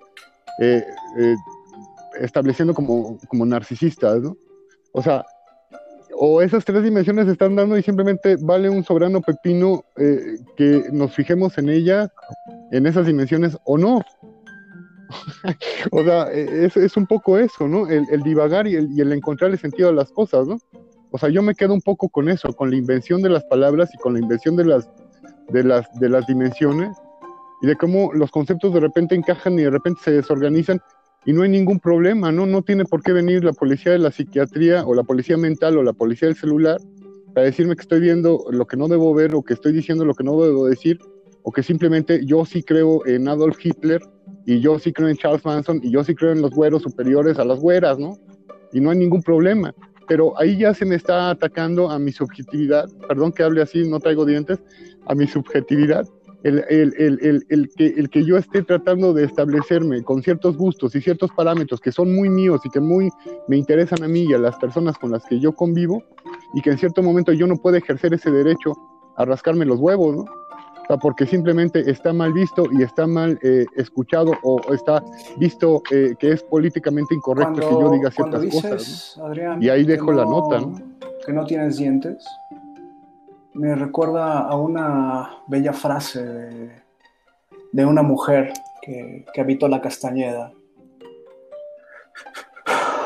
eh, 0.58 0.84
eh, 1.18 1.36
estableciendo 2.20 2.74
como, 2.74 3.18
como 3.28 3.44
narcisistas. 3.46 4.22
O 4.92 5.02
sea, 5.02 5.24
o 6.16 6.40
esas 6.42 6.64
tres 6.64 6.82
dimensiones 6.82 7.26
están 7.26 7.56
dando 7.56 7.76
y 7.76 7.82
simplemente 7.82 8.36
vale 8.40 8.70
un 8.70 8.84
soberano 8.84 9.20
pepino 9.20 9.84
eh, 9.96 10.36
que 10.56 10.84
nos 10.92 11.12
fijemos 11.14 11.58
en 11.58 11.68
ella, 11.68 12.12
en 12.70 12.86
esas 12.86 13.06
dimensiones 13.06 13.56
o 13.64 13.76
no. 13.76 14.00
o 15.92 16.04
sea, 16.04 16.30
es, 16.32 16.96
un 16.96 17.06
poco 17.06 17.38
eso, 17.38 17.68
¿no? 17.68 17.88
El, 17.88 18.22
divagar 18.22 18.66
y 18.66 18.76
el, 18.76 18.90
y 18.92 19.00
el, 19.00 19.12
encontrar 19.12 19.50
el 19.50 19.58
sentido 19.58 19.88
de 19.88 19.96
las 19.96 20.10
cosas, 20.12 20.46
¿no? 20.46 20.58
O 21.10 21.18
sea, 21.18 21.28
yo 21.28 21.42
me 21.42 21.54
quedo 21.54 21.74
un 21.74 21.82
poco 21.82 22.08
con 22.08 22.28
eso, 22.28 22.52
con 22.52 22.70
la 22.70 22.76
invención 22.76 23.22
de 23.22 23.28
las 23.28 23.44
palabras 23.44 23.90
y 23.94 23.98
con 23.98 24.14
la 24.14 24.20
invención 24.20 24.56
de 24.56 24.64
las, 24.64 24.88
de 25.48 26.08
las 26.08 26.26
dimensiones 26.26 26.96
y 27.64 27.66
de 27.66 27.76
cómo 27.76 28.12
los 28.12 28.30
conceptos 28.30 28.74
de 28.74 28.80
repente 28.80 29.14
encajan 29.14 29.54
y 29.54 29.62
de 29.62 29.70
repente 29.70 30.02
se 30.04 30.12
desorganizan 30.12 30.82
y 31.24 31.32
no 31.32 31.44
hay 31.44 31.48
ningún 31.48 31.80
problema, 31.80 32.30
¿no? 32.30 32.44
No 32.44 32.60
tiene 32.60 32.84
por 32.84 33.02
qué 33.02 33.14
venir 33.14 33.42
la 33.42 33.54
policía 33.54 33.92
de 33.92 34.00
la 34.00 34.10
psiquiatría 34.10 34.84
o 34.84 34.92
la 34.92 35.02
policía 35.02 35.38
mental 35.38 35.78
o 35.78 35.82
la 35.82 35.94
policía 35.94 36.28
del 36.28 36.36
celular 36.36 36.76
para 37.32 37.46
decirme 37.46 37.74
que 37.74 37.80
estoy 37.80 38.00
viendo 38.00 38.44
lo 38.50 38.66
que 38.66 38.76
no 38.76 38.86
debo 38.86 39.14
ver 39.14 39.34
o 39.34 39.42
que 39.42 39.54
estoy 39.54 39.72
diciendo 39.72 40.04
lo 40.04 40.12
que 40.12 40.24
no 40.24 40.38
debo 40.42 40.66
decir 40.66 40.98
o 41.42 41.52
que 41.52 41.62
simplemente 41.62 42.26
yo 42.26 42.44
sí 42.44 42.62
creo 42.62 43.00
en 43.06 43.28
Adolf 43.28 43.56
Hitler 43.64 44.02
y 44.44 44.60
yo 44.60 44.78
sí 44.78 44.92
creo 44.92 45.08
en 45.08 45.16
Charles 45.16 45.42
Manson 45.46 45.80
y 45.82 45.90
yo 45.90 46.04
sí 46.04 46.14
creo 46.14 46.32
en 46.32 46.42
los 46.42 46.50
güeros 46.50 46.82
superiores 46.82 47.38
a 47.38 47.46
las 47.46 47.60
güeras, 47.60 47.98
¿no? 47.98 48.18
Y 48.74 48.80
no 48.80 48.90
hay 48.90 48.98
ningún 48.98 49.22
problema. 49.22 49.74
Pero 50.06 50.38
ahí 50.38 50.58
ya 50.58 50.74
se 50.74 50.84
me 50.84 50.96
está 50.96 51.30
atacando 51.30 51.90
a 51.90 51.98
mi 51.98 52.12
subjetividad, 52.12 52.90
perdón 53.08 53.32
que 53.32 53.42
hable 53.42 53.62
así, 53.62 53.88
no 53.88 54.00
traigo 54.00 54.26
dientes, 54.26 54.62
a 55.06 55.14
mi 55.14 55.26
subjetividad 55.26 56.06
el, 56.44 56.64
el, 56.68 57.44
el, 57.48 57.70
que, 57.74 57.86
el 57.86 58.10
que 58.10 58.24
yo 58.24 58.36
esté 58.36 58.62
tratando 58.62 59.14
de 59.14 59.24
establecerme 59.24 60.02
con 60.02 60.22
ciertos 60.22 60.56
gustos 60.56 60.94
y 60.94 61.00
ciertos 61.00 61.30
parámetros 61.32 61.80
que 61.80 61.90
son 61.90 62.14
muy 62.14 62.28
míos 62.28 62.60
y 62.64 62.70
que 62.70 62.80
muy 62.80 63.10
me 63.48 63.56
interesan 63.56 64.02
a 64.02 64.08
mí 64.08 64.24
y 64.24 64.34
a 64.34 64.38
las 64.38 64.56
personas 64.56 64.98
con 64.98 65.10
las 65.10 65.24
que 65.24 65.40
yo 65.40 65.52
convivo, 65.52 66.02
y 66.54 66.60
que 66.60 66.70
en 66.70 66.78
cierto 66.78 67.02
momento 67.02 67.32
yo 67.32 67.46
no 67.46 67.56
puedo 67.56 67.76
ejercer 67.76 68.14
ese 68.14 68.30
derecho 68.30 68.74
a 69.16 69.24
rascarme 69.24 69.64
los 69.64 69.80
huevos, 69.80 70.16
¿no? 70.16 70.22
O 70.22 70.86
sea, 70.86 70.98
porque 70.98 71.24
simplemente 71.24 71.90
está 71.90 72.12
mal 72.12 72.34
visto 72.34 72.66
y 72.70 72.82
está 72.82 73.06
mal 73.06 73.38
eh, 73.42 73.64
escuchado 73.74 74.32
o 74.42 74.60
está 74.74 75.02
visto 75.38 75.82
eh, 75.90 76.14
que 76.18 76.32
es 76.32 76.42
políticamente 76.42 77.14
incorrecto 77.14 77.54
que 77.54 77.74
yo 77.74 77.90
diga 77.90 78.10
ciertas 78.10 78.44
cosas. 78.46 79.20
y 79.60 79.70
ahí 79.70 79.84
dejo 79.84 80.12
la 80.12 80.24
nota, 80.24 80.60
¿no? 80.60 80.74
Que 81.24 81.32
no 81.32 81.46
tienes 81.46 81.78
dientes 81.78 82.22
me 83.54 83.74
recuerda 83.76 84.40
a 84.40 84.56
una 84.56 85.38
bella 85.46 85.72
frase 85.72 86.22
de, 87.72 87.86
una 87.86 88.02
mujer 88.02 88.52
que, 88.82 89.24
habitó 89.38 89.68
la 89.68 89.80
Castañeda. 89.80 90.52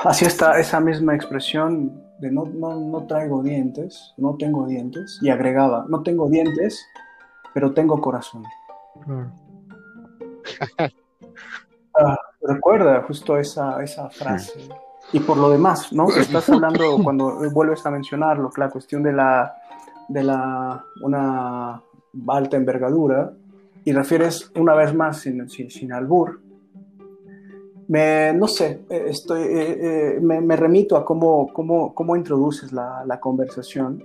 Así 0.04 0.24
está 0.24 0.58
esa 0.58 0.80
misma 0.80 1.14
expresión 1.14 2.02
de 2.18 2.30
no, 2.30 2.46
no, 2.46 3.06
traigo 3.06 3.42
dientes, 3.42 4.14
no 4.16 4.36
tengo 4.36 4.66
dientes, 4.66 5.18
y 5.22 5.28
agregaba, 5.28 5.84
no 5.88 6.02
tengo 6.02 6.28
dientes, 6.28 6.84
pero 7.54 7.72
tengo 7.72 8.00
corazón. 8.00 8.44
Ah, 12.00 12.16
recuerda 12.42 13.02
justo 13.02 13.36
esa, 13.36 13.82
esa 13.82 14.08
frase. 14.08 14.68
Y 15.12 15.18
por 15.18 15.36
lo 15.36 15.50
demás, 15.50 15.92
¿no? 15.92 16.08
Estás 16.10 16.48
hablando, 16.48 16.96
cuando 17.02 17.50
vuelves 17.50 17.84
a 17.84 17.90
mencionarlo, 17.90 18.52
la 18.56 18.70
cuestión 18.70 19.02
de 19.02 19.12
la 19.12 19.57
de 20.08 20.22
la, 20.22 20.84
una 21.02 21.82
alta 22.26 22.56
envergadura 22.56 23.32
y 23.84 23.92
refieres 23.92 24.50
una 24.56 24.74
vez 24.74 24.94
más 24.94 25.20
sin, 25.20 25.48
sin, 25.48 25.92
albur, 25.92 26.40
me, 27.88 28.32
no 28.34 28.48
sé, 28.48 28.82
eh, 28.90 29.04
estoy, 29.08 29.42
eh, 29.42 30.16
eh, 30.16 30.20
me, 30.20 30.56
remito 30.56 30.96
a 30.96 31.04
cómo, 31.04 31.48
cómo, 31.52 31.94
cómo 31.94 32.16
introduces 32.16 32.72
la, 32.72 33.04
la 33.06 33.20
conversación 33.20 34.04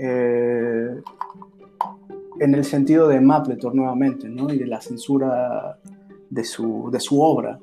en 0.00 1.02
el 2.40 2.64
sentido 2.64 3.08
de 3.08 3.20
Mapletor 3.20 3.74
nuevamente, 3.74 4.28
¿no? 4.28 4.52
y 4.52 4.58
de 4.58 4.66
la 4.66 4.80
censura 4.80 5.76
de 6.30 6.44
su, 6.44 6.88
de 6.92 7.00
su 7.00 7.20
obra. 7.20 7.58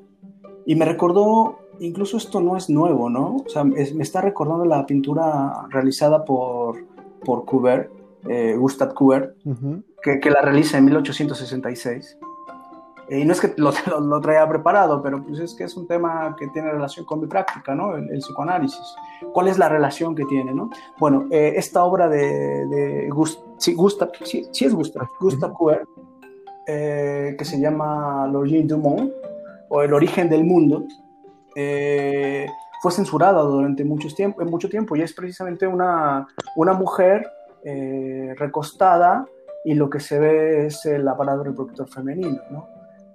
Y 0.66 0.74
me 0.74 0.84
recordó 0.84 1.60
incluso 1.80 2.18
esto 2.18 2.40
no 2.40 2.56
es 2.58 2.68
nuevo, 2.68 3.08
¿no? 3.08 3.36
O 3.36 3.48
sea, 3.48 3.64
me 3.64 3.80
está 3.80 4.20
recordando 4.20 4.66
la 4.66 4.84
pintura 4.84 5.66
realizada 5.70 6.24
por, 6.24 6.76
por 7.26 7.44
Kubert, 7.44 7.90
eh, 8.28 8.54
Gustav 8.56 8.94
Kubert, 8.94 9.36
que, 10.02 10.20
que, 10.20 10.30
la 10.30 10.40
realiza 10.40 10.78
en 10.78 10.84
1866. 10.84 12.18
y 13.10 13.24
no 13.24 13.32
es 13.32 13.40
que 13.40 13.52
lo, 13.56 13.72
lo, 14.00 14.20
traiga 14.20 14.48
preparado, 14.48 15.02
pero 15.02 15.22
pues 15.22 15.40
es 15.40 15.54
que 15.54 15.64
es 15.64 15.76
un 15.76 15.86
tema 15.86 16.36
que 16.38 16.46
tiene 16.48 16.70
relación 16.70 17.04
con 17.04 17.20
mi 17.20 17.26
práctica, 17.26 17.74
¿no? 17.74 17.96
El, 17.96 18.18
psicoanálisis. 18.20 18.94
¿Cuál 19.32 19.48
es 19.48 19.58
la 19.58 19.68
relación 19.68 20.14
que 20.14 20.24
tiene, 20.24 20.54
no? 20.54 20.70
Bueno, 20.98 21.26
eh, 21.30 21.54
esta 21.56 21.84
obra 21.84 22.08
de, 22.08 22.66
de 22.66 23.10
sí, 23.58 23.74
Gustav, 23.74 24.10
sí, 24.22 24.46
sí, 24.52 24.64
es 24.64 24.72
Gustav, 24.72 25.08
Gustav 25.20 25.52
Kubert, 25.52 25.88
eh, 26.66 27.34
que 27.36 27.44
se 27.44 27.60
llama 27.60 28.28
L'origine 28.28 28.68
du 28.68 28.78
monde, 28.78 29.12
o 29.68 29.82
El 29.82 29.92
origen 29.92 30.28
del 30.28 30.44
mundo, 30.44 30.84
eh, 31.56 32.46
fue 32.86 32.92
censurada 32.92 33.42
durante 33.42 33.84
mucho 33.84 34.06
tiempo, 34.68 34.94
y 34.94 35.02
es 35.02 35.12
precisamente 35.12 35.66
una, 35.66 36.28
una 36.54 36.72
mujer 36.72 37.28
eh, 37.64 38.32
recostada 38.38 39.26
y 39.64 39.74
lo 39.74 39.90
que 39.90 39.98
se 39.98 40.20
ve 40.20 40.66
es 40.66 40.86
el 40.86 41.08
aparato 41.08 41.42
reproductor 41.42 41.88
femenino, 41.88 42.40
¿no? 42.48 42.68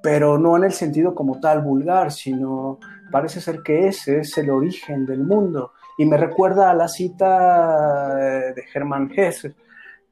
pero 0.03 0.37
no 0.37 0.57
en 0.57 0.65
el 0.65 0.73
sentido 0.73 1.15
como 1.15 1.39
tal 1.39 1.61
vulgar, 1.61 2.11
sino 2.11 2.79
parece 3.13 3.39
ser 3.39 3.63
que 3.63 3.87
ese 3.87 4.19
es 4.19 4.37
el 4.37 4.49
origen 4.49 5.05
del 5.05 5.23
mundo. 5.23 5.71
Y 5.97 6.05
me 6.05 6.17
recuerda 6.17 6.69
a 6.69 6.73
la 6.73 6.89
cita 6.89 8.15
de 8.53 8.65
Hermann 8.73 9.09
Hesse, 9.15 9.55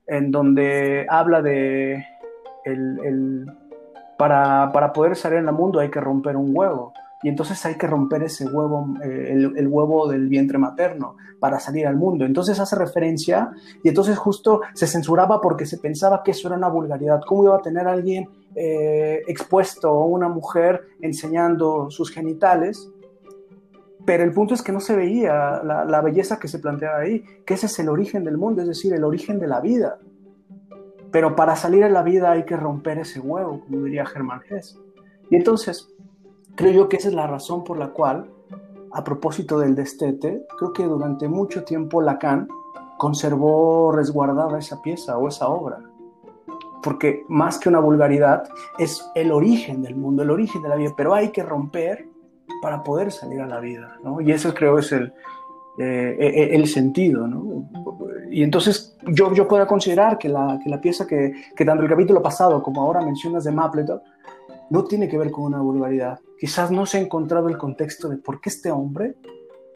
en 0.08 0.32
donde 0.32 1.06
habla 1.10 1.42
de 1.42 2.06
el, 2.64 3.46
para, 4.18 4.72
para 4.72 4.94
poder 4.94 5.18
salir 5.18 5.40
en 5.40 5.50
el 5.50 5.54
mundo 5.54 5.82
hay 5.82 5.90
que 5.90 6.00
romper 6.00 6.38
un 6.38 6.56
huevo 6.56 6.94
y 7.22 7.28
entonces 7.28 7.66
hay 7.66 7.76
que 7.76 7.88
romper 7.88 8.24
ese 8.24 8.46
huevo, 8.48 8.96
eh, 9.04 9.34
el, 9.34 9.68
huevo 9.68 10.08
del 10.08 10.30
vientre 10.30 10.58
materno 10.58 11.18
para 11.40 11.60
salir 11.60 11.86
al 11.86 11.98
mundo. 11.98 12.26
Entonces 12.26 12.60
hace 12.60 12.78
referencia 12.78 13.52
y 13.84 13.90
entonces 13.90 14.18
justo 14.18 14.62
se 14.74 14.88
censuraba 14.88 15.42
porque 15.42 15.66
se 15.66 15.78
pensaba 15.80 16.24
que 16.24 16.32
eso 16.32 16.48
era 16.48 16.58
una 16.58 16.70
vulgaridad. 16.70 17.20
¿Cómo 17.28 17.44
iba 17.44 17.58
a 17.58 17.62
tener 17.62 17.88
alguien 17.88 18.30
eh, 18.56 19.22
expuesto 19.28 19.92
o 19.92 20.06
una 20.06 20.30
mujer 20.30 20.82
enseñando 21.02 21.90
sus 21.92 22.10
genitales? 22.10 22.90
Pero 24.06 24.24
el 24.24 24.32
punto 24.32 24.54
es 24.54 24.62
que 24.62 24.72
no 24.72 24.80
se 24.80 24.96
veía 24.96 25.62
la, 25.64 25.84
la 25.84 26.02
belleza 26.02 26.40
que 26.40 26.48
se 26.48 26.60
planteaba 26.60 27.00
ahí, 27.00 27.24
que 27.46 27.56
ese 27.56 27.66
es 27.66 27.78
el 27.80 27.90
origen 27.90 28.24
del 28.24 28.38
mundo, 28.38 28.62
es 28.62 28.68
decir, 28.70 28.94
el 28.94 29.04
origen 29.04 29.40
de 29.40 29.48
la 29.48 29.60
vida. 29.60 30.00
Pero 31.12 31.36
para 31.36 31.58
salir 31.58 31.84
a 31.84 31.90
la 31.90 32.02
vida 32.02 32.32
hay 32.32 32.46
que 32.46 32.56
romper 32.56 33.00
ese 33.00 33.20
huevo, 33.20 33.60
como 33.60 33.84
diría 33.84 34.06
Germán 34.06 34.42
Hesse. 34.50 34.80
Y 35.30 35.36
entonces, 35.36 35.90
Creo 36.56 36.72
yo 36.72 36.90
que 36.90 36.98
esa 36.98 37.10
es 37.10 37.14
la 37.14 37.28
razón 37.28 37.64
por 37.64 37.78
la 37.78 37.90
cual, 37.90 38.30
a 38.92 39.04
propósito 39.04 39.60
del 39.60 39.76
destete, 39.76 40.46
creo 40.58 40.74
que 40.74 40.84
durante 40.84 41.28
mucho 41.28 41.64
tiempo 41.64 42.02
Lacan 42.02 42.48
conservó 42.98 43.92
resguardada 43.92 44.60
esa 44.60 44.82
pieza 44.82 45.18
o 45.18 45.28
esa 45.28 45.48
obra. 45.48 45.80
Porque 46.84 47.24
más 47.28 47.58
que 47.58 47.70
una 47.70 47.80
vulgaridad, 47.80 48.44
es 48.78 49.10
el 49.16 49.32
origen 49.32 49.82
del 49.82 49.96
mundo, 49.96 50.24
el 50.24 50.32
origen 50.32 50.62
de 50.62 50.70
la 50.70 50.76
vida, 50.76 50.94
pero 50.96 51.14
hay 51.14 51.30
que 51.30 51.44
romper 51.44 52.08
para 52.62 52.84
poder 52.84 53.12
salir 53.12 53.42
a 53.42 53.48
la 53.48 53.60
vida, 53.60 53.98
¿no? 54.04 54.22
Y 54.22 54.32
eso 54.32 54.54
creo 54.54 54.80
es 54.80 54.92
el, 54.92 55.14
eh, 55.78 56.18
e, 56.20 56.28
e, 56.28 56.56
el 56.56 56.68
sentido, 56.68 57.28
¿no? 57.28 57.70
Y 58.30 58.44
entonces 58.44 58.98
yo, 59.08 59.34
yo 59.34 59.48
puedo 59.48 59.66
considerar 59.66 60.18
que 60.18 60.30
la, 60.30 60.60
que 60.62 60.70
la 60.70 60.82
pieza 60.82 61.08
que, 61.08 61.34
que 61.56 61.66
tanto 61.66 61.84
el 61.84 61.90
capítulo 61.90 62.22
pasado 62.22 62.62
como 62.62 62.82
ahora 62.82 63.02
mencionas 63.02 63.46
de 63.46 63.52
Mapleton, 63.52 64.02
no 64.70 64.84
tiene 64.84 65.08
que 65.08 65.18
ver 65.18 65.32
con 65.32 65.46
una 65.46 65.62
vulgaridad. 65.62 66.20
Quizás 66.40 66.72
no 66.72 66.86
se 66.86 66.98
ha 66.98 67.02
encontrado 67.02 67.50
el 67.50 67.58
contexto 67.58 68.08
de 68.08 68.18
por 68.18 68.40
qué 68.40 68.50
este 68.50 68.72
hombre 68.72 69.16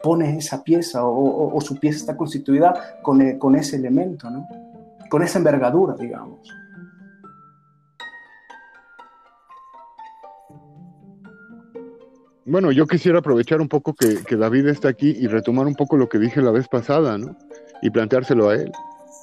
pone 0.02 0.36
esa 0.36 0.62
pieza 0.62 1.00
o, 1.04 1.60
su 1.60 1.78
pieza 1.78 1.98
está 1.98 2.16
constituida 2.16 2.98
con, 3.02 3.20
e, 3.20 3.38
con 3.38 3.54
ese 3.54 3.76
elemento, 3.76 4.30
¿no? 4.30 4.46
con 5.08 5.22
esa 5.22 5.38
envergadura, 5.38 5.94
digamos. 5.94 6.40
Bueno, 12.46 12.72
yo 12.72 12.86
quisiera 12.86 13.20
aprovechar 13.20 13.60
un 13.60 13.68
poco 13.68 13.94
que, 13.94 14.36
David 14.36 14.66
está 14.66 14.88
aquí 14.88 15.16
y 15.18 15.26
retomar 15.26 15.66
un 15.66 15.74
poco 15.74 15.96
lo 15.96 16.08
que 16.08 16.18
dije 16.18 16.42
la 16.42 16.50
vez 16.50 16.68
pasada, 16.68 17.16
¿no? 17.16 17.36
Y 17.80 17.90
planteárselo 17.90 18.50
a 18.50 18.56
él. 18.56 18.70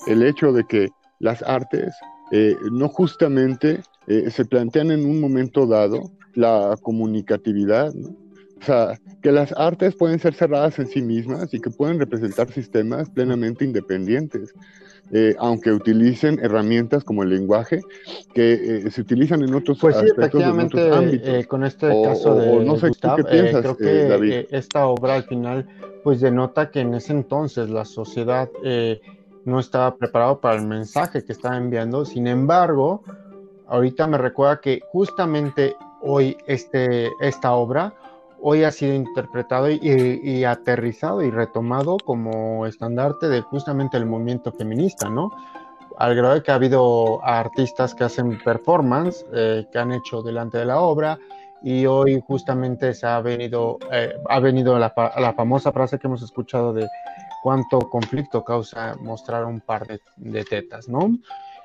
El 0.08 0.24
hecho 0.24 0.52
de 0.52 0.64
que 0.64 0.89
las 1.20 1.44
artes 1.44 1.94
eh, 2.32 2.56
no 2.72 2.89
justamente 2.89 3.82
eh, 4.12 4.30
se 4.30 4.43
plantean 4.43 4.91
en 4.91 5.05
un 5.05 5.22
momento 5.22 5.66
dado 5.66 6.12
la 6.34 6.76
comunicatividad, 6.82 7.93
¿no? 7.93 8.09
O 8.09 8.64
sea, 8.64 8.99
que 9.24 9.32
las 9.32 9.53
artes 9.53 9.95
pueden 9.95 10.20
ser 10.20 10.34
cerradas 10.34 10.78
en 10.80 10.88
sí 10.88 11.01
mismas 11.01 11.53
y 11.53 11.62
que 11.62 11.70
pueden 11.70 11.97
representar 11.97 12.51
sistemas 12.51 13.09
plenamente 13.09 13.64
independientes, 13.64 14.53
eh, 15.14 15.34
aunque 15.39 15.72
utilicen 15.72 16.39
herramientas 16.43 17.05
como 17.05 17.24
el 17.24 17.30
lenguaje 17.30 17.80
que 18.36 18.53
eh, 18.86 18.91
se 18.91 18.99
utilizan 18.99 19.43
en 19.43 19.55
otros 19.55 19.80
pues 19.80 19.95
sí, 19.95 20.05
efectivamente, 20.05 20.91
ámbitos. 20.91 21.47
con 21.47 21.64
este 21.64 21.88
caso 22.03 22.36
de 22.36 22.66
no 22.66 22.78
sé 22.78 22.89
Gustav, 22.89 23.16
qué 23.16 23.24
piensas, 23.24 23.62
creo 23.62 23.78
que 23.78 24.47
esta 24.51 24.86
obra 24.88 25.16
al 25.16 25.24
final 25.24 25.68
pues 26.03 26.20
denota 26.20 26.70
que 26.70 26.82
en 26.82 26.93
ese 26.93 27.14
entonces 27.14 27.70
la 27.70 27.86
sociedad 27.86 28.49
no 29.45 29.59
estaba 29.59 29.95
preparada 29.95 30.39
para 30.39 30.55
el 30.57 30.68
mensaje 30.68 31.24
que 31.24 31.32
estaba 31.32 31.57
enviando, 31.57 32.05
sin 32.05 32.28
embargo, 32.28 33.03
ahorita 33.72 34.05
me 34.05 34.17
recuerda 34.17 34.59
que 34.59 34.82
justamente 34.91 35.76
hoy 36.01 36.38
este, 36.45 37.09
esta 37.22 37.53
obra 37.53 37.93
hoy 38.41 38.63
ha 38.63 38.72
sido 38.72 38.93
interpretado 38.93 39.69
y, 39.69 40.43
aterrizado 40.43 41.22
y 41.22 41.30
retomado 41.30 41.97
como 42.03 42.65
estandarte 42.65 43.30
de 43.30 43.41
justamente 43.41 43.97
el 43.97 44.05
movimiento 44.05 44.51
feminista, 44.51 45.09
¿no? 45.09 45.32
Al 45.97 46.15
grado 46.15 46.34
de 46.34 46.43
que 46.43 46.51
ha 46.51 46.55
habido 46.55 47.24
artistas 47.24 47.93
que 47.93 48.03
hacen 48.03 48.39
performance, 48.43 49.24
eh, 49.32 49.67
que 49.72 49.78
han 49.78 49.91
hecho 49.91 50.24
delante 50.24 50.57
de 50.57 50.65
la 50.65 50.80
obra, 50.80 51.19
y 51.61 51.86
hoy 51.86 52.19
justamente 52.26 52.95
se 52.95 53.05
ha 53.05 53.22
venido, 53.22 53.78
eh, 53.91 54.15
ha 54.28 54.39
venido 54.39 54.80
la, 54.80 54.89
famosa 55.38 55.72
frase 55.72 55.99
que 55.99 56.07
hemos 56.07 56.24
escuchado 56.24 56.74
de 56.74 56.88
cuánto 57.43 57.80
conflicto 57.82 58.43
causa 58.43 58.95
mostrar 58.99 59.45
un 59.45 59.61
par 59.61 59.86
de 59.86 60.43
tetas, 60.45 60.89
¿no? 60.89 61.11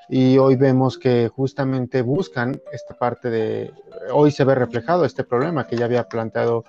Y 0.08 0.38
hoy 0.38 0.56
vemos 0.56 0.98
que 0.98 1.28
justamente 1.28 2.02
buscan 2.02 2.60
esta 2.72 2.94
parte 2.94 3.28
de, 3.30 3.72
hoy 4.12 4.30
se 4.30 4.44
ve 4.44 4.54
reflejado 4.54 5.04
este 5.04 5.24
problema 5.24 5.66
que 5.66 5.76
ya 5.76 5.86
había 5.86 6.08
planteado 6.08 6.64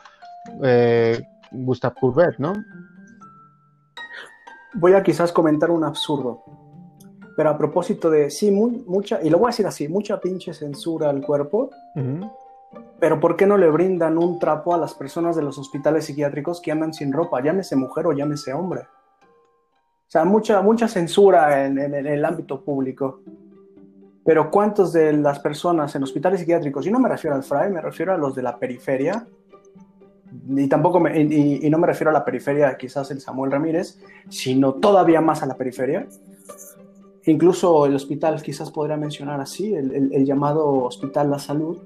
eh, 0.63 1.21
Gustav 1.51 1.93
Courbet, 1.99 2.37
¿no? 2.39 2.53
Voy 4.73 4.93
a 4.93 5.03
quizás 5.03 5.31
comentar 5.31 5.71
un 5.71 5.83
absurdo, 5.83 6.43
pero 7.35 7.49
a 7.49 7.57
propósito 7.57 8.09
de, 8.09 8.29
sí, 8.29 8.51
mucha, 8.51 9.21
y 9.21 9.29
lo 9.29 9.37
voy 9.39 9.47
a 9.47 9.51
decir 9.51 9.67
así, 9.67 9.87
mucha 9.87 10.19
pinche 10.19 10.53
censura 10.53 11.09
al 11.09 11.21
cuerpo, 11.21 11.69
pero 12.99 13.19
¿por 13.19 13.35
qué 13.35 13.45
no 13.45 13.57
le 13.57 13.69
brindan 13.69 14.17
un 14.17 14.39
trapo 14.39 14.73
a 14.73 14.77
las 14.77 14.93
personas 14.93 15.35
de 15.35 15.43
los 15.43 15.57
hospitales 15.57 16.05
psiquiátricos 16.05 16.61
que 16.61 16.71
andan 16.71 16.93
sin 16.93 17.13
ropa, 17.13 17.41
llámese 17.41 17.75
mujer 17.75 18.07
o 18.07 18.13
llámese 18.13 18.53
hombre? 18.53 18.87
O 20.07 20.09
sea, 20.09 20.23
mucha, 20.23 20.61
mucha 20.61 20.87
censura 20.87 21.65
en, 21.65 21.77
el 21.77 22.23
ámbito 22.23 22.63
público. 22.63 23.19
Pero 24.23 24.49
¿cuántos 24.49 24.93
de 24.93 25.11
las 25.11 25.39
personas 25.39 25.93
en 25.95 26.03
hospitales 26.03 26.39
psiquiátricos, 26.39 26.87
y 26.87 26.91
no 26.91 26.99
me 26.99 27.09
refiero 27.09 27.35
al 27.35 27.43
FRAE, 27.43 27.69
me 27.69 27.81
refiero 27.81 28.13
a 28.13 28.17
los 28.17 28.33
de 28.33 28.41
la 28.41 28.57
periferia, 28.57 29.27
y 30.49 30.67
tampoco 30.67 31.01
me, 31.01 31.19
y, 31.21 31.69
no 31.69 31.77
me 31.77 31.87
refiero 31.87 32.09
a 32.09 32.13
la 32.13 32.23
periferia 32.23 32.77
quizás 32.77 33.11
el 33.11 33.19
Samuel 33.19 33.51
Ramírez, 33.51 33.99
sino 34.29 34.75
todavía 34.75 35.19
más 35.19 35.43
a 35.43 35.45
la 35.45 35.57
periferia. 35.57 36.07
Incluso 37.25 37.85
el 37.85 37.95
hospital 37.95 38.41
quizás 38.41 38.71
podría 38.71 38.95
mencionar 38.95 39.41
así, 39.41 39.75
el, 39.75 40.25
llamado 40.25 40.85
Hospital 40.85 41.31
La 41.31 41.39
Salud. 41.39 41.79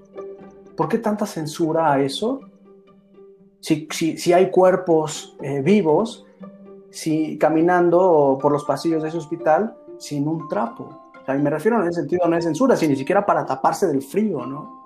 ¿Por 0.78 0.88
qué 0.88 1.00
tanta 1.00 1.26
censura 1.26 1.92
a 1.92 2.02
eso? 2.02 2.42
Si, 3.62 3.88
si, 3.92 4.18
si 4.18 4.32
hay 4.34 4.52
cuerpos 4.52 5.36
eh, 5.42 5.62
vivos 5.62 6.26
si, 6.92 7.38
caminando 7.38 8.38
por 8.42 8.52
los 8.52 8.66
pasillos 8.66 9.02
de 9.02 9.10
ese 9.10 9.18
hospital 9.18 9.76
sin 9.98 10.28
un 10.28 10.48
trapo. 10.48 10.90
O 11.22 11.26
sea, 11.26 11.36
y 11.36 11.40
me 11.40 11.50
refiero 11.50 11.82
en 11.82 11.88
ese 11.88 12.02
sentido, 12.02 12.28
no 12.28 12.38
es 12.38 12.44
censura, 12.44 12.76
sino 12.76 12.92
ni 12.92 12.98
siquiera 12.98 13.26
para 13.26 13.46
taparse 13.46 13.88
del 13.88 14.02
frío, 14.02 14.46
¿no? 14.46 14.82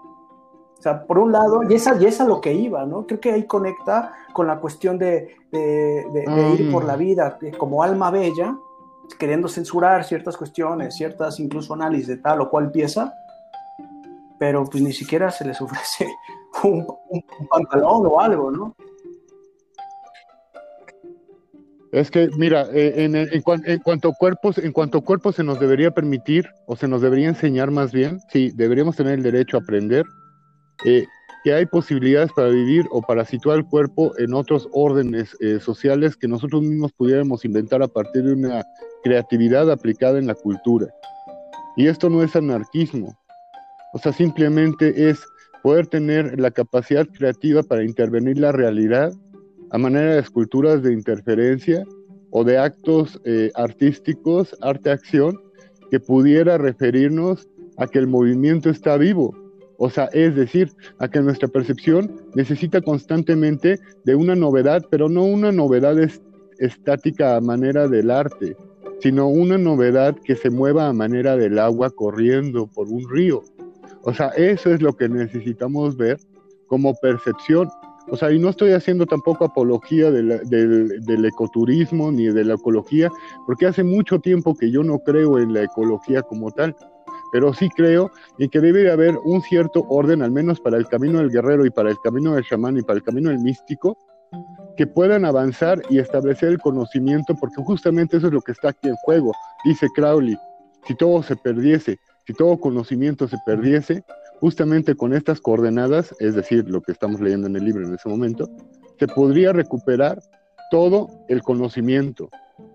O 0.78 0.82
sea, 0.82 1.04
por 1.04 1.18
un 1.18 1.32
lado, 1.32 1.64
y 1.68 1.74
esa, 1.74 2.00
y 2.00 2.06
esa 2.06 2.26
lo 2.26 2.42
que 2.42 2.54
iba, 2.54 2.86
¿no? 2.86 3.08
Creo 3.08 3.20
que 3.20 3.32
ahí 3.32 3.44
conecta 3.46 4.14
con 4.34 4.46
la 4.46 4.60
cuestión 4.60 4.98
de, 4.98 5.36
de, 5.52 6.56
ir 6.60 6.72
por 6.72 6.84
la 6.84 6.96
mm. 6.96 7.00
vida 7.00 7.40
como 7.58 7.82
alma 7.82 8.12
bella, 8.12 8.56
queriendo 9.18 9.48
censurar 9.48 10.04
ciertas 10.04 10.38
cuestiones, 10.38 10.96
ciertas 10.96 11.40
incluso 11.40 11.74
análisis 11.74 12.08
de 12.08 12.18
tal 12.18 12.42
o 12.42 12.50
cual 12.50 12.72
pieza, 12.72 13.14
pero 14.38 14.66
pues 14.66 14.84
ni 14.84 14.92
siquiera 14.92 15.32
se 15.32 15.46
les 15.46 15.60
ofrece 15.62 16.08
un 16.64 16.86
pantalón 17.50 18.06
o 18.06 18.20
algo, 18.20 18.52
¿no? 18.52 18.76
Es 21.96 22.12
que, 22.12 22.30
mira, 22.38 22.68
eh, 22.74 22.94
en, 22.98 23.42
cuanto 23.82 24.10
a 24.10 24.14
cuerpos, 24.16 24.58
en 24.58 24.74
cuanto 24.74 24.98
a 24.98 25.02
cuerpos 25.02 25.38
se 25.38 25.46
nos 25.46 25.62
debería 25.62 25.92
permitir 25.92 26.46
o 26.66 26.76
se 26.76 26.90
nos 26.90 27.02
debería 27.02 27.30
enseñar 27.30 27.72
más 27.72 27.94
bien, 27.94 28.20
sí, 28.34 28.52
deberíamos 28.54 28.98
tener 28.98 29.14
el 29.14 29.24
derecho 29.24 29.56
a 29.56 29.62
aprender. 29.62 30.04
Eh, 30.84 31.06
que 31.46 31.54
hay 31.54 31.66
posibilidades 31.66 32.34
para 32.36 32.50
vivir 32.50 32.86
o 32.92 33.02
para 33.02 33.24
situar 33.24 33.60
el 33.60 33.66
cuerpo 33.66 34.12
en 34.18 34.34
otros 34.34 34.68
órdenes 34.74 35.38
eh, 35.40 35.60
sociales 35.62 36.18
que 36.18 36.28
nosotros 36.28 36.64
mismos 36.64 36.92
pudiéramos 36.92 37.46
inventar 37.46 37.82
a 37.82 37.88
partir 37.88 38.24
de 38.24 38.34
una 38.34 38.66
creatividad 39.02 39.72
aplicada 39.72 40.20
en 40.20 40.28
la 40.28 40.36
cultura. 40.36 40.88
Y 41.78 41.88
esto 41.88 42.10
no 42.10 42.22
es 42.24 42.36
anarquismo, 42.36 43.18
o 43.94 44.00
sea, 44.00 44.12
simplemente 44.12 45.10
es 45.10 45.24
poder 45.64 45.88
tener 45.88 46.38
la 46.42 46.52
capacidad 46.52 47.08
creativa 47.08 47.64
para 47.64 47.86
intervenir 47.86 48.38
la 48.38 48.52
realidad 48.52 49.14
a 49.72 49.78
manera 49.78 50.16
de 50.16 50.20
esculturas 50.20 50.82
de 50.84 50.94
interferencia 50.94 51.86
o 52.30 52.44
de 52.44 52.58
actos 52.58 53.20
eh, 53.26 53.52
artísticos, 53.56 54.56
arte-acción, 54.62 55.40
que 55.90 56.00
pudiera 56.00 56.58
referirnos 56.58 57.48
a 57.78 57.88
que 57.88 58.00
el 58.00 58.08
movimiento 58.08 58.70
está 58.70 58.98
vivo. 58.98 59.36
O 59.78 59.90
sea, 59.90 60.06
es 60.14 60.36
decir, 60.36 60.72
a 61.00 61.08
que 61.08 61.22
nuestra 61.22 61.48
percepción 61.48 62.16
necesita 62.34 62.82
constantemente 62.82 63.80
de 64.04 64.16
una 64.16 64.36
novedad, 64.36 64.86
pero 64.90 65.10
no 65.10 65.24
una 65.24 65.52
novedad 65.52 65.98
estática 66.60 67.36
a 67.36 67.42
manera 67.42 67.88
del 67.88 68.10
arte, 68.10 68.56
sino 69.02 69.28
una 69.28 69.58
novedad 69.58 70.16
que 70.24 70.36
se 70.36 70.50
mueva 70.50 70.88
a 70.88 70.94
manera 70.94 71.36
del 71.36 71.60
agua 71.60 71.90
corriendo 71.90 72.68
por 72.68 72.88
un 72.88 73.10
río. 73.10 73.44
O 74.04 74.14
sea, 74.14 74.30
eso 74.30 74.74
es 74.74 74.82
lo 74.82 74.94
que 74.94 75.10
necesitamos 75.10 75.98
ver 75.98 76.18
como 76.68 76.96
percepción. 76.96 77.70
O 78.08 78.18
sea, 78.18 78.32
y 78.32 78.40
no 78.40 78.50
estoy 78.50 78.72
haciendo 78.72 79.06
tampoco 79.06 79.46
apología 79.46 80.12
del, 80.12 81.26
ecoturismo 81.26 82.12
ni 82.12 82.26
de 82.26 82.44
la 82.44 82.54
ecología, 82.54 83.12
porque 83.48 83.66
hace 83.66 83.84
mucho 83.84 84.20
tiempo 84.20 84.56
que 84.56 84.70
yo 84.70 84.84
no 84.84 85.00
creo 85.00 85.40
en 85.40 85.54
la 85.54 85.64
ecología 85.64 86.22
como 86.22 86.52
tal, 86.52 86.76
pero 87.32 87.54
sí 87.54 87.70
creo 87.76 88.12
en 88.38 88.50
que 88.50 88.62
debe 88.62 88.84
de 88.84 88.92
haber 88.92 89.18
un 89.24 89.42
cierto 89.42 89.86
orden, 89.90 90.22
al 90.22 90.32
menos 90.32 90.60
para 90.60 90.78
el 90.78 90.88
camino 90.88 91.18
del 91.20 91.32
guerrero 91.32 91.66
y 91.66 91.72
para 91.72 91.90
el 91.90 91.98
camino 92.04 92.36
del 92.36 92.46
chamán 92.46 92.78
y 92.78 92.84
para 92.84 92.98
el 92.98 93.04
camino 93.04 93.30
del 93.30 93.40
místico, 93.40 93.98
que 94.78 94.86
puedan 94.86 95.26
avanzar 95.26 95.82
y 95.90 96.00
establecer 96.00 96.50
el 96.50 96.60
conocimiento, 96.60 97.36
porque 97.36 97.62
justamente 97.64 98.18
eso 98.18 98.28
es 98.28 98.34
lo 98.34 98.42
que 98.42 98.52
está 98.52 98.70
aquí 98.70 98.90
en 98.90 98.96
juego, 98.98 99.32
dice 99.64 99.88
Crowley. 99.96 100.38
Si 100.86 100.96
todo 100.96 101.24
se 101.24 101.36
perdiese, 101.36 101.98
si 102.28 102.34
todo 102.34 102.60
conocimiento 102.60 103.28
se 103.28 103.38
perdiese, 103.46 104.04
justamente 104.40 104.96
con 104.96 105.14
estas 105.14 105.42
coordenadas, 105.42 106.16
es 106.20 106.36
decir, 106.36 106.70
lo 106.70 106.82
que 106.82 106.92
estamos 106.92 107.20
leyendo 107.22 107.48
en 107.48 107.56
el 107.56 107.66
libro 107.66 107.86
en 107.88 107.94
ese 107.94 108.10
momento, 108.10 108.50
se 109.00 109.08
podría 109.08 109.54
recuperar 109.54 110.20
todo 110.72 111.10
el 111.28 111.42
conocimiento. 111.42 112.30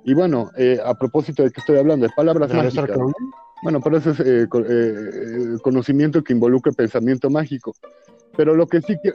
Y 0.04 0.14
bueno, 0.14 0.50
eh, 0.56 0.78
a 0.84 0.94
propósito 0.94 1.42
de 1.42 1.50
que 1.50 1.60
estoy 1.60 1.78
hablando 1.78 2.06
de 2.06 2.12
palabras 2.14 2.52
mágicas, 2.52 2.98
bueno, 3.62 3.80
pero 3.80 3.98
ese 3.98 4.10
es 4.10 4.20
eh, 4.20 4.48
eh, 4.68 5.58
conocimiento 5.62 6.22
que 6.22 6.32
involucra 6.32 6.72
pensamiento 6.72 7.28
mágico. 7.28 7.74
Pero 8.36 8.54
lo 8.54 8.66
que 8.66 8.80
sí 8.80 8.96
que, 9.02 9.12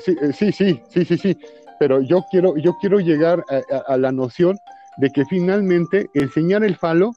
sí, 0.00 0.16
sí, 0.32 0.52
sí, 0.52 0.80
sí, 0.88 1.04
sí, 1.04 1.18
sí, 1.18 1.38
pero 1.78 2.00
yo 2.00 2.24
quiero, 2.30 2.56
yo 2.56 2.76
quiero 2.80 2.98
llegar 2.98 3.44
a 3.86 3.96
la 3.96 4.10
noción 4.10 4.56
de 4.96 5.10
que 5.10 5.24
finalmente 5.26 6.08
enseñar 6.14 6.64
el 6.64 6.76
falo 6.76 7.12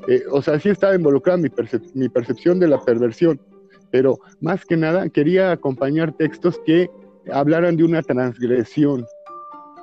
Eh, 0.08 0.24
o 0.32 0.42
sea, 0.42 0.60
sí 0.60 0.70
estaba 0.70 0.96
involucrada 0.96 1.38
mi, 1.38 1.50
mi 1.94 2.10
percepción 2.10 2.60
de 2.60 2.68
la 2.68 2.80
perversión, 2.80 3.40
pero 3.92 4.18
más 4.42 4.66
que 4.66 4.76
nada 4.76 5.08
quería 5.10 5.52
acompañar 5.52 6.18
textos 6.18 6.60
que 6.66 6.90
hablaran 7.32 7.78
de 7.78 7.84
una 7.84 8.02
transgresión, 8.02 9.06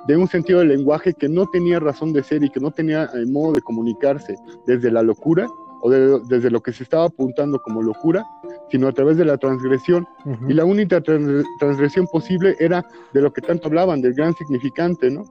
de 0.07 0.17
un 0.17 0.27
sentido 0.27 0.59
del 0.59 0.69
lenguaje 0.69 1.13
que 1.13 1.27
no 1.27 1.45
tenía 1.47 1.79
razón 1.79 2.13
de 2.13 2.23
ser 2.23 2.43
y 2.43 2.49
que 2.49 2.59
no 2.59 2.71
tenía 2.71 3.09
eh, 3.13 3.25
modo 3.25 3.53
de 3.53 3.61
comunicarse 3.61 4.35
desde 4.65 4.89
la 4.89 5.01
locura 5.01 5.47
o 5.81 5.91
desde 5.91 6.49
lo 6.49 6.61
que 6.61 6.73
se 6.73 6.83
estaba 6.83 7.05
apuntando 7.05 7.59
como 7.59 7.83
locura, 7.83 8.25
sino 8.71 8.87
a 8.87 8.91
través 8.91 9.17
de 9.17 9.25
la 9.25 9.37
transgresión. 9.37 10.07
Y 10.49 10.53
la 10.53 10.65
única 10.65 11.01
transgresión 11.01 12.07
posible 12.07 12.55
era 12.59 12.83
de 13.13 13.21
lo 13.21 13.31
que 13.31 13.41
tanto 13.41 13.67
hablaban, 13.67 14.01
del 14.01 14.15
gran 14.15 14.33
significante, 14.33 15.11
¿no? 15.11 15.23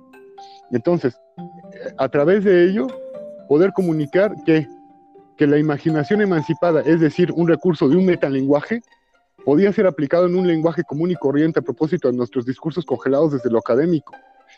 Entonces, 0.70 1.18
eh, 1.38 1.94
a 1.98 2.08
través 2.08 2.44
de 2.44 2.64
ello, 2.64 2.86
poder 3.48 3.72
comunicar 3.72 4.34
que, 4.44 4.68
que 5.36 5.46
la 5.48 5.58
imaginación 5.58 6.20
emancipada, 6.20 6.80
es 6.82 7.00
decir, 7.00 7.32
un 7.32 7.48
recurso 7.48 7.88
de 7.88 7.96
un 7.96 8.06
metalenguaje, 8.06 8.82
podía 9.44 9.72
ser 9.72 9.86
aplicado 9.86 10.26
en 10.26 10.36
un 10.36 10.46
lenguaje 10.46 10.82
común 10.84 11.10
y 11.10 11.14
corriente 11.14 11.60
a 11.60 11.62
propósito 11.62 12.10
de 12.10 12.16
nuestros 12.16 12.46
discursos 12.46 12.84
congelados 12.84 13.32
desde 13.32 13.50
lo 13.50 13.58
académico, 13.58 14.12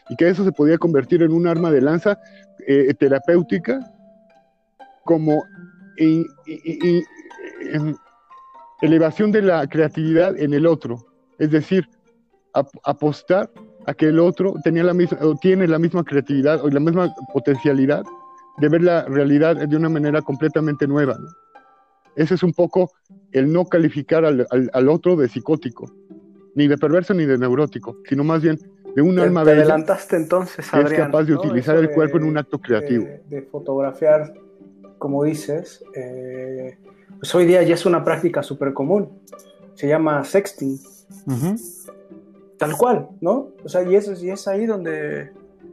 y 0.08 0.16
que 0.16 0.28
eso 0.28 0.44
se 0.44 0.52
podía 0.52 0.78
convertir 0.78 1.22
en 1.22 1.32
un 1.32 1.46
arma 1.46 1.70
de 1.70 1.80
lanza 1.80 2.18
eh, 2.66 2.92
terapéutica 2.94 3.80
como 5.04 5.42
elevación 8.82 9.32
de 9.32 9.42
la 9.42 9.66
creatividad 9.66 10.38
en 10.38 10.54
el 10.54 10.66
otro, 10.66 11.06
es 11.38 11.50
decir, 11.50 11.88
apostar 12.84 13.50
a 13.86 13.94
que 13.94 14.06
el 14.06 14.18
otro 14.18 14.54
tenía 14.62 14.84
la 14.84 14.94
misma, 14.94 15.18
o 15.22 15.34
tiene 15.34 15.66
la 15.66 15.78
misma 15.78 16.04
creatividad 16.04 16.62
o 16.62 16.68
la 16.68 16.80
misma 16.80 17.12
potencialidad 17.32 18.04
de 18.58 18.68
ver 18.68 18.82
la 18.82 19.04
realidad 19.04 19.56
de 19.56 19.76
una 19.76 19.88
manera 19.88 20.20
completamente 20.20 20.86
nueva. 20.86 21.16
Ese 22.16 22.34
es 22.34 22.42
un 22.42 22.52
poco 22.52 22.90
el 23.32 23.52
no 23.52 23.64
calificar 23.64 24.24
al, 24.24 24.88
otro 24.88 25.16
de 25.16 25.28
psicótico, 25.28 25.90
ni 26.54 26.66
de 26.66 26.76
perverso 26.76 27.14
ni 27.14 27.24
de 27.24 27.38
neurótico, 27.38 27.96
sino 28.08 28.24
más 28.24 28.42
bien 28.42 28.58
de 28.94 29.02
un 29.02 29.18
alma 29.18 29.44
te 29.44 29.52
adelantaste 29.52 30.16
entonces, 30.16 30.66
es 30.72 30.92
capaz 30.92 31.24
de 31.24 31.34
utilizar 31.34 31.76
el 31.76 31.90
cuerpo 31.90 32.16
en 32.18 32.24
un 32.24 32.38
acto 32.38 32.58
creativo. 32.60 33.06
De, 33.28 33.42
fotografiar, 33.42 34.34
como 34.98 35.24
dices, 35.24 35.84
eh, 35.94 36.76
pues 37.18 37.34
hoy 37.34 37.46
día 37.46 37.62
ya 37.62 37.74
es 37.74 37.86
una 37.86 38.04
práctica 38.04 38.42
súper 38.42 38.72
común. 38.72 39.20
Se 39.74 39.86
llama 39.86 40.24
sexting. 40.24 40.78
Tal 42.58 42.76
cual, 42.76 43.08
¿no? 43.20 43.52
O 43.64 43.68
sea, 43.68 43.82
y, 43.82 43.94
eso, 43.94 44.12
y 44.20 44.30
es 44.30 44.48
ahí 44.48 44.66
donde, 44.66 45.32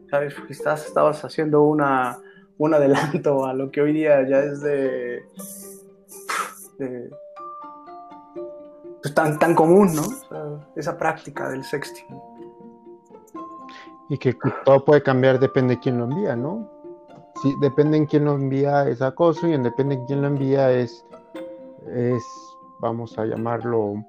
¿sabes? 0.09 0.35
Quizás 0.47 0.85
estabas 0.85 1.25
haciendo 1.25 1.63
una, 1.63 2.19
un 2.57 2.73
adelanto 2.73 3.45
a 3.45 3.53
lo 3.53 3.71
que 3.71 3.81
hoy 3.81 3.93
día 3.93 4.27
ya 4.27 4.39
es 4.39 4.61
de 4.61 5.23
pues, 9.01 9.13
tan, 9.13 9.39
tan 9.39 9.55
común, 9.55 9.95
¿no? 9.95 10.03
esa 10.75 10.97
práctica 10.97 11.49
del 11.49 11.63
sexting. 11.63 12.05
Y 14.09 14.17
que 14.17 14.35
todo 14.63 14.85
puede 14.85 15.01
cambiar, 15.01 15.39
depende 15.39 15.75
de 15.75 15.79
quién 15.79 15.97
lo 15.97 16.05
envía, 16.05 16.35
¿no? 16.35 16.69
Si 17.41 17.53
depende 17.59 17.97
en 17.97 18.05
quién 18.05 18.25
lo 18.25 18.35
envía 18.35 18.87
es 18.87 19.01
acoso 19.01 19.47
y 19.47 19.53
en 19.53 19.63
depende 19.63 19.97
de 19.97 20.05
quién 20.05 20.21
lo 20.21 20.27
envía 20.27 20.71
es, 20.71 21.05
es, 21.91 22.23
vamos 22.79 23.17
a 23.17 23.25
llamarlo, 23.25 24.05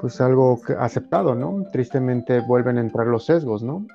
pues 0.00 0.20
algo 0.20 0.60
aceptado, 0.78 1.34
¿no? 1.34 1.64
Tristemente 1.72 2.40
vuelven 2.40 2.78
a 2.78 2.80
entrar 2.80 3.06
los 3.06 3.24
sesgos, 3.24 3.62
¿no? 3.62 3.86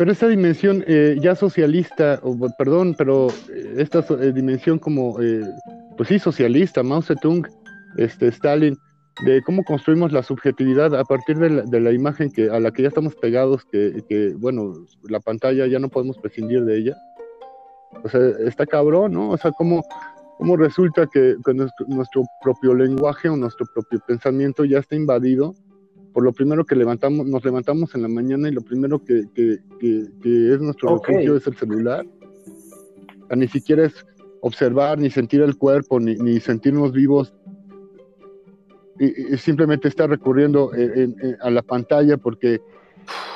Pero 0.00 0.12
esta 0.12 0.28
dimensión 0.28 0.82
eh, 0.86 1.18
ya 1.20 1.34
socialista, 1.34 2.20
o, 2.22 2.34
perdón, 2.56 2.94
pero 2.96 3.28
eh, 3.52 3.74
esta 3.76 3.98
eh, 3.98 4.32
dimensión 4.32 4.78
como, 4.78 5.18
pues 5.96 6.08
sí, 6.08 6.18
socialista, 6.18 6.82
Mao 6.82 7.02
Zedong, 7.02 7.46
este, 7.96 8.28
Stalin, 8.28 8.76
de 9.24 9.42
cómo 9.42 9.64
construimos 9.64 10.12
la 10.12 10.22
subjetividad 10.22 10.94
a 10.94 11.04
partir 11.04 11.38
de 11.38 11.80
la, 11.80 11.92
imagen 11.92 12.30
que, 12.30 12.48
a 12.48 12.58
la 12.60 12.70
que 12.70 12.82
ya 12.82 12.88
estamos 12.88 13.14
pegados, 13.16 13.64
que, 13.64 14.34
bueno, 14.38 14.86
la 15.08 15.20
pantalla 15.20 15.66
ya 15.66 15.78
no 15.78 15.88
podemos 15.88 16.18
prescindir 16.18 16.64
de 16.64 16.78
ella. 16.78 16.96
O 18.02 18.08
sea, 18.08 18.20
está 18.46 18.66
cabrón, 18.66 19.12
¿no? 19.12 19.30
O 19.30 19.36
sea, 19.36 19.50
cómo, 19.52 19.82
cómo 20.38 20.56
resulta 20.56 21.06
que, 21.06 21.36
nuestro 21.88 22.24
propio 22.42 22.74
lenguaje 22.74 23.28
o 23.28 23.36
nuestro 23.36 23.66
propio 23.74 24.00
pensamiento 24.06 24.64
ya 24.64 24.78
está 24.78 24.96
invadido 24.96 25.54
por 26.12 26.24
lo 26.24 26.32
primero 26.32 26.64
que 26.64 26.74
levantamos, 26.74 27.26
nos 27.26 27.44
levantamos 27.44 27.94
en 27.94 28.02
la 28.02 28.08
mañana 28.08 28.48
y 28.48 28.52
lo 28.52 28.62
primero 28.62 29.02
que, 29.04 29.26
es 29.80 30.60
nuestro 30.60 30.98
refugio 30.98 31.36
es 31.36 31.46
el 31.46 31.56
celular. 31.56 32.04
ni 33.36 33.48
siquiera 33.48 33.84
es 33.86 34.04
observar, 34.40 34.98
ni 34.98 35.10
sentir 35.10 35.42
el 35.42 35.56
cuerpo, 35.56 36.00
ni, 36.00 36.40
sentirnos 36.40 36.92
vivos. 36.92 37.34
Y, 39.00 39.36
simplemente 39.38 39.88
está 39.88 40.06
recurriendo 40.06 40.70
a 41.40 41.50
la 41.50 41.62
pantalla 41.62 42.16
porque 42.18 42.60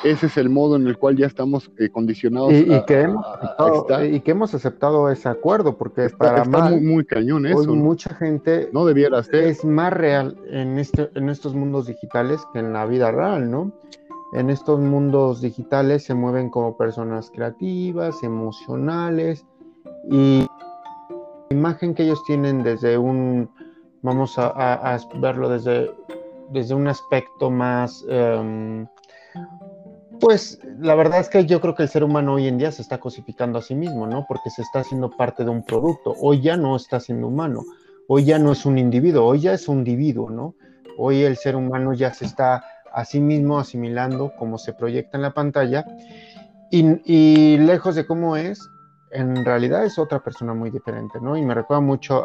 ese 0.03 0.27
es 0.27 0.37
el 0.37 0.49
modo 0.49 0.75
en 0.75 0.87
el 0.87 0.97
cual 0.97 1.17
ya 1.17 1.25
estamos 1.25 1.71
eh, 1.79 1.89
condicionados 1.89 2.53
y, 2.53 2.65
que 2.85 3.01
hemos 3.01 3.25
aceptado, 3.25 4.05
y 4.05 4.19
que 4.21 4.31
hemos 4.31 4.53
aceptado 4.53 5.09
ese 5.09 5.27
acuerdo 5.27 5.77
porque 5.77 6.09
para 6.09 6.43
está 6.43 6.69
muy, 6.69 7.03
cañón 7.05 7.45
eso 7.45 7.75
mucha 7.75 8.13
gente 8.13 8.69
no 8.71 8.85
debiera 8.85 9.21
ser. 9.23 9.45
es 9.45 9.65
más 9.65 9.91
real 9.91 10.37
en 10.49 10.77
este 10.77 11.09
en 11.15 11.29
estos 11.29 11.55
mundos 11.55 11.87
digitales 11.87 12.41
que 12.53 12.59
en 12.59 12.71
la 12.71 12.85
vida 12.85 13.11
real 13.11 13.49
no 13.49 13.73
en 14.33 14.49
estos 14.49 14.79
mundos 14.79 15.41
digitales 15.41 16.03
se 16.03 16.13
mueven 16.13 16.49
como 16.49 16.77
personas 16.77 17.31
creativas, 17.33 18.21
emocionales 18.21 19.45
y 20.11 20.45
la 21.49 21.57
imagen 21.57 21.95
que 21.95 22.03
ellos 22.03 22.21
tienen 22.25 22.63
desde 22.63 22.97
un, 22.97 23.49
vamos 24.05 24.35
a, 24.37 24.97
verlo 25.15 25.49
desde, 25.49 25.91
desde 26.51 26.73
un 26.73 26.87
aspecto 26.87 27.49
más, 27.49 28.05
em, 28.07 28.87
pues 30.19 30.59
la 30.79 30.95
verdad 30.95 31.19
es 31.19 31.27
que 31.27 31.45
yo 31.45 31.59
creo 31.59 31.75
que 31.75 31.83
el 31.83 31.89
ser 31.89 32.03
humano 32.03 32.35
hoy 32.35 32.47
en 32.47 32.57
día 32.57 32.71
se 32.71 32.81
está 32.81 32.99
cosificando 32.99 33.59
a 33.59 33.61
sí 33.61 33.75
mismo, 33.75 34.07
¿no? 34.07 34.25
Porque 34.27 34.49
se 34.49 34.61
está 34.61 34.79
haciendo 34.79 35.09
parte 35.09 35.43
de 35.43 35.49
un 35.49 35.63
producto. 35.63 36.15
Hoy 36.21 36.41
ya 36.41 36.55
no 36.55 36.75
está 36.75 36.99
siendo 36.99 37.27
humano, 37.27 37.63
hoy 38.07 38.23
ya 38.23 38.39
no 38.39 38.53
es 38.53 38.65
un 38.65 38.77
individuo, 38.77 39.25
hoy 39.25 39.41
ya 39.41 39.53
es 39.53 39.67
un 39.67 39.79
individuo, 39.79 40.29
¿no? 40.29 40.55
Hoy 40.97 41.23
el 41.23 41.35
ser 41.35 41.55
humano 41.55 41.93
ya 41.93 42.13
se 42.13 42.25
está 42.25 42.63
a 42.93 43.03
sí 43.03 43.19
mismo 43.19 43.59
asimilando 43.59 44.31
como 44.37 44.57
se 44.57 44.71
proyecta 44.71 45.17
en 45.17 45.23
la 45.23 45.33
pantalla 45.33 45.85
y, 46.71 47.57
lejos 47.57 47.95
de 47.95 48.05
cómo 48.05 48.37
es, 48.37 48.59
en 49.11 49.45
realidad 49.45 49.85
es 49.85 49.97
otra 49.99 50.19
persona 50.19 50.53
muy 50.53 50.69
diferente, 50.69 51.19
¿no? 51.21 51.37
Y 51.37 51.41
me 51.41 51.53
recuerda 51.53 51.81
mucho 51.81 52.23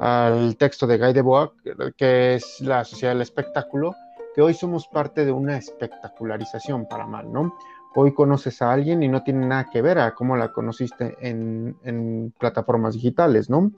al 0.00 0.56
texto 0.56 0.86
de 0.86 0.98
Guy 0.98 1.12
Debord, 1.12 1.50
que 1.96 2.34
es 2.34 2.60
la 2.60 2.84
sociedad 2.84 3.12
del 3.12 3.22
espectáculo, 3.22 3.94
que 4.34 4.42
hoy 4.42 4.54
somos 4.54 4.86
parte 4.88 5.24
de 5.24 5.32
una 5.32 5.56
espectacularización 5.56 6.86
para 6.86 7.06
mal, 7.06 7.32
¿no? 7.32 7.56
Hoy 7.94 8.12
conoces 8.12 8.60
a 8.60 8.72
alguien 8.72 9.02
y 9.02 9.08
no 9.08 9.22
tiene 9.22 9.46
nada 9.46 9.70
que 9.72 9.80
ver 9.80 9.98
a 9.98 10.14
cómo 10.14 10.36
la 10.36 10.52
conociste 10.52 11.16
en, 11.20 12.32
plataformas 12.38 12.94
digitales, 12.94 13.48
¿no? 13.48 13.72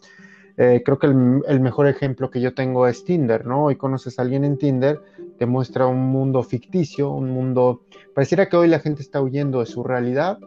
Eh, 0.56 0.82
creo 0.84 0.98
que 0.98 1.06
el, 1.06 1.60
mejor 1.60 1.86
ejemplo 1.86 2.28
que 2.28 2.40
yo 2.40 2.52
tengo 2.52 2.88
es 2.88 3.04
Tinder, 3.04 3.46
¿no? 3.46 3.66
Hoy 3.66 3.76
conoces 3.76 4.18
a 4.18 4.22
alguien 4.22 4.44
en 4.44 4.58
Tinder, 4.58 5.00
te 5.38 5.46
muestra 5.46 5.86
un 5.86 6.06
mundo 6.06 6.42
ficticio, 6.42 7.10
un 7.10 7.30
mundo... 7.30 7.82
Pareciera 8.12 8.48
que 8.48 8.56
hoy 8.56 8.66
la 8.66 8.80
gente 8.80 9.02
está 9.02 9.22
huyendo 9.22 9.60
de 9.60 9.66
su 9.66 9.84
realidad 9.84 10.40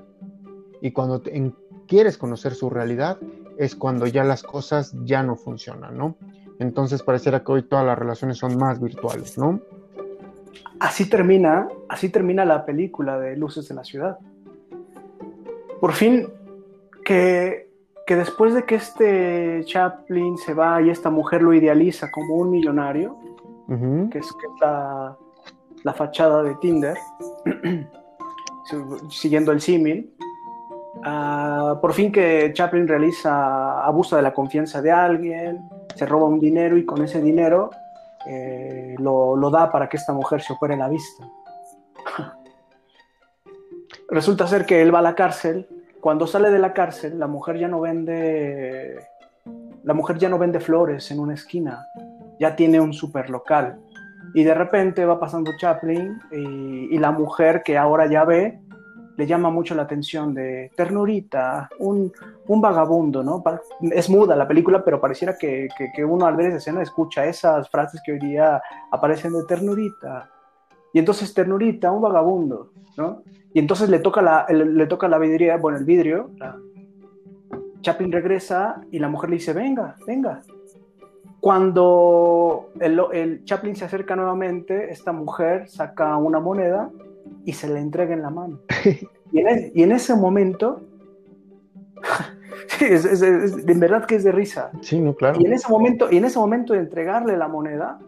y 0.82 0.92
cuando 0.92 1.24
quieres 1.88 2.18
conocer 2.18 2.56
su 2.56 2.70
realidad 2.70 3.20
es 3.64 3.76
cuando 3.76 4.08
ya 4.08 4.24
las 4.24 4.44
cosas 4.44 4.94
ya 5.04 5.24
no 5.24 5.36
funcionan, 5.36 5.98
¿no? 5.98 6.16
Entonces 6.60 7.04
pareciera 7.04 7.44
que 7.44 7.52
hoy 7.52 7.64
todas 7.64 7.86
las 7.86 7.98
relaciones 7.98 8.38
son 8.38 8.58
más 8.58 8.82
virtuales, 8.82 9.38
¿no? 9.38 9.62
Así 10.80 11.10
termina, 11.10 11.68
así 11.90 12.10
termina 12.10 12.44
la 12.46 12.66
película 12.66 13.20
de 13.20 13.36
Luces 13.36 13.68
de 13.68 13.76
la 13.76 13.84
Ciudad. 13.84 14.18
Por 15.80 15.94
fin 15.94 16.28
que 17.04 17.72
que 18.12 18.16
después 18.18 18.54
de 18.54 18.66
que 18.66 18.76
este 18.76 19.62
Chaplin 19.64 20.38
se 20.38 20.54
va 20.54 20.82
y 20.82 20.90
esta 20.90 21.10
mujer 21.10 21.42
lo 21.42 21.54
idealiza 21.54 22.12
como 22.12 22.36
un 22.36 22.52
millonario, 22.52 23.18
que 24.12 24.18
es, 24.18 24.28
la, 24.60 25.16
fachada 25.94 26.44
de 26.44 26.56
Tinder, 26.56 26.98
siguiendo 29.10 29.54
el 29.54 29.62
símil, 29.62 30.14
ah, 31.04 31.78
por 31.82 31.94
fin 31.94 32.12
que 32.12 32.52
Chaplin 32.54 32.88
realiza, 32.88 33.84
abuso 33.84 34.16
de 34.16 34.22
la 34.22 34.34
confianza 34.34 34.82
de 34.82 34.92
alguien, 34.92 35.62
se 35.96 36.06
roba 36.06 36.26
un 36.26 36.40
dinero 36.40 36.78
y 36.78 36.86
con 36.86 37.04
ese 37.04 37.22
dinero 37.22 37.70
eh, 38.28 38.96
lo, 39.00 39.50
da 39.52 39.72
para 39.72 39.90
que 39.90 39.98
esta 39.98 40.14
mujer 40.14 40.42
se 40.42 40.54
opere 40.54 40.78
la 40.78 40.90
vista. 40.90 41.28
Resulta 44.10 44.48
ser 44.48 44.66
que 44.66 44.82
él 44.82 44.94
va 44.94 45.00
a 45.00 45.04
la 45.04 45.16
cárcel 45.16 45.68
cuando 46.02 46.26
sale 46.26 46.50
de 46.50 46.58
la 46.58 46.74
cárcel, 46.74 47.20
la 47.20 47.28
mujer 47.28 47.60
ya 47.60 47.68
no 47.68 47.80
vende, 47.80 48.98
la 49.84 49.94
mujer 49.94 50.18
ya 50.18 50.30
no 50.30 50.40
vende 50.40 50.60
flores 50.60 51.12
en 51.12 51.20
una 51.20 51.36
esquina, 51.36 51.86
ya 52.40 52.56
tiene 52.56 52.80
un 52.80 52.92
super 52.92 53.30
local. 53.30 53.80
Y 54.34 54.44
de 54.44 54.56
repente 54.56 55.06
va 55.06 55.20
pasando 55.20 55.52
Chaplin 55.60 56.20
y, 56.32 56.98
la 56.98 57.12
mujer 57.12 57.62
que 57.64 57.78
ahora 57.78 58.08
ya 58.08 58.26
ve, 58.26 58.60
le 59.18 59.28
llama 59.28 59.50
mucho 59.50 59.76
la 59.76 59.84
atención 59.84 60.34
de 60.34 60.72
ternurita, 60.76 61.70
un, 61.80 62.12
vagabundo, 62.48 63.24
¿no? 63.24 63.44
Es 63.92 64.10
muda 64.10 64.36
la 64.36 64.48
película, 64.48 64.84
pero 64.84 65.00
pareciera 65.00 65.38
que, 65.38 65.68
que, 65.96 66.06
uno 66.06 66.26
al 66.26 66.36
ver 66.36 66.48
esa 66.48 66.58
escena 66.58 66.82
escucha 66.82 67.26
esas 67.26 67.70
frases 67.70 68.02
que 68.06 68.14
hoy 68.14 68.20
día 68.20 68.62
aparecen 68.92 69.34
de 69.34 69.44
ternurita. 69.46 70.30
Y 70.94 71.00
entonces 71.00 71.34
ternurita, 71.34 71.92
un 71.92 72.02
vagabundo, 72.02 72.72
¿no? 72.98 73.24
Y 73.54 73.60
entonces 73.60 73.90
le 73.90 74.00
toca 74.00 74.22
la, 74.22 74.46
le 74.50 74.88
toca 74.88 75.08
la 75.08 75.18
vidriera, 75.18 75.58
bueno, 75.58 75.78
el 75.78 75.86
vidrio. 75.86 76.32
Chaplin 77.82 78.12
regresa 78.12 78.82
y 78.92 79.00
la 79.00 79.10
mujer 79.10 79.30
le 79.30 79.36
dice, 79.38 79.54
venga, 79.54 79.96
venga. 80.06 80.42
Cuando 81.40 82.70
el, 82.80 83.44
Chaplin 83.46 83.76
se 83.76 83.86
acerca 83.86 84.16
nuevamente, 84.16 84.92
esta 84.92 85.12
mujer 85.12 85.68
saca 85.68 86.16
una 86.18 86.40
moneda 86.40 86.92
y 87.46 87.54
se 87.54 87.68
la 87.68 87.80
entrega 87.80 88.14
en 88.14 88.22
la 88.22 88.30
mano. 88.30 88.60
y, 89.32 89.40
en, 89.40 89.92
ese 89.92 90.16
momento, 90.16 90.82
es, 92.80 93.22
en 93.22 93.80
verdad 93.80 94.06
que 94.06 94.16
es 94.16 94.24
de 94.24 94.32
risa. 94.32 94.72
Sí, 94.82 95.00
no, 95.00 95.16
claro. 95.16 95.40
Y 95.40 95.46
en 95.46 95.54
ese 95.54 95.70
momento, 95.70 96.12
y 96.12 96.18
en 96.18 96.26
ese 96.26 96.40
momento 96.40 96.74
de 96.74 96.80
entregarle 96.80 97.38
la 97.38 97.48
moneda, 97.48 98.00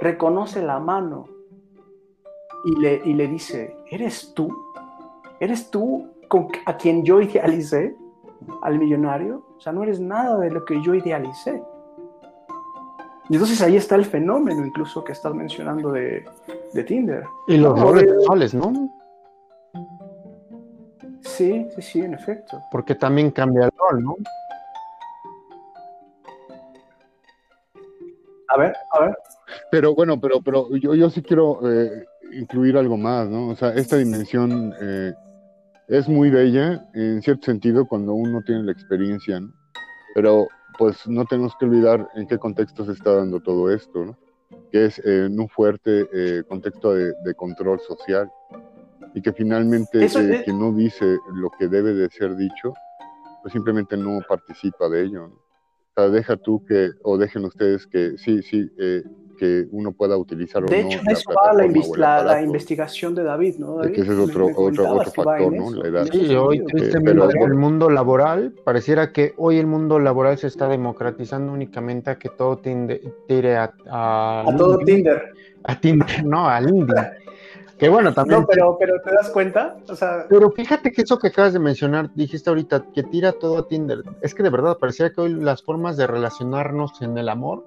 reconoce 0.00 0.62
la 0.62 0.78
mano 0.78 1.28
y 2.64 2.80
le, 2.80 3.02
y 3.04 3.14
le 3.14 3.28
dice, 3.28 3.76
¿eres 3.90 4.32
tú? 4.34 4.54
¿Eres 5.40 5.70
tú 5.70 6.08
con, 6.28 6.48
a 6.64 6.76
quien 6.76 7.04
yo 7.04 7.20
idealicé? 7.20 7.96
¿Al 8.62 8.78
millonario? 8.78 9.44
O 9.56 9.60
sea, 9.60 9.72
no 9.72 9.82
eres 9.82 10.00
nada 10.00 10.38
de 10.38 10.50
lo 10.50 10.64
que 10.64 10.82
yo 10.82 10.94
idealicé. 10.94 11.62
Y 13.28 13.34
entonces 13.34 13.60
ahí 13.60 13.76
está 13.76 13.96
el 13.96 14.04
fenómeno 14.04 14.64
incluso 14.64 15.02
que 15.02 15.12
estás 15.12 15.34
mencionando 15.34 15.90
de, 15.90 16.24
de 16.72 16.84
Tinder. 16.84 17.24
Y 17.48 17.56
los 17.56 17.78
roles 17.78 18.10
sexuales, 18.10 18.54
¿no? 18.54 18.92
Sí, 21.22 21.66
sí, 21.74 21.82
sí, 21.82 22.00
en 22.00 22.14
efecto. 22.14 22.60
Porque 22.70 22.94
también 22.94 23.30
cambia 23.30 23.64
el 23.64 23.70
rol, 23.76 24.02
¿no? 24.02 24.16
A 28.48 28.58
ver, 28.58 28.76
a 28.92 29.00
ver. 29.00 29.16
Pero 29.70 29.94
bueno, 29.94 30.20
pero, 30.20 30.40
pero 30.40 30.74
yo, 30.76 30.94
yo 30.94 31.10
sí 31.10 31.22
quiero 31.22 31.60
eh, 31.70 32.06
incluir 32.32 32.76
algo 32.76 32.96
más, 32.96 33.28
¿no? 33.28 33.48
O 33.48 33.56
sea, 33.56 33.70
esta 33.70 33.96
dimensión 33.96 34.72
eh, 34.80 35.12
es 35.88 36.08
muy 36.08 36.30
bella 36.30 36.88
en 36.94 37.22
cierto 37.22 37.46
sentido 37.46 37.86
cuando 37.86 38.14
uno 38.14 38.42
tiene 38.42 38.62
la 38.62 38.72
experiencia, 38.72 39.40
¿no? 39.40 39.52
Pero 40.14 40.48
pues 40.78 41.06
no 41.08 41.24
tenemos 41.24 41.54
que 41.58 41.64
olvidar 41.64 42.08
en 42.14 42.26
qué 42.26 42.38
contexto 42.38 42.84
se 42.84 42.92
está 42.92 43.14
dando 43.14 43.40
todo 43.40 43.70
esto, 43.72 44.04
¿no? 44.04 44.16
Que 44.70 44.86
es 44.86 44.98
eh, 45.00 45.26
en 45.26 45.38
un 45.38 45.48
fuerte 45.48 46.08
eh, 46.12 46.42
contexto 46.48 46.94
de, 46.94 47.34
control 47.34 47.80
social 47.80 48.30
y 49.14 49.22
que 49.22 49.32
finalmente 49.32 50.06
quien 50.44 50.58
no 50.58 50.72
dice 50.72 51.18
lo 51.34 51.50
que 51.58 51.68
debe 51.68 51.94
de 51.94 52.10
ser 52.10 52.36
dicho, 52.36 52.74
pues 53.42 53.52
simplemente 53.52 53.96
no 53.96 54.20
participa 54.28 54.88
de 54.88 55.04
ello, 55.04 55.28
¿no? 55.28 55.34
O 55.34 56.00
sea, 56.02 56.10
deja 56.10 56.36
tú 56.36 56.62
que, 56.66 56.90
o 57.04 57.16
dejen 57.16 57.46
ustedes 57.46 57.86
que 57.86 58.18
sí, 58.18 58.42
sí, 58.42 58.70
que 59.36 59.66
uno 59.70 59.92
pueda 59.92 60.16
utilizar 60.16 60.64
de 60.64 60.80
hecho, 60.80 61.00
eso 61.08 61.30
va 61.32 61.52
la, 61.96 62.22
la, 62.22 62.42
investigación 62.42 63.14
de 63.14 63.22
David, 63.22 63.56
¿no? 63.58 63.80
que 63.80 64.00
ese 64.00 64.12
es 64.12 64.18
otro, 64.18 64.48
otro, 64.56 64.90
otro 64.90 65.10
factor, 65.10 65.52
¿no? 65.52 65.70
La 65.70 65.88
edad. 65.88 66.08
Sí, 66.10 66.34
hoy 66.34 66.64
tristemente 66.64 67.38
el 67.44 67.54
mundo 67.54 67.90
laboral, 67.90 68.54
pareciera 68.64 69.12
que 69.12 69.34
hoy 69.36 69.58
el 69.58 69.66
mundo 69.66 69.98
laboral 69.98 70.38
se 70.38 70.46
está 70.46 70.68
democratizando 70.68 71.52
únicamente 71.52 72.10
a 72.10 72.18
que 72.18 72.28
todo 72.30 72.58
tire 72.58 73.56
a... 73.56 73.72
A, 73.90 74.44
a 74.48 74.56
todo 74.56 74.78
Tinder. 74.78 75.22
A 75.64 75.80
Tinder, 75.80 76.06
no, 76.24 76.48
al 76.48 76.68
indie. 76.68 76.94
Que 77.78 77.90
bueno, 77.90 78.12
también. 78.14 78.40
No, 78.40 78.46
pero, 78.46 78.76
pero 78.78 79.00
¿te 79.02 79.12
das 79.12 79.28
cuenta? 79.30 79.76
O 79.88 79.94
sea... 79.94 80.26
Pero 80.28 80.50
fíjate 80.50 80.92
que 80.92 81.02
eso 81.02 81.18
que 81.18 81.28
acabas 81.28 81.52
de 81.52 81.58
mencionar, 81.58 82.10
dijiste 82.14 82.48
ahorita, 82.48 82.86
que 82.94 83.02
tira 83.02 83.32
todo 83.32 83.58
a 83.58 83.68
Tinder. 83.68 84.02
Es 84.22 84.34
que 84.34 84.42
de 84.42 84.50
verdad, 84.50 84.78
pareciera 84.78 85.12
que 85.12 85.20
hoy 85.20 85.34
las 85.34 85.62
formas 85.62 85.96
de 85.96 86.06
relacionarnos 86.06 87.02
en 87.02 87.18
el 87.18 87.28
amor 87.28 87.64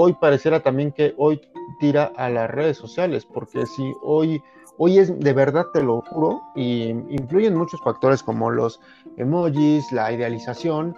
hoy 0.00 0.12
pareciera 0.14 0.60
también 0.60 0.92
que 0.92 1.14
hoy 1.16 1.40
tira 1.80 2.12
a 2.16 2.28
las 2.28 2.50
redes 2.50 2.76
sociales, 2.76 3.26
porque 3.26 3.66
si 3.66 3.92
hoy, 4.02 4.42
hoy 4.76 4.98
es 4.98 5.18
de 5.18 5.32
verdad, 5.32 5.66
te 5.72 5.82
lo 5.82 6.02
juro, 6.02 6.40
y 6.54 6.90
influyen 7.10 7.56
muchos 7.56 7.80
factores 7.82 8.22
como 8.22 8.50
los 8.50 8.80
emojis, 9.16 9.90
la 9.92 10.12
idealización. 10.12 10.96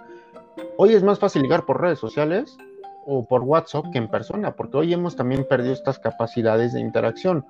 Hoy 0.77 0.93
es 0.93 1.03
más 1.03 1.19
fácil 1.19 1.41
ligar 1.41 1.65
por 1.65 1.81
redes 1.81 1.99
sociales 1.99 2.57
o 3.05 3.25
por 3.25 3.41
WhatsApp 3.41 3.85
que 3.91 3.97
en 3.97 4.09
persona, 4.09 4.55
porque 4.55 4.77
hoy 4.77 4.93
hemos 4.93 5.15
también 5.15 5.45
perdido 5.45 5.73
estas 5.73 5.97
capacidades 5.97 6.73
de 6.73 6.79
interacción. 6.79 7.45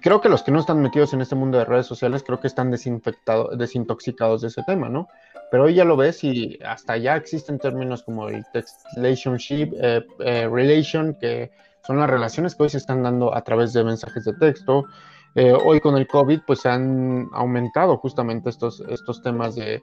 Creo 0.00 0.20
que 0.20 0.28
los 0.28 0.42
que 0.42 0.52
no 0.52 0.60
están 0.60 0.80
metidos 0.80 1.12
en 1.12 1.20
este 1.20 1.34
mundo 1.34 1.58
de 1.58 1.64
redes 1.64 1.86
sociales, 1.86 2.22
creo 2.24 2.40
que 2.40 2.46
están 2.46 2.70
desinfectados, 2.70 3.56
desintoxicados 3.58 4.42
de 4.42 4.48
ese 4.48 4.62
tema, 4.62 4.88
¿no? 4.88 5.08
pero 5.50 5.64
hoy 5.64 5.74
ya 5.74 5.84
lo 5.84 5.96
ves 5.96 6.24
y 6.24 6.58
hasta 6.64 6.96
ya 6.96 7.16
existen 7.16 7.58
términos 7.58 8.02
como 8.02 8.28
el 8.28 8.44
text 8.52 8.84
relationship, 8.96 9.72
eh, 9.80 10.04
eh, 10.20 10.48
relation, 10.48 11.14
que 11.14 11.50
son 11.86 11.98
las 11.98 12.10
relaciones 12.10 12.54
que 12.54 12.64
hoy 12.64 12.70
se 12.70 12.78
están 12.78 13.02
dando 13.02 13.34
a 13.34 13.42
través 13.42 13.72
de 13.72 13.84
mensajes 13.84 14.24
de 14.24 14.34
texto. 14.34 14.84
Eh, 15.34 15.52
hoy 15.52 15.80
con 15.80 15.96
el 15.96 16.08
COVID, 16.08 16.40
pues 16.46 16.60
se 16.60 16.68
han 16.68 17.28
aumentado 17.32 17.96
justamente 17.98 18.50
estos, 18.50 18.80
estos 18.88 19.22
temas 19.22 19.54
de, 19.54 19.82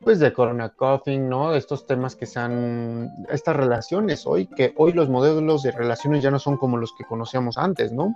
pues 0.00 0.18
de 0.18 0.32
corona 0.32 0.70
coughing, 0.70 1.28
¿no? 1.28 1.54
Estos 1.54 1.86
temas 1.86 2.16
que 2.16 2.26
se 2.26 2.38
han, 2.38 3.10
estas 3.28 3.56
relaciones 3.56 4.26
hoy, 4.26 4.46
que 4.46 4.72
hoy 4.76 4.92
los 4.92 5.08
modelos 5.08 5.62
de 5.62 5.72
relaciones 5.72 6.22
ya 6.22 6.30
no 6.30 6.38
son 6.38 6.56
como 6.56 6.78
los 6.78 6.94
que 6.96 7.04
conocíamos 7.04 7.58
antes, 7.58 7.92
¿no? 7.92 8.14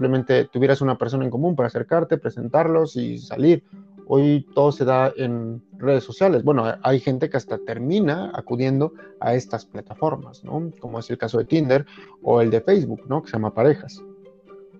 Simplemente 0.00 0.46
tuvieras 0.46 0.80
una 0.80 0.96
persona 0.96 1.24
en 1.24 1.30
común 1.30 1.54
para 1.54 1.66
acercarte, 1.66 2.16
presentarlos 2.16 2.96
y 2.96 3.18
salir. 3.18 3.62
Hoy 4.06 4.46
todo 4.54 4.72
se 4.72 4.86
da 4.86 5.12
en 5.14 5.62
redes 5.76 6.04
sociales. 6.04 6.42
Bueno, 6.42 6.64
hay 6.82 7.00
gente 7.00 7.28
que 7.28 7.36
hasta 7.36 7.58
termina 7.58 8.32
acudiendo 8.34 8.94
a 9.20 9.34
estas 9.34 9.66
plataformas, 9.66 10.42
¿no? 10.42 10.72
Como 10.80 11.00
es 11.00 11.10
el 11.10 11.18
caso 11.18 11.36
de 11.36 11.44
Tinder 11.44 11.84
o 12.22 12.40
el 12.40 12.48
de 12.48 12.62
Facebook, 12.62 13.02
¿no? 13.08 13.20
Que 13.20 13.28
se 13.28 13.34
llama 13.34 13.52
Parejas. 13.52 14.02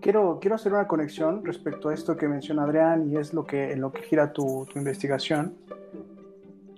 Quiero, 0.00 0.38
quiero 0.40 0.54
hacer 0.54 0.72
una 0.72 0.86
conexión 0.86 1.44
respecto 1.44 1.90
a 1.90 1.94
esto 1.94 2.16
que 2.16 2.26
menciona 2.26 2.62
Adrián 2.62 3.10
y 3.10 3.18
es 3.18 3.34
lo 3.34 3.44
que, 3.44 3.72
en 3.72 3.82
lo 3.82 3.92
que 3.92 4.00
gira 4.00 4.32
tu, 4.32 4.66
tu 4.72 4.78
investigación. 4.78 5.52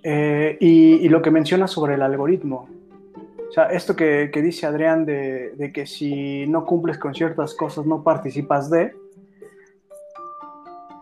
Eh, 0.03 0.57
y, 0.59 0.95
y, 0.95 1.07
lo 1.07 1.21
que 1.21 1.31
menciona 1.31 1.65
sobre 1.65 1.93
el 1.93 2.01
algoritmo. 2.01 2.67
O 3.53 3.55
sea, 3.55 3.65
esto 3.65 3.95
que, 3.95 4.31
que 4.33 4.41
dice 4.41 4.65
Adrián 4.65 5.05
de, 5.05 5.51
de, 5.51 5.71
que 5.71 5.85
si 5.85 6.47
no 6.47 6.65
cumples 6.65 6.97
con 6.97 7.13
ciertas 7.13 7.53
cosas 7.53 7.85
no 7.85 8.01
participas 8.01 8.67
de, 8.67 8.95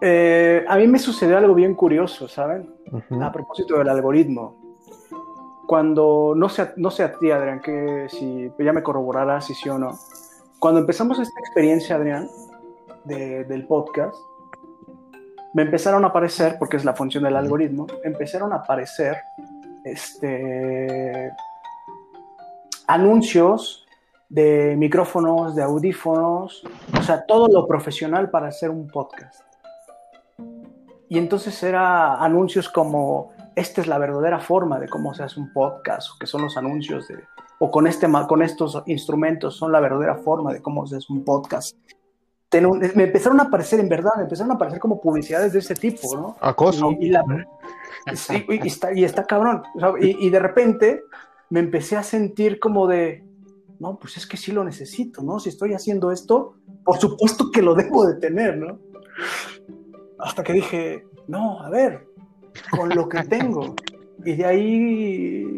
eh, 0.01 0.65
a 0.67 0.75
mí 0.75 0.85
me 0.85 0.99
sucedió 0.99 1.37
algo 1.37 1.53
bien 1.53 1.75
curioso, 1.75 2.27
¿saben? 2.27 2.69
Uh 2.91 2.99
-huh. 3.09 3.25
A 3.25 3.31
propósito 3.31 3.77
del 3.77 3.87
algoritmo. 3.87 4.57
Cuando, 5.65 6.33
no 6.35 6.49
sé, 6.49 6.73
no 6.75 6.91
sé 6.91 7.03
a 7.03 7.13
ti, 7.13 7.31
Adrián, 7.31 7.61
que 7.61 8.07
si 8.09 8.51
ya 8.59 8.73
me 8.73 8.83
corroborarás 8.83 9.45
si 9.45 9.53
sí 9.53 9.69
o 9.69 9.79
no. 9.79 9.97
Cuando 10.59 10.81
empezamos 10.81 11.19
esta 11.19 11.39
experiencia, 11.39 11.95
Adrián, 11.95 12.27
de, 13.05 13.45
del 13.45 13.65
podcast, 13.65 14.17
me 15.53 15.61
empezaron 15.61 16.03
a 16.03 16.07
aparecer, 16.07 16.57
porque 16.59 16.75
es 16.75 16.83
la 16.83 16.95
función 16.95 17.23
del 17.23 17.37
algoritmo, 17.37 17.87
empezaron 18.03 18.51
a 18.51 18.57
aparecer 18.57 19.15
este, 19.85 21.31
anuncios 22.93 23.85
de 24.27 24.75
micrófonos, 24.77 25.55
de 25.55 25.63
audífonos, 25.63 26.63
o 26.97 27.01
sea, 27.01 27.25
todo 27.25 27.47
lo 27.47 27.67
profesional 27.67 28.29
para 28.29 28.47
hacer 28.47 28.69
un 28.69 28.87
podcast. 28.87 29.41
Y 31.09 31.17
entonces 31.17 31.61
era 31.63 32.15
anuncios 32.15 32.69
como, 32.69 33.33
esta 33.55 33.81
es 33.81 33.87
la 33.87 33.97
verdadera 33.97 34.39
forma 34.39 34.79
de 34.79 34.87
cómo 34.87 35.13
se 35.13 35.23
hace 35.23 35.39
un 35.39 35.51
podcast, 35.51 36.11
o 36.11 36.19
que 36.19 36.27
son 36.27 36.41
los 36.41 36.57
anuncios 36.57 37.07
de, 37.07 37.23
o 37.59 37.71
con, 37.71 37.87
este, 37.87 38.07
con 38.27 38.41
estos 38.41 38.81
instrumentos 38.85 39.55
son 39.55 39.71
la 39.71 39.79
verdadera 39.79 40.15
forma 40.15 40.53
de 40.53 40.61
cómo 40.61 40.85
se 40.85 40.97
hace 40.97 41.11
un 41.11 41.23
podcast. 41.23 41.75
Me 42.53 43.03
empezaron 43.03 43.39
a 43.39 43.43
aparecer, 43.43 43.79
en 43.79 43.87
verdad, 43.87 44.11
me 44.17 44.23
empezaron 44.23 44.51
a 44.51 44.55
aparecer 44.55 44.79
como 44.79 44.99
publicidades 44.99 45.53
de 45.53 45.59
ese 45.59 45.75
tipo, 45.75 46.13
¿no? 46.15 46.35
Acoso. 46.41 46.91
Y, 46.99 47.05
y, 47.05 47.09
la, 47.09 47.23
sí, 48.13 48.45
y, 48.49 48.67
está, 48.67 48.93
y 48.93 49.05
está 49.05 49.23
cabrón. 49.23 49.63
Y 49.99 50.29
de 50.29 50.39
repente 50.39 51.03
me 51.51 51.59
empecé 51.59 51.95
a 51.95 52.03
sentir 52.03 52.59
como 52.59 52.87
de, 52.87 53.23
no, 53.79 53.99
pues 53.99 54.17
es 54.17 54.25
que 54.25 54.37
sí 54.37 54.51
lo 54.51 54.63
necesito, 54.63 55.21
¿no? 55.21 55.39
Si 55.39 55.49
estoy 55.49 55.73
haciendo 55.73 56.11
esto, 56.11 56.55
por 56.83 56.97
supuesto 56.97 57.51
que 57.51 57.61
lo 57.61 57.75
debo 57.75 58.07
de 58.07 58.15
tener, 58.15 58.57
¿no? 58.57 58.79
hasta 60.21 60.43
que 60.43 60.53
dije, 60.53 61.05
no, 61.27 61.59
a 61.61 61.69
ver, 61.69 62.07
con 62.69 62.89
lo 62.89 63.09
que 63.09 63.23
tengo. 63.23 63.75
Y 64.23 64.35
de 64.35 64.45
ahí 64.45 65.57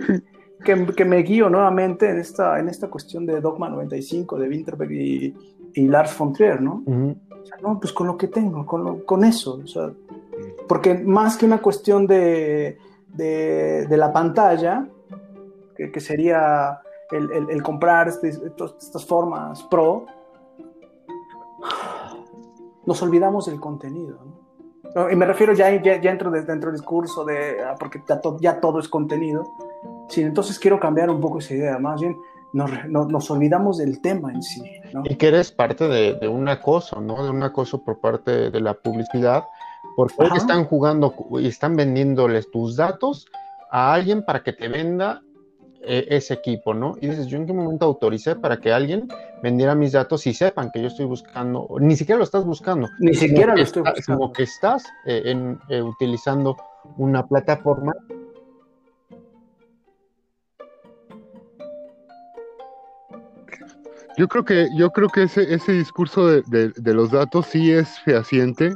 que, 0.63 0.85
que, 0.95 1.05
me 1.05 1.17
guío 1.17 1.49
nuevamente 1.49 2.09
en 2.09 2.19
esta, 2.19 2.59
en 2.59 2.69
esta 2.69 2.87
cuestión 2.87 3.25
de 3.25 3.41
Dogma 3.41 3.69
95 3.69 4.39
de 4.39 4.47
Winterberg 4.47 4.91
y, 4.91 5.35
y 5.73 5.87
Lars 5.87 6.17
von 6.17 6.33
Trier, 6.33 6.61
¿no? 6.61 6.83
Uh 6.85 6.91
-huh. 6.91 7.17
o 7.41 7.45
sea, 7.45 7.57
no, 7.61 7.79
pues 7.79 7.91
con 7.91 8.07
lo 8.07 8.17
que 8.17 8.27
tengo, 8.27 8.65
con, 8.65 8.83
lo, 8.83 9.05
con 9.05 9.23
eso. 9.25 9.59
O 9.63 9.67
sea, 9.67 9.91
porque 10.67 10.95
más 10.95 11.37
que 11.37 11.45
una 11.45 11.61
cuestión 11.61 12.07
de, 12.07 12.77
de, 13.09 13.85
de 13.87 13.97
la 13.97 14.13
pantalla, 14.13 14.87
que, 15.75 15.91
que 15.91 15.99
sería 15.99 16.79
el, 17.11 17.31
el, 17.31 17.49
el 17.49 17.63
comprar 17.63 18.07
este, 18.07 18.29
estas 18.29 19.05
formas 19.05 19.63
pro, 19.63 20.05
nos 22.85 23.01
olvidamos 23.01 23.45
del 23.45 23.59
contenido, 23.59 24.19
¿no? 24.25 24.43
y 25.09 25.15
me 25.15 25.25
refiero 25.25 25.53
ya, 25.53 25.71
ya, 25.81 25.99
ya 25.99 26.11
entro 26.11 26.29
dentro 26.29 26.69
del 26.69 26.79
discurso 26.79 27.25
de, 27.25 27.63
ah, 27.63 27.75
porque 27.79 28.03
ya, 28.07 28.21
to, 28.21 28.37
ya, 28.39 28.59
todo 28.59 28.79
es 28.79 28.87
contenido. 28.87 29.43
Sí, 30.07 30.21
entonces 30.21 30.59
quiero 30.59 30.79
cambiar 30.79 31.09
un 31.09 31.19
poco 31.19 31.39
esa 31.39 31.55
idea, 31.55 31.79
más 31.79 31.99
bien 31.99 32.15
nos, 32.53 32.69
nos, 32.85 33.07
nos 33.07 33.31
olvidamos 33.31 33.79
del 33.79 34.01
tema 34.01 34.31
en 34.31 34.43
sí. 34.43 34.61
¿no? 34.93 35.01
Y 35.05 35.15
que 35.15 35.29
eres 35.29 35.51
parte 35.51 35.87
de, 35.87 36.13
de, 36.13 36.27
un 36.27 36.47
acoso, 36.47 37.01
¿no? 37.01 37.23
De 37.23 37.31
un 37.31 37.41
acoso 37.41 37.83
por 37.83 37.99
parte 37.99 38.51
de 38.51 38.59
la 38.59 38.75
publicidad, 38.75 39.45
porque 39.95 40.13
Ajá. 40.19 40.37
están 40.37 40.65
jugando 40.65 41.15
y 41.39 41.47
están 41.47 41.75
vendiéndoles 41.75 42.51
tus 42.51 42.75
datos 42.75 43.25
a 43.71 43.93
alguien 43.93 44.23
para 44.23 44.43
que 44.43 44.53
te 44.53 44.67
venda 44.67 45.22
eh, 45.85 46.07
ese 46.09 46.33
equipo, 46.35 46.73
¿no? 46.73 46.95
Y 47.01 47.07
dices, 47.07 47.27
¿yo 47.27 47.37
en 47.37 47.45
qué 47.45 47.53
momento 47.53 47.85
autoricé 47.85 48.35
para 48.35 48.57
que 48.57 48.71
alguien 48.71 49.07
vendiera 49.41 49.75
mis 49.75 49.91
datos 49.91 50.25
y 50.27 50.33
sepan 50.33 50.71
que 50.71 50.81
yo 50.81 50.87
estoy 50.87 51.05
buscando, 51.05 51.67
ni 51.79 51.95
siquiera 51.95 52.17
lo 52.17 52.23
estás 52.23 52.45
buscando, 52.45 52.89
ni 52.99 53.13
siquiera 53.13 53.55
lo 53.55 53.61
estoy 53.61 53.83
buscando, 53.83 54.19
como 54.19 54.33
que 54.33 54.43
estás 54.43 54.85
eh, 55.05 55.23
en, 55.25 55.59
eh, 55.69 55.81
utilizando 55.81 56.55
una 56.97 57.25
plataforma 57.25 57.93
Yo 64.15 64.27
creo 64.27 64.45
que, 64.45 64.67
yo 64.75 64.91
creo 64.91 65.09
que 65.09 65.23
ese, 65.23 65.51
ese 65.51 65.71
discurso 65.71 66.27
de, 66.27 66.43
de, 66.45 66.71
de, 66.75 66.93
los 66.93 67.09
datos 67.09 67.47
sí 67.47 67.71
es 67.71 67.99
fehaciente 68.01 68.75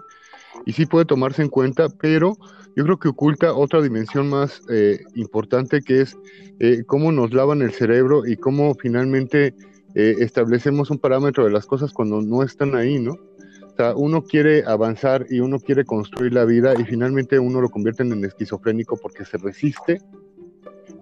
y 0.65 0.73
sí 0.73 0.87
puede 0.87 1.05
tomarse 1.05 1.43
en 1.43 1.49
cuenta, 1.49 1.89
pero 1.89 2.35
yo 2.77 2.83
creo 2.85 2.99
que 2.99 3.09
oculta 3.09 3.53
otra 3.53 3.81
dimensión 3.81 4.29
más 4.29 4.61
eh, 4.69 4.99
importante 5.15 5.81
que 5.81 6.01
es 6.01 6.15
eh, 6.59 6.83
cómo 6.85 7.11
nos 7.11 7.33
lavan 7.33 7.61
el 7.61 7.71
cerebro 7.71 8.25
y 8.25 8.37
cómo 8.37 8.75
finalmente 8.75 9.55
eh, 9.95 10.15
establecemos 10.19 10.91
un 10.91 10.99
parámetro 10.99 11.43
de 11.43 11.51
las 11.51 11.65
cosas 11.65 11.91
cuando 11.91 12.21
no 12.21 12.43
están 12.43 12.75
ahí, 12.75 12.99
¿no? 12.99 13.13
O 13.13 13.75
sea, 13.75 13.95
uno 13.95 14.23
quiere 14.23 14.63
avanzar 14.65 15.25
y 15.29 15.39
uno 15.39 15.59
quiere 15.59 15.85
construir 15.85 16.33
la 16.33 16.45
vida 16.45 16.73
y 16.79 16.83
finalmente 16.83 17.39
uno 17.39 17.61
lo 17.61 17.69
convierte 17.69 18.03
en 18.03 18.23
esquizofrénico 18.23 18.95
porque 18.97 19.25
se 19.25 19.37
resiste 19.37 19.99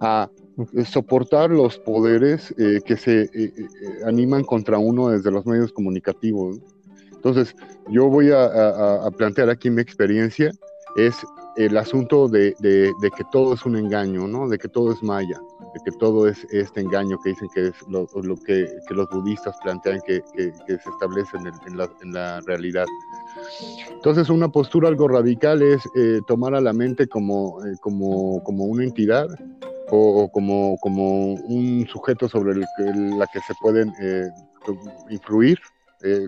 a 0.00 0.30
soportar 0.86 1.50
los 1.50 1.78
poderes 1.78 2.54
eh, 2.56 2.80
que 2.84 2.96
se 2.96 3.22
eh, 3.22 3.30
eh, 3.34 3.68
animan 4.06 4.44
contra 4.44 4.78
uno 4.78 5.08
desde 5.10 5.30
los 5.30 5.44
medios 5.44 5.72
comunicativos. 5.72 6.58
Entonces, 7.12 7.54
yo 7.88 8.08
voy 8.08 8.30
a, 8.30 8.44
a, 8.44 9.06
a 9.06 9.10
plantear 9.10 9.50
aquí 9.50 9.68
mi 9.68 9.82
experiencia, 9.82 10.52
es 10.96 11.16
el 11.56 11.76
asunto 11.76 12.28
de, 12.28 12.54
que 12.60 13.24
todo 13.32 13.54
es 13.54 13.64
un 13.64 13.76
engaño, 13.76 14.28
¿no? 14.28 14.48
De 14.48 14.58
que 14.58 14.68
todo 14.68 14.92
es 14.92 15.02
maya, 15.02 15.40
de 15.74 15.80
que 15.84 15.92
todo 15.98 16.28
es 16.28 16.46
este 16.50 16.80
engaño 16.82 17.18
que 17.22 17.30
dicen 17.30 17.48
que 17.54 17.68
es 17.68 17.74
lo, 17.88 18.06
que, 18.36 18.68
los 18.90 19.08
budistas 19.08 19.56
plantean 19.62 20.00
que, 20.06 20.22
se 20.66 20.74
establece 20.74 21.36
en, 21.36 22.12
la, 22.12 22.40
realidad. 22.42 22.86
Entonces, 23.90 24.28
una 24.28 24.48
postura 24.48 24.88
algo 24.88 25.08
radical 25.08 25.62
es 25.62 25.82
eh, 25.96 26.20
tomar 26.26 26.54
a 26.54 26.60
la 26.60 26.72
mente 26.72 27.06
como, 27.06 27.58
eh, 27.64 27.74
una 27.84 28.84
entidad 28.84 29.26
o, 29.90 30.28
como, 30.30 31.34
un 31.34 31.86
sujeto 31.90 32.28
sobre 32.28 32.52
el, 32.52 32.64
que 33.32 33.40
se 33.40 33.54
pueden 33.62 33.92
eh, 34.00 34.28
influir 35.08 35.58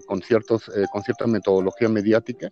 con, 0.07 0.22
ciertos, 0.22 0.70
con 0.93 1.03
cierta 1.03 1.26
metodología 1.26 1.89
mediática 1.89 2.51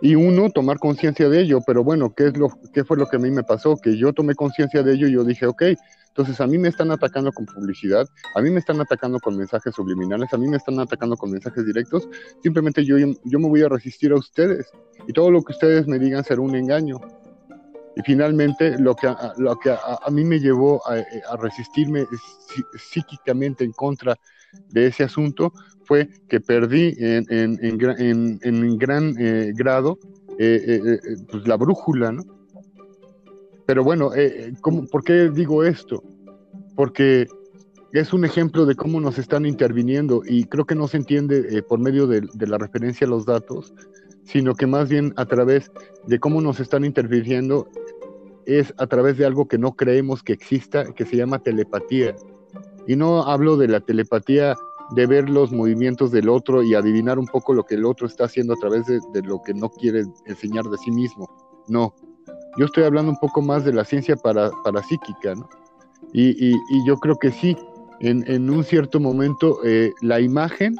y 0.00 0.14
uno 0.14 0.50
tomar 0.50 0.78
conciencia 0.78 1.28
de 1.28 1.40
ello, 1.40 1.60
pero 1.66 1.82
bueno, 1.82 2.14
¿qué, 2.14 2.28
es 2.28 2.36
lo, 2.36 2.48
¿qué 2.72 2.84
fue 2.84 2.96
lo 2.96 3.06
que 3.06 3.16
a 3.16 3.18
mí 3.18 3.30
me 3.30 3.42
pasó? 3.42 3.76
Que 3.76 3.96
yo 3.96 4.12
tomé 4.12 4.34
conciencia 4.34 4.82
de 4.82 4.94
ello 4.94 5.08
y 5.08 5.12
yo 5.12 5.24
dije, 5.24 5.46
ok, 5.46 5.62
entonces 6.08 6.40
a 6.40 6.46
mí 6.46 6.58
me 6.58 6.68
están 6.68 6.90
atacando 6.90 7.32
con 7.32 7.46
publicidad, 7.46 8.06
a 8.34 8.40
mí 8.40 8.50
me 8.50 8.60
están 8.60 8.80
atacando 8.80 9.18
con 9.18 9.36
mensajes 9.36 9.74
subliminales, 9.74 10.32
a 10.32 10.38
mí 10.38 10.48
me 10.48 10.56
están 10.56 10.78
atacando 10.78 11.16
con 11.16 11.30
mensajes 11.30 11.66
directos, 11.66 12.08
simplemente 12.42 12.84
yo, 12.84 12.96
yo 12.98 13.38
me 13.38 13.48
voy 13.48 13.62
a 13.62 13.68
resistir 13.68 14.12
a 14.12 14.16
ustedes 14.16 14.70
y 15.06 15.12
todo 15.12 15.30
lo 15.30 15.42
que 15.42 15.52
ustedes 15.52 15.86
me 15.86 15.98
digan 15.98 16.24
será 16.24 16.40
un 16.40 16.54
engaño. 16.54 17.00
Y 17.96 18.02
finalmente 18.02 18.78
lo 18.78 18.94
que 18.94 19.08
a, 19.08 19.32
lo 19.38 19.58
que 19.58 19.70
a, 19.70 20.10
mí 20.12 20.22
me 20.22 20.38
llevó 20.38 20.80
a, 20.86 20.94
a 21.32 21.36
resistirme 21.36 22.06
psíquicamente 22.76 23.64
en 23.64 23.72
contra 23.72 24.16
de 24.70 24.86
ese 24.86 25.02
asunto 25.02 25.52
fue 25.88 26.08
que 26.28 26.38
perdí 26.38 26.94
en, 26.98 27.78
gran 28.78 29.14
eh, 29.18 29.52
grado 29.56 29.98
eh, 30.38 30.62
eh, 30.68 31.00
eh, 31.02 31.16
pues 31.28 31.48
la 31.48 31.56
brújula, 31.56 32.12
¿no? 32.12 32.22
Pero 33.66 33.82
bueno, 33.82 34.12
¿cómo, 34.60 34.86
¿por 34.86 35.02
qué 35.02 35.28
digo 35.30 35.64
esto? 35.64 36.02
Porque 36.74 37.26
es 37.92 38.12
un 38.12 38.24
ejemplo 38.24 38.64
de 38.64 38.74
cómo 38.74 39.00
nos 39.00 39.18
están 39.18 39.44
interviniendo 39.44 40.22
y 40.24 40.44
creo 40.44 40.64
que 40.64 40.74
no 40.74 40.88
se 40.88 40.96
entiende 40.96 41.62
por 41.68 41.78
medio 41.78 42.06
de, 42.06 42.26
de, 42.32 42.46
la 42.46 42.56
referencia 42.56 43.06
a 43.06 43.10
los 43.10 43.26
datos, 43.26 43.74
sino 44.24 44.54
que 44.54 44.66
más 44.66 44.88
bien 44.88 45.12
a 45.16 45.26
través 45.26 45.70
de 46.06 46.18
cómo 46.18 46.40
nos 46.40 46.60
están 46.60 46.84
interviniendo 46.84 47.68
es 48.46 48.72
a 48.78 48.86
través 48.86 49.18
de 49.18 49.26
algo 49.26 49.48
que 49.48 49.58
no 49.58 49.72
creemos 49.72 50.22
que 50.22 50.32
exista, 50.32 50.94
que 50.94 51.04
se 51.04 51.16
llama 51.16 51.40
telepatía. 51.40 52.16
Y 52.86 52.96
no 52.96 53.24
hablo 53.24 53.58
de 53.58 53.68
la 53.68 53.80
telepatía 53.80 54.56
de 54.90 55.06
ver 55.06 55.28
los 55.28 55.52
movimientos 55.52 56.10
del 56.10 56.28
otro 56.28 56.62
y 56.62 56.74
adivinar 56.74 57.18
un 57.18 57.26
poco 57.26 57.52
lo 57.52 57.64
que 57.64 57.74
el 57.74 57.84
otro 57.84 58.06
está 58.06 58.24
haciendo 58.24 58.54
a 58.54 58.56
través 58.56 58.86
de, 58.86 59.22
lo 59.22 59.42
que 59.42 59.54
no 59.54 59.68
quiere 59.68 60.04
enseñar 60.26 60.64
de 60.64 60.78
sí 60.78 60.90
mismo. 60.90 61.28
No. 61.68 61.94
Yo 62.56 62.66
estoy 62.66 62.84
hablando 62.84 63.10
un 63.10 63.18
poco 63.18 63.42
más 63.42 63.64
de 63.64 63.72
la 63.72 63.84
ciencia 63.84 64.16
para, 64.16 64.50
parapsíquica, 64.64 65.34
¿no? 65.34 65.48
Y, 66.12 66.52
y, 66.52 66.86
yo 66.86 66.96
creo 66.96 67.16
que 67.16 67.30
sí, 67.30 67.56
en, 68.00 68.24
en 68.30 68.48
un 68.48 68.64
cierto 68.64 68.98
momento, 68.98 69.58
eh, 69.64 69.92
la 70.00 70.20
imagen 70.20 70.76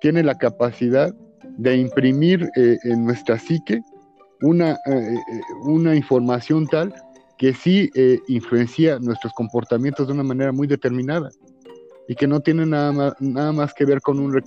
tiene 0.00 0.22
la 0.22 0.38
capacidad 0.38 1.12
de 1.58 1.76
imprimir 1.76 2.48
eh, 2.56 2.76
en 2.84 3.04
nuestra 3.04 3.38
psique 3.38 3.82
una, 4.42 4.78
una 5.62 5.96
información 5.96 6.66
tal 6.66 6.94
que 7.38 7.54
sí 7.54 7.90
influencia 8.28 8.98
nuestros 8.98 9.32
comportamientos 9.32 10.06
de 10.06 10.12
una 10.12 10.22
manera 10.22 10.52
muy 10.52 10.66
determinada 10.66 11.30
y 12.08 12.14
que 12.14 12.26
no 12.26 12.40
tiene 12.40 12.66
nada 12.66 12.92
más, 12.92 13.14
nada 13.20 13.52
más 13.52 13.74
que 13.74 13.84
ver 13.84 14.00
con 14.00 14.18
un 14.18 14.40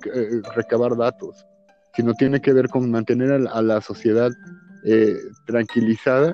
recabar 0.56 0.96
datos, 0.96 1.46
sino 1.96 2.14
tiene 2.14 2.42
que 2.42 2.54
ver 2.54 2.70
con 2.70 2.90
mantener 2.90 3.32
a 3.32 3.62
la, 3.62 3.82
sociedad 3.82 4.32
tranquilizada 5.46 6.34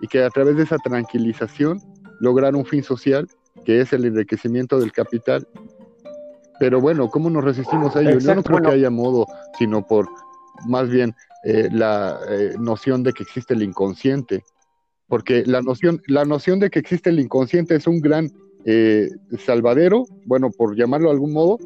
y 0.00 0.06
que 0.06 0.22
a 0.22 0.30
través 0.30 0.56
de 0.56 0.62
esa 0.62 0.76
tranquilización 0.78 1.80
lograr 2.20 2.54
un 2.54 2.64
fin 2.64 2.82
social 2.84 3.26
que 3.64 3.80
es 3.80 3.92
el 3.92 4.04
enriquecimiento 4.04 4.78
del 4.78 4.92
capital. 4.92 5.46
Pero 6.58 6.80
bueno, 6.80 7.08
¿cómo 7.08 7.30
nos 7.30 7.44
resistimos 7.44 7.96
a 7.96 8.02
ello? 8.02 8.18
Yo 8.18 8.34
no 8.34 8.42
creo 8.42 8.60
que 8.60 8.68
haya 8.68 8.90
modo, 8.90 9.26
sino 9.58 9.86
por 9.86 10.08
más 10.66 10.88
bien 10.88 11.14
eh, 11.44 11.68
la 11.72 12.18
eh, 12.28 12.54
noción 12.58 13.02
de 13.02 13.12
que 13.12 13.22
existe 13.22 13.54
el 13.54 13.62
inconsciente. 13.62 14.44
Porque 15.08 15.42
la 15.46 15.62
noción, 15.62 16.00
la 16.06 16.24
noción 16.24 16.60
de 16.60 16.70
que 16.70 16.78
existe 16.78 17.10
el 17.10 17.18
inconsciente 17.18 17.74
es 17.74 17.86
un 17.86 18.00
gran 18.00 18.30
eh, 18.64 19.08
salvadero, 19.38 20.04
bueno, 20.26 20.50
por 20.50 20.76
llamarlo 20.76 21.08
de 21.08 21.14
algún 21.14 21.32
modo, 21.32 21.58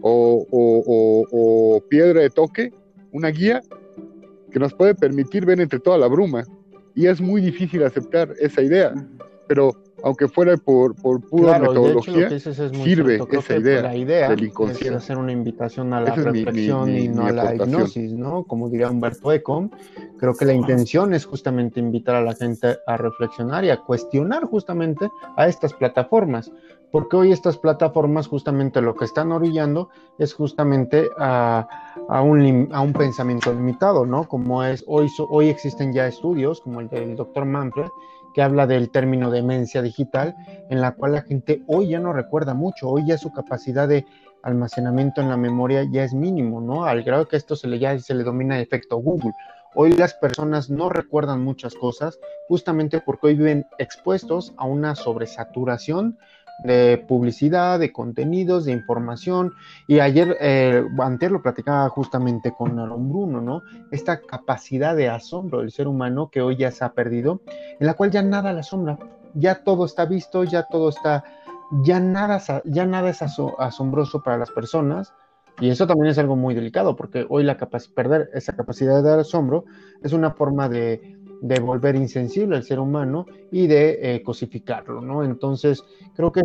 o, 0.00 0.46
o 0.50 1.80
piedra 1.88 2.20
de 2.20 2.30
toque, 2.30 2.72
una 3.12 3.28
guía 3.28 3.60
que 4.50 4.58
nos 4.58 4.74
puede 4.74 4.94
permitir 4.94 5.44
ver 5.44 5.60
entre 5.60 5.80
toda 5.80 5.98
la 5.98 6.06
bruma. 6.06 6.44
Y 6.94 7.06
es 7.06 7.20
muy 7.20 7.40
difícil 7.40 7.82
aceptar 7.84 8.34
esa 8.40 8.62
idea. 8.62 8.92
Pero 9.46 9.72
aunque 10.02 10.28
fuera 10.28 10.56
por, 10.56 10.94
por 10.94 11.20
pura 11.20 11.58
metodología, 11.58 12.28
sirve 12.38 13.20
esa 13.30 13.56
idea, 13.56 13.82
la 13.82 13.96
idea 13.96 14.28
del 14.30 14.44
inconsciente. 14.44 14.96
Es 14.96 15.04
hacer 15.04 15.18
una 15.18 15.32
invitación 15.32 15.92
a 15.92 16.00
la 16.00 16.14
reflexión 16.14 16.96
y 16.96 17.08
no 17.08 17.26
a 17.26 17.32
la 17.32 17.54
hipnosis, 17.54 18.12
¿no? 18.12 18.44
Como 18.44 18.68
diría 18.68 18.90
Humberto 18.90 19.32
Eco, 19.32 19.70
creo 20.18 20.34
que 20.34 20.44
la 20.44 20.52
intención 20.52 21.14
es 21.14 21.24
justamente 21.26 21.80
invitar 21.80 22.16
a 22.16 22.22
la 22.22 22.34
gente 22.34 22.78
a 22.86 22.96
reflexionar 22.96 23.64
y 23.64 23.70
a 23.70 23.78
cuestionar 23.78 24.44
justamente 24.44 25.10
a 25.36 25.46
estas 25.46 25.72
plataformas, 25.74 26.52
porque 26.90 27.16
hoy 27.16 27.32
estas 27.32 27.58
plataformas 27.58 28.28
justamente 28.28 28.80
lo 28.80 28.94
que 28.94 29.04
están 29.04 29.32
orillando 29.32 29.90
es 30.18 30.32
justamente 30.32 31.08
a, 31.18 31.68
a, 32.08 32.22
un, 32.22 32.68
a 32.72 32.80
un 32.80 32.92
pensamiento 32.92 33.52
limitado, 33.52 34.06
¿no? 34.06 34.28
Como 34.28 34.62
es, 34.64 34.84
hoy, 34.86 35.08
hoy 35.28 35.48
existen 35.48 35.92
ya 35.92 36.06
estudios, 36.06 36.60
como 36.60 36.80
el 36.80 36.88
del 36.88 37.16
doctor 37.16 37.44
Manfred, 37.44 37.88
que 38.34 38.42
habla 38.42 38.66
del 38.66 38.90
término 38.90 39.30
demencia 39.30 39.82
digital, 39.82 40.34
en 40.70 40.80
la 40.80 40.92
cual 40.92 41.12
la 41.12 41.22
gente 41.22 41.62
hoy 41.66 41.88
ya 41.88 42.00
no 42.00 42.12
recuerda 42.12 42.54
mucho, 42.54 42.88
hoy 42.88 43.06
ya 43.06 43.18
su 43.18 43.32
capacidad 43.32 43.88
de 43.88 44.04
almacenamiento 44.42 45.20
en 45.20 45.28
la 45.28 45.36
memoria 45.36 45.84
ya 45.90 46.04
es 46.04 46.14
mínimo, 46.14 46.60
¿no? 46.60 46.84
Al 46.84 47.02
grado 47.02 47.28
que 47.28 47.36
esto 47.36 47.56
se 47.56 47.68
le, 47.68 47.78
ya 47.78 47.98
se 47.98 48.14
le 48.14 48.24
domina 48.24 48.56
el 48.56 48.62
efecto 48.62 48.96
Google. 48.96 49.32
Hoy 49.74 49.92
las 49.92 50.14
personas 50.14 50.70
no 50.70 50.88
recuerdan 50.88 51.42
muchas 51.42 51.74
cosas 51.74 52.18
justamente 52.48 53.00
porque 53.00 53.28
hoy 53.28 53.34
viven 53.34 53.66
expuestos 53.78 54.54
a 54.56 54.64
una 54.64 54.94
sobresaturación 54.94 56.18
de 56.64 57.04
publicidad, 57.06 57.78
de 57.78 57.92
contenidos, 57.92 58.64
de 58.64 58.72
información. 58.72 59.54
Y 59.86 60.00
ayer, 60.00 60.36
eh, 60.40 60.84
antes 60.98 61.30
lo 61.30 61.42
platicaba 61.42 61.88
justamente 61.88 62.52
con 62.52 62.78
Aaron 62.78 63.08
Bruno, 63.08 63.40
¿no? 63.40 63.62
Esta 63.90 64.20
capacidad 64.20 64.96
de 64.96 65.08
asombro 65.08 65.60
del 65.60 65.70
ser 65.70 65.88
humano 65.88 66.30
que 66.30 66.42
hoy 66.42 66.56
ya 66.56 66.70
se 66.70 66.84
ha 66.84 66.92
perdido, 66.92 67.40
en 67.78 67.86
la 67.86 67.94
cual 67.94 68.10
ya 68.10 68.22
nada 68.22 68.52
le 68.52 68.60
asombra, 68.60 68.98
ya 69.34 69.62
todo 69.62 69.84
está 69.84 70.04
visto, 70.04 70.44
ya 70.44 70.64
todo 70.64 70.88
está, 70.88 71.24
ya 71.82 72.00
nada, 72.00 72.40
ya 72.64 72.86
nada 72.86 73.10
es 73.10 73.22
asombroso 73.22 74.22
para 74.22 74.38
las 74.38 74.50
personas. 74.50 75.12
Y 75.60 75.70
eso 75.70 75.88
también 75.88 76.12
es 76.12 76.18
algo 76.18 76.36
muy 76.36 76.54
delicado, 76.54 76.94
porque 76.94 77.26
hoy 77.28 77.42
la 77.42 77.56
perder 77.56 78.30
esa 78.32 78.54
capacidad 78.54 79.02
de 79.02 79.20
asombro 79.20 79.64
es 80.04 80.12
una 80.12 80.30
forma 80.30 80.68
de, 80.68 81.17
de 81.40 81.60
volver 81.60 81.96
insensible 81.96 82.56
al 82.56 82.64
ser 82.64 82.78
humano 82.78 83.26
y 83.50 83.66
de 83.66 83.98
eh, 84.00 84.22
cosificarlo, 84.22 85.00
¿no? 85.00 85.24
Entonces, 85.24 85.82
creo 86.14 86.32
que... 86.32 86.42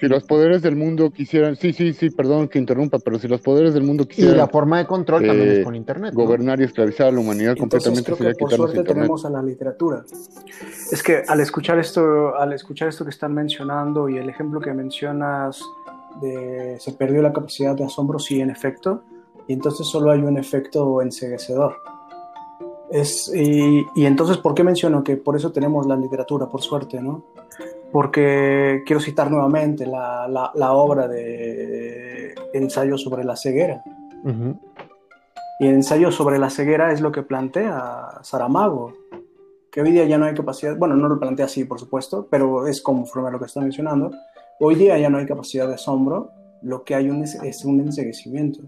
Si 0.00 0.06
los 0.06 0.22
poderes 0.22 0.62
del 0.62 0.76
mundo 0.76 1.10
quisieran, 1.10 1.56
sí, 1.56 1.72
sí, 1.72 1.92
sí, 1.92 2.10
perdón 2.10 2.46
que 2.46 2.60
interrumpa, 2.60 3.00
pero 3.00 3.18
si 3.18 3.26
los 3.26 3.40
poderes 3.40 3.74
del 3.74 3.82
mundo 3.82 4.06
quisieran... 4.06 4.36
Y 4.36 4.38
la 4.38 4.46
forma 4.46 4.78
de 4.78 4.86
control 4.86 5.26
también 5.26 5.48
es 5.48 5.58
eh, 5.58 5.64
con 5.64 5.74
Internet. 5.74 6.14
Gobernar 6.14 6.60
y 6.60 6.64
esclavizar 6.64 7.08
a 7.08 7.10
la 7.10 7.18
humanidad 7.18 7.56
completamente 7.56 8.12
creo 8.12 8.30
que 8.30 8.38
por 8.38 8.52
suerte 8.52 8.84
tenemos 8.84 9.24
a 9.24 9.30
la 9.30 9.42
literatura. 9.42 10.04
Es 10.92 11.02
que 11.02 11.24
al 11.26 11.40
escuchar 11.40 11.80
esto, 11.80 12.36
al 12.36 12.52
escuchar 12.52 12.88
esto 12.88 13.02
que 13.02 13.10
están 13.10 13.34
mencionando 13.34 14.08
y 14.08 14.18
el 14.18 14.28
ejemplo 14.28 14.60
que 14.60 14.72
mencionas 14.72 15.60
se 16.20 16.92
perdió 16.92 17.22
la 17.22 17.32
capacidad 17.32 17.74
de 17.74 17.84
asombro, 17.84 18.18
sí, 18.18 18.40
en 18.40 18.50
efecto, 18.50 19.02
y 19.46 19.52
entonces 19.52 19.86
solo 19.86 20.10
hay 20.10 20.20
un 20.20 20.36
efecto 20.36 21.00
enseguecedor. 21.02 21.76
Es, 22.90 23.30
y, 23.34 23.84
entonces, 23.96 24.38
¿por 24.38 24.54
qué 24.54 24.64
menciono 24.64 25.04
que 25.04 25.16
por 25.16 25.36
eso 25.36 25.52
tenemos 25.52 25.86
la 25.86 25.96
literatura, 25.96 26.46
por 26.46 26.62
suerte, 26.62 27.00
no? 27.00 27.24
Porque 27.92 28.82
quiero 28.86 29.00
citar 29.00 29.30
nuevamente 29.30 29.86
la, 29.86 30.26
la, 30.54 30.72
obra 30.72 31.08
de 31.08 32.34
Ensayo 32.52 32.96
sobre 32.98 33.24
la 33.24 33.36
ceguera. 33.36 33.82
Y 35.58 35.66
el 35.66 35.74
ensayo 35.74 36.12
sobre 36.12 36.38
la 36.38 36.50
ceguera 36.50 36.92
es 36.92 37.00
lo 37.00 37.10
que 37.10 37.22
plantea 37.22 38.20
Saramago, 38.22 38.92
que 39.72 39.82
hoy 39.82 39.90
día 39.90 40.04
ya 40.04 40.16
no 40.16 40.26
hay 40.26 40.34
capacidad, 40.34 40.76
bueno, 40.76 40.94
no 40.94 41.08
lo 41.08 41.18
plantea 41.18 41.46
así, 41.46 41.64
por 41.64 41.80
supuesto, 41.80 42.28
pero 42.30 42.68
es 42.68 42.80
conforme 42.80 43.28
a 43.28 43.32
lo 43.32 43.40
que 43.40 43.46
está 43.46 43.60
mencionando, 43.60 44.12
Hoy 44.60 44.74
día 44.74 44.98
ya 44.98 45.08
no 45.08 45.18
hay 45.18 45.26
capacidad 45.26 45.68
de 45.68 45.74
asombro, 45.74 46.32
lo 46.62 46.82
que 46.82 46.96
hay 46.96 47.08
es 47.44 47.64
un 47.64 47.78
enseguecimiento. 47.78 48.62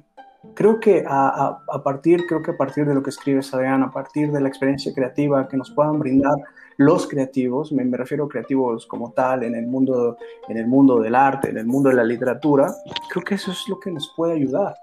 Creo 0.55 0.79
que 0.79 1.05
a, 1.05 1.83
partir, 1.83 2.27
creo 2.29 2.43
que 2.43 2.53
a 2.53 2.57
partir 2.57 2.87
de 2.87 2.95
lo 2.95 3.03
que 3.03 3.11
escribe 3.11 3.41
Adrián, 3.53 3.83
a 3.83 3.91
partir 3.91 4.31
de 4.31 4.41
la 4.41 4.49
experiencia 4.49 4.95
creativa 4.95 5.49
que 5.49 5.57
nos 5.57 5.73
puedan 5.73 5.99
brindar 5.99 6.37
los 6.77 7.09
creativos, 7.09 7.73
me, 7.73 7.85
me, 7.85 7.97
refiero 7.97 8.25
a 8.25 8.29
creativos 8.29 8.87
como 8.87 9.11
tal, 9.11 9.43
en 9.43 9.57
el, 9.57 9.67
mundo, 9.67 10.17
en 10.49 10.59
el 10.59 10.69
mundo 10.69 11.01
del 11.01 11.17
arte, 11.17 11.51
en 11.51 11.59
el 11.59 11.67
mundo 11.67 11.89
de 11.89 11.97
la 11.97 12.05
literatura, 12.05 12.73
creo 13.11 13.25
que 13.25 13.35
eso 13.35 13.51
es 13.51 13.69
lo 13.69 13.81
que 13.81 13.91
nos 13.91 14.15
puede 14.17 14.35
ayudar. 14.35 14.77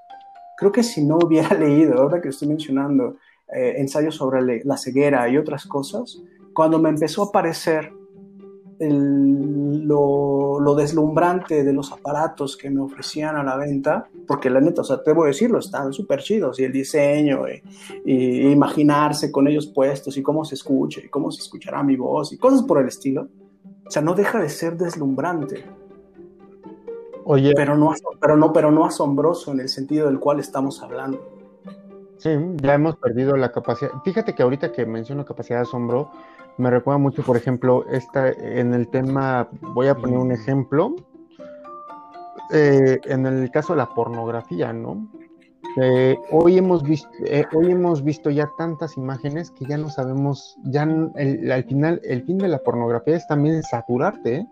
Creo 0.58 0.74
que 0.74 0.84
si 0.84 1.05
no 1.05 1.18
hubiera 1.18 1.55
leído, 1.58 2.01
ahora 2.01 2.22
que 2.22 2.30
estoy 2.30 2.49
mencionando 2.49 3.16
eh, 3.55 3.76
ensayos 3.78 4.16
sobre 4.16 4.62
la 4.66 4.76
ceguera 4.76 5.28
y 5.30 5.38
otras 5.38 5.66
cosas, 5.66 6.21
cuando 6.54 6.79
me 6.79 6.89
empezó 6.89 7.24
a 7.24 7.28
aparecer 7.28 7.93
lo, 8.79 10.75
deslumbrante 10.75 11.63
de 11.63 11.74
los 11.74 11.91
aparatos 11.91 12.55
que 12.55 12.70
me 12.70 12.82
ofrecían 12.82 13.36
a 13.36 13.43
la 13.43 13.58
venta, 13.58 14.08
porque 14.28 14.49
la 14.49 14.62
neta, 14.62 14.82
o 14.82 14.83
sea, 14.83 15.01
te 15.01 15.12
voy 15.13 15.25
a 15.25 15.28
decirlo, 15.29 15.59
están 15.59 15.91
súper 15.93 16.21
chidos, 16.21 16.59
y 16.59 16.66
el 16.66 16.71
diseño, 16.71 17.45
y, 18.05 18.51
imaginarse 18.51 19.32
con 19.32 19.47
ellos 19.47 19.67
puestos, 19.67 20.17
y 20.17 20.24
cómo 20.24 20.45
se 20.45 20.55
escucha, 20.55 21.01
y 21.04 21.09
cómo 21.09 21.32
se 21.32 21.41
escuchará 21.41 21.82
mi 21.83 21.95
voz, 21.95 22.32
y 22.33 22.37
cosas 22.37 22.63
por 22.63 22.79
el 22.79 22.87
estilo. 22.87 23.28
O 23.86 23.91
sea, 23.91 24.01
no 24.01 24.13
deja 24.13 24.39
de 24.39 24.49
ser 24.49 24.78
deslumbrante. 24.78 25.63
Oye. 27.24 27.54
Pero 27.55 27.75
no, 27.78 27.93
pero 28.20 28.37
no, 28.37 28.54
pero 28.54 28.71
no 28.71 28.86
asombroso 28.86 29.51
en 29.51 29.62
el 29.62 29.70
sentido 29.70 30.08
del 30.08 30.20
cual 30.20 30.39
estamos 30.39 30.82
hablando. 30.82 31.37
Sí, 32.17 32.29
ya 32.62 32.74
hemos 32.74 32.95
perdido 32.97 33.37
la 33.37 33.51
capacidad. 33.51 33.91
Fíjate 34.04 34.33
que 34.33 34.43
ahorita 34.43 34.71
que 34.71 34.86
menciono 34.86 35.24
capacidad 35.24 35.59
de 35.59 35.63
asombro, 35.63 36.09
me 36.58 36.71
recuerda 36.71 36.97
mucho, 36.97 37.24
por 37.24 37.38
ejemplo, 37.38 37.86
esta, 37.89 38.29
en 38.29 38.74
el 38.74 38.88
tema, 38.88 39.47
voy 39.74 39.88
a 39.88 39.96
poner 39.96 40.17
un 40.17 40.32
ejemplo, 40.32 40.96
eh, 42.51 43.00
en 43.05 43.25
el 43.25 43.51
caso 43.51 43.74
de 43.74 43.78
la 43.78 43.89
pornografía, 43.93 44.74
¿no? 44.74 45.08
Eh, 45.79 46.17
hoy, 46.32 46.58
hemos 46.58 46.82
visto, 46.82 47.09
eh, 47.25 47.46
hoy 47.54 47.71
hemos 47.71 48.04
visto 48.04 48.32
ya 48.32 48.50
tantas 48.58 48.97
imágenes 48.97 49.51
que 49.51 49.66
ya 49.66 49.78
no 49.78 49.89
sabemos, 49.89 50.58
ya 50.63 50.84
al 50.84 51.63
final, 51.66 52.01
el 52.04 52.24
fin 52.24 52.39
de 52.39 52.47
la 52.47 52.59
pornografía 52.59 53.16
es 53.16 53.28
también 53.28 53.62
saturarte, 53.62 54.47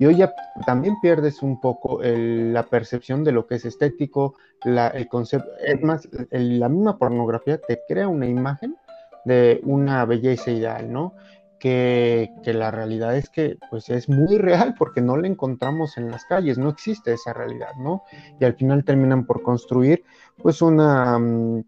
y 0.00 0.06
hoy 0.06 0.16
ya 0.16 0.32
también 0.66 0.96
pierdes 1.00 1.42
un 1.42 1.60
poco 1.60 2.00
la 2.02 2.62
percepción 2.64 3.22
de 3.22 3.32
lo 3.32 3.46
que 3.46 3.56
es 3.56 3.66
estético, 3.66 4.34
el 4.64 5.08
concepto, 5.08 5.50
es 5.62 5.80
más, 5.82 6.08
la 6.30 6.68
misma 6.70 6.96
pornografía 6.96 7.60
te 7.60 7.82
crea 7.86 8.08
una 8.08 8.26
imagen 8.26 8.76
de 9.24 9.60
una 9.64 10.04
belleza 10.04 10.50
ideal, 10.50 10.92
¿no? 10.92 11.14
Que, 11.58 12.30
la 12.44 12.70
realidad 12.70 13.16
es 13.16 13.28
que 13.28 13.58
pues 13.68 13.90
es 13.90 14.08
muy 14.08 14.38
real 14.38 14.74
porque 14.78 15.02
no 15.02 15.16
la 15.16 15.26
encontramos 15.26 15.98
en 15.98 16.10
las 16.10 16.24
calles, 16.24 16.56
no 16.56 16.70
existe 16.70 17.12
esa 17.12 17.32
realidad, 17.32 17.74
¿no? 17.78 18.02
Y 18.40 18.44
al 18.44 18.54
final 18.54 18.84
terminan 18.84 19.26
por 19.26 19.42
construir 19.42 20.04
pues 20.42 20.62
una, 20.62 21.18
mm, 21.18 21.64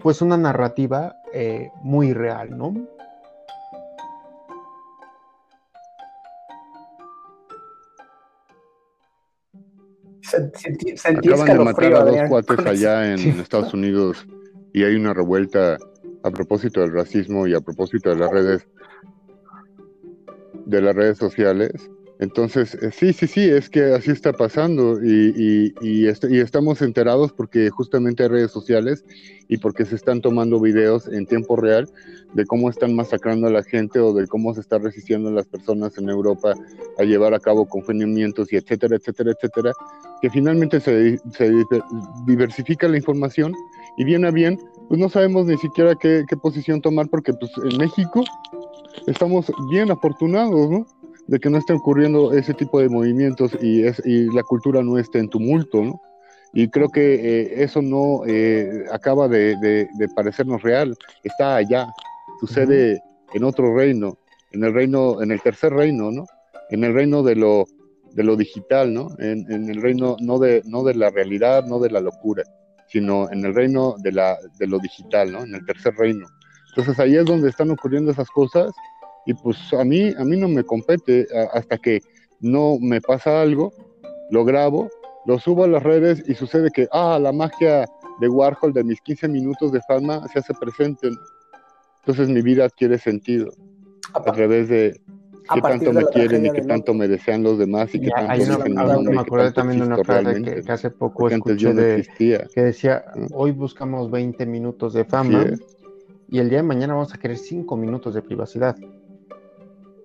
pues 0.00 0.22
una 0.22 0.36
narrativa 0.36 1.16
eh, 1.32 1.70
muy 1.82 2.12
real, 2.12 2.56
¿no? 2.58 2.74
Acaban 11.04 11.46
de 11.46 11.64
matar 11.64 11.94
a 11.94 12.04
dos 12.04 12.28
cuates 12.28 12.58
allá 12.66 13.12
en 13.14 13.20
Estados 13.40 13.74
Unidos 13.74 14.26
y 14.72 14.84
hay 14.84 14.94
una 14.96 15.12
revuelta 15.12 15.78
a 16.22 16.30
propósito 16.30 16.80
del 16.80 16.92
racismo 16.92 17.46
y 17.46 17.54
a 17.54 17.60
propósito 17.60 18.10
de 18.10 18.16
las 18.16 18.30
redes 18.30 18.66
de 20.66 20.80
las 20.80 20.94
redes 20.94 21.18
sociales, 21.18 21.90
Entonces, 22.18 22.74
eh, 22.74 22.92
sí, 22.92 23.12
sí, 23.12 23.26
sí, 23.26 23.40
es 23.48 23.68
que 23.68 23.82
así 23.94 24.12
está 24.12 24.32
pasando 24.32 25.02
y, 25.02 25.74
y, 25.80 26.06
este, 26.06 26.32
y, 26.32 26.38
estamos 26.38 26.80
enterados 26.80 27.32
porque 27.32 27.68
justamente 27.70 28.22
hay 28.22 28.28
redes 28.28 28.52
sociales 28.52 29.04
y 29.48 29.56
porque 29.58 29.84
se 29.84 29.96
están 29.96 30.20
tomando 30.20 30.60
videos 30.60 31.08
en 31.08 31.26
tiempo 31.26 31.56
real 31.56 31.88
de 32.34 32.46
cómo 32.46 32.70
están 32.70 32.94
masacrando 32.94 33.48
a 33.48 33.50
la 33.50 33.64
gente 33.64 33.98
o 33.98 34.12
de 34.14 34.28
cómo 34.28 34.54
se 34.54 34.60
está 34.60 34.78
resistiendo 34.78 35.32
las 35.32 35.48
personas 35.48 35.98
en 35.98 36.10
Europa 36.10 36.54
a 36.96 37.02
llevar 37.02 37.34
a 37.34 37.40
cabo 37.40 37.66
confinamientos 37.66 38.52
y 38.52 38.56
etcétera, 38.56 38.96
etcétera, 38.96 39.32
etcétera, 39.32 39.72
que 40.20 40.30
finalmente 40.30 40.78
se 40.78 41.18
diversifica 42.24 42.86
la 42.86 42.98
información 42.98 43.52
y 43.96 44.04
bien 44.04 44.24
a 44.24 44.30
bien, 44.30 44.58
pues 44.88 45.00
no 45.00 45.08
sabemos 45.08 45.46
ni 45.46 45.56
siquiera 45.58 45.94
qué, 45.94 46.24
qué 46.28 46.36
posición 46.36 46.80
tomar 46.80 47.08
porque 47.08 47.32
pues 47.32 47.50
en 47.70 47.78
México 47.78 48.24
estamos 49.06 49.50
bien 49.70 49.90
afortunados, 49.90 50.70
¿no? 50.70 50.86
de 51.26 51.38
que 51.38 51.50
no 51.50 51.58
estén 51.58 51.76
ocurriendo 51.76 52.32
ese 52.32 52.54
tipo 52.54 52.80
de 52.80 52.88
movimientos 52.88 53.56
y, 53.60 53.84
es, 53.84 54.02
y 54.04 54.24
la 54.34 54.42
cultura 54.42 54.82
no 54.82 54.98
esté 54.98 55.18
en 55.18 55.28
tumulto, 55.28 55.82
¿no? 55.82 56.00
Y 56.52 56.68
creo 56.68 56.88
que 56.90 57.14
eh, 57.14 57.62
eso 57.62 57.80
no 57.80 58.26
eh, 58.26 58.84
acaba 58.92 59.26
de, 59.28 59.56
de, 59.56 60.08
parecernos 60.14 60.62
real, 60.62 60.94
está 61.24 61.56
allá, 61.56 61.86
sucede 62.40 63.00
en 63.32 63.44
otro 63.44 63.74
reino, 63.74 64.18
en 64.50 64.64
el 64.64 64.74
reino, 64.74 65.22
en 65.22 65.30
el 65.30 65.40
tercer 65.40 65.72
reino, 65.72 66.10
¿no? 66.10 66.26
En 66.68 66.84
el 66.84 66.92
reino 66.92 67.22
de 67.22 67.36
lo, 67.36 67.64
de 68.12 68.24
lo 68.24 68.36
digital, 68.36 68.92
¿no? 68.92 69.08
En, 69.18 69.50
en, 69.50 69.70
el 69.70 69.80
reino 69.80 70.16
no 70.20 70.38
de, 70.38 70.60
no 70.66 70.84
de 70.84 70.94
la 70.94 71.08
realidad, 71.08 71.64
no 71.64 71.78
de 71.78 71.88
la 71.88 72.00
locura, 72.00 72.42
sino 72.88 73.30
en 73.30 73.44
el 73.44 73.54
reino 73.54 73.96
de, 73.98 74.12
la, 74.12 74.38
de 74.58 74.66
lo 74.66 74.78
digital, 74.78 75.32
¿no? 75.32 75.44
En 75.44 75.54
el 75.54 75.64
tercer 75.64 75.94
reino. 75.94 76.26
Entonces 76.70 76.98
ahí 76.98 77.16
es 77.16 77.24
donde 77.24 77.48
están 77.48 77.70
ocurriendo 77.70 78.12
esas 78.12 78.28
cosas 78.30 78.72
y 79.26 79.34
pues 79.34 79.58
a 79.72 79.84
mí, 79.84 80.12
a 80.18 80.24
mí 80.24 80.36
no 80.36 80.48
me 80.48 80.64
compete 80.64 81.26
hasta 81.52 81.78
que 81.78 82.00
no 82.40 82.76
me 82.80 83.00
pasa 83.00 83.40
algo, 83.40 83.72
lo 84.30 84.44
grabo, 84.44 84.90
lo 85.26 85.38
subo 85.38 85.64
a 85.64 85.68
las 85.68 85.82
redes 85.82 86.24
y 86.26 86.34
sucede 86.34 86.70
que, 86.70 86.88
ah, 86.92 87.18
la 87.20 87.32
magia 87.32 87.86
de 88.20 88.28
Warhol 88.28 88.72
de 88.72 88.84
mis 88.84 89.00
15 89.00 89.28
minutos 89.28 89.72
de 89.72 89.80
fama 89.82 90.26
se 90.28 90.40
hace 90.40 90.54
presente. 90.54 91.10
Entonces 92.00 92.28
mi 92.28 92.42
vida 92.42 92.64
adquiere 92.64 92.98
sentido 92.98 93.52
a, 94.14 94.32
través 94.32 94.68
de 94.68 95.00
qué 95.42 95.60
tanto 95.60 95.92
me 95.92 96.04
quieren 96.06 96.46
y 96.46 96.50
qué 96.50 96.62
tanto 96.62 96.94
me 96.94 97.08
desean 97.08 97.42
los 97.42 97.58
demás 97.58 97.94
y 97.94 98.00
qué 98.00 98.10
tanto 98.10 98.32
hay 98.32 98.42
una, 98.42 98.58
me 98.98 99.20
acordé 99.20 99.52
también 99.52 99.80
de 99.80 99.86
una 99.86 100.04
frase 100.04 100.42
que, 100.42 100.72
hace 100.72 100.90
poco 100.90 101.28
escuché 101.28 101.74
de, 101.74 102.06
que 102.54 102.62
decía, 102.62 103.04
hoy 103.32 103.52
buscamos 103.52 104.10
20 104.10 104.46
minutos 104.46 104.94
de 104.94 105.04
fama 105.04 105.46
y 106.28 106.38
el 106.38 106.48
día 106.48 106.58
de 106.58 106.64
mañana 106.64 106.94
vamos 106.94 107.12
a 107.14 107.18
querer 107.18 107.36
5 107.36 107.76
minutos 107.76 108.14
de 108.14 108.22
privacidad. 108.22 108.76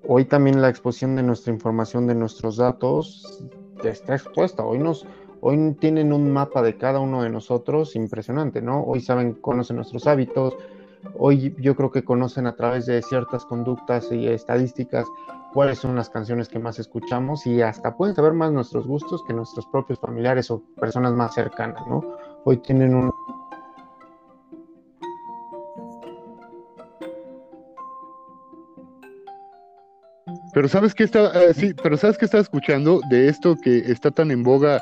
Hoy 0.09 0.26
también 0.26 0.61
la 0.61 0.69
exposición 0.69 1.15
de 1.15 1.23
nuestra 1.23 1.53
información, 1.53 2.07
de 2.07 2.15
nuestros 2.15 2.57
datos, 2.57 3.43
está 3.84 4.15
expuesta. 4.15 4.64
Hoy 4.64 4.80
nos, 4.80 5.05
hoy 5.41 5.76
tienen 5.80 6.14
un 6.14 6.31
mapa 6.31 6.61
de 6.61 6.77
cada 6.77 6.99
uno 6.99 7.23
de 7.23 7.30
nosotros 7.30 7.95
impresionante, 7.95 8.61
¿no? 8.61 8.84
Hoy 8.84 9.01
saben, 9.01 9.34
conocen 9.34 9.76
nuestros 9.76 10.07
hábitos. 10.07 10.55
Hoy 11.18 11.56
yo 11.60 11.76
creo 11.76 11.91
que 11.91 12.03
conocen 12.03 12.48
a 12.48 12.56
través 12.56 12.86
de 12.86 13.02
ciertas 13.02 13.45
conductas 13.45 14.11
y 14.11 14.28
estadísticas 14.28 15.06
cuáles 15.53 15.80
son 15.80 15.95
las 15.95 16.10
canciones 16.10 16.49
que 16.49 16.60
más 16.60 16.80
escuchamos 16.80 17.45
y 17.48 17.61
hasta 17.61 17.95
pueden 17.95 18.15
saber 18.15 18.34
más 18.34 18.52
nuestros 18.52 18.86
gustos 18.86 19.24
que 19.24 19.34
nuestros 19.34 19.65
propios 19.68 19.99
familiares 19.99 20.52
o 20.52 20.61
personas 20.80 21.14
más 21.14 21.34
cercanas, 21.34 21.86
¿no? 21.88 22.03
Hoy 22.44 22.57
tienen 22.57 22.95
un, 22.95 23.11
Pero 30.53 30.68
sabes 30.68 30.95
que 30.95 31.03
está, 31.03 31.32
eh, 31.44 31.53
sí, 31.53 31.74
pero 31.84 31.98
sabes 31.98 32.18
que 32.18 32.26
estaba 32.26 32.41
escuchando 32.41 32.99
de 33.10 33.30
esto 33.30 33.56
que 33.61 33.78
está 33.91 34.10
tan 34.10 34.32
en 34.32 34.41
boga, 34.41 34.82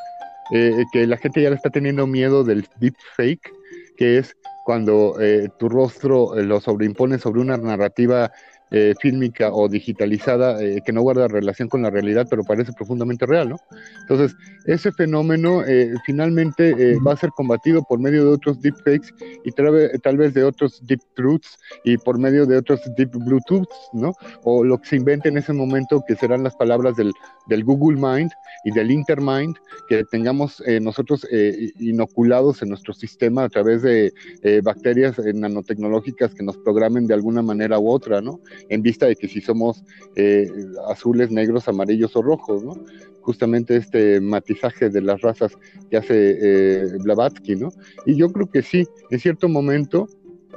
eh, 0.51 0.85
que 0.93 1.05
la 1.05 1.17
gente 1.17 1.41
ya 1.41 1.49
le 1.49 1.57
está 1.57 1.69
teniendo 1.69 2.07
miedo 2.07 2.45
del 2.45 2.65
deepfake, 2.79 3.51
que 3.97 4.19
es 4.19 4.35
cuando 4.65 5.21
eh, 5.21 5.49
tu 5.59 5.69
rostro 5.69 6.33
lo 6.41 6.59
sobreimpones 6.59 7.21
sobre 7.21 7.39
una 7.39 7.55
narrativa 7.55 8.31
eh, 8.77 8.93
fílmica 8.99 9.53
o 9.53 9.69
digitalizada 9.69 10.61
eh, 10.61 10.81
que 10.85 10.91
no 10.91 11.01
guarda 11.01 11.29
relación 11.29 11.69
con 11.69 11.81
la 11.81 11.89
realidad, 11.89 12.27
pero 12.29 12.43
parece 12.43 12.73
profundamente 12.73 13.25
real, 13.25 13.47
¿no? 13.47 13.57
Entonces, 14.01 14.35
ese 14.65 14.91
fenómeno 14.91 15.63
eh, 15.65 15.93
finalmente 16.05 16.97
va 16.99 17.13
a 17.13 17.15
ser 17.15 17.29
combatido 17.29 17.83
por 17.87 17.99
medio 17.99 18.25
de 18.25 18.31
otros 18.31 18.59
deepfakes 18.59 19.13
y 19.45 19.51
tal 19.53 20.17
vez 20.17 20.33
de 20.33 20.43
otros 20.43 20.85
deep 20.85 20.99
truths 21.15 21.57
y 21.85 21.97
por 21.97 22.19
medio 22.19 22.45
de 22.45 22.57
otros 22.57 22.81
deep 22.97 23.11
bluetooths, 23.11 23.89
¿no? 23.93 24.11
O 24.43 24.65
lo 24.65 24.77
que 24.77 24.89
se 24.89 24.97
invente 24.97 25.29
en 25.29 25.37
ese 25.37 25.53
momento 25.53 26.03
que 26.05 26.17
serán 26.17 26.43
las 26.43 26.57
palabras 26.57 26.97
del, 26.97 27.13
del 27.47 27.63
Google 27.63 27.95
Mind 27.95 28.31
y 28.65 28.71
del 28.71 28.91
Intermind 28.91 29.55
que 29.87 30.03
tengamos 30.03 30.61
nosotros 30.81 31.25
inoculados 31.79 32.61
en 32.61 32.69
nuestro 32.69 32.93
sistema 32.93 33.43
a 33.45 33.49
través 33.49 33.83
de 33.83 34.11
bacterias 34.63 35.17
nanotecnológicas 35.17 36.33
que 36.33 36.43
nos 36.43 36.57
programen 36.57 37.07
de 37.07 37.13
alguna 37.13 37.41
manera 37.41 37.79
u 37.79 37.89
otra, 37.89 38.19
¿no? 38.19 38.41
En 38.69 38.81
vista 38.81 39.05
de 39.05 39.15
que 39.15 39.27
si 39.27 39.41
somos 39.41 39.83
eh, 40.15 40.47
azules, 40.89 41.31
negros, 41.31 41.67
amarillos 41.67 42.15
o 42.15 42.21
rojos, 42.21 42.63
¿no? 42.63 42.75
Justamente 43.21 43.77
este 43.77 44.21
matizaje 44.21 44.89
de 44.89 45.01
las 45.01 45.21
razas 45.21 45.57
que 45.89 45.97
hace 45.97 46.37
eh, 46.41 46.97
Blavatsky, 46.99 47.55
¿no? 47.55 47.69
Y 48.05 48.15
yo 48.15 48.31
creo 48.31 48.49
que 48.49 48.61
sí, 48.61 48.87
en 49.09 49.19
cierto 49.19 49.49
momento, 49.49 50.07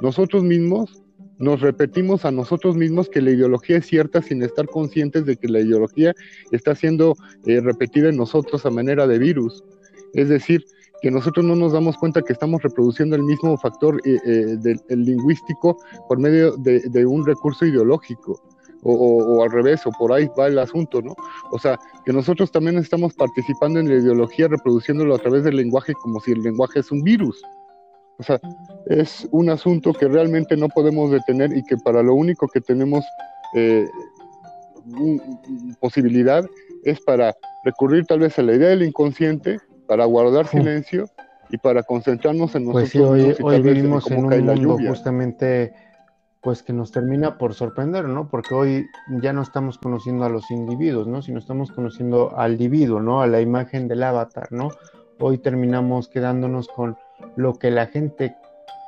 nosotros 0.01 0.43
mismos 0.43 1.03
nos 1.39 1.61
repetimos 1.61 2.25
a 2.25 2.31
nosotros 2.31 2.75
mismos 2.75 3.09
que 3.09 3.21
la 3.21 3.31
ideología 3.31 3.77
es 3.77 3.85
cierta 3.85 4.21
sin 4.21 4.43
estar 4.43 4.67
conscientes 4.67 5.25
de 5.25 5.37
que 5.37 5.47
la 5.47 5.61
ideología 5.61 6.13
está 6.51 6.75
siendo 6.75 7.15
eh, 7.45 7.61
repetida 7.61 8.09
en 8.09 8.17
nosotros 8.17 8.65
a 8.65 8.69
manera 8.69 9.07
de 9.07 9.19
virus. 9.19 9.63
Es 10.13 10.27
decir, 10.27 10.65
que 11.01 11.11
nosotros 11.11 11.45
no 11.45 11.55
nos 11.55 11.73
damos 11.73 11.97
cuenta 11.97 12.21
que 12.21 12.33
estamos 12.33 12.61
reproduciendo 12.61 13.15
el 13.15 13.23
mismo 13.23 13.57
factor 13.57 14.01
eh, 14.05 14.19
eh, 14.25 14.57
del, 14.57 14.81
lingüístico 14.89 15.77
por 16.07 16.19
medio 16.19 16.55
de, 16.57 17.05
un 17.05 17.25
recurso 17.25 17.65
ideológico. 17.65 18.41
O, 18.81 19.43
al 19.43 19.51
revés, 19.51 19.85
o 19.85 19.91
por 19.91 20.13
ahí 20.13 20.29
va 20.39 20.47
el 20.47 20.57
asunto, 20.57 21.01
¿no? 21.01 21.13
O 21.51 21.59
sea, 21.59 21.77
que 22.05 22.13
nosotros 22.13 22.49
también 22.49 22.77
estamos 22.77 23.13
participando 23.13 23.77
en 23.81 23.89
la 23.89 23.95
ideología, 23.95 24.47
reproduciéndolo 24.47 25.15
a 25.15 25.19
través 25.19 25.43
del 25.43 25.57
lenguaje 25.57 25.91
como 25.95 26.21
si 26.21 26.31
el 26.31 26.41
lenguaje 26.41 26.79
es 26.79 26.89
un 26.89 27.01
virus. 27.01 27.41
O 28.19 28.23
sea, 28.23 28.39
es 28.85 29.27
un 29.31 29.49
asunto 29.49 29.91
que 29.91 30.07
realmente 30.07 30.55
no 30.55 30.69
podemos 30.69 31.11
detener 31.11 31.51
y 31.57 31.61
que 31.63 31.75
para 31.75 32.01
lo 32.01 32.13
único 32.13 32.47
que 32.47 32.61
tenemos 32.61 33.03
eh, 33.53 33.85
posibilidad 35.81 36.45
es 36.83 37.01
para 37.01 37.35
recurrir 37.65 38.05
tal 38.05 38.19
vez 38.19 38.39
a 38.39 38.43
la 38.43 38.53
idea 38.53 38.69
del 38.69 38.83
inconsciente 38.83 39.59
para 39.89 40.05
guardar 40.05 40.45
silencio 40.45 41.09
y 41.49 41.57
para 41.57 41.81
concentrarnos 41.81 42.53
en 42.53 42.65
nosotros. 42.65 42.83
Pues 42.83 42.91
sí, 42.91 42.99
hoy, 42.99 43.35
hoy 43.41 43.59
vivimos 43.59 44.09
en 44.11 44.23
un 44.23 44.45
mundo 44.45 44.77
justamente 44.87 45.73
pues 46.41 46.61
que 46.61 46.71
nos 46.71 46.91
termina 46.91 47.39
por 47.39 47.55
sorprender, 47.55 48.05
¿no? 48.05 48.29
Porque 48.29 48.53
hoy 48.53 48.85
ya 49.21 49.33
no 49.33 49.41
estamos 49.41 49.79
conociendo 49.79 50.25
a 50.25 50.29
los 50.29 50.51
individuos, 50.51 51.07
¿no? 51.07 51.23
Sino 51.23 51.39
estamos 51.39 51.71
conociendo 51.71 52.37
al 52.37 52.51
individuo, 52.51 53.01
¿no? 53.01 53.21
A 53.21 53.27
la 53.27 53.41
imagen 53.41 53.87
del 53.87 54.03
avatar, 54.03 54.47
¿no? 54.51 54.69
Hoy 55.19 55.39
terminamos 55.39 56.07
quedándonos 56.07 56.67
con 56.67 56.95
lo 57.35 57.55
que 57.55 57.71
la 57.71 57.87
gente 57.87 58.35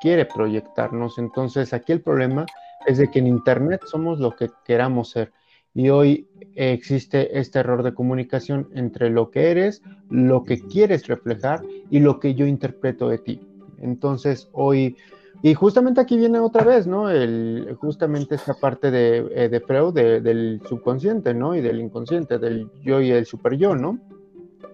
quiere 0.01 0.25
proyectarnos. 0.25 1.17
Entonces, 1.17 1.73
aquí 1.73 1.93
el 1.93 2.01
problema 2.01 2.45
es 2.85 2.99
de 2.99 3.09
que 3.09 3.19
en 3.19 3.27
Internet 3.27 3.81
somos 3.85 4.19
lo 4.19 4.35
que 4.35 4.51
queramos 4.65 5.09
ser 5.09 5.33
y 5.73 5.89
hoy 5.89 6.27
existe 6.55 7.39
este 7.39 7.59
error 7.59 7.83
de 7.83 7.93
comunicación 7.93 8.67
entre 8.73 9.09
lo 9.09 9.31
que 9.31 9.51
eres, 9.51 9.81
lo 10.09 10.43
que 10.43 10.59
quieres 10.59 11.07
reflejar 11.07 11.61
y 11.89 11.99
lo 11.99 12.19
que 12.19 12.35
yo 12.35 12.45
interpreto 12.45 13.09
de 13.09 13.17
ti. 13.19 13.39
Entonces 13.79 14.49
hoy, 14.51 14.97
y 15.41 15.53
justamente 15.53 16.01
aquí 16.01 16.17
viene 16.17 16.39
otra 16.39 16.63
vez, 16.63 16.87
¿no? 16.87 17.09
El, 17.09 17.75
justamente 17.79 18.35
esta 18.35 18.53
parte 18.53 18.91
de, 18.91 19.25
eh, 19.33 19.49
de 19.49 19.59
Freud, 19.61 19.93
del 19.93 20.61
subconsciente, 20.67 21.33
¿no? 21.33 21.55
Y 21.55 21.61
del 21.61 21.79
inconsciente, 21.79 22.37
del 22.37 22.69
yo 22.83 23.01
y 23.01 23.11
el 23.11 23.25
super 23.25 23.55
yo, 23.55 23.75
¿no? 23.75 23.99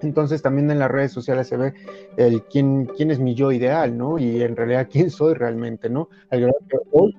Entonces 0.02 0.42
también 0.42 0.70
en 0.70 0.80
las 0.80 0.92
redes 0.92 1.12
sociales 1.12 1.48
se 1.48 1.58
ve 1.58 1.74
el 2.18 2.44
quién, 2.44 2.86
quién 2.86 3.12
es 3.12 3.20
mi 3.20 3.34
yo 3.34 3.52
ideal, 3.52 3.98
¿no? 3.98 4.20
Y 4.20 4.42
en 4.42 4.56
realidad 4.56 4.88
quién 4.92 5.10
soy 5.10 5.34
realmente, 5.34 5.90
¿no? 5.90 6.10
hoy 6.92 7.16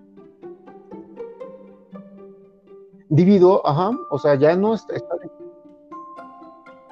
Divido, 3.11 3.67
ajá, 3.67 3.91
o 4.11 4.19
sea, 4.19 4.35
ya 4.35 4.55
no 4.57 4.75
está... 4.75 4.95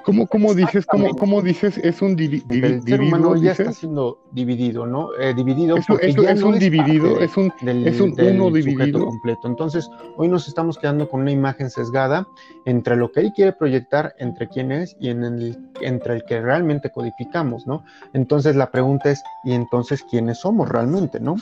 ¿Cómo, 0.07 0.29
cómo 0.29 0.55
dices, 0.55 0.87
cómo, 0.87 1.17
cómo 1.17 1.43
dices, 1.43 1.79
es 1.79 2.01
un 2.01 2.15
dividido? 2.15 2.69
El 2.69 2.81
ser 2.81 3.01
humano 3.01 3.35
ya 3.35 3.51
está 3.51 3.73
siendo 3.73 4.21
dividido, 4.31 4.87
¿no? 4.87 5.09
Eh, 5.19 5.35
dividido 5.35 5.77
eso, 5.77 5.99
eso, 5.99 6.23
ya 6.23 6.31
es 6.31 6.45
un 6.45 6.61
dividido, 6.61 7.19
es 7.21 7.37
un, 7.37 7.53
es 7.61 8.01
un 8.01 8.15
uno 8.17 8.53
dividido. 8.53 9.05
completo. 9.05 9.49
Entonces, 9.49 9.91
hoy 10.17 10.29
nos 10.29 10.47
estamos 10.47 10.79
quedando 10.79 11.09
con 11.09 11.23
una 11.23 11.33
imagen 11.33 11.71
sesgada 11.71 12.25
entre 12.67 12.95
lo 12.95 13.11
que 13.11 13.19
él 13.19 13.33
quiere 13.35 13.53
proyectar, 13.53 14.15
entre 14.21 14.47
quién 14.47 14.71
es 14.71 14.97
y 15.01 15.09
en 15.09 15.25
el, 15.25 15.59
entre 15.81 16.15
el 16.15 16.25
que 16.25 16.41
realmente 16.41 16.93
codificamos, 16.93 17.67
¿no? 17.67 17.83
Entonces, 18.13 18.55
la 18.55 18.71
pregunta 18.71 19.11
es, 19.11 19.21
¿y 19.43 19.55
entonces 19.55 20.05
quiénes 20.09 20.39
somos 20.39 20.69
realmente, 20.69 21.19
no? 21.19 21.35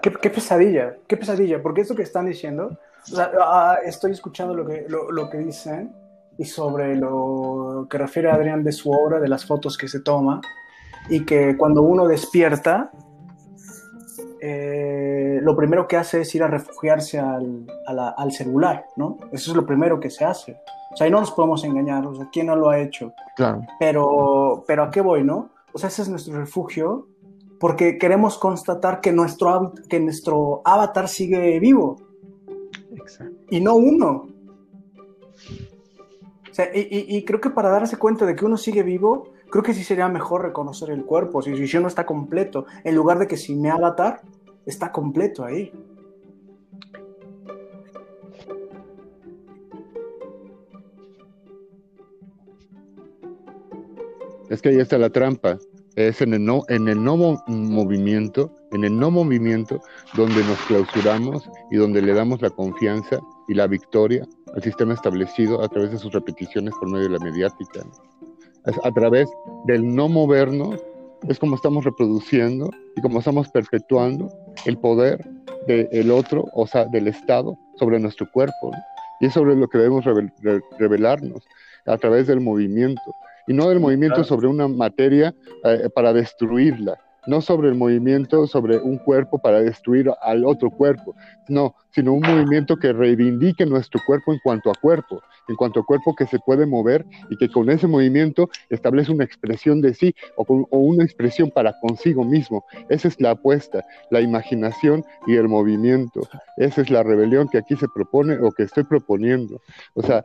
Qué, 0.00 0.30
pesadilla, 0.30 0.96
qué 1.06 1.16
pesadilla, 1.16 1.62
porque 1.62 1.82
esto 1.82 1.94
que 1.94 2.02
están 2.02 2.26
diciendo, 2.26 2.78
ah, 3.16 3.78
estoy 3.84 4.12
escuchando 4.12 4.54
lo 4.54 4.66
que, 4.66 4.86
lo, 4.88 5.30
que 5.30 5.38
dicen 5.38 5.94
y 6.38 6.44
sobre 6.44 6.96
lo 6.96 7.86
que 7.88 7.98
refiere 7.98 8.30
Adrián 8.30 8.64
de 8.64 8.72
su 8.72 8.90
obra, 8.90 9.20
de 9.20 9.28
las 9.28 9.46
fotos 9.46 9.76
que 9.76 9.88
se 9.88 10.00
toma, 10.00 10.40
y 11.08 11.24
que 11.24 11.56
cuando 11.56 11.82
uno 11.82 12.06
despierta, 12.06 12.90
eh, 14.40 15.38
lo 15.42 15.56
primero 15.56 15.86
que 15.86 15.96
hace 15.96 16.22
es 16.22 16.34
ir 16.34 16.42
a 16.42 16.48
refugiarse 16.48 17.18
al, 17.18 17.66
al, 17.86 18.32
celular, 18.32 18.86
¿no? 18.96 19.18
Eso 19.32 19.50
es 19.50 19.56
lo 19.56 19.64
primero 19.64 20.00
que 20.00 20.10
se 20.10 20.24
hace. 20.24 20.60
O 20.92 20.96
sea, 20.96 21.06
ahí 21.06 21.10
no 21.10 21.20
nos 21.20 21.32
podemos 21.32 21.64
engañar, 21.64 22.06
o 22.06 22.14
sea, 22.14 22.28
¿quién 22.32 22.46
no 22.46 22.56
lo 22.56 22.70
ha 22.70 22.78
hecho? 22.78 23.12
Claro. 23.36 23.62
Pero, 23.78 24.64
pero 24.66 24.84
¿a 24.84 24.90
qué 24.90 25.00
voy, 25.00 25.24
no? 25.24 25.50
O 25.72 25.78
sea, 25.78 25.88
ese 25.88 26.02
es 26.02 26.08
nuestro 26.08 26.38
refugio 26.38 27.08
porque 27.64 27.96
queremos 27.96 28.36
constatar 28.36 29.00
que 29.00 29.10
nuestro, 29.10 29.72
que 29.88 29.98
nuestro 29.98 30.60
avatar 30.66 31.08
sigue 31.08 31.58
vivo. 31.58 31.96
Exacto. 32.94 33.34
Y 33.48 33.62
no 33.62 33.76
uno. 33.76 34.26
O 36.50 36.52
sea, 36.52 36.68
y, 36.74 37.24
creo 37.24 37.40
que 37.40 37.48
para 37.48 37.70
darse 37.70 37.96
cuenta 37.96 38.26
de 38.26 38.36
que 38.36 38.44
uno 38.44 38.58
sigue 38.58 38.82
vivo, 38.82 39.32
creo 39.48 39.62
que 39.62 39.72
sí 39.72 39.82
sería 39.82 40.10
mejor 40.10 40.42
reconocer 40.42 40.90
el 40.90 41.06
cuerpo, 41.06 41.40
si, 41.40 41.66
si 41.66 41.78
no 41.78 41.88
está 41.88 42.04
completo, 42.04 42.66
en 42.84 42.94
lugar 42.94 43.18
de 43.18 43.26
que 43.26 43.38
si 43.38 43.54
mi 43.54 43.70
avatar 43.70 44.20
está 44.66 44.92
completo 44.92 45.42
ahí. 45.42 45.72
Es 54.50 54.60
que 54.60 54.68
ahí 54.68 54.80
está 54.80 54.98
la 54.98 55.08
trampa. 55.08 55.58
Es 55.96 56.20
en 56.20 56.34
el 56.34 56.44
no, 56.44 56.62
en 56.68 56.88
el 56.88 57.02
no 57.02 57.16
movimiento, 57.46 58.50
en 58.72 58.84
el 58.84 58.98
no 58.98 59.10
movimiento, 59.10 59.80
donde 60.14 60.42
nos 60.44 60.58
clausuramos 60.66 61.48
y 61.70 61.76
donde 61.76 62.02
le 62.02 62.12
damos 62.12 62.42
la 62.42 62.50
confianza 62.50 63.20
y 63.48 63.54
la 63.54 63.66
victoria 63.66 64.26
al 64.54 64.62
sistema 64.62 64.94
establecido 64.94 65.62
a 65.62 65.68
través 65.68 65.92
de 65.92 65.98
sus 65.98 66.12
repeticiones 66.12 66.74
por 66.80 66.90
medio 66.90 67.04
de 67.04 67.18
la 67.18 67.24
mediática. 67.24 67.86
A 68.82 68.90
través 68.92 69.28
del 69.66 69.94
no 69.94 70.08
movernos 70.08 70.82
es 71.28 71.38
como 71.38 71.56
estamos 71.56 71.84
reproduciendo 71.84 72.70
y 72.96 73.00
como 73.00 73.18
estamos 73.18 73.48
perpetuando 73.48 74.28
el 74.66 74.78
poder 74.78 75.24
del 75.66 76.10
otro, 76.10 76.46
o 76.54 76.66
sea, 76.66 76.86
del 76.86 77.08
Estado, 77.08 77.56
sobre 77.76 77.98
nuestro 77.98 78.30
cuerpo. 78.32 78.72
Y 79.20 79.26
es 79.26 79.32
sobre 79.32 79.54
lo 79.56 79.68
que 79.68 79.78
debemos 79.78 80.04
revelarnos 80.78 81.46
a 81.86 81.96
través 81.98 82.26
del 82.26 82.40
movimiento 82.40 83.00
y 83.46 83.54
no 83.54 83.68
del 83.68 83.80
movimiento 83.80 84.24
sobre 84.24 84.46
una 84.46 84.68
materia 84.68 85.34
eh, 85.64 85.88
para 85.94 86.12
destruirla, 86.12 86.98
no 87.26 87.40
sobre 87.40 87.68
el 87.68 87.74
movimiento 87.74 88.46
sobre 88.46 88.78
un 88.78 88.98
cuerpo 88.98 89.38
para 89.38 89.60
destruir 89.60 90.10
al 90.22 90.44
otro 90.44 90.70
cuerpo, 90.70 91.14
no, 91.48 91.74
sino 91.90 92.12
un 92.12 92.22
movimiento 92.22 92.76
que 92.76 92.92
reivindique 92.92 93.66
nuestro 93.66 94.00
cuerpo 94.06 94.32
en 94.32 94.38
cuanto 94.42 94.70
a 94.70 94.74
cuerpo, 94.74 95.22
en 95.48 95.56
cuanto 95.56 95.80
a 95.80 95.84
cuerpo 95.84 96.14
que 96.14 96.26
se 96.26 96.38
puede 96.38 96.66
mover 96.66 97.04
y 97.30 97.36
que 97.36 97.48
con 97.48 97.70
ese 97.70 97.86
movimiento 97.86 98.48
establece 98.70 99.12
una 99.12 99.24
expresión 99.24 99.80
de 99.80 99.94
sí 99.94 100.14
o, 100.36 100.44
o 100.70 100.78
una 100.78 101.04
expresión 101.04 101.50
para 101.50 101.78
consigo 101.80 102.24
mismo. 102.24 102.64
Esa 102.88 103.08
es 103.08 103.20
la 103.20 103.32
apuesta, 103.32 103.84
la 104.10 104.20
imaginación 104.20 105.04
y 105.26 105.36
el 105.36 105.48
movimiento. 105.48 106.20
Esa 106.56 106.80
es 106.80 106.90
la 106.90 107.02
rebelión 107.02 107.48
que 107.48 107.58
aquí 107.58 107.76
se 107.76 107.86
propone 107.94 108.38
o 108.38 108.50
que 108.52 108.64
estoy 108.64 108.84
proponiendo. 108.84 109.60
O 109.94 110.02
sea, 110.02 110.22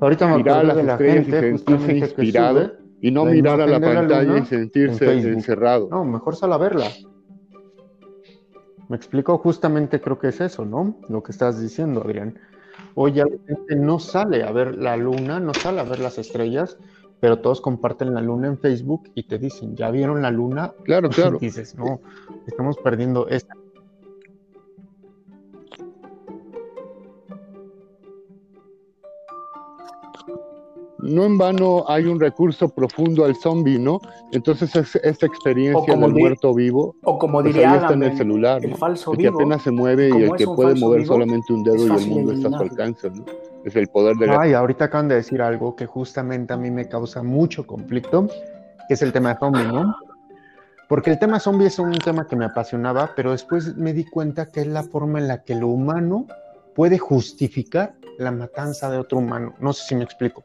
ahorita 0.00 0.26
me 0.28 0.36
mirar 0.38 0.64
las 0.64 0.76
de 0.76 0.82
la 0.84 0.96
gente, 0.96 1.38
y 1.38 1.58
sentirse 1.58 1.96
inspirado 1.96 2.85
y 3.00 3.10
no 3.10 3.24
mirar 3.24 3.60
a 3.60 3.66
la 3.66 3.80
pantalla 3.80 4.38
y 4.38 4.46
sentirse 4.46 5.12
encerrado. 5.12 5.88
No, 5.90 6.04
mejor 6.04 6.36
sal 6.36 6.52
a 6.52 6.58
verla. 6.58 6.90
Me 8.88 8.96
explico, 8.96 9.36
justamente 9.38 10.00
creo 10.00 10.18
que 10.18 10.28
es 10.28 10.40
eso, 10.40 10.64
¿no? 10.64 10.96
Lo 11.08 11.22
que 11.22 11.32
estás 11.32 11.60
diciendo, 11.60 12.02
Adrián. 12.02 12.38
Hoy 12.94 13.12
ya 13.12 13.24
la 13.24 13.36
gente 13.46 13.76
no 13.76 13.98
sale 13.98 14.44
a 14.44 14.52
ver 14.52 14.76
la 14.76 14.96
luna, 14.96 15.40
no 15.40 15.52
sale 15.54 15.80
a 15.80 15.84
ver 15.84 15.98
las 15.98 16.18
estrellas, 16.18 16.78
pero 17.20 17.40
todos 17.40 17.60
comparten 17.60 18.14
la 18.14 18.20
luna 18.20 18.46
en 18.46 18.58
Facebook 18.58 19.10
y 19.14 19.24
te 19.24 19.38
dicen, 19.38 19.76
¿ya 19.76 19.90
vieron 19.90 20.22
la 20.22 20.30
luna? 20.30 20.72
Claro, 20.84 21.10
claro. 21.10 21.38
Y 21.40 21.46
dices, 21.46 21.74
no, 21.74 22.00
estamos 22.46 22.76
perdiendo 22.78 23.28
esta 23.28 23.54
no 31.06 31.24
en 31.24 31.38
vano 31.38 31.84
hay 31.88 32.04
un 32.04 32.20
recurso 32.20 32.68
profundo 32.68 33.24
al 33.24 33.36
zombie, 33.36 33.78
¿no? 33.78 34.00
Entonces 34.32 34.74
esta 35.02 35.26
experiencia 35.26 35.96
del 35.96 36.12
muerto 36.12 36.54
vivo, 36.54 36.94
o 37.02 37.18
como 37.18 37.40
pues 37.40 37.54
diría 37.54 37.76
está 37.76 37.94
en 37.94 38.02
el 38.02 38.16
celular, 38.16 38.64
el, 38.64 38.74
falso 38.74 39.12
que 39.12 39.28
apenas 39.28 39.62
se 39.62 39.70
mueve 39.70 40.08
y 40.08 40.22
el 40.22 40.32
que 40.32 40.44
puede 40.44 40.74
mover 40.74 41.06
solamente 41.06 41.52
un 41.52 41.62
dedo 41.62 41.86
y 41.86 42.02
el 42.02 42.06
mundo 42.08 42.32
está 42.32 42.48
a 42.48 42.58
su 42.58 42.62
alcance, 42.62 43.10
¿no? 43.10 43.24
Es 43.64 43.74
el 43.74 43.88
poder 43.88 44.16
de 44.16 44.28
la... 44.28 44.42
Ay, 44.42 44.52
ahorita 44.52 44.84
acaban 44.84 45.08
de 45.08 45.16
decir 45.16 45.42
algo 45.42 45.74
que 45.74 45.86
justamente 45.86 46.52
a 46.52 46.56
mí 46.56 46.70
me 46.70 46.88
causa 46.88 47.22
mucho 47.24 47.66
conflicto, 47.66 48.28
que 48.86 48.94
es 48.94 49.02
el 49.02 49.12
tema 49.12 49.34
de 49.34 49.40
zombie, 49.40 49.64
¿no? 49.64 49.96
Porque 50.88 51.10
el 51.10 51.18
tema 51.18 51.40
zombie 51.40 51.66
es 51.66 51.78
un 51.80 51.92
tema 51.92 52.28
que 52.28 52.36
me 52.36 52.44
apasionaba, 52.44 53.10
pero 53.16 53.32
después 53.32 53.76
me 53.76 53.92
di 53.92 54.04
cuenta 54.04 54.46
que 54.46 54.60
es 54.60 54.68
la 54.68 54.84
forma 54.84 55.18
en 55.18 55.26
la 55.26 55.42
que 55.42 55.56
lo 55.56 55.66
humano 55.66 56.26
puede 56.76 56.98
justificar 56.98 57.94
la 58.18 58.30
matanza 58.30 58.90
de 58.90 58.98
otro 58.98 59.18
humano. 59.18 59.54
No 59.58 59.72
sé 59.72 59.84
si 59.88 59.94
me 59.96 60.04
explico. 60.04 60.44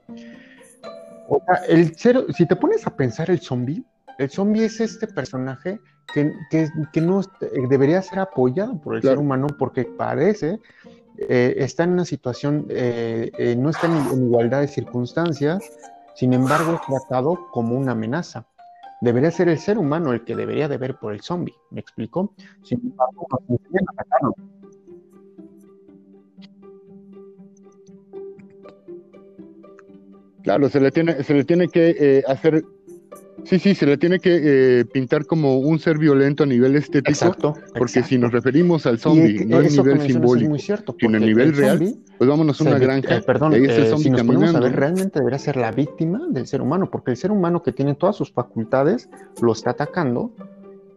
O 1.27 1.41
sea, 1.45 1.65
el 1.67 1.95
cero, 1.95 2.25
si 2.35 2.45
te 2.45 2.55
pones 2.55 2.85
a 2.87 2.95
pensar 2.95 3.29
el 3.29 3.39
zombie, 3.39 3.83
el 4.17 4.29
zombie 4.29 4.65
es 4.65 4.79
este 4.79 5.07
personaje 5.07 5.79
que, 6.13 6.33
que, 6.91 7.01
no 7.01 7.21
debería 7.69 8.01
ser 8.01 8.19
apoyado 8.19 8.79
por 8.79 8.95
el 8.95 9.01
ser 9.01 9.17
humano 9.17 9.47
porque 9.57 9.85
parece 9.85 10.59
eh, 11.17 11.55
está 11.57 11.83
en 11.83 11.91
una 11.91 12.05
situación, 12.05 12.65
eh, 12.69 13.31
eh, 13.37 13.55
no 13.55 13.69
está 13.69 13.87
en, 13.87 14.23
igualdad 14.25 14.61
de 14.61 14.67
circunstancias, 14.67 15.63
sin 16.15 16.33
embargo 16.33 16.73
es 16.73 16.81
tratado 16.81 17.47
como 17.51 17.77
una 17.77 17.91
amenaza. 17.93 18.45
Debería 19.01 19.31
ser 19.31 19.49
el 19.49 19.57
ser 19.57 19.77
humano 19.77 20.13
el 20.13 20.23
que 20.23 20.35
debería 20.35 20.67
de 20.67 20.77
ver 20.77 20.97
por 20.99 21.13
el 21.13 21.21
zombie, 21.21 21.55
¿me 21.71 21.79
explico? 21.79 22.33
Sin 22.63 22.79
embargo, 22.81 23.27
no 24.21 24.35
Claro, 30.43 30.69
se 30.69 30.79
le 30.79 30.91
tiene, 30.91 31.23
se 31.23 31.33
le 31.33 31.43
tiene 31.43 31.67
que 31.67 31.95
eh, 31.99 32.23
hacer, 32.27 32.63
sí, 33.43 33.59
sí, 33.59 33.75
se 33.75 33.85
le 33.85 33.97
tiene 33.97 34.19
que 34.19 34.79
eh, 34.79 34.85
pintar 34.85 35.25
como 35.25 35.59
un 35.59 35.79
ser 35.79 35.97
violento 35.97 36.43
a 36.43 36.45
nivel 36.45 36.75
estético, 36.75 37.09
exacto, 37.09 37.53
porque 37.77 38.03
si 38.03 38.17
nos 38.17 38.31
referimos 38.31 38.85
al 38.85 38.99
zombie, 38.99 39.45
no 39.45 39.57
a 39.57 39.61
nivel 39.61 40.01
simbólico, 40.01 40.57
cierto, 40.57 40.95
sino 40.99 41.17
a 41.17 41.19
nivel 41.19 41.55
real, 41.55 41.95
pues 42.17 42.29
vámonos 42.29 42.59
a 42.61 42.63
una 42.63 42.79
granja. 42.79 43.17
Eh, 43.17 43.21
perdón, 43.21 43.53
si 43.53 44.09
nos 44.09 44.23
ponemos 44.23 44.55
a 44.55 44.59
ver, 44.59 44.75
realmente 44.75 45.19
debería 45.19 45.39
ser 45.39 45.57
la 45.57 45.71
víctima 45.71 46.27
del 46.29 46.47
ser 46.47 46.61
humano, 46.61 46.89
porque 46.89 47.11
el 47.11 47.17
ser 47.17 47.31
humano 47.31 47.61
que 47.61 47.71
tiene 47.71 47.95
todas 47.95 48.15
sus 48.15 48.31
facultades 48.31 49.09
lo 49.41 49.51
está 49.51 49.71
atacando 49.71 50.33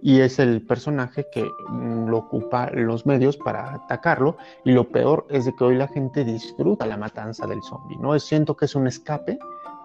y 0.05 0.20
es 0.20 0.39
el 0.39 0.60
personaje 0.60 1.26
que 1.32 1.51
mm, 1.70 2.09
lo 2.09 2.18
ocupa 2.18 2.70
los 2.70 3.06
medios 3.06 3.39
para 3.39 3.72
atacarlo 3.72 4.36
y 4.62 4.72
lo 4.72 4.86
peor 4.90 5.26
es 5.31 5.47
de 5.47 5.56
que 5.56 5.64
hoy 5.64 5.76
la 5.76 5.89
gente 5.89 6.24
disfruta 6.24 6.85
la 6.85 6.98
matanza 6.98 7.47
del 7.47 7.62
zombie, 7.62 7.97
¿no? 7.97 8.16
Siento 8.20 8.55
que 8.55 8.66
es 8.66 8.74
un 8.74 8.86
escape 8.86 9.39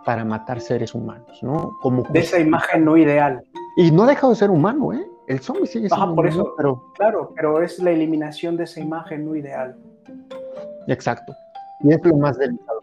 para 0.04 0.26
matar 0.26 0.60
seres 0.60 0.94
humanos, 0.94 1.40
¿no? 1.42 1.78
Como 1.82 2.04
de 2.04 2.20
esa 2.20 2.38
imagen 2.38 2.84
no 2.84 2.98
ideal. 2.98 3.46
Y 3.78 3.92
no 3.92 4.04
ha 4.04 4.08
dejado 4.08 4.34
de 4.34 4.36
ser 4.40 4.52
humano, 4.52 4.92
¿eh? 4.92 5.08
El 5.30 5.40
zombie 5.40 5.68
sigue 5.68 5.88
siendo 5.88 6.14
por 6.14 6.28
eso, 6.28 6.54
pero... 6.58 6.84
Claro, 6.96 7.32
pero 7.34 7.62
es 7.62 7.80
la 7.80 7.92
eliminación 7.92 8.58
de 8.58 8.66
esa 8.66 8.82
imagen 8.82 9.24
no 9.24 9.38
ideal. 9.38 9.78
Exacto. 10.88 11.34
Y 11.82 11.94
es 11.94 12.04
lo 12.04 12.18
más 12.18 12.38
delicado. 12.38 12.79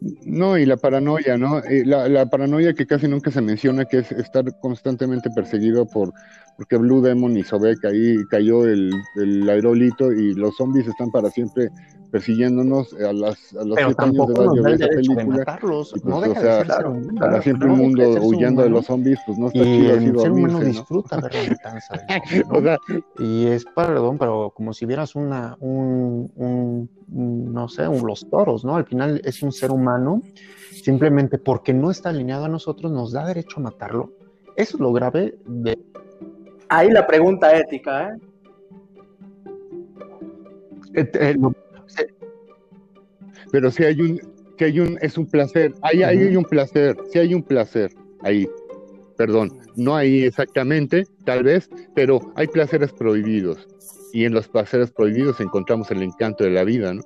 No, 0.00 0.56
y 0.56 0.64
la 0.64 0.78
paranoia, 0.78 1.36
¿no? 1.36 1.60
La, 1.84 2.26
paranoia 2.26 2.72
que 2.72 2.86
casi 2.86 3.06
nunca 3.06 3.30
se 3.30 3.42
menciona, 3.42 3.84
que 3.84 3.98
es 3.98 4.12
estar 4.12 4.44
constantemente 4.60 5.28
perseguido 5.30 5.86
por, 5.86 6.14
porque 6.56 6.78
Blue 6.78 7.02
Demon 7.02 7.36
y 7.36 7.42
Sobek 7.42 7.84
ahí 7.84 8.16
cayó 8.30 8.66
el, 8.66 8.90
el 9.16 9.48
aerolito 9.48 10.10
y 10.10 10.34
los 10.34 10.56
zombies 10.56 10.88
están 10.88 11.10
para 11.10 11.30
siempre 11.30 11.68
persiguiéndonos 12.10 12.92
a, 12.94 13.12
las, 13.12 13.54
a 13.54 13.64
los 13.64 13.76
Pero 13.76 13.88
siete 13.88 14.02
años 14.02 14.26
de 14.26 14.34
edad 14.34 14.54
yo 14.54 14.66
esa 14.66 14.88
película. 14.88 15.58
pues, 15.60 16.04
no 16.04 16.16
o 16.18 16.34
sea, 16.34 16.64
para 17.18 17.42
siempre 17.42 17.68
el 17.68 17.74
mundo 17.76 18.02
huyendo 18.22 18.62
de 18.62 18.70
los 18.70 18.86
zombies, 18.86 19.18
pues 19.26 19.38
no 19.38 19.46
está 19.46 19.62
chido 19.62 19.94
así 19.94 20.06
El 20.06 20.18
ser 20.18 20.32
humano 20.32 20.60
disfruta 20.60 21.20
ver 21.20 21.34
la 21.34 21.50
matanza. 21.50 21.94
¿no? 22.50 22.58
o 22.58 22.62
sea, 22.62 22.78
y 23.18 23.46
es, 23.46 23.64
perdón, 23.64 24.18
pero 24.18 24.52
como 24.54 24.72
si 24.72 24.86
vieras 24.86 25.14
una, 25.14 25.56
un, 25.60 26.30
un, 26.36 27.52
no 27.52 27.68
sé, 27.68 27.86
un, 27.88 28.06
los 28.06 28.28
toros, 28.28 28.64
¿no? 28.64 28.76
Al 28.76 28.84
final 28.84 29.20
es 29.24 29.42
un 29.42 29.52
ser 29.52 29.70
humano, 29.70 30.22
simplemente 30.82 31.38
porque 31.38 31.72
no 31.72 31.90
está 31.90 32.10
alineado 32.10 32.44
a 32.44 32.48
nosotros, 32.48 32.90
nos 32.92 33.12
da 33.12 33.26
derecho 33.26 33.60
a 33.60 33.64
matarlo. 33.64 34.12
Eso 34.56 34.76
es 34.76 34.80
lo 34.80 34.92
grave 34.92 35.38
de... 35.46 35.78
Ahí 36.68 36.90
la 36.90 37.06
pregunta 37.06 37.56
ética, 37.56 38.10
¿eh? 38.10 38.20
Eh, 40.94 41.10
eh, 41.14 41.36
pero 43.52 43.70
si 43.70 43.84
hay 43.84 44.00
un 44.00 44.20
si 44.58 44.64
hay 44.64 44.80
un, 44.80 44.98
es 45.00 45.16
un 45.16 45.24
placer, 45.24 45.72
ahí, 45.80 46.02
ahí 46.02 46.18
hay 46.18 46.36
un 46.36 46.44
placer, 46.44 46.94
si 47.10 47.18
hay 47.18 47.32
un 47.32 47.42
placer, 47.42 47.90
ahí, 48.20 48.46
perdón, 49.16 49.58
no 49.74 49.96
ahí 49.96 50.24
exactamente, 50.24 51.06
tal 51.24 51.44
vez, 51.44 51.70
pero 51.94 52.20
hay 52.34 52.46
placeres 52.46 52.92
prohibidos, 52.92 53.66
y 54.12 54.26
en 54.26 54.34
los 54.34 54.48
placeres 54.48 54.90
prohibidos 54.90 55.40
encontramos 55.40 55.90
el 55.90 56.02
encanto 56.02 56.44
de 56.44 56.50
la 56.50 56.64
vida, 56.64 56.92
¿no? 56.92 57.00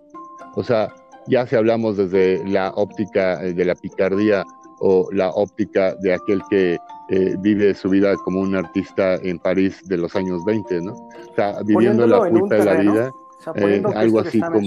O 0.57 0.65
sea, 0.65 0.93
ya 1.29 1.47
si 1.47 1.55
hablamos 1.55 1.97
desde 1.97 2.45
la 2.45 2.71
óptica 2.71 3.41
eh, 3.45 3.53
de 3.53 3.65
la 3.65 3.75
picardía 3.77 4.45
o 4.81 5.09
la 5.13 5.31
óptica 5.31 5.95
de 6.01 6.15
aquel 6.15 6.43
que 6.51 6.77
eh, 7.11 7.37
vive 7.39 7.75
su 7.75 7.89
vida 7.89 8.17
como 8.17 8.41
un 8.41 8.57
artista 8.57 9.15
en 9.17 9.39
París 9.39 9.81
de 9.87 9.99
los 9.99 10.15
años 10.17 10.45
20, 10.45 10.81
¿no? 10.83 10.93
O 10.93 11.35
sea, 11.37 11.63
viviendo 11.65 12.07
la 12.07 12.29
culpa 12.29 12.57
de 12.57 12.65
la 12.65 12.75
vida, 12.75 13.13
eh, 13.55 13.83
algo 13.95 14.21
así 14.21 14.41
como, 14.41 14.61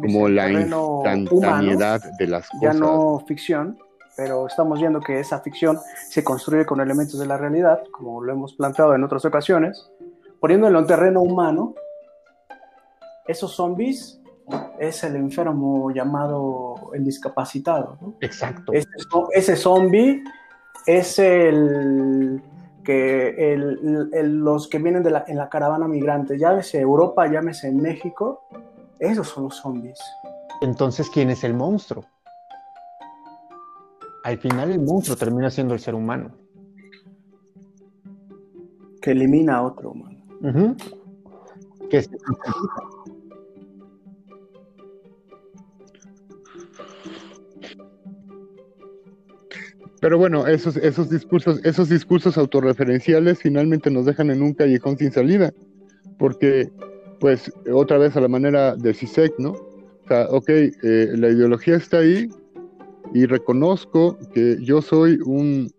como 0.00 0.28
la 0.28 0.50
instantaneidad 0.50 2.00
de 2.18 2.26
las 2.26 2.48
cosas. 2.48 2.60
Ya 2.62 2.72
no 2.72 3.22
ficción, 3.26 3.78
pero 4.16 4.46
estamos 4.46 4.80
viendo 4.80 5.00
que 5.00 5.20
esa 5.20 5.40
ficción 5.40 5.78
se 6.08 6.22
construye 6.22 6.66
con 6.66 6.80
elementos 6.80 7.18
de 7.18 7.26
la 7.26 7.36
realidad, 7.36 7.82
como 7.90 8.22
lo 8.22 8.32
hemos 8.32 8.54
planteado 8.54 8.94
en 8.94 9.04
otras 9.04 9.24
ocasiones, 9.24 9.90
poniéndolo 10.40 10.78
en 10.78 10.86
terreno 10.86 11.22
humano, 11.22 11.74
esos 13.26 13.52
zombies 13.52 14.20
es 14.78 15.04
el 15.04 15.16
enfermo 15.16 15.90
llamado 15.92 16.90
el 16.94 17.04
discapacitado. 17.04 17.98
¿no? 18.00 18.14
Exacto. 18.20 18.72
Ese, 18.72 18.88
ese 19.32 19.56
zombie 19.56 20.22
es 20.86 21.18
el 21.18 22.42
que 22.90 23.56
los 24.24 24.68
que 24.68 24.78
vienen 24.78 25.02
de 25.02 25.10
la, 25.10 25.24
en 25.28 25.36
la 25.36 25.48
caravana 25.48 25.86
migrante, 25.86 26.38
llámese 26.38 26.80
Europa, 26.80 27.30
llámese 27.30 27.70
México, 27.70 28.42
esos 28.98 29.28
son 29.28 29.44
los 29.44 29.56
zombies. 29.56 29.98
Entonces, 30.60 31.08
¿quién 31.08 31.30
es 31.30 31.44
el 31.44 31.54
monstruo? 31.54 32.04
Al 34.24 34.38
final 34.38 34.70
el 34.72 34.80
monstruo 34.80 35.16
termina 35.16 35.50
siendo 35.50 35.72
el 35.74 35.80
ser 35.80 35.94
humano. 35.94 36.32
Que 39.00 39.12
elimina 39.12 39.58
a 39.58 39.62
otro 39.62 39.92
humano. 39.92 40.18
Que 41.88 42.02
se 42.02 42.10
Pero 50.00 50.16
bueno, 50.16 50.46
esos, 50.46 50.76
esos 50.78 51.10
discursos, 51.10 51.60
esos 51.62 51.90
discursos 51.90 52.38
autorreferenciales 52.38 53.38
finalmente 53.38 53.90
nos 53.90 54.06
dejan 54.06 54.30
en 54.30 54.42
un 54.42 54.54
callejón 54.54 54.96
sin 54.96 55.12
salida, 55.12 55.52
porque, 56.18 56.70
pues, 57.20 57.52
otra 57.72 57.98
vez 57.98 58.16
a 58.16 58.20
la 58.20 58.28
manera 58.28 58.74
de 58.76 58.94
CISEC, 58.94 59.38
¿no? 59.38 59.50
O 59.50 60.08
sea, 60.08 60.26
ok, 60.30 60.48
eh, 60.48 60.72
la 61.16 61.28
ideología 61.28 61.76
está 61.76 61.98
ahí 61.98 62.30
y 63.12 63.26
reconozco 63.26 64.18
que 64.32 64.56
yo 64.62 64.80
soy 64.80 65.18
un 65.26 65.70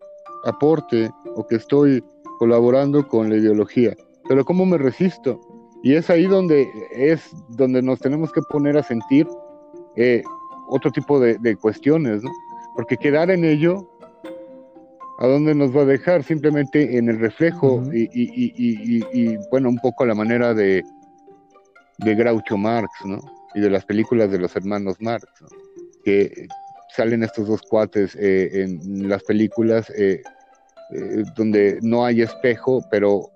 aporte 0.46 1.10
o 1.36 1.46
que 1.48 1.56
estoy 1.56 2.04
colaborando 2.38 3.08
con 3.08 3.30
la 3.30 3.38
ideología, 3.38 3.96
pero 4.30 4.46
¿cómo 4.46 4.66
me 4.66 4.78
resisto? 4.78 5.40
Y 5.84 5.96
es 5.96 6.12
ahí 6.12 6.28
donde 6.28 6.68
es 6.92 7.32
donde 7.50 7.82
nos 7.82 8.00
tenemos 8.00 8.32
que 8.32 8.42
poner 8.44 8.78
a 8.78 8.84
sentir 8.84 9.28
eh, 9.96 10.22
otro 10.70 10.92
tipo 10.92 11.20
de, 11.20 11.38
de 11.40 11.56
cuestiones, 11.56 12.24
¿no? 12.24 12.30
Porque 12.76 12.98
quedar 12.98 13.32
en 13.32 13.44
ello 13.44 13.91
¿A 15.22 15.28
dónde 15.28 15.54
nos 15.54 15.76
va 15.76 15.84
a 15.84 15.86
dejar? 15.86 16.24
Simplemente 16.24 16.98
en 16.98 17.08
el 17.08 17.20
reflejo 17.20 17.84
y, 17.94 19.38
bueno, 19.52 19.70
un 19.70 19.78
poco 19.78 20.04
a 20.04 20.08
la 20.08 20.16
manera 20.16 20.56
de, 20.56 20.84
de 22.00 22.16
Groucho 22.16 22.58
Marx, 22.58 22.90
¿no? 23.06 23.20
Y 23.54 23.60
de 23.60 23.70
las 23.70 23.86
películas 23.86 24.32
de 24.32 24.40
los 24.40 24.56
hermanos 24.56 24.96
Marx, 25.00 25.28
¿no? 25.42 25.48
Que 26.04 26.48
salen 26.96 27.22
estos 27.22 27.48
dos 27.48 27.62
cuates 27.62 28.16
eh, 28.16 28.64
en 28.64 29.08
las 29.08 29.24
películas 29.24 29.92
eh, 29.96 30.24
eh, 30.92 31.24
donde 31.36 31.78
no 31.84 32.04
hay 32.04 32.24
espejo, 32.24 32.84
pero 32.90 33.30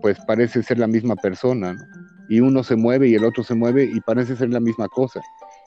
pues 0.00 0.16
parece 0.26 0.62
ser 0.62 0.78
la 0.78 0.86
misma 0.86 1.16
persona, 1.16 1.74
¿no? 1.74 1.82
Y 2.30 2.40
uno 2.40 2.64
se 2.64 2.76
mueve 2.76 3.08
y 3.08 3.14
el 3.14 3.24
otro 3.24 3.42
se 3.42 3.54
mueve 3.54 3.84
y 3.84 4.00
parece 4.00 4.36
ser 4.36 4.48
la 4.50 4.60
misma 4.60 4.88
cosa. 4.88 5.20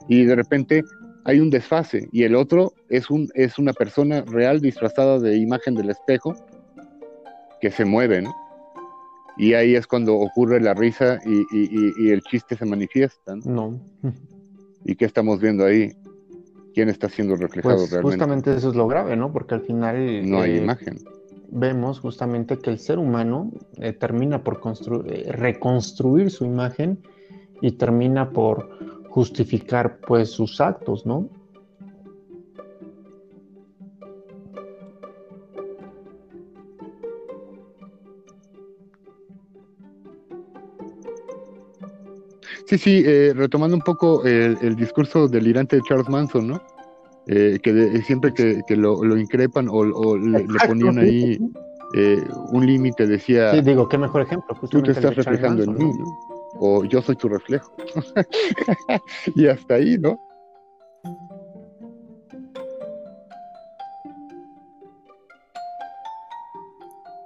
Y 0.07 0.25
de 0.25 0.35
repente 0.35 0.83
hay 1.23 1.39
un 1.39 1.49
desfase 1.49 2.07
y 2.11 2.23
el 2.23 2.35
otro 2.35 2.73
es, 2.89 3.09
un, 3.09 3.29
es 3.35 3.59
una 3.59 3.73
persona 3.73 4.21
real 4.21 4.59
disfrazada 4.59 5.19
de 5.19 5.37
imagen 5.37 5.75
del 5.75 5.89
espejo 5.89 6.35
que 7.59 7.71
se 7.71 7.85
mueve, 7.85 8.21
¿no? 8.21 8.33
Y 9.37 9.53
ahí 9.53 9.75
es 9.75 9.87
cuando 9.87 10.15
ocurre 10.15 10.59
la 10.59 10.73
risa 10.73 11.19
y, 11.25 12.09
el 12.09 12.21
chiste 12.21 12.55
se 12.57 12.65
manifiesta. 12.65 13.35
No. 13.45 13.79
¿Y 14.83 14.95
qué 14.95 15.05
estamos 15.05 15.39
viendo 15.39 15.65
ahí? 15.65 15.93
¿Quién 16.73 16.89
está 16.89 17.09
siendo 17.09 17.35
reflejado 17.35 17.77
pues 17.77 17.91
realmente? 17.91 18.17
Justamente 18.17 18.55
eso 18.55 18.69
es 18.69 18.75
lo 18.75 18.87
grave, 18.87 19.15
¿no? 19.15 19.31
Porque 19.31 19.55
al 19.55 19.61
final... 19.61 20.29
No 20.29 20.41
hay 20.41 20.51
eh, 20.51 20.57
imagen. 20.57 20.99
Vemos 21.49 21.99
justamente 21.99 22.57
que 22.59 22.69
el 22.69 22.79
ser 22.79 22.99
humano 22.99 23.51
eh, 23.77 23.93
termina 23.93 24.43
por 24.43 24.61
eh, 25.05 25.31
reconstruir 25.31 26.29
su 26.29 26.45
imagen 26.45 26.99
y 27.61 27.73
termina 27.73 28.31
por 28.31 28.69
justificar 29.11 29.99
pues 30.07 30.31
sus 30.31 30.59
actos, 30.61 31.05
¿no? 31.05 31.29
Sí, 42.65 42.77
sí, 42.77 43.03
eh, 43.05 43.33
retomando 43.35 43.75
un 43.75 43.81
poco 43.81 44.23
el, 44.23 44.75
discurso 44.77 45.27
delirante 45.27 45.75
de 45.75 45.81
Charles 45.81 46.07
Manson, 46.07 46.47
¿no? 46.47 46.61
Eh, 47.27 47.59
que 47.61 48.01
siempre 48.03 48.33
que, 48.33 48.63
lo, 48.77 49.17
increpan 49.17 49.67
o, 49.69 50.15
le, 50.15 50.45
ponían 50.65 50.97
ahí 50.97 51.37
eh, 51.95 52.23
un 52.53 52.65
límite, 52.65 53.07
decía... 53.07 53.51
Sí, 53.51 53.59
digo, 53.59 53.89
qué 53.89 53.97
mejor 53.97 54.21
ejemplo. 54.21 54.55
Tú 54.69 54.81
te 54.81 54.91
estás 54.91 55.15
reflejando 55.17 55.63
en 55.63 55.73
mí, 55.73 55.91
¿no? 55.99 56.30
O 56.63 56.83
yo 56.85 57.01
soy 57.01 57.15
tu 57.15 57.27
reflejo. 57.27 57.75
y 59.35 59.47
hasta 59.47 59.73
ahí, 59.75 59.97
¿no? 59.97 60.19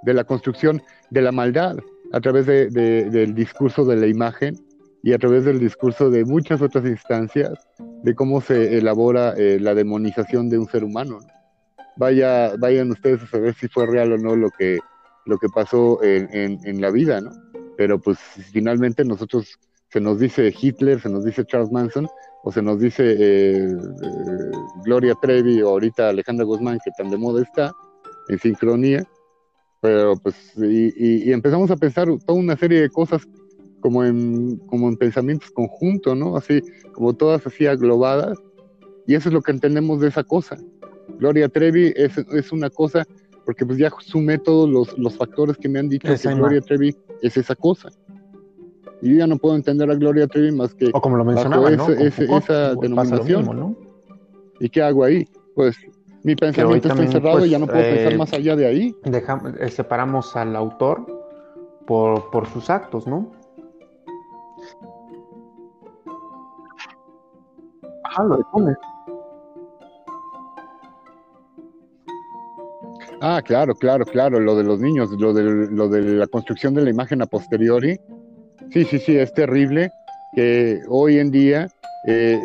De 0.04 0.14
la 0.14 0.24
construcción 0.24 0.82
de 1.10 1.22
la 1.22 1.34
maldad 1.34 1.76
a 2.14 2.22
través 2.22 2.46
de, 2.46 2.70
del 2.70 3.36
discurso 3.36 3.84
de 3.84 3.98
la 3.98 4.08
imagen 4.08 4.56
y 5.04 5.12
a 5.12 5.18
través 5.18 5.44
del 5.44 5.60
discurso 5.60 6.10
de 6.10 6.24
muchas 6.24 6.62
otras 6.62 6.86
instancias 6.86 7.60
de 8.04 8.16
cómo 8.16 8.40
se 8.40 8.78
elabora 8.78 9.34
eh, 9.36 9.60
la 9.60 9.74
demonización 9.74 10.50
de 10.50 10.60
un 10.60 10.68
ser 10.68 10.86
humano. 10.86 11.20
Vaya, 11.98 12.56
vayan 12.58 12.92
ustedes 12.92 13.22
a 13.24 13.28
saber 13.28 13.54
si 13.56 13.68
fue 13.68 13.86
real 13.86 14.14
o 14.14 14.18
no 14.18 14.36
lo 14.38 14.50
que, 14.50 14.80
lo 15.26 15.38
que 15.38 15.50
pasó 15.50 16.02
en, 16.04 16.30
en, 16.32 16.60
en 16.64 16.80
la 16.80 16.90
vida, 16.90 17.20
¿no? 17.20 17.32
Pero 17.78 18.00
pues 18.00 18.18
finalmente 18.52 19.04
nosotros 19.04 19.60
se 19.90 20.02
nos 20.02 20.20
dice 20.20 20.54
Hitler, 20.60 21.00
se 21.00 21.10
nos 21.10 21.24
dice 21.24 21.46
Charles 21.46 21.72
Manson, 21.72 22.08
o 22.44 22.52
se 22.52 22.62
nos 22.62 22.80
dice 22.80 23.04
eh, 23.14 23.66
eh, 23.66 24.52
Gloria 24.84 25.16
Trevi 25.22 25.62
o 25.62 25.70
ahorita 25.70 26.10
Alejandra 26.10 26.46
Guzmán, 26.46 26.80
que 26.84 26.92
tan 26.98 27.10
de 27.10 27.18
moda 27.18 27.42
está, 27.42 27.72
en 28.28 28.40
sincronía, 28.40 29.08
pero 29.82 30.16
pues, 30.16 30.36
y, 30.58 31.32
empezamos 31.32 31.72
a 31.72 31.76
pensar 31.76 32.08
toda 32.26 32.40
una 32.40 32.58
serie 32.58 32.82
de 32.82 32.90
cosas 32.90 33.28
como 33.80 34.04
en, 34.04 34.58
como 34.68 34.90
en 34.90 34.98
pensamientos 34.98 35.52
conjuntos, 35.52 36.18
¿no? 36.18 36.36
Así, 36.36 36.62
como 36.94 37.14
todas 37.14 37.46
así 37.46 37.68
aglobadas, 37.68 38.38
y 39.08 39.16
eso 39.16 39.30
es 39.30 39.34
lo 39.34 39.42
que 39.42 39.52
entendemos 39.52 40.02
de 40.02 40.08
esa 40.08 40.24
cosa. 40.24 40.58
Gloria 41.20 41.50
Trevi 41.50 41.94
es, 41.96 42.18
es 42.18 42.52
una 42.52 42.70
cosa 42.70 43.06
porque 43.46 43.66
pues 43.66 43.78
ya 43.78 43.92
sumé 44.00 44.38
todos 44.38 44.70
los, 44.70 44.98
los 44.98 45.16
factores 45.16 45.56
que 45.58 45.70
me 45.70 45.80
han 45.80 45.88
dicho 45.88 46.08
que 46.08 46.34
Gloria 46.34 46.62
Trevi 46.62 46.96
es 47.22 47.38
esa 47.38 47.56
cosa. 47.56 47.90
Y 49.02 49.12
yo 49.12 49.18
ya 49.18 49.28
no 49.28 49.38
puedo 49.38 49.56
entender 49.56 49.90
a 49.90 49.96
Gloria 49.96 50.28
Trevi 50.28 50.52
más 50.52 50.74
que 50.74 50.90
o 50.92 51.00
como 51.00 51.18
lo 51.18 51.26
mencionaba, 51.26 51.70
¿no? 51.70 51.88
esa 51.90 52.76
denominación. 52.76 53.78
¿Y 54.60 54.70
qué 54.70 54.82
hago 54.82 55.04
ahí? 55.04 55.28
Pues 55.54 55.76
mi 56.24 56.36
pensamiento 56.36 56.88
está 56.88 57.04
encerrado 57.04 57.46
y 57.46 57.52
ya 57.52 57.60
no 57.60 57.68
puedo 57.68 57.82
pensar 57.82 58.14
eh, 58.14 58.18
más 58.18 58.34
allá 58.34 58.56
de 58.56 58.66
ahí. 58.66 58.96
Dejamos, 59.04 59.54
eh, 59.60 59.70
separamos 59.70 60.36
al 60.36 60.56
autor 60.56 61.06
por, 61.86 62.32
por 62.32 62.48
sus 62.48 62.70
actos, 62.70 63.06
¿no? 63.06 63.32
Ajá, 68.04 68.24
lo. 68.24 68.40
Ah, 73.22 73.42
claro, 73.44 73.74
claro, 73.76 74.06
claro, 74.06 74.40
lo 74.40 74.56
de 74.56 74.64
los 74.64 74.80
niños, 74.80 75.10
lo 75.20 75.34
de, 75.34 76.02
la 76.02 76.28
construcción 76.28 76.74
de 76.74 76.84
la 76.84 76.90
imagen 76.90 77.22
a 77.22 77.26
posteriori. 77.26 78.00
Sí, 78.72 78.84
sí, 78.86 79.00
sí, 79.00 79.18
es 79.18 79.34
terrible 79.34 79.92
que 80.34 80.82
hoy 80.88 81.20
en 81.20 81.32
día, 81.32 81.68
eh, 82.08 82.40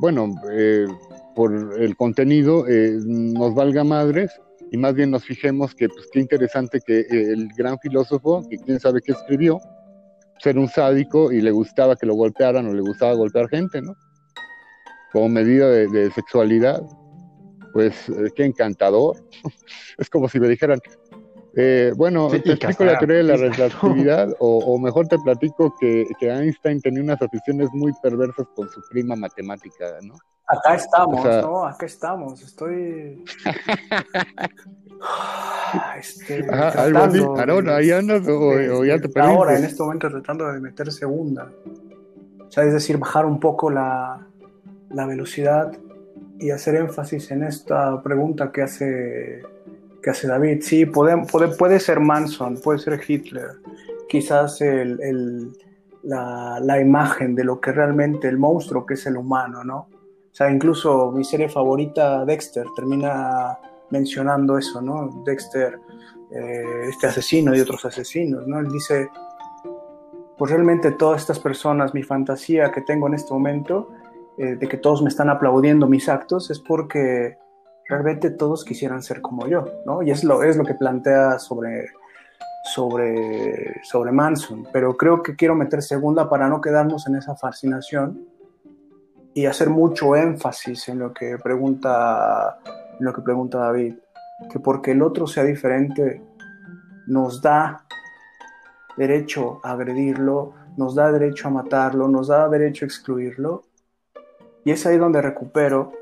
bueno, 0.00 0.34
eh, 0.52 0.86
por 1.34 1.52
el 1.78 1.96
contenido 1.96 2.66
eh, 2.68 2.98
nos 3.04 3.54
valga 3.54 3.84
madres 3.84 4.30
y 4.72 4.76
más 4.76 4.94
bien 4.94 5.10
nos 5.10 5.24
fijemos 5.24 5.74
que, 5.74 5.88
pues, 5.88 6.08
qué 6.12 6.20
interesante 6.20 6.80
que 6.84 7.00
el 7.10 7.48
gran 7.56 7.78
filósofo, 7.78 8.42
que 8.48 8.58
quién 8.58 8.80
sabe 8.80 9.00
qué 9.00 9.12
escribió, 9.12 9.60
ser 10.38 10.58
un 10.58 10.68
sádico 10.68 11.32
y 11.32 11.40
le 11.40 11.50
gustaba 11.50 11.96
que 11.96 12.06
lo 12.06 12.14
golpearan 12.14 12.66
o 12.66 12.74
le 12.74 12.80
gustaba 12.80 13.14
golpear 13.14 13.48
gente, 13.48 13.80
¿no? 13.82 13.94
como 15.12 15.28
medida 15.28 15.68
de, 15.68 16.10
sexualidad, 16.10 16.82
pues 17.72 18.08
eh, 18.08 18.30
qué 18.34 18.44
encantador. 18.44 19.16
es 19.98 20.10
como 20.10 20.28
si 20.28 20.40
me 20.40 20.48
dijeran, 20.48 20.80
eh, 21.60 21.92
bueno, 21.96 22.28
te 22.28 22.52
explico 22.52 22.84
la 22.84 22.98
teoría 22.98 23.16
de 23.16 23.22
la 23.24 23.36
relatividad, 23.36 24.28
o, 24.38 24.78
mejor 24.78 25.08
te 25.08 25.18
platico 25.18 25.74
que, 25.80 26.06
Einstein 26.20 26.80
tenía 26.80 27.02
unas 27.02 27.20
aficiones 27.20 27.68
muy 27.72 27.92
perversas 28.02 28.46
con 28.54 28.68
su 28.68 28.80
prima 28.88 29.16
matemática, 29.16 29.86
¿no? 30.02 30.14
Acá 30.46 30.76
estamos, 30.76 31.24
¿no? 31.24 31.66
Acá 31.66 31.86
estamos. 31.86 32.40
Estoy. 32.42 33.24
este, 35.98 36.46
algo 36.48 36.98
así. 37.00 37.24
ahí 37.70 37.90
andas 37.90 38.22
o, 38.28 38.84
ya 38.84 38.98
te 38.98 39.08
perdiste. 39.08 39.20
Ahora, 39.20 39.58
en 39.58 39.64
este 39.64 39.82
momento, 39.82 40.08
tratando 40.08 40.52
de 40.52 40.60
meter 40.60 40.92
segunda. 40.92 41.50
O 42.46 42.50
sea, 42.50 42.62
es 42.64 42.72
decir, 42.72 42.98
bajar 42.98 43.26
un 43.26 43.40
poco 43.40 43.68
la, 43.68 44.24
la 44.90 45.06
velocidad 45.06 45.72
y 46.38 46.50
hacer 46.50 46.76
énfasis 46.76 47.30
en 47.30 47.42
esta 47.42 48.02
pregunta 48.02 48.52
que 48.52 48.62
hace 48.62 49.42
que 50.02 50.10
hace 50.10 50.28
David. 50.28 50.62
Sí, 50.62 50.86
puede, 50.86 51.16
puede, 51.26 51.48
puede 51.56 51.80
ser 51.80 52.00
Manson, 52.00 52.58
puede 52.62 52.78
ser 52.78 53.00
Hitler, 53.06 53.56
quizás 54.08 54.60
el, 54.60 55.00
el, 55.00 55.52
la, 56.02 56.60
la, 56.60 56.80
imagen 56.80 57.34
de 57.34 57.44
lo 57.44 57.60
que 57.60 57.72
realmente 57.72 58.28
el 58.28 58.38
monstruo 58.38 58.86
que 58.86 58.94
es 58.94 59.06
el 59.06 59.16
humano, 59.16 59.64
¿no? 59.64 59.88
O 60.30 60.34
sea, 60.38 60.50
incluso 60.50 61.10
mi 61.10 61.24
serie 61.24 61.48
favorita, 61.48 62.24
Dexter, 62.24 62.64
termina 62.76 63.58
mencionando 63.90 64.56
eso, 64.56 64.80
¿no? 64.80 65.22
Dexter, 65.24 65.80
eh, 66.30 66.88
este 66.88 67.08
asesino 67.08 67.56
y 67.56 67.60
otros 67.60 67.84
asesinos, 67.84 68.46
¿no? 68.46 68.60
Él 68.60 68.68
dice, 68.68 69.08
pues 70.36 70.50
realmente 70.52 70.92
todas 70.92 71.22
estas 71.22 71.40
personas, 71.40 71.94
mi 71.94 72.02
fantasía 72.02 72.70
que 72.70 72.82
tengo 72.82 73.08
en 73.08 73.14
este 73.14 73.32
momento, 73.32 73.90
eh, 74.38 74.56
de 74.56 74.68
que 74.68 74.76
todos 74.76 75.02
me 75.02 75.08
están 75.08 75.30
aplaudiendo 75.30 75.86
mis 75.86 76.08
actos, 76.08 76.50
es 76.50 76.60
porque 76.60 77.38
realmente 77.88 78.30
todos 78.30 78.64
quisieran 78.64 79.02
ser 79.02 79.20
como 79.20 79.46
yo, 79.46 79.64
¿no? 79.86 80.02
Y 80.02 80.10
es 80.10 80.24
lo, 80.24 80.42
es 80.42 80.56
lo 80.56 80.64
que 80.64 80.74
plantea 80.74 81.38
sobre, 81.38 81.88
sobre, 82.74 83.80
sobre 83.82 84.12
Manson, 84.12 84.66
pero 84.72 84.96
creo 84.96 85.22
que 85.22 85.34
quiero 85.36 85.54
meter 85.54 85.82
segunda 85.82 86.28
para 86.28 86.48
no 86.48 86.60
quedarnos 86.60 87.06
en 87.06 87.16
esa 87.16 87.34
fascinación 87.34 88.26
y 89.34 89.46
hacer 89.46 89.70
mucho 89.70 90.16
énfasis 90.16 90.88
en 90.88 90.98
lo 90.98 91.12
que 91.12 91.38
pregunta, 91.38 92.58
en 92.98 93.04
lo 93.04 93.12
que 93.12 93.22
pregunta 93.22 93.58
David, 93.58 93.94
que 94.50 94.60
porque 94.60 94.92
el 94.92 95.02
otro 95.02 95.26
sea 95.26 95.44
diferente 95.44 96.22
nos 97.06 97.40
da 97.40 97.84
derecho 98.96 99.60
a 99.62 99.72
agredirlo, 99.72 100.54
nos 100.76 100.94
da 100.94 101.10
derecho 101.10 101.48
a 101.48 101.50
matarlo, 101.50 102.08
nos 102.08 102.28
da 102.28 102.48
derecho 102.48 102.84
a 102.84 102.88
excluirlo. 102.88 103.64
Y 104.68 104.72
es 104.72 104.84
ahí 104.84 104.98
donde 104.98 105.22
recupero 105.22 105.92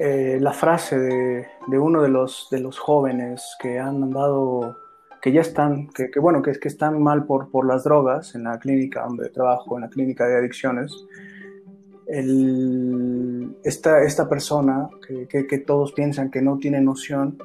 eh, 0.00 0.38
la 0.40 0.52
frase 0.52 0.98
de, 0.98 1.78
uno 1.78 2.02
de 2.02 2.08
los, 2.08 2.48
de 2.50 2.58
los 2.58 2.76
jóvenes 2.80 3.54
que 3.60 3.78
han 3.78 4.02
andado, 4.02 4.78
que 5.22 5.30
ya 5.30 5.42
están, 5.42 5.86
que, 5.90 6.10
bueno, 6.18 6.42
que, 6.42 6.50
que 6.58 6.66
están 6.66 7.00
mal 7.00 7.24
por, 7.24 7.52
por 7.52 7.68
las 7.68 7.84
drogas 7.84 8.34
en 8.34 8.42
la 8.42 8.58
clínica 8.58 9.04
donde 9.04 9.28
trabajo, 9.28 9.76
en 9.76 9.82
la 9.82 9.90
clínica 9.90 10.26
de 10.26 10.38
adicciones. 10.38 10.92
esta, 13.62 14.02
esta 14.02 14.28
persona 14.28 14.88
que, 15.06 15.46
que, 15.46 15.58
todos 15.58 15.92
piensan 15.92 16.32
que 16.32 16.42
no 16.42 16.58
tiene 16.58 16.80
noción, 16.80 17.38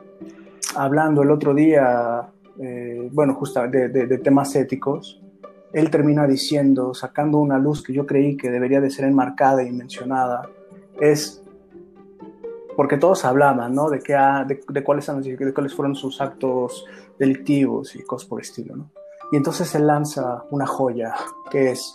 hablando 0.76 1.22
el 1.22 1.30
otro 1.30 1.54
día, 1.54 2.28
eh, 2.60 3.08
bueno, 3.12 3.36
justo 3.36 3.68
de, 3.68 3.90
de, 3.90 4.08
de 4.08 4.18
temas 4.18 4.56
éticos, 4.56 5.22
él 5.74 5.90
termina 5.90 6.26
diciendo, 6.26 6.94
sacando 6.94 7.38
una 7.38 7.60
luz 7.60 7.84
que 7.84 7.94
yo 7.94 8.06
creí 8.06 8.36
que 8.38 8.50
debería 8.50 8.82
de 8.82 8.90
ser 8.90 9.06
enmarcada 9.06 9.64
y 9.64 9.72
mencionada, 9.72 10.50
es 11.00 11.44
porque 12.76 12.98
todos 12.98 13.26
hablaban, 13.26 13.76
¿no? 13.76 13.90
De, 13.90 14.00
que, 14.00 14.14
de, 14.14 14.84
cuáles, 14.84 15.08
de 15.08 15.70
fueron 15.76 15.96
sus 15.96 16.22
actos 16.22 16.86
delictivos 17.18 17.96
y 17.96 18.04
cosas 18.04 18.28
por 18.28 18.40
el 18.40 18.46
estilo, 18.46 18.76
¿no? 18.76 18.90
Y 19.32 19.36
entonces 19.36 19.76
él 19.76 19.86
lanza 19.86 20.46
una 20.50 20.66
joya, 20.66 21.14
que 21.52 21.72
es, 21.72 21.94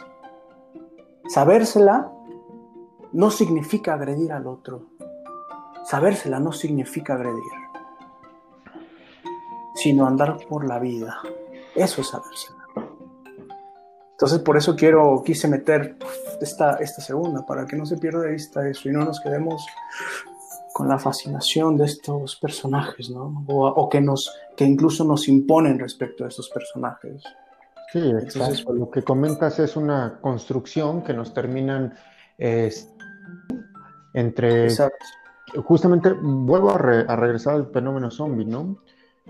sabérsela 1.26 2.12
no 3.12 3.30
significa 3.30 3.94
agredir 3.94 4.32
al 4.32 4.46
otro. 4.46 4.82
Sabérsela 5.84 6.38
no 6.38 6.52
significa 6.52 7.14
agredir, 7.14 7.42
sino 9.74 10.06
andar 10.06 10.36
por 10.48 10.66
la 10.66 10.78
vida. 10.78 11.18
Eso 11.74 12.02
es 12.02 12.08
sabérsela. 12.08 12.53
Entonces 14.14 14.38
por 14.38 14.56
eso 14.56 14.76
quiero, 14.76 15.22
quise 15.24 15.48
meter 15.48 15.96
esta, 16.40 16.76
esta 16.76 17.02
segunda, 17.02 17.44
para 17.44 17.66
que 17.66 17.76
no 17.76 17.84
se 17.84 17.96
pierda 17.96 18.20
de 18.20 18.30
vista 18.30 18.66
eso 18.68 18.88
y 18.88 18.92
no 18.92 19.04
nos 19.04 19.20
quedemos 19.20 19.66
con 20.72 20.88
la 20.88 20.98
fascinación 20.98 21.76
de 21.76 21.84
estos 21.86 22.36
personajes, 22.36 23.10
¿no? 23.10 23.44
O, 23.48 23.88
que, 23.88 24.00
nos, 24.00 24.32
que 24.56 24.64
incluso 24.64 25.04
nos 25.04 25.28
imponen 25.28 25.78
respecto 25.78 26.24
a 26.24 26.28
estos 26.28 26.48
personajes. 26.50 27.22
Sí, 27.92 28.00
Entonces, 28.00 28.64
Lo 28.64 28.90
que 28.90 29.02
comentas 29.02 29.58
es 29.58 29.76
una 29.76 30.18
construcción 30.20 31.02
que 31.02 31.12
nos 31.12 31.32
terminan 31.32 31.94
entre... 34.12 34.68
Justamente 35.64 36.12
vuelvo 36.12 36.70
a, 36.70 36.74
a, 36.74 37.16
regresar 37.16 37.54
al 37.54 37.66
fenómeno 37.70 38.10
zombie, 38.10 38.46
¿no? 38.46 38.78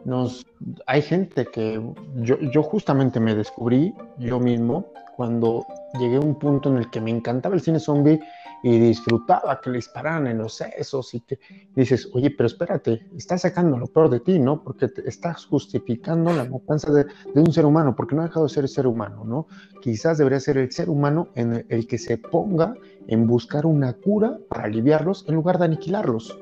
Nos, 0.04 0.46
hay 0.86 1.02
gente 1.02 1.46
que 1.46 1.80
yo, 2.16 2.38
yo 2.38 2.62
justamente 2.62 3.20
me 3.20 3.34
descubrí 3.34 3.94
yo 4.18 4.40
mismo 4.40 4.86
cuando 5.16 5.64
llegué 5.98 6.16
a 6.16 6.20
un 6.20 6.38
punto 6.38 6.68
en 6.68 6.78
el 6.78 6.90
que 6.90 7.00
me 7.00 7.10
encantaba 7.10 7.54
el 7.54 7.60
cine 7.60 7.78
zombie 7.78 8.20
y 8.62 8.78
disfrutaba 8.78 9.60
que 9.60 9.68
le 9.68 9.76
dispararan 9.76 10.26
en 10.26 10.38
los 10.38 10.54
sesos 10.54 11.12
y 11.12 11.20
que 11.20 11.38
dices, 11.76 12.08
oye, 12.14 12.30
pero 12.30 12.46
espérate, 12.46 13.06
estás 13.14 13.42
sacando 13.42 13.76
lo 13.76 13.86
peor 13.86 14.08
de 14.08 14.20
ti, 14.20 14.38
¿no? 14.38 14.62
Porque 14.62 14.88
te 14.88 15.06
estás 15.06 15.44
justificando 15.44 16.32
la 16.32 16.46
matanza 16.46 16.90
de, 16.90 17.04
un 17.34 17.52
ser 17.52 17.66
humano, 17.66 17.94
porque 17.94 18.14
no 18.14 18.22
ha 18.22 18.26
dejado 18.26 18.46
de 18.46 18.54
ser 18.54 18.66
ser 18.68 18.86
humano, 18.86 19.22
¿no? 19.24 19.48
Quizás 19.82 20.16
debería 20.16 20.40
ser 20.40 20.56
el 20.56 20.72
ser 20.72 20.88
humano 20.88 21.28
en 21.34 21.66
el 21.68 21.86
que 21.86 21.98
se 21.98 22.16
ponga 22.16 22.74
en 23.06 23.26
buscar 23.26 23.66
una 23.66 23.92
cura 23.92 24.38
para 24.48 24.64
aliviarlos 24.64 25.26
en 25.28 25.34
lugar 25.34 25.58
de 25.58 25.66
aniquilarlos. 25.66 26.34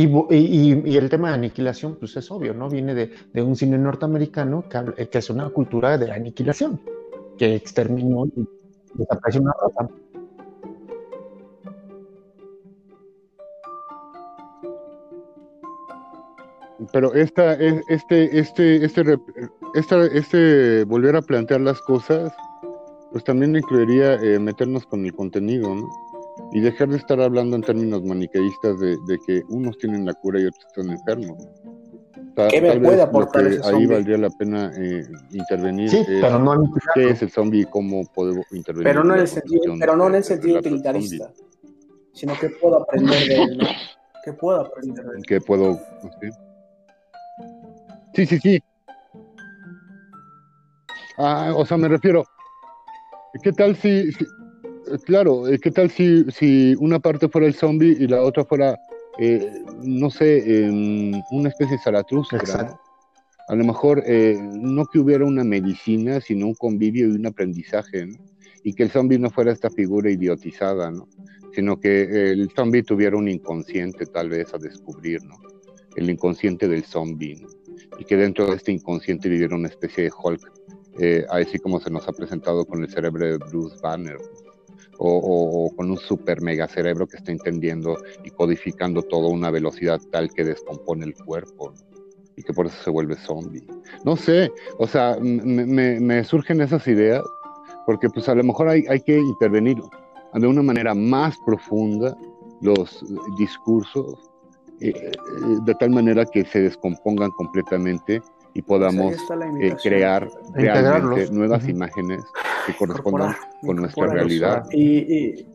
Y, 0.00 0.96
el 0.96 1.08
tema 1.08 1.30
de 1.30 1.34
aniquilación, 1.34 1.96
pues 1.96 2.16
es 2.16 2.30
obvio, 2.30 2.54
¿no? 2.54 2.70
Viene 2.70 2.94
de, 2.94 3.10
de 3.32 3.42
un 3.42 3.56
cine 3.56 3.76
norteamericano 3.76 4.64
que, 4.68 5.18
es 5.18 5.28
una 5.30 5.50
cultura 5.50 5.98
de 5.98 6.06
la 6.06 6.14
aniquilación, 6.14 6.80
que 7.36 7.56
exterminó 7.56 8.26
y 8.26 8.46
desapareció 8.94 9.42
una 9.42 9.52
pero 16.92 17.12
esta, 17.14 17.54
este, 17.54 18.38
este, 18.38 18.84
este, 18.84 19.18
este 20.14 20.84
volver 20.84 21.16
a 21.16 21.22
plantear 21.22 21.60
las 21.60 21.80
cosas, 21.80 22.32
pues 23.10 23.24
también 23.24 23.56
incluiría 23.56 24.14
eh, 24.14 24.38
meternos 24.38 24.86
con 24.86 25.04
el 25.04 25.12
contenido, 25.12 25.74
¿no? 25.74 26.07
Y 26.52 26.60
dejar 26.60 26.88
de 26.88 26.96
estar 26.96 27.20
hablando 27.20 27.56
en 27.56 27.62
términos 27.62 28.02
maniqueístas 28.04 28.78
de, 28.80 29.18
que 29.26 29.42
unos 29.48 29.76
tienen 29.78 30.06
la 30.06 30.14
cura 30.14 30.40
y 30.40 30.46
otros 30.46 30.64
están 30.66 30.90
enfermos. 30.90 31.48
¿Qué 32.50 32.60
me 32.60 32.78
puede 32.78 33.02
aportar 33.02 33.46
ese 33.46 33.68
Ahí 33.68 33.86
valdría 33.86 34.16
la 34.16 34.30
pena 34.30 34.70
eh, 34.76 35.04
intervenir. 35.32 35.90
Sí, 35.90 36.04
pero 36.06 36.38
no 36.38 36.72
¿Qué 36.94 37.10
es 37.10 37.22
el 37.22 37.30
zombie 37.30 37.62
y 37.62 37.64
cómo 37.64 38.04
podemos 38.14 38.46
intervenir? 38.52 38.92
Pero 38.92 39.04
no 39.04 39.14
en 39.14 39.20
el 39.20 39.28
sentido, 39.28 39.74
pero 39.78 39.96
no 39.96 40.06
en 40.06 40.14
el 40.14 40.24
sentido 40.24 40.60
utilitarista, 40.60 41.32
sino 42.12 42.38
que 42.38 42.50
puedo 42.50 42.76
aprender 42.76 43.18
de 43.26 43.42
él, 43.42 43.58
¿no? 43.58 43.66
Que 44.24 44.32
puedo 44.32 44.60
aprender 44.60 45.04
de 45.04 45.16
él. 45.18 45.22
Que 45.26 45.40
puedo... 45.40 45.80
Sí, 48.14 48.26
sí, 48.26 48.38
sí. 48.38 48.62
Ah, 51.18 51.52
o 51.56 51.66
sea, 51.66 51.76
me 51.76 51.88
refiero, 51.88 52.24
¿qué 53.42 53.52
tal 53.52 53.74
si, 53.74 54.10
claro, 55.04 55.48
eh, 55.48 55.58
qué 55.58 55.70
tal 55.70 55.90
si, 55.90 56.24
si 56.30 56.74
una 56.78 56.98
parte 56.98 57.28
fuera 57.28 57.46
el 57.46 57.54
zombie 57.54 57.96
y 57.98 58.06
la 58.06 58.22
otra 58.22 58.44
fuera, 58.44 58.78
eh, 59.18 59.50
no 59.82 60.10
sé, 60.10 60.68
una 61.30 61.48
especie 61.48 61.76
de 61.76 61.82
Zaratustra? 61.82 62.78
A 63.48 63.54
lo 63.54 63.64
mejor 63.64 64.02
eh, 64.06 64.38
no 64.38 64.84
que 64.86 64.98
hubiera 64.98 65.24
una 65.24 65.42
medicina, 65.42 66.20
sino 66.20 66.46
un 66.46 66.54
convivio 66.54 67.08
y 67.08 67.12
un 67.12 67.26
aprendizaje, 67.26 68.06
¿no? 68.06 68.18
Y 68.62 68.74
que 68.74 68.82
el 68.82 68.90
zombie 68.90 69.18
no 69.18 69.30
fuera 69.30 69.52
esta 69.52 69.70
figura 69.70 70.10
idiotizada, 70.10 70.90
¿no? 70.90 71.08
Sino 71.54 71.80
que 71.80 72.30
el 72.30 72.50
zombie 72.54 72.82
tuviera 72.82 73.16
un 73.16 73.28
inconsciente 73.28 74.04
tal 74.04 74.28
vez 74.28 74.52
a 74.52 74.58
descubrir, 74.58 75.24
¿no? 75.24 75.36
El 75.96 76.10
inconsciente 76.10 76.68
del 76.68 76.84
zombie, 76.84 77.36
¿no? 77.36 77.48
y 77.98 78.04
que 78.04 78.16
dentro 78.16 78.46
de 78.46 78.56
este 78.56 78.72
inconsciente 78.72 79.28
viviera 79.28 79.56
una 79.56 79.68
especie 79.68 80.04
de 80.04 80.10
Hulk, 80.22 80.52
eh, 81.00 81.24
así 81.30 81.58
como 81.58 81.80
se 81.80 81.90
nos 81.90 82.06
ha 82.08 82.12
presentado 82.12 82.64
con 82.64 82.82
el 82.82 82.90
cerebro 82.90 83.26
de 83.26 83.38
Bruce 83.38 83.76
Banner, 83.82 84.18
o, 84.98 85.72
con 85.76 85.90
un 85.90 85.96
super 85.96 86.40
mega 86.40 86.66
cerebro 86.68 87.06
que 87.06 87.16
está 87.16 87.32
entendiendo 87.32 87.96
y 88.24 88.30
codificando 88.30 89.02
todo 89.02 89.28
a 89.28 89.30
una 89.30 89.50
velocidad 89.50 90.00
tal 90.10 90.30
que 90.32 90.44
descompone 90.44 91.04
el 91.04 91.14
cuerpo 91.14 91.72
y 92.36 92.42
que 92.42 92.52
por 92.52 92.66
eso 92.66 92.76
se 92.82 92.90
vuelve 92.90 93.16
zombie. 93.16 93.64
No 94.04 94.16
sé, 94.16 94.50
o 94.78 94.86
sea, 94.86 95.16
me, 95.20 96.24
surgen 96.24 96.60
esas 96.60 96.86
ideas 96.86 97.22
porque 97.86 98.08
pues 98.08 98.28
a 98.28 98.34
lo 98.34 98.44
mejor 98.44 98.68
hay, 98.68 98.84
hay 98.88 99.00
que 99.00 99.18
intervenir 99.18 99.78
de 100.34 100.46
una 100.46 100.62
manera 100.62 100.94
más 100.94 101.36
profunda 101.46 102.16
los 102.60 103.04
discursos, 103.38 104.14
eh, 104.80 104.90
eh, 104.90 105.12
de 105.64 105.74
tal 105.76 105.90
manera 105.90 106.24
que 106.24 106.44
se 106.44 106.60
descompongan 106.60 107.30
completamente 107.32 108.20
y 108.54 108.62
podamos 108.62 109.14
eh, 109.60 109.76
crear 109.82 110.28
realmente 110.54 111.30
nuevas 111.30 111.68
imágenes 111.68 112.24
que 112.66 112.74
correspondan 112.74 113.36
con 113.62 113.76
nuestra 113.76 114.06
realidad. 114.06 114.64
Y, 114.72 115.46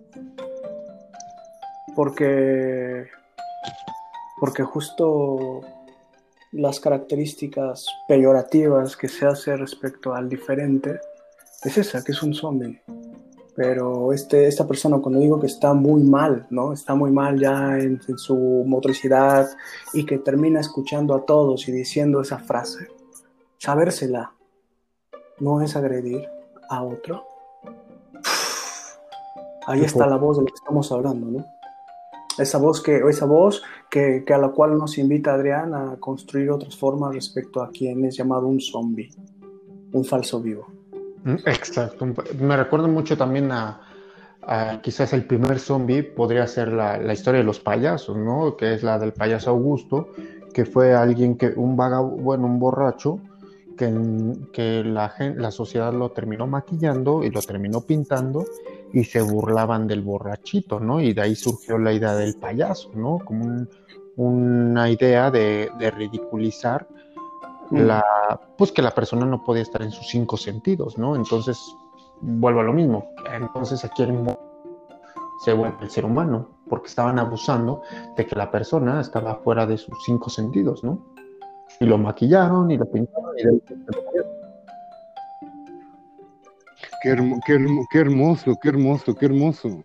porque, 1.95 3.07
porque 4.39 4.63
justo 4.63 5.61
las 6.51 6.79
características 6.79 7.87
peyorativas 8.07 8.95
que 8.95 9.07
se 9.07 9.25
hace 9.25 9.57
respecto 9.57 10.13
al 10.13 10.29
diferente 10.29 10.99
es 11.63 11.77
esa, 11.77 12.03
que 12.03 12.11
es 12.11 12.21
un 12.21 12.33
zombie. 12.33 12.81
Pero 13.55 14.13
este, 14.13 14.47
esta 14.47 14.67
persona, 14.67 14.97
cuando 14.97 15.19
digo 15.19 15.39
que 15.39 15.45
está 15.45 15.73
muy 15.73 16.01
mal, 16.01 16.47
¿no? 16.49 16.73
Está 16.73 16.95
muy 16.95 17.11
mal 17.11 17.39
ya 17.39 17.77
en, 17.77 17.99
su 18.17 18.63
motricidad 18.65 19.47
y 19.93 20.05
que 20.05 20.17
termina 20.17 20.59
escuchando 20.59 21.13
a 21.13 21.25
todos 21.25 21.67
y 21.67 21.71
diciendo 21.71 22.21
esa 22.21 22.39
frase, 22.39 22.87
sabérsela 23.57 24.33
no 25.39 25.61
es 25.61 25.75
agredir 25.75 26.27
a 26.69 26.83
otro. 26.83 27.25
Ahí 29.67 29.83
está 29.83 30.07
la 30.07 30.17
voz 30.17 30.37
de 30.37 30.43
lo 30.43 30.47
que 30.47 30.55
estamos 30.55 30.91
hablando, 30.91 31.27
¿no? 31.27 31.45
Esa 32.37 32.57
voz 32.57 32.81
que, 32.81 32.97
esa 33.07 33.27
voz 33.27 33.61
que, 33.91 34.23
que, 34.25 34.33
a 34.33 34.39
la 34.39 34.49
cual 34.49 34.77
nos 34.77 34.97
invita 34.97 35.35
Adrián 35.35 35.75
a 35.75 35.97
construir 35.99 36.49
otras 36.49 36.75
formas 36.75 37.13
respecto 37.13 37.61
a 37.61 37.69
quien 37.69 38.03
es 38.05 38.17
llamado 38.17 38.47
un 38.47 38.59
zombie, 38.59 39.13
un 39.93 40.03
falso 40.03 40.41
vivo. 40.41 40.82
Mm, 41.23 41.35
exacto. 41.45 42.07
Me 42.39 42.57
recuerdo 42.57 42.87
mucho 42.87 43.17
también 43.17 43.51
a, 43.51 43.79
quizás 44.81 45.13
el 45.13 45.25
primer 45.25 45.59
zombie 45.59 46.03
podría 46.03 46.45
ser 46.47 46.73
la, 46.73 47.13
historia 47.13 47.39
de 47.39 47.45
los 47.45 47.59
payasos, 47.59 48.17
¿no? 48.17 48.57
Que 48.57 48.73
es 48.73 48.83
la 48.83 48.99
del 48.99 49.13
payaso 49.13 49.51
Augusto, 49.51 50.09
que 50.53 50.65
fue 50.65 50.93
alguien 50.93 51.37
que, 51.37 51.47
un 51.47 51.77
vagabundo, 51.77 52.21
bueno, 52.23 52.45
un 52.45 52.59
borracho, 52.59 53.19
que, 53.77 53.91
que 54.51 54.83
la, 54.83 55.13
la 55.37 55.49
sociedad 55.49 55.93
lo 55.93 56.11
terminó 56.11 56.45
maquillando 56.45 57.23
y 57.23 57.31
lo 57.31 57.41
terminó 57.41 57.81
pintando 57.81 58.45
y 58.91 59.03
se 59.05 59.21
burlaban 59.21 59.87
del 59.87 60.01
borrachito, 60.01 60.79
¿no? 60.79 61.01
Y 61.01 61.13
de 61.13 61.21
ahí 61.21 61.35
surgió 61.35 61.79
la 61.79 61.93
idea 61.93 62.13
del 62.15 62.35
payaso, 62.35 62.91
¿no? 62.93 63.19
Como 63.25 63.65
una 64.17 64.89
idea 64.89 65.31
de, 65.31 65.71
de 65.79 65.89
ridiculizar 65.89 66.87
la, 67.73 68.03
pues 68.57 68.71
que 68.71 68.81
la 68.81 68.91
persona 68.91 69.25
no 69.25 69.43
podía 69.43 69.63
estar 69.63 69.81
en 69.81 69.91
sus 69.91 70.07
cinco 70.07 70.37
sentidos, 70.37 70.97
¿no? 70.97 71.15
Entonces, 71.15 71.59
vuelvo 72.21 72.61
a 72.61 72.63
lo 72.63 72.73
mismo. 72.73 73.11
Entonces 73.33 73.83
aquí 73.83 74.05
se 75.43 75.53
vuelve 75.53 75.77
el 75.81 75.89
ser 75.89 76.05
humano, 76.05 76.47
porque 76.69 76.87
estaban 76.87 77.19
abusando 77.19 77.81
de 78.15 78.25
que 78.25 78.35
la 78.35 78.49
persona 78.49 79.01
estaba 79.01 79.35
fuera 79.35 79.65
de 79.65 79.77
sus 79.77 79.95
cinco 80.05 80.29
sentidos, 80.29 80.83
¿no? 80.83 80.99
Y 81.79 81.85
lo 81.85 81.97
maquillaron 81.97 82.71
y 82.71 82.77
lo 82.77 82.85
pintaron 82.85 83.37
y 83.37 83.43
Qué, 87.01 87.17
qué, 87.45 87.99
hermoso, 87.99 88.53
qué 88.61 88.69
hermoso, 88.69 89.13
qué 89.13 89.25
hermoso. 89.25 89.83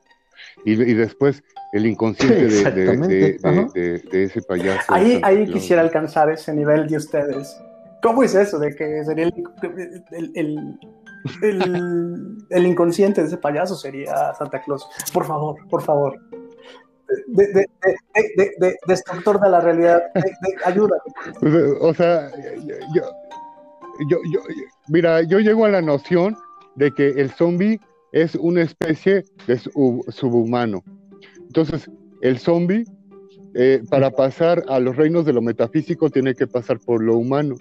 Y, 0.64 0.76
después 0.76 1.42
el 1.72 1.86
inconsciente 1.86 2.46
de, 2.46 4.02
ese 4.12 4.40
payaso. 4.42 4.94
Ahí, 4.94 5.20
ahí 5.24 5.50
quisiera 5.50 5.82
alcanzar 5.82 6.30
ese 6.30 6.54
nivel 6.54 6.86
de 6.86 6.96
ustedes. 6.96 7.60
¿Cómo 8.02 8.22
es 8.22 8.34
eso 8.34 8.58
de 8.58 8.74
que 8.74 9.04
sería 9.04 9.30
el, 10.12 10.78
el, 12.50 12.66
inconsciente 12.66 13.20
de 13.20 13.26
ese 13.26 13.36
payaso 13.38 13.74
sería 13.74 14.34
Santa 14.34 14.62
Claus? 14.62 14.88
Por 15.12 15.24
favor, 15.24 15.56
por 15.68 15.82
favor. 15.82 16.18
De, 17.28 17.46
de, 17.46 17.66
de, 18.58 18.76
destructor 18.86 19.40
de 19.40 19.48
la 19.48 19.60
realidad, 19.60 20.02
ayuda. 20.64 20.96
O 21.80 21.94
sea, 21.94 22.30
yo, 22.94 23.04
yo, 24.10 24.18
yo, 24.32 24.40
mira, 24.88 25.22
yo 25.22 25.40
llego 25.40 25.64
a 25.64 25.70
la 25.70 25.80
noción 25.80 26.36
de 26.76 26.92
que 26.92 27.08
el 27.08 27.30
zombie 27.30 27.80
es 28.12 28.34
una 28.36 28.62
especie 28.62 29.24
de 29.46 29.58
subhumano. 29.58 30.84
Entonces, 31.46 31.90
el 32.20 32.38
zombie, 32.38 32.84
eh, 33.54 33.82
para 33.90 34.10
pasar 34.10 34.62
a 34.68 34.78
los 34.78 34.96
reinos 34.96 35.24
de 35.24 35.32
lo 35.32 35.40
metafísico, 35.40 36.10
tiene 36.10 36.34
que 36.34 36.46
pasar 36.46 36.78
por 36.78 37.02
lo 37.02 37.16
humano 37.16 37.56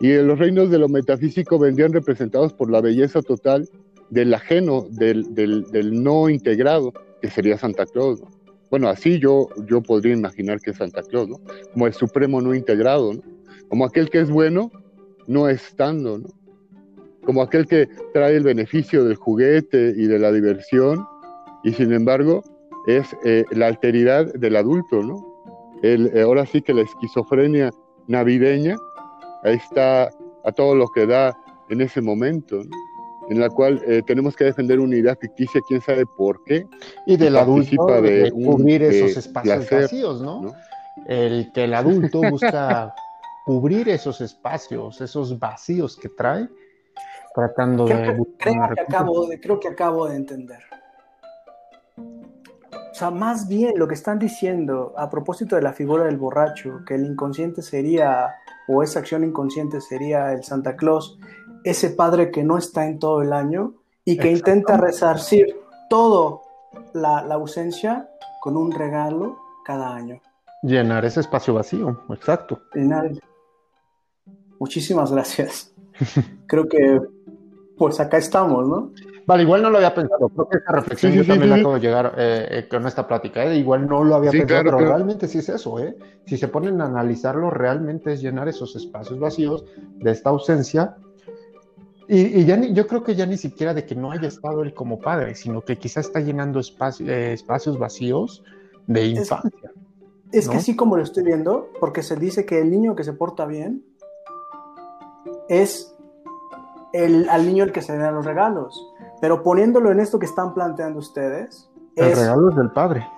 y 0.00 0.12
los 0.14 0.38
reinos 0.38 0.70
de 0.70 0.78
lo 0.78 0.88
metafísico 0.88 1.58
vendrían 1.58 1.92
representados 1.92 2.52
por 2.52 2.70
la 2.70 2.80
belleza 2.80 3.22
total 3.22 3.68
del 4.10 4.34
ajeno, 4.34 4.86
del, 4.90 5.34
del, 5.34 6.02
no 6.02 6.28
integrado, 6.28 6.92
que 7.20 7.30
sería 7.30 7.58
Santa 7.58 7.86
Claus. 7.86 8.22
Bueno, 8.70 8.88
así 8.88 9.18
yo, 9.18 9.48
yo 9.66 9.82
podría 9.82 10.14
imaginar 10.14 10.60
que 10.60 10.70
es 10.70 10.76
Santa 10.76 11.02
Claus, 11.02 11.28
¿no? 11.28 11.40
como 11.72 11.86
el 11.86 11.94
supremo 11.94 12.40
no 12.40 12.54
integrado, 12.54 13.12
como 13.68 13.84
aquel 13.84 14.10
que 14.10 14.20
es 14.20 14.30
bueno 14.30 14.70
no 15.26 15.48
estando, 15.48 16.18
¿no? 16.18 16.28
como 17.24 17.42
aquel 17.42 17.66
que 17.66 17.88
trae 18.12 18.36
el 18.36 18.42
beneficio 18.42 19.04
del 19.04 19.16
juguete 19.16 19.94
y 19.96 20.06
de 20.06 20.18
la 20.18 20.30
diversión, 20.30 21.06
y 21.62 21.72
sin 21.72 21.92
embargo 21.92 22.42
es 22.86 23.16
eh, 23.24 23.44
la 23.50 23.68
alteridad 23.68 24.32
del 24.34 24.56
adulto, 24.56 25.02
¿no? 25.02 25.34
Eh, 25.82 26.22
ahora 26.22 26.44
sí 26.44 26.60
que 26.60 26.74
la 26.74 26.82
esquizofrenia 26.82 27.70
navideña 28.06 28.76
ahí 29.44 29.56
está 29.56 30.10
a 30.44 30.52
todo 30.52 30.74
lo 30.74 30.88
que 30.88 31.06
da 31.06 31.36
en 31.70 31.80
ese 31.80 32.00
momento, 32.00 32.62
en 33.28 33.40
la 33.40 33.48
cual 33.48 33.80
eh, 33.86 34.02
tenemos 34.06 34.36
que 34.36 34.44
defender 34.44 34.80
una 34.80 34.96
idea 34.96 35.16
ficticia, 35.16 35.60
quién 35.66 35.80
sabe 35.80 36.04
por 36.16 36.42
qué. 36.44 36.66
Y 37.06 37.16
del 37.16 37.36
adulto 37.36 37.86
de, 38.02 38.30
cubrir 38.32 38.82
esos 38.82 39.16
espacios 39.16 39.70
vacíos, 39.70 40.20
¿no? 40.20 40.52
El 41.06 41.50
que 41.52 41.64
el 41.64 41.74
adulto 41.74 42.20
busca 42.30 42.94
cubrir 43.46 43.88
esos 43.88 44.20
espacios, 44.20 45.00
esos 45.00 45.38
vacíos 45.38 45.96
que 45.96 46.08
trae, 46.08 46.48
tratando 47.34 47.86
de... 47.86 47.94
Creo 48.38 48.74
que, 48.74 48.80
acabo 48.80 49.26
de, 49.26 49.40
creo 49.40 49.60
que 49.60 49.68
acabo 49.68 50.08
de 50.08 50.16
entender. 50.16 50.60
O 51.96 52.96
sea, 52.96 53.10
más 53.10 53.48
bien 53.48 53.72
lo 53.76 53.88
que 53.88 53.94
están 53.94 54.20
diciendo 54.20 54.94
a 54.96 55.10
propósito 55.10 55.56
de 55.56 55.62
la 55.62 55.72
figura 55.72 56.04
del 56.04 56.16
borracho, 56.16 56.84
que 56.86 56.94
el 56.94 57.04
inconsciente 57.04 57.60
sería 57.60 58.36
o 58.68 58.82
esa 58.82 59.00
acción 59.00 59.24
inconsciente 59.24 59.80
sería 59.80 60.32
el 60.32 60.44
Santa 60.44 60.76
Claus, 60.76 61.18
ese 61.64 61.90
padre 61.90 62.30
que 62.30 62.44
no 62.44 62.58
está 62.58 62.86
en 62.86 62.98
todo 62.98 63.22
el 63.22 63.32
año 63.32 63.74
y 64.04 64.16
que 64.18 64.30
intenta 64.30 64.76
resarcir 64.76 65.56
todo 65.88 66.42
la, 66.92 67.20
ausencia 67.20 68.08
con 68.40 68.56
un 68.56 68.72
regalo 68.72 69.38
cada 69.64 69.94
año. 69.94 70.20
Llenar 70.62 71.04
ese 71.04 71.20
espacio 71.20 71.54
vacío, 71.54 72.04
exacto. 72.10 72.60
Muchísimas 74.58 75.12
gracias. 75.12 75.74
Creo 76.46 76.68
que 76.68 77.00
pues 77.76 78.00
acá 78.00 78.18
estamos, 78.18 78.68
¿no? 78.68 78.92
Vale, 79.26 79.42
igual 79.42 79.62
no 79.62 79.70
lo 79.70 79.78
había 79.78 79.94
pensado. 79.94 80.28
Creo 80.28 80.48
que 80.48 80.58
esa 80.58 80.72
reflexión 80.72 81.12
yo 81.12 81.24
también 81.24 81.50
la 81.50 81.56
acabo 81.56 81.74
de 81.74 81.80
llegar 81.80 82.14
eh, 82.16 82.46
eh, 82.50 82.68
con 82.68 82.86
esta 82.86 83.06
plática. 83.06 83.44
¿eh? 83.44 83.56
Igual 83.56 83.88
no 83.88 84.04
lo 84.04 84.16
había 84.16 84.30
pensado, 84.30 84.64
pero 84.64 84.78
realmente 84.78 85.28
sí 85.28 85.38
es 85.38 85.48
eso. 85.48 85.78
¿eh? 85.78 85.96
Si 86.26 86.36
se 86.36 86.48
ponen 86.48 86.80
a 86.80 86.86
analizarlo, 86.86 87.50
realmente 87.50 88.12
es 88.12 88.20
llenar 88.20 88.48
esos 88.48 88.76
espacios 88.76 89.18
vacíos 89.18 89.64
de 89.96 90.10
esta 90.10 90.30
ausencia. 90.30 90.96
Y, 92.06 92.44
ya 92.44 92.60
yo 92.60 92.86
creo 92.86 93.02
que 93.02 93.14
ya 93.14 93.24
ni 93.24 93.38
siquiera 93.38 93.72
de 93.72 93.86
que 93.86 93.94
no 93.94 94.12
haya 94.12 94.28
estado 94.28 94.62
él 94.62 94.74
como 94.74 94.98
padre, 94.98 95.34
sino 95.34 95.62
que 95.62 95.78
quizás 95.78 96.06
está 96.06 96.20
llenando 96.20 96.60
espacios 96.60 97.78
vacíos 97.78 98.42
de 98.86 99.06
infancia. 99.06 99.72
Es, 100.30 100.48
que 100.48 100.56
así 100.56 100.76
como 100.76 100.96
lo 100.96 101.02
estoy 101.02 101.22
viendo, 101.22 101.70
porque 101.80 102.02
se 102.02 102.16
dice 102.16 102.44
que 102.44 102.60
el 102.60 102.70
niño 102.70 102.94
que 102.94 103.04
se 103.04 103.14
porta 103.14 103.46
bien 103.46 103.84
es 105.48 105.94
el, 106.92 107.28
al 107.28 107.46
niño 107.46 107.64
el 107.64 107.72
que 107.72 107.82
se 107.82 107.96
da 107.96 108.10
los 108.10 108.24
regalos. 108.24 108.93
Pero 109.24 109.42
poniéndolo 109.42 109.90
en 109.90 110.00
esto 110.00 110.18
que 110.18 110.26
están 110.26 110.52
planteando 110.52 110.98
ustedes. 110.98 111.70
El 111.96 112.14
regalo 112.14 112.50
es 112.50 112.56
del 112.56 112.70
padre. 112.72 113.08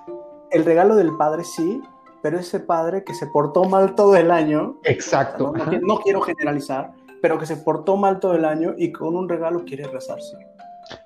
El 0.53 0.65
regalo 0.65 0.95
del 0.95 1.16
padre 1.16 1.43
sí, 1.43 1.83
pero 2.23 2.39
ese 2.39 2.61
padre 2.61 3.03
que 3.03 3.12
se 3.12 3.27
portó 3.27 3.65
mal 3.65 3.97
todo 3.97 4.15
el 4.15 4.31
año. 4.31 4.78
Exacto. 4.85 5.53
No, 5.83 5.99
quiero 5.99 6.20
generalizar, 6.20 6.93
pero 7.20 7.41
que 7.41 7.47
se 7.47 7.57
portó 7.57 7.97
mal 7.97 8.20
todo 8.20 8.37
el 8.37 8.45
año 8.45 8.73
y 8.78 8.93
con 8.93 9.16
un 9.16 9.28
regalo 9.28 9.65
quiere 9.65 9.83
rezarse. 9.89 10.37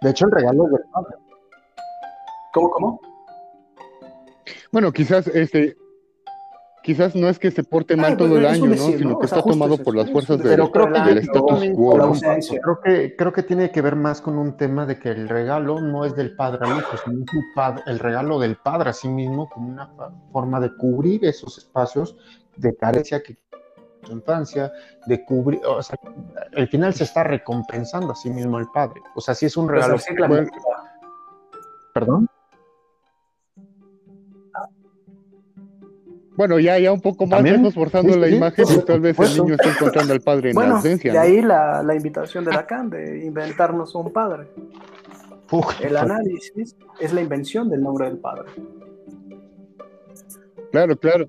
De 0.02 0.10
hecho, 0.10 0.26
el 0.26 0.32
regalo 0.32 0.66
es 0.66 0.72
del 0.72 0.84
padre. 0.92 1.16
¿Cómo, 2.52 2.70
cómo? 2.70 3.00
Bueno, 4.70 4.92
quizás 4.92 5.28
este, 5.28 5.78
quizás 6.82 7.14
no 7.14 7.28
es 7.28 7.38
que 7.38 7.50
se 7.50 7.62
porte 7.62 7.96
mal 7.96 8.16
todo 8.16 8.38
el 8.38 8.46
año, 8.46 8.66
¿no? 8.66 8.74
sino 8.76 9.18
que 9.18 9.26
está 9.26 9.42
tomado 9.42 9.78
por 9.78 9.94
las 9.96 10.10
fuerzas 10.10 10.38
del, 10.42 10.60
status 10.60 11.64
quo. 11.74 12.12
Creo 12.62 12.80
que, 12.82 13.16
creo 13.16 13.32
que 13.32 13.42
tiene 13.42 13.70
que 13.70 13.82
ver 13.82 13.96
más 13.96 14.20
con 14.20 14.38
un 14.38 14.56
tema 14.56 14.86
de 14.86 14.98
que 14.98 15.10
el 15.10 15.28
regalo 15.28 15.80
no 15.80 16.04
es 16.04 16.14
del 16.14 16.34
padre 16.36 16.60
al 16.62 16.78
hijo, 16.78 16.96
sino 17.04 17.24
el 17.86 17.98
regalo 17.98 18.38
del 18.38 18.56
padre 18.56 18.90
a 18.90 18.92
sí 18.92 19.08
mismo 19.08 19.48
como 19.48 19.68
una 19.68 19.90
forma 20.32 20.60
de 20.60 20.74
cubrir 20.76 21.24
esos 21.24 21.58
espacios 21.58 22.16
de 22.56 22.74
carencia 22.76 23.22
que 23.22 23.36
su 24.04 24.12
infancia, 24.12 24.72
de 25.06 25.24
cubrir, 25.24 25.60
o 25.66 25.82
sea, 25.82 25.98
al 26.56 26.68
final 26.68 26.94
se 26.94 27.04
está 27.04 27.22
recompensando 27.22 28.12
a 28.12 28.16
sí 28.16 28.30
mismo 28.30 28.58
el 28.58 28.66
padre. 28.68 29.00
O 29.14 29.20
sea, 29.20 29.34
si 29.34 29.46
es 29.46 29.56
un 29.56 29.68
regalo. 29.68 29.96
Perdón. 31.92 32.28
Bueno, 36.36 36.58
ya, 36.58 36.78
ya 36.78 36.92
un 36.92 37.00
poco 37.00 37.26
más 37.26 37.42
lejos, 37.42 37.74
forzando 37.74 38.16
la 38.16 38.28
imagen, 38.28 38.64
y 38.70 38.78
tal 38.84 39.00
vez 39.00 39.18
el 39.18 39.42
niño 39.42 39.54
está 39.54 39.70
encontrando 39.70 40.12
al 40.12 40.20
padre 40.20 40.50
en 40.50 40.56
la 40.56 40.70
ausencia. 40.76 41.12
De 41.12 41.18
ahí 41.18 41.42
la, 41.42 41.82
la, 41.82 41.94
invitación 41.94 42.44
de 42.44 42.52
Lacan 42.52 42.88
de 42.88 43.24
inventarnos 43.24 43.94
un 43.94 44.12
padre. 44.12 44.48
el 45.80 45.96
análisis 45.96 46.76
es 47.00 47.12
la 47.12 47.20
invención 47.20 47.68
del 47.68 47.82
nombre 47.82 48.06
del 48.06 48.18
padre. 48.18 48.48
Claro, 50.70 50.96
claro. 50.96 51.26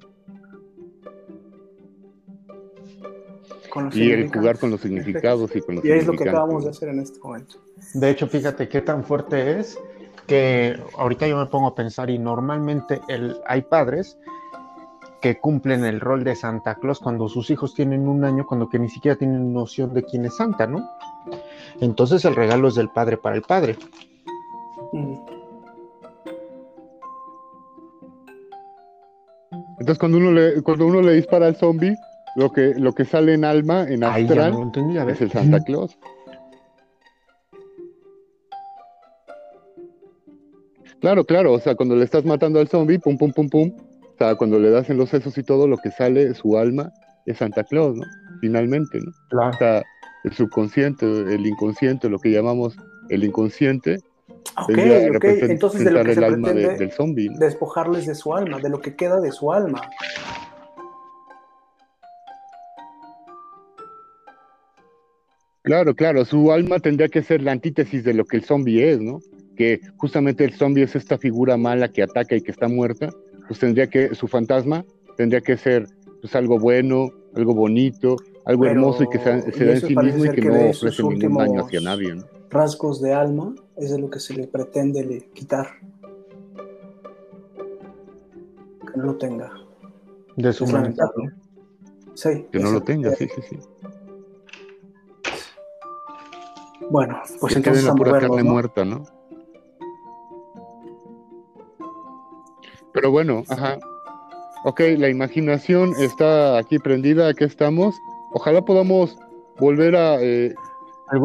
y 3.93 4.11
el 4.11 4.31
jugar 4.31 4.57
con 4.57 4.71
los 4.71 4.81
significados 4.81 5.55
y 5.55 5.61
con 5.61 5.75
los 5.75 5.85
Y 5.85 5.91
es 5.91 6.05
lo 6.05 6.13
que 6.13 6.29
acabamos 6.29 6.65
de 6.65 6.71
hacer 6.71 6.89
en 6.89 6.99
este 6.99 7.19
momento. 7.19 7.55
De 7.93 8.09
hecho, 8.09 8.27
fíjate 8.27 8.67
qué 8.67 8.81
tan 8.81 9.03
fuerte 9.03 9.59
es 9.59 9.79
que 10.27 10.77
ahorita 10.97 11.27
yo 11.27 11.37
me 11.37 11.45
pongo 11.45 11.67
a 11.67 11.75
pensar 11.75 12.09
y 12.09 12.19
normalmente 12.19 13.01
el, 13.07 13.37
hay 13.45 13.61
padres 13.61 14.17
que 15.21 15.39
cumplen 15.39 15.85
el 15.85 15.99
rol 15.99 16.23
de 16.23 16.35
Santa 16.35 16.75
Claus 16.75 16.99
cuando 16.99 17.29
sus 17.29 17.49
hijos 17.51 17.73
tienen 17.73 18.07
un 18.07 18.25
año, 18.25 18.45
cuando 18.45 18.67
que 18.67 18.79
ni 18.79 18.89
siquiera 18.89 19.15
tienen 19.15 19.53
noción 19.53 19.93
de 19.93 20.03
quién 20.03 20.25
es 20.25 20.35
Santa, 20.35 20.67
¿no? 20.67 20.89
Entonces 21.79 22.25
el 22.25 22.35
regalo 22.35 22.67
es 22.67 22.75
del 22.75 22.89
padre 22.89 23.17
para 23.17 23.35
el 23.35 23.43
padre. 23.43 23.77
Entonces 29.79 29.99
cuando 29.99 30.17
uno 30.17 30.31
le, 30.31 30.61
cuando 30.63 30.87
uno 30.87 31.01
le 31.01 31.13
dispara 31.13 31.45
al 31.45 31.55
zombie, 31.55 31.95
lo 32.35 32.51
que, 32.51 32.73
lo 32.75 32.93
que 32.93 33.05
sale 33.05 33.33
en 33.33 33.45
alma, 33.45 33.83
en 33.87 34.03
astral, 34.03 34.71
es 35.09 35.21
el 35.21 35.31
Santa 35.31 35.59
Claus. 35.61 35.97
Claro, 40.99 41.25
claro, 41.25 41.53
o 41.53 41.59
sea, 41.59 41.75
cuando 41.75 41.95
le 41.95 42.03
estás 42.03 42.25
matando 42.25 42.59
al 42.59 42.67
zombie, 42.67 42.99
pum, 42.99 43.17
pum, 43.17 43.31
pum, 43.31 43.49
pum, 43.49 43.71
o 44.21 44.27
sea, 44.27 44.35
cuando 44.35 44.59
le 44.59 44.69
das 44.69 44.89
en 44.89 44.97
los 44.97 45.09
sesos 45.09 45.37
y 45.37 45.43
todo, 45.43 45.67
lo 45.67 45.77
que 45.77 45.89
sale, 45.91 46.33
su 46.35 46.57
alma, 46.57 46.91
es 47.25 47.37
Santa 47.37 47.63
Claus, 47.63 47.97
¿no? 47.97 48.03
Finalmente, 48.39 48.99
¿no? 48.99 49.11
Claro. 49.29 49.49
O 49.49 49.57
sea, 49.57 49.83
el 50.23 50.33
subconsciente, 50.33 51.05
el 51.05 51.45
inconsciente, 51.45 52.07
lo 52.07 52.19
que 52.19 52.31
llamamos 52.31 52.75
el 53.09 53.23
inconsciente, 53.23 53.97
Ok, 54.57 54.69
ok, 55.15 55.23
entonces 55.23 55.83
de 55.85 55.91
lo 55.91 56.03
que 56.03 56.13
se 56.13 56.21
pretende 56.21 56.77
del 56.77 56.91
zombie, 56.91 57.29
despojarles 57.37 58.05
de 58.05 58.15
su 58.15 58.33
alma, 58.33 58.59
de 58.59 58.69
lo 58.69 58.81
que 58.81 58.95
queda 58.95 59.19
de 59.19 59.31
su 59.31 59.51
alma. 59.51 59.81
Claro, 65.63 65.95
claro, 65.95 66.25
su 66.25 66.51
alma 66.51 66.79
tendría 66.79 67.07
que 67.07 67.21
ser 67.21 67.43
la 67.43 67.51
antítesis 67.51 68.03
de 68.03 68.13
lo 68.13 68.25
que 68.25 68.37
el 68.37 68.43
zombie 68.43 68.89
es, 68.89 68.99
¿no? 68.99 69.19
Que 69.55 69.79
justamente 69.97 70.43
el 70.43 70.53
zombie 70.53 70.83
es 70.83 70.95
esta 70.95 71.17
figura 71.17 71.55
mala 71.55 71.89
que 71.89 72.03
ataca 72.03 72.35
y 72.35 72.41
que 72.41 72.51
está 72.51 72.67
muerta, 72.67 73.09
pues 73.51 73.59
tendría 73.59 73.87
que, 73.87 74.15
su 74.15 74.29
fantasma 74.29 74.85
tendría 75.17 75.41
que 75.41 75.57
ser 75.57 75.85
pues 76.21 76.33
algo 76.37 76.57
bueno, 76.57 77.09
algo 77.35 77.53
bonito, 77.53 78.15
algo 78.45 78.65
hermoso 78.65 79.03
y 79.03 79.09
que 79.09 79.17
se, 79.17 79.51
se 79.51 79.65
da 79.65 79.73
en 79.73 79.81
sí 79.81 79.93
mismo 79.93 80.23
y 80.23 80.29
que, 80.29 80.41
no 80.41 80.69
ofrece 80.69 81.03
ningún 81.03 81.37
daño 81.37 81.65
hacia 81.65 81.81
nadie, 81.81 82.15
¿no? 82.15 82.23
Rasgos 82.49 83.01
de 83.01 83.13
alma 83.13 83.53
es 83.75 83.91
de 83.91 83.99
lo 83.99 84.09
que 84.09 84.21
se 84.21 84.35
le 84.35 84.47
pretende 84.47 85.29
quitar. 85.33 85.67
Que 88.89 88.97
no 88.97 89.03
lo 89.07 89.17
tenga. 89.17 89.51
De 90.37 90.53
su 90.53 90.65
Sí. 92.13 92.47
Que 92.53 92.59
no 92.59 92.71
lo 92.71 92.81
tenga, 92.81 93.13
sí, 93.15 93.27
sí, 93.35 93.41
sí. 93.49 93.59
Bueno, 96.89 97.21
pues 97.41 97.57
entonces 97.57 97.83
la 97.83 97.95
pura 97.95 98.17
carne 98.17 98.43
muerta, 98.43 98.85
¿no? 98.85 99.03
Pero 102.93 103.11
bueno, 103.11 103.43
ajá. 103.49 103.77
Ok, 104.63 104.81
la 104.97 105.09
imaginación 105.09 105.93
está 105.99 106.57
aquí 106.57 106.77
prendida, 106.77 107.29
aquí 107.29 107.43
estamos. 107.43 107.95
Ojalá 108.33 108.61
podamos 108.61 109.17
volver 109.59 109.95
a 109.95 110.21
eh, 110.21 110.53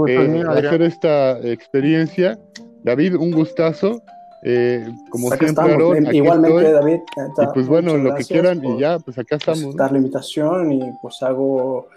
eh, 0.09 0.45
hacer 0.49 0.83
esta 0.83 1.39
experiencia. 1.41 2.39
David, 2.83 3.17
un 3.17 3.33
gustazo. 3.33 4.01
Eh, 4.43 4.87
como 5.11 5.29
siempre, 5.31 5.73
Aaron, 5.73 6.15
Igualmente, 6.15 6.73
David. 6.73 7.01
y 7.17 7.47
pues 7.53 7.67
bueno, 7.67 7.97
lo 7.97 8.15
que 8.15 8.25
quieran 8.25 8.65
y 8.65 8.79
ya, 8.79 8.99
pues 8.99 9.19
acá 9.19 9.37
estamos. 9.37 9.75
Dar 9.75 9.93
la 9.93 9.99
invitación 9.99 10.73
y 10.73 10.93
pues 11.03 11.23
hago 11.23 11.89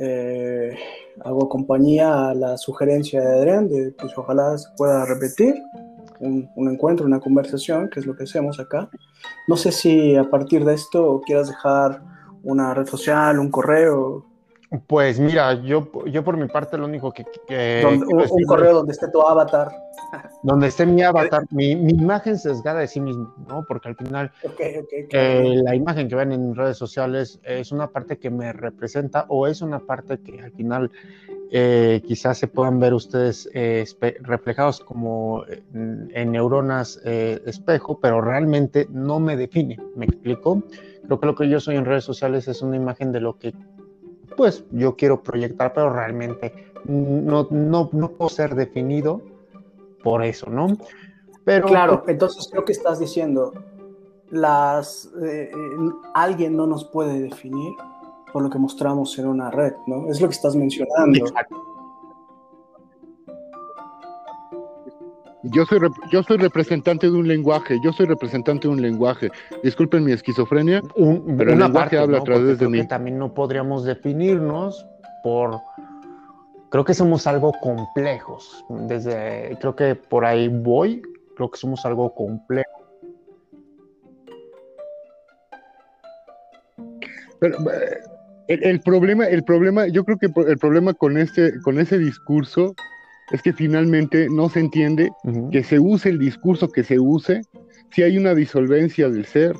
eh, 0.00 0.76
hago 1.24 1.48
compañía 1.48 2.28
a 2.28 2.34
la 2.34 2.56
sugerencia 2.56 3.20
de 3.20 3.38
Adrián 3.38 3.68
de 3.68 3.92
pues 3.98 4.16
ojalá 4.16 4.56
se 4.56 4.68
pueda 4.76 5.04
repetir 5.04 5.56
un, 6.20 6.50
encuentro, 6.68 7.06
una 7.06 7.20
conversación, 7.20 7.88
que 7.88 8.00
es 8.00 8.06
lo 8.06 8.16
que 8.16 8.24
hacemos 8.24 8.58
acá. 8.60 8.88
No 9.46 9.56
sé 9.56 9.72
si 9.72 10.16
a 10.16 10.28
partir 10.28 10.64
de 10.64 10.74
esto 10.74 11.20
quieras 11.24 11.48
dejar 11.48 12.02
una 12.42 12.74
red 12.74 12.86
social, 12.86 13.38
un 13.38 13.50
correo. 13.50 14.26
Pues 14.86 15.18
mira, 15.18 15.54
yo, 15.62 15.88
yo 16.06 16.22
por 16.22 16.36
mi 16.36 16.46
parte 16.46 16.76
lo 16.76 16.84
único 16.84 17.10
que... 17.12 17.24
un, 17.86 18.44
correo 18.44 18.74
donde 18.74 18.92
esté 18.92 19.08
tu 19.08 19.22
avatar. 19.22 19.70
Donde 20.42 20.68
esté 20.68 20.86
mi 20.86 21.02
avatar, 21.02 21.42
mi, 21.50 21.74
mi, 21.74 21.92
imagen 21.92 22.38
sesgada 22.38 22.80
de 22.80 22.86
sí 22.86 23.00
mismo, 23.00 23.34
¿no? 23.48 23.64
Porque 23.66 23.88
al 23.88 23.96
final 23.96 24.30
la 25.10 25.74
imagen 25.74 26.08
que 26.08 26.14
ven 26.14 26.32
en 26.32 26.54
redes 26.54 26.76
sociales 26.76 27.40
es 27.42 27.72
una 27.72 27.88
parte 27.88 28.18
que 28.18 28.30
me 28.30 28.52
representa 28.52 29.26
o 29.28 29.46
es 29.46 29.60
una 29.60 29.80
parte 29.80 30.18
que 30.20 30.40
al 30.40 30.52
final 30.52 30.90
eh, 31.50 32.02
quizás 32.06 32.38
se 32.38 32.46
puedan 32.46 32.78
ver 32.78 32.92
ustedes 32.92 33.48
eh, 33.54 33.84
reflejados 34.20 34.80
como 34.80 35.44
en, 35.72 36.32
neuronas 36.32 37.00
eh, 37.04 37.40
espejo, 37.46 37.98
pero 38.00 38.20
realmente 38.20 38.86
no 38.90 39.18
me 39.18 39.36
define, 39.36 39.78
¿me 39.96 40.04
explico? 40.06 40.62
Creo 41.06 41.20
que 41.20 41.26
lo 41.26 41.34
que 41.34 41.48
yo 41.48 41.58
soy 41.58 41.76
en 41.76 41.86
redes 41.86 42.04
sociales 42.04 42.48
es 42.48 42.60
una 42.60 42.76
imagen 42.76 43.12
de 43.12 43.20
lo 43.20 43.38
que 43.38 43.54
pues 44.38 44.64
yo 44.70 44.94
quiero 44.94 45.20
proyectar, 45.20 45.72
pero 45.74 45.92
realmente 45.92 46.54
no, 46.84 47.48
no, 47.50 47.90
no 47.92 48.10
puedo 48.12 48.30
ser 48.30 48.54
definido 48.54 49.20
por 50.04 50.22
eso, 50.22 50.48
¿no? 50.48 50.68
Pero, 51.44 51.66
claro, 51.66 52.04
entonces 52.06 52.46
creo 52.48 52.64
que 52.64 52.70
estás 52.70 53.00
diciendo, 53.00 53.52
las, 54.30 55.10
eh, 55.24 55.50
alguien 56.14 56.56
no 56.56 56.68
nos 56.68 56.84
puede 56.84 57.18
definir 57.18 57.72
por 58.32 58.42
lo 58.42 58.48
que 58.48 58.58
mostramos 58.58 59.18
en 59.18 59.26
una 59.26 59.50
red, 59.50 59.72
¿no? 59.88 60.08
Es 60.08 60.20
lo 60.20 60.28
que 60.28 60.34
estás 60.34 60.54
mencionando. 60.54 61.18
Exacto. 61.18 61.56
Yo 65.44 65.64
soy, 65.66 65.78
yo 66.10 66.22
soy 66.24 66.36
representante 66.36 67.08
de 67.08 67.16
un 67.16 67.28
lenguaje, 67.28 67.78
yo 67.82 67.92
soy 67.92 68.06
representante 68.06 68.66
de 68.66 68.74
un 68.74 68.82
lenguaje. 68.82 69.30
Disculpen 69.62 70.04
mi 70.04 70.12
esquizofrenia, 70.12 70.82
pero 71.36 71.52
el 71.52 71.58
lenguaje 71.58 71.96
habla 71.96 72.18
a 72.18 72.24
través 72.24 72.58
de 72.58 72.68
mí. 72.68 72.86
también 72.86 73.18
no 73.18 73.32
podríamos 73.34 73.84
definirnos 73.84 74.86
por... 75.22 75.60
Creo 76.70 76.84
que 76.84 76.92
somos 76.92 77.26
algo 77.26 77.52
complejos. 77.62 78.64
Desde, 78.68 79.56
creo 79.60 79.76
que 79.76 79.94
por 79.94 80.24
ahí 80.24 80.48
voy, 80.48 81.02
creo 81.36 81.50
que 81.50 81.58
somos 81.58 81.86
algo 81.86 82.12
complejo. 82.14 82.82
Pero 87.38 87.58
eh, 87.70 87.98
el, 88.48 88.64
el, 88.64 88.80
problema, 88.80 89.26
el 89.26 89.44
problema, 89.44 89.86
yo 89.86 90.04
creo 90.04 90.18
que 90.18 90.26
el 90.48 90.58
problema 90.58 90.94
con 90.94 91.16
este, 91.16 91.60
con 91.62 91.78
ese 91.78 91.96
discurso 91.96 92.74
es 93.30 93.42
que 93.42 93.52
finalmente 93.52 94.28
no 94.30 94.48
se 94.48 94.60
entiende 94.60 95.10
que 95.52 95.62
se 95.62 95.78
use 95.78 96.08
el 96.08 96.18
discurso 96.18 96.68
que 96.68 96.84
se 96.84 96.98
use 96.98 97.42
si 97.92 98.02
hay 98.02 98.16
una 98.16 98.34
disolvencia 98.34 99.08
del 99.08 99.24
ser 99.26 99.54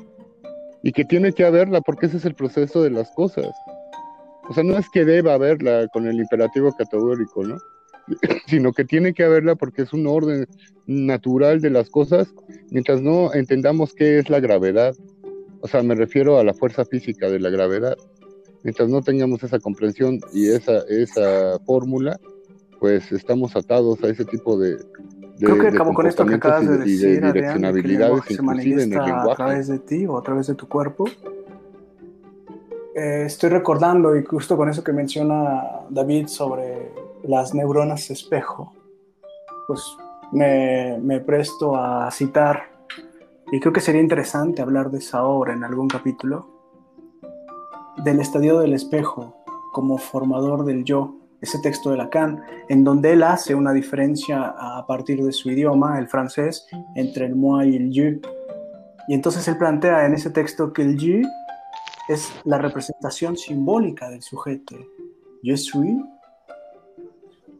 y 0.83 0.91
que 0.91 1.05
tiene 1.05 1.33
que 1.33 1.45
haberla 1.45 1.81
porque 1.81 2.07
ese 2.07 2.17
es 2.17 2.25
el 2.25 2.35
proceso 2.35 2.81
de 2.81 2.91
las 2.91 3.11
cosas. 3.11 3.49
O 4.49 4.53
sea, 4.53 4.63
no 4.63 4.77
es 4.77 4.89
que 4.89 5.05
deba 5.05 5.35
haberla 5.35 5.87
con 5.89 6.07
el 6.07 6.19
imperativo 6.19 6.73
categórico, 6.73 7.43
¿no? 7.43 7.57
sino 8.47 8.73
que 8.73 8.85
tiene 8.85 9.13
que 9.13 9.23
haberla 9.23 9.55
porque 9.55 9.83
es 9.83 9.93
un 9.93 10.07
orden 10.07 10.47
natural 10.87 11.61
de 11.61 11.69
las 11.69 11.89
cosas 11.89 12.33
mientras 12.71 13.01
no 13.01 13.33
entendamos 13.33 13.93
qué 13.93 14.17
es 14.17 14.29
la 14.29 14.39
gravedad. 14.39 14.95
O 15.61 15.67
sea, 15.67 15.83
me 15.83 15.93
refiero 15.93 16.39
a 16.39 16.43
la 16.43 16.53
fuerza 16.53 16.85
física 16.85 17.29
de 17.29 17.39
la 17.39 17.49
gravedad. 17.49 17.97
Mientras 18.63 18.89
no 18.89 19.01
tengamos 19.01 19.43
esa 19.43 19.59
comprensión 19.59 20.19
y 20.33 20.49
esa, 20.49 20.79
esa 20.89 21.59
fórmula, 21.65 22.19
pues 22.79 23.11
estamos 23.11 23.55
atados 23.55 24.03
a 24.03 24.07
ese 24.07 24.25
tipo 24.25 24.57
de, 24.57 24.77
Creo 25.39 25.57
que 25.57 25.67
acabo 25.67 25.93
con 25.93 26.05
esto 26.05 26.25
que 26.25 26.35
acabas 26.35 26.67
de 26.67 26.77
decir, 26.79 27.23
Adrián, 27.23 27.61
que 27.61 28.33
el 28.33 28.35
se 28.35 28.41
manifiesta 28.41 29.21
a 29.23 29.35
través 29.35 29.67
de 29.67 29.79
ti 29.79 30.05
o 30.05 30.17
a 30.17 30.21
través 30.21 30.47
de 30.47 30.55
tu 30.55 30.67
cuerpo. 30.67 31.05
Eh, 32.93 33.23
estoy 33.25 33.49
recordando, 33.49 34.17
y 34.17 34.25
justo 34.25 34.57
con 34.57 34.69
eso 34.69 34.83
que 34.83 34.91
menciona 34.91 35.63
David 35.89 36.27
sobre 36.27 36.91
las 37.23 37.53
neuronas 37.53 38.09
espejo, 38.09 38.73
pues 39.67 39.81
me, 40.33 40.97
me 41.01 41.21
presto 41.21 41.77
a 41.77 42.11
citar, 42.11 42.63
y 43.51 43.59
creo 43.61 43.71
que 43.71 43.79
sería 43.79 44.01
interesante 44.01 44.61
hablar 44.61 44.91
de 44.91 44.97
esa 44.97 45.23
obra 45.23 45.53
en 45.53 45.63
algún 45.63 45.87
capítulo, 45.87 46.47
del 48.03 48.19
estadio 48.19 48.59
del 48.59 48.73
espejo 48.73 49.37
como 49.71 49.97
formador 49.97 50.65
del 50.65 50.83
yo 50.83 51.18
ese 51.41 51.59
texto 51.59 51.91
de 51.91 51.97
Lacan, 51.97 52.41
en 52.67 52.83
donde 52.83 53.13
él 53.13 53.23
hace 53.23 53.55
una 53.55 53.71
diferencia 53.71 54.53
a 54.57 54.85
partir 54.85 55.23
de 55.23 55.31
su 55.31 55.49
idioma, 55.49 55.97
el 55.97 56.07
francés, 56.07 56.67
entre 56.95 57.25
el 57.25 57.35
moi 57.35 57.69
y 57.69 57.75
el 57.75 57.91
je. 57.91 58.21
Y 59.07 59.13
entonces 59.13 59.47
él 59.47 59.57
plantea 59.57 60.05
en 60.05 60.13
ese 60.13 60.29
texto 60.29 60.73
que 60.73 60.81
el 60.81 60.97
je 60.97 61.23
es 62.09 62.31
la 62.43 62.57
representación 62.57 63.37
simbólica 63.37 64.09
del 64.09 64.21
sujeto. 64.21 64.75
Je 65.43 65.55
suis 65.55 65.97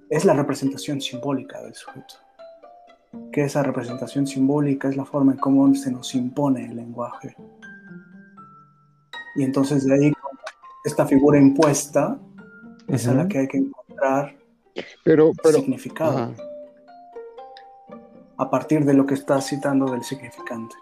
es 0.10 0.26
la 0.26 0.34
representación 0.34 1.00
simbólica 1.00 1.62
del 1.62 1.76
sujeto. 1.76 2.16
Que 3.32 3.44
esa 3.44 3.64
representación 3.64 4.26
simbólica 4.28 4.90
es 4.90 4.98
la 4.98 5.06
forma 5.06 5.34
en 5.34 5.38
cómo 5.38 5.74
se 5.76 5.92
nos 5.92 6.14
impone 6.16 6.66
el 6.66 6.76
lenguaje. 6.76 7.36
Y 9.36 9.44
entonces 9.44 9.86
de 9.86 9.94
ahí 9.94 10.14
esta 10.84 11.06
figura 11.06 11.40
impuesta 11.40 12.20
es 12.90 13.08
a 13.08 13.14
la 13.14 13.28
que 13.28 13.40
hay 13.40 13.48
que 13.48 13.58
encontrar 13.58 14.36
pero, 15.04 15.34
significado. 15.54 16.34
A 18.38 18.50
partir 18.50 18.86
de 18.86 18.94
lo 18.94 19.06
que 19.06 19.16
está 19.16 19.42
citando 19.42 19.92
del 19.92 20.04
significante. 20.04 20.76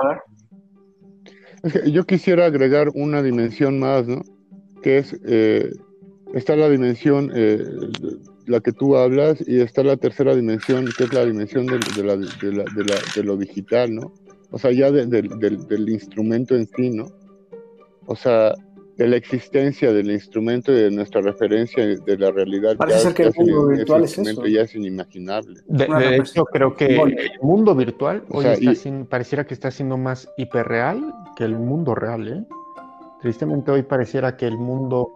A 0.00 0.08
ver. 0.08 1.90
yo 1.90 2.04
quisiera 2.04 2.46
agregar 2.46 2.90
una 2.94 3.22
dimensión 3.22 3.80
más, 3.80 4.06
¿no? 4.06 4.22
Que 4.82 4.98
es, 4.98 5.16
eh, 5.24 5.72
está 6.34 6.56
la 6.56 6.68
dimensión, 6.68 7.32
eh, 7.34 7.64
la 8.46 8.60
que 8.60 8.72
tú 8.72 8.96
hablas, 8.96 9.42
y 9.46 9.60
está 9.60 9.82
la 9.82 9.96
tercera 9.96 10.36
dimensión, 10.36 10.86
que 10.96 11.04
es 11.04 11.12
la 11.12 11.24
dimensión 11.24 11.66
de, 11.66 11.78
de 13.14 13.22
lo 13.24 13.36
digital, 13.36 13.94
¿no? 13.94 14.12
O 14.50 14.58
sea, 14.58 14.72
ya 14.72 14.90
del 14.90 15.88
instrumento 15.88 16.54
en 16.54 16.66
sí, 16.66 16.90
¿no? 16.90 17.17
O 18.10 18.16
sea, 18.16 18.54
de 18.96 19.06
la 19.06 19.16
existencia 19.16 19.92
del 19.92 20.10
instrumento 20.10 20.72
y 20.72 20.76
de 20.76 20.90
nuestra 20.90 21.20
referencia 21.20 21.86
de 21.86 22.18
la 22.18 22.30
realidad. 22.30 22.74
Parece 22.78 23.00
ser 23.00 23.14
que 23.14 23.22
el 23.24 23.34
mundo 23.36 23.66
virtual 23.68 24.04
es 24.04 24.18
eso. 24.18 24.46
ya 24.46 24.62
es 24.62 24.74
inimaginable. 24.74 25.60
De, 25.66 26.16
hecho, 26.16 26.46
creo 26.46 26.74
que 26.74 26.96
el 26.96 27.30
mundo 27.42 27.74
virtual 27.74 28.24
hoy 28.30 28.46
pareciera 29.08 29.46
que 29.46 29.52
está 29.52 29.70
siendo 29.70 29.98
más 29.98 30.26
hiperreal 30.38 31.14
que 31.36 31.44
el 31.44 31.56
mundo 31.58 31.94
real. 31.94 32.28
¿eh? 32.28 32.44
Tristemente 33.20 33.70
hoy 33.70 33.82
pareciera 33.82 34.36
que 34.36 34.46
el 34.46 34.56
mundo... 34.56 35.12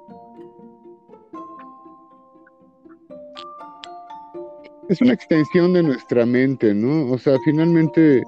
Es 4.90 5.00
una 5.00 5.14
extensión 5.14 5.72
de 5.72 5.82
nuestra 5.82 6.26
mente, 6.26 6.74
¿no? 6.74 7.10
O 7.10 7.16
sea, 7.16 7.38
finalmente 7.42 8.22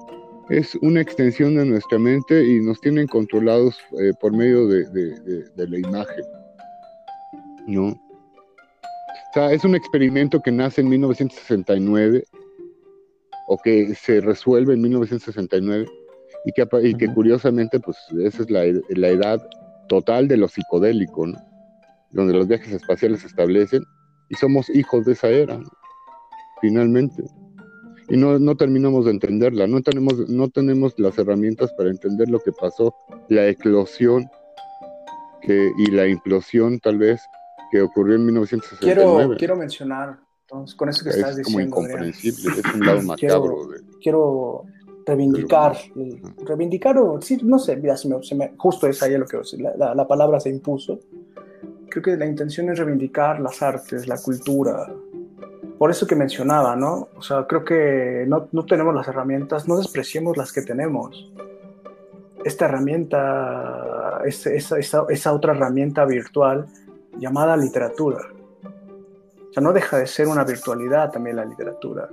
es 0.49 0.75
una 0.75 1.01
extensión 1.01 1.55
de 1.55 1.65
nuestra 1.65 1.97
mente 1.97 2.45
y 2.45 2.59
nos 2.59 2.79
tienen 2.79 3.07
controlados 3.07 3.79
eh, 3.99 4.11
por 4.19 4.31
medio 4.31 4.67
de, 4.67 5.45
la 5.55 5.77
imagen. 5.77 6.23
¿No? 7.67 7.87
O 7.87 9.33
sea, 9.33 9.51
es 9.51 9.63
un 9.65 9.75
experimento 9.75 10.39
que 10.41 10.51
nace 10.51 10.81
en 10.81 10.89
1969 10.89 12.23
o 13.47 13.57
que 13.57 13.93
se 13.95 14.21
resuelve 14.21 14.73
en 14.73 14.81
1969 14.81 15.85
y 16.45 16.51
que, 16.51 16.67
y 16.83 16.95
que 16.95 17.07
curiosamente, 17.13 17.79
pues 17.79 17.97
esa 18.23 18.43
es 18.43 18.49
la, 18.49 18.63
la, 18.89 19.09
edad 19.09 19.45
total 19.89 20.27
de 20.27 20.37
lo 20.37 20.47
psicodélico, 20.47 21.27
¿no? 21.27 21.39
Donde 22.11 22.33
los 22.33 22.47
viajes 22.47 22.71
espaciales 22.71 23.21
se 23.21 23.27
establecen 23.27 23.83
y 24.29 24.35
somos 24.35 24.69
hijos 24.69 25.05
de 25.05 25.13
esa 25.13 25.29
era, 25.29 25.59
finalmente 26.61 27.23
y 28.09 28.17
no, 28.17 28.39
no 28.39 28.55
terminamos 28.55 29.05
de 29.05 29.11
entenderla, 29.11 29.67
no 29.67 29.81
tenemos, 29.81 30.29
no 30.29 30.49
tenemos 30.49 30.93
las 30.97 31.17
herramientas 31.17 31.71
para 31.73 31.89
entender 31.89 32.29
lo 32.29 32.39
que 32.39 32.51
pasó, 32.51 32.95
la 33.29 33.47
eclosión 33.47 34.29
que, 35.41 35.71
y 35.77 35.91
la 35.91 36.07
implosión 36.07 36.79
tal 36.79 36.97
vez 36.97 37.21
que 37.71 37.81
ocurrió 37.81 38.15
en 38.15 38.25
1969. 38.25 39.03
Quiero, 39.17 39.37
quiero 39.37 39.55
mencionar, 39.55 40.19
entonces, 40.41 40.75
con 40.75 40.89
eso 40.89 41.03
que 41.03 41.09
estás 41.09 41.35
diciendo. 41.35 41.63
Es 41.65 41.71
como 41.71 41.85
incomprensible, 41.87 42.59
es 42.59 42.73
un 42.73 42.85
lado 42.85 43.01
macabro. 43.03 43.69
Quiero, 44.01 44.65
reivindicar, 45.05 45.77
reivindicar 46.45 46.97
o, 46.97 47.21
sí, 47.21 47.37
no 47.43 47.59
sé, 47.59 47.75
mira, 47.77 47.95
se 47.95 48.07
me, 48.07 48.53
justo 48.57 48.87
es 48.87 49.01
ahí 49.03 49.17
lo 49.17 49.25
que 49.25 49.39
la, 49.77 49.93
la 49.93 50.07
palabra 50.07 50.39
se 50.39 50.49
impuso. 50.49 50.99
Creo 51.89 52.03
que 52.03 52.17
la 52.17 52.25
intención 52.25 52.69
es 52.69 52.79
reivindicar 52.79 53.39
las 53.39 53.61
artes, 53.61 54.07
la 54.07 54.17
cultura, 54.17 54.91
por 55.77 55.91
eso 55.91 56.07
que 56.07 56.15
mencionaba, 56.15 56.75
¿no? 56.75 57.09
O 57.17 57.21
sea, 57.21 57.45
creo 57.47 57.65
que 57.65 58.25
no, 58.27 58.47
no 58.51 58.65
tenemos 58.65 58.95
las 58.95 59.07
herramientas, 59.07 59.67
no 59.67 59.77
despreciemos 59.77 60.37
las 60.37 60.53
que 60.53 60.61
tenemos. 60.61 61.31
Esta 62.43 62.65
herramienta, 62.65 64.21
esa, 64.25 64.51
esa, 64.51 65.05
esa 65.09 65.33
otra 65.33 65.53
herramienta 65.53 66.05
virtual 66.05 66.67
llamada 67.17 67.57
literatura. 67.57 68.19
O 69.49 69.53
sea, 69.53 69.63
no 69.63 69.73
deja 69.73 69.97
de 69.97 70.07
ser 70.07 70.27
una 70.27 70.43
virtualidad 70.43 71.11
también 71.11 71.37
la 71.37 71.45
literatura, 71.45 72.09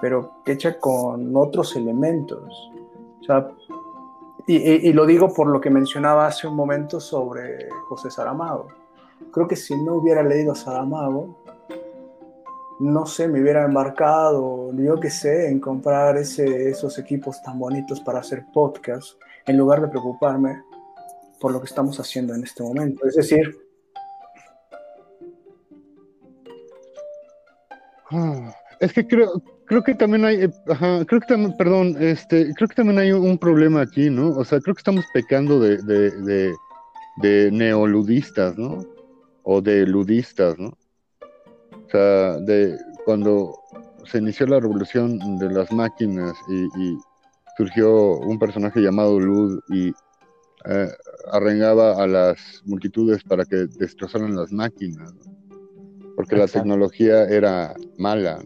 pero 0.00 0.42
hecha 0.44 0.78
con 0.78 1.34
otros 1.36 1.76
elementos. 1.76 2.70
O 3.20 3.24
sea, 3.24 3.48
y, 4.46 4.56
y, 4.56 4.88
y, 4.88 4.92
lo 4.92 5.06
digo 5.06 5.32
por 5.32 5.46
lo 5.46 5.58
que 5.60 5.70
mencionaba 5.70 6.26
hace 6.26 6.46
un 6.46 6.54
momento 6.54 7.00
sobre 7.00 7.70
José 7.88 8.10
Saramago. 8.10 8.68
Creo 9.30 9.48
que 9.48 9.56
si 9.56 9.74
no 9.82 9.94
hubiera 9.94 10.22
leído 10.22 10.52
a 10.52 10.54
Saramago, 10.54 11.38
no 12.80 13.06
sé, 13.06 13.28
me 13.28 13.40
hubiera 13.40 13.64
embarcado, 13.64 14.72
yo 14.76 14.98
qué 14.98 15.10
sé, 15.10 15.48
en 15.48 15.60
comprar 15.60 16.16
ese, 16.16 16.70
esos 16.70 16.98
equipos 16.98 17.40
tan 17.42 17.58
bonitos 17.58 18.00
para 18.00 18.20
hacer 18.20 18.44
podcast, 18.52 19.20
en 19.46 19.56
lugar 19.56 19.80
de 19.80 19.88
preocuparme 19.88 20.62
por 21.40 21.52
lo 21.52 21.60
que 21.60 21.66
estamos 21.66 21.98
haciendo 22.00 22.34
en 22.34 22.42
este 22.42 22.62
momento. 22.62 23.06
Es 23.06 23.14
decir... 23.14 23.56
Ah, 28.10 28.54
es 28.80 28.92
que 28.92 29.06
creo, 29.06 29.42
creo 29.66 29.82
que 29.82 29.94
también 29.94 30.24
hay, 30.24 30.44
eh, 30.44 30.50
creo 31.06 31.20
que 31.20 31.26
también, 31.26 31.56
perdón, 31.56 31.96
este, 32.00 32.52
creo 32.54 32.68
que 32.68 32.74
también 32.74 32.98
hay 32.98 33.12
un 33.12 33.38
problema 33.38 33.82
aquí, 33.82 34.10
¿no? 34.10 34.30
O 34.30 34.44
sea, 34.44 34.60
creo 34.60 34.74
que 34.74 34.80
estamos 34.80 35.04
pecando 35.12 35.58
de, 35.58 35.78
de, 35.78 36.10
de, 36.10 36.54
de 37.22 37.50
neoludistas, 37.50 38.56
¿no? 38.56 38.84
O 39.42 39.60
de 39.60 39.86
ludistas, 39.86 40.58
¿no? 40.58 40.76
De 41.98 42.78
cuando 43.04 43.54
se 44.04 44.18
inició 44.18 44.46
la 44.46 44.60
revolución 44.60 45.38
de 45.38 45.50
las 45.50 45.70
máquinas 45.72 46.34
y, 46.48 46.96
surgió 47.56 48.18
un 48.18 48.36
personaje 48.36 48.80
llamado 48.80 49.20
Lud 49.20 49.60
y 49.68 49.92
eh, 50.64 50.88
arrengaba 51.30 52.02
a 52.02 52.06
las 52.08 52.36
multitudes 52.64 53.22
para 53.22 53.44
que 53.44 53.68
destrozaran 53.78 54.34
las 54.34 54.50
máquinas, 54.50 55.14
porque 56.16 56.34
la 56.34 56.48
tecnología 56.48 57.28
era 57.28 57.74
mala, 57.96 58.40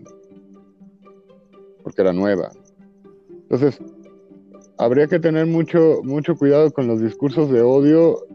porque 1.82 2.02
era 2.02 2.12
nueva. 2.12 2.50
Entonces, 3.44 3.78
habría 4.76 5.06
que 5.06 5.18
tener 5.18 5.46
mucho, 5.46 6.02
mucho 6.02 6.36
cuidado 6.36 6.70
con 6.70 6.86
los 6.86 7.00
discursos 7.00 7.50
de 7.50 7.62
odio 7.62 8.27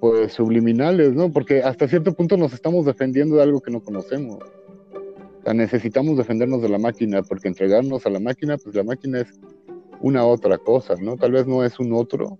pues 0.00 0.32
subliminales, 0.32 1.14
¿no? 1.14 1.32
Porque 1.32 1.62
hasta 1.62 1.88
cierto 1.88 2.12
punto 2.12 2.36
nos 2.36 2.52
estamos 2.52 2.84
defendiendo 2.84 3.36
de 3.36 3.42
algo 3.42 3.60
que 3.60 3.70
no 3.70 3.80
conocemos. 3.80 4.38
O 4.42 5.42
sea, 5.44 5.54
necesitamos 5.54 6.16
defendernos 6.16 6.62
de 6.62 6.68
la 6.68 6.78
máquina, 6.78 7.22
porque 7.22 7.48
entregarnos 7.48 8.04
a 8.06 8.10
la 8.10 8.20
máquina, 8.20 8.56
pues 8.58 8.74
la 8.74 8.82
máquina 8.82 9.20
es 9.20 9.28
una 10.00 10.24
otra 10.24 10.58
cosa, 10.58 10.94
¿no? 11.00 11.16
Tal 11.16 11.32
vez 11.32 11.46
no 11.46 11.64
es 11.64 11.78
un 11.78 11.92
otro, 11.92 12.38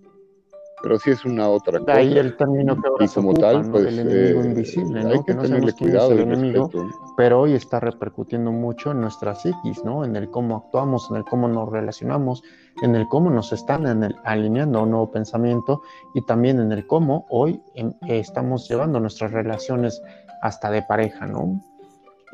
pero 0.83 0.99
sí 0.99 1.11
es 1.11 1.25
una 1.25 1.49
otra 1.49 1.79
cosa. 1.79 1.95
Ahí 1.95 2.19
el 2.19 2.37
término 2.37 2.81
que 2.81 2.89
ahora 2.89 3.05
y 3.05 3.09
como 3.09 3.35
tal, 3.35 3.71
pues 3.71 3.87
el 3.87 3.99
enemigo 4.01 4.43
eh, 4.43 4.47
invisible, 4.47 5.03
¿no? 5.03 5.11
Hay 5.11 5.23
que, 5.25 5.35
tenerle 5.35 5.73
cuidado 5.73 6.13
el 6.13 6.21
enemigo, 6.21 6.71
pero 7.17 7.41
hoy 7.41 7.55
está 7.55 7.81
repercutiendo 7.81 8.53
mucho 8.53 8.91
en 8.91 9.01
nuestra 9.01 9.35
psiquis, 9.35 9.83
¿no? 9.85 10.05
En 10.05 10.17
el 10.17 10.31
cómo 10.31 10.57
actuamos, 10.57 11.09
en 11.11 11.17
el 11.17 11.25
cómo 11.25 11.49
nos 11.49 11.71
relacionamos, 11.71 12.43
en 12.83 12.95
el 12.95 13.09
cómo 13.09 13.31
nos 13.31 13.53
están 13.53 13.87
en 13.87 14.05
el, 14.05 14.17
alineando 14.25 14.83
un 14.83 14.91
nuevo 14.91 15.11
pensamiento 15.11 15.83
y 16.15 16.25
también 16.27 16.61
en 16.61 16.73
el 16.73 16.87
cómo 16.87 17.27
hoy 17.31 17.61
estamos 18.07 18.69
llevando 18.69 19.01
nuestras 19.01 19.33
relaciones 19.33 20.03
hasta 20.43 20.71
de 20.71 20.83
pareja, 20.83 21.27
¿no? 21.27 21.61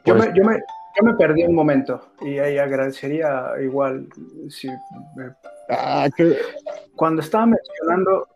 Yo, 0.05 0.17
me, 0.17 0.27
yo, 0.35 0.45
me, 0.45 0.57
yo 0.97 1.05
me 1.05 1.15
perdí 1.15 1.45
un 1.45 1.55
momento 1.55 2.01
y 2.21 2.39
ahí 2.39 2.59
agradecería 2.59 3.53
igual 3.63 4.09
si... 4.49 4.69
Ah, 5.71 6.09
que... 6.17 6.37
Cuando 6.97 7.23
estaba 7.23 7.47
mencionando 7.47 8.27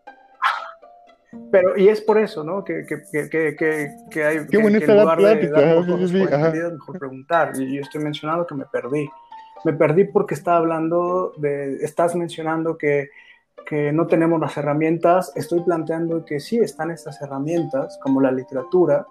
pero, 1.50 1.76
y 1.76 1.88
es 1.88 2.00
por 2.00 2.18
eso, 2.18 2.44
¿no? 2.44 2.64
Que, 2.64 2.84
que, 2.86 3.02
que, 3.30 3.56
que 4.10 4.24
hay 4.24 4.46
Qué 4.46 4.58
bonita 4.58 4.94
la 4.94 5.16
plática. 5.16 5.58
mejor 5.60 6.98
preguntar. 6.98 7.52
Y 7.58 7.76
yo 7.76 7.82
estoy 7.82 8.02
mencionando 8.02 8.46
que 8.46 8.54
me 8.54 8.66
perdí. 8.66 9.08
Me 9.64 9.72
perdí 9.72 10.04
porque 10.04 10.34
estaba 10.34 10.58
hablando 10.58 11.32
de, 11.38 11.76
estás 11.76 12.14
mencionando 12.14 12.76
que, 12.76 13.10
que 13.66 13.92
no 13.92 14.06
tenemos 14.06 14.40
las 14.40 14.56
herramientas. 14.56 15.32
Estoy 15.34 15.60
planteando 15.62 16.24
que 16.24 16.40
sí 16.40 16.58
están 16.58 16.90
estas 16.90 17.20
herramientas, 17.22 17.98
como 18.02 18.20
la 18.20 18.32
literatura. 18.32 19.06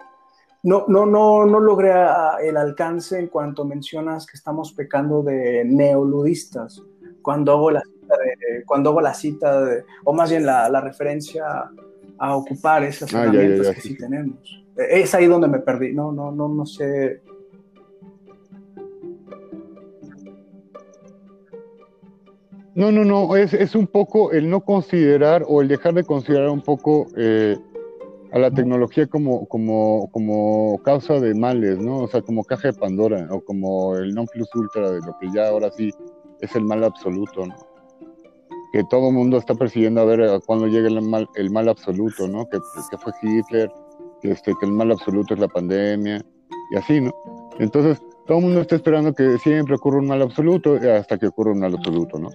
No, 0.62 0.84
no, 0.88 1.06
no, 1.06 1.46
no 1.46 1.60
logré 1.60 1.92
el 2.42 2.56
alcance 2.56 3.18
en 3.18 3.28
cuanto 3.28 3.64
mencionas 3.64 4.26
que 4.26 4.36
estamos 4.36 4.72
pecando 4.72 5.22
de 5.22 5.64
neoludistas. 5.64 6.82
Cuando 7.22 7.52
hago 7.52 7.70
la 7.70 7.82
cita, 7.82 8.16
de, 8.16 8.64
cuando 8.64 8.90
hago 8.90 9.00
la 9.00 9.14
cita 9.14 9.64
de, 9.64 9.84
o 10.04 10.12
más 10.12 10.30
bien 10.30 10.46
la, 10.46 10.68
la 10.68 10.80
referencia 10.80 11.70
a 12.18 12.36
ocupar 12.36 12.84
esas 12.84 13.12
ah, 13.14 13.24
herramientas 13.24 13.74
que 13.74 13.80
sí, 13.80 13.96
tenemos. 13.96 14.64
Es 14.76 15.14
ahí 15.14 15.26
donde 15.26 15.48
me 15.48 15.58
perdí, 15.58 15.92
no, 15.92 16.12
no, 16.12 16.30
no, 16.30 16.48
no 16.48 16.66
sé. 16.66 17.20
No, 22.74 22.92
no, 22.92 23.04
no, 23.04 23.36
es, 23.36 23.54
es, 23.54 23.74
un 23.74 23.86
poco 23.86 24.32
el 24.32 24.50
no 24.50 24.60
considerar 24.60 25.44
o 25.48 25.62
el 25.62 25.68
dejar 25.68 25.94
de 25.94 26.04
considerar 26.04 26.50
un 26.50 26.60
poco 26.60 27.06
eh, 27.16 27.56
a 28.32 28.38
la 28.38 28.50
tecnología 28.50 29.06
como, 29.06 29.46
como, 29.46 30.10
como 30.12 30.78
causa 30.84 31.18
de 31.18 31.34
males, 31.34 31.78
¿no? 31.78 32.00
O 32.00 32.08
sea, 32.08 32.20
como 32.20 32.44
caja 32.44 32.68
de 32.68 32.74
Pandora 32.74 33.28
o 33.30 33.40
como 33.40 33.96
el 33.96 34.14
non 34.14 34.26
plus 34.26 34.54
ultra 34.54 34.90
de 34.90 35.00
lo 35.00 35.16
que 35.18 35.30
ya 35.32 35.48
ahora 35.48 35.70
sí 35.70 35.90
es 36.40 36.54
el 36.54 36.64
mal 36.64 36.84
absoluto, 36.84 37.46
¿no? 37.46 37.56
Que 38.72 38.84
todo 38.84 39.08
el 39.08 39.14
mundo 39.14 39.38
está 39.38 39.54
persiguiendo 39.54 40.00
a 40.00 40.04
ver 40.04 40.40
cuándo 40.46 40.66
llega 40.66 40.88
el 40.88 41.00
mal, 41.02 41.28
el 41.34 41.50
mal 41.50 41.68
absoluto, 41.68 42.28
¿no? 42.28 42.48
Que, 42.48 42.58
que 42.90 42.98
fue 42.98 43.12
Hitler, 43.22 43.70
que, 44.20 44.32
este, 44.32 44.52
que 44.58 44.66
el 44.66 44.72
mal 44.72 44.90
absoluto 44.90 45.34
es 45.34 45.40
la 45.40 45.48
pandemia 45.48 46.24
y 46.72 46.76
así, 46.76 47.00
¿no? 47.00 47.12
Entonces, 47.58 48.00
todo 48.26 48.38
el 48.38 48.44
mundo 48.44 48.60
está 48.60 48.76
esperando 48.76 49.14
que 49.14 49.38
siempre 49.38 49.76
ocurra 49.76 49.98
un 49.98 50.08
mal 50.08 50.20
absoluto 50.20 50.74
hasta 50.74 51.16
que 51.16 51.28
ocurra 51.28 51.52
un 51.52 51.60
mal 51.60 51.74
absoluto, 51.74 52.18
¿no? 52.18 52.30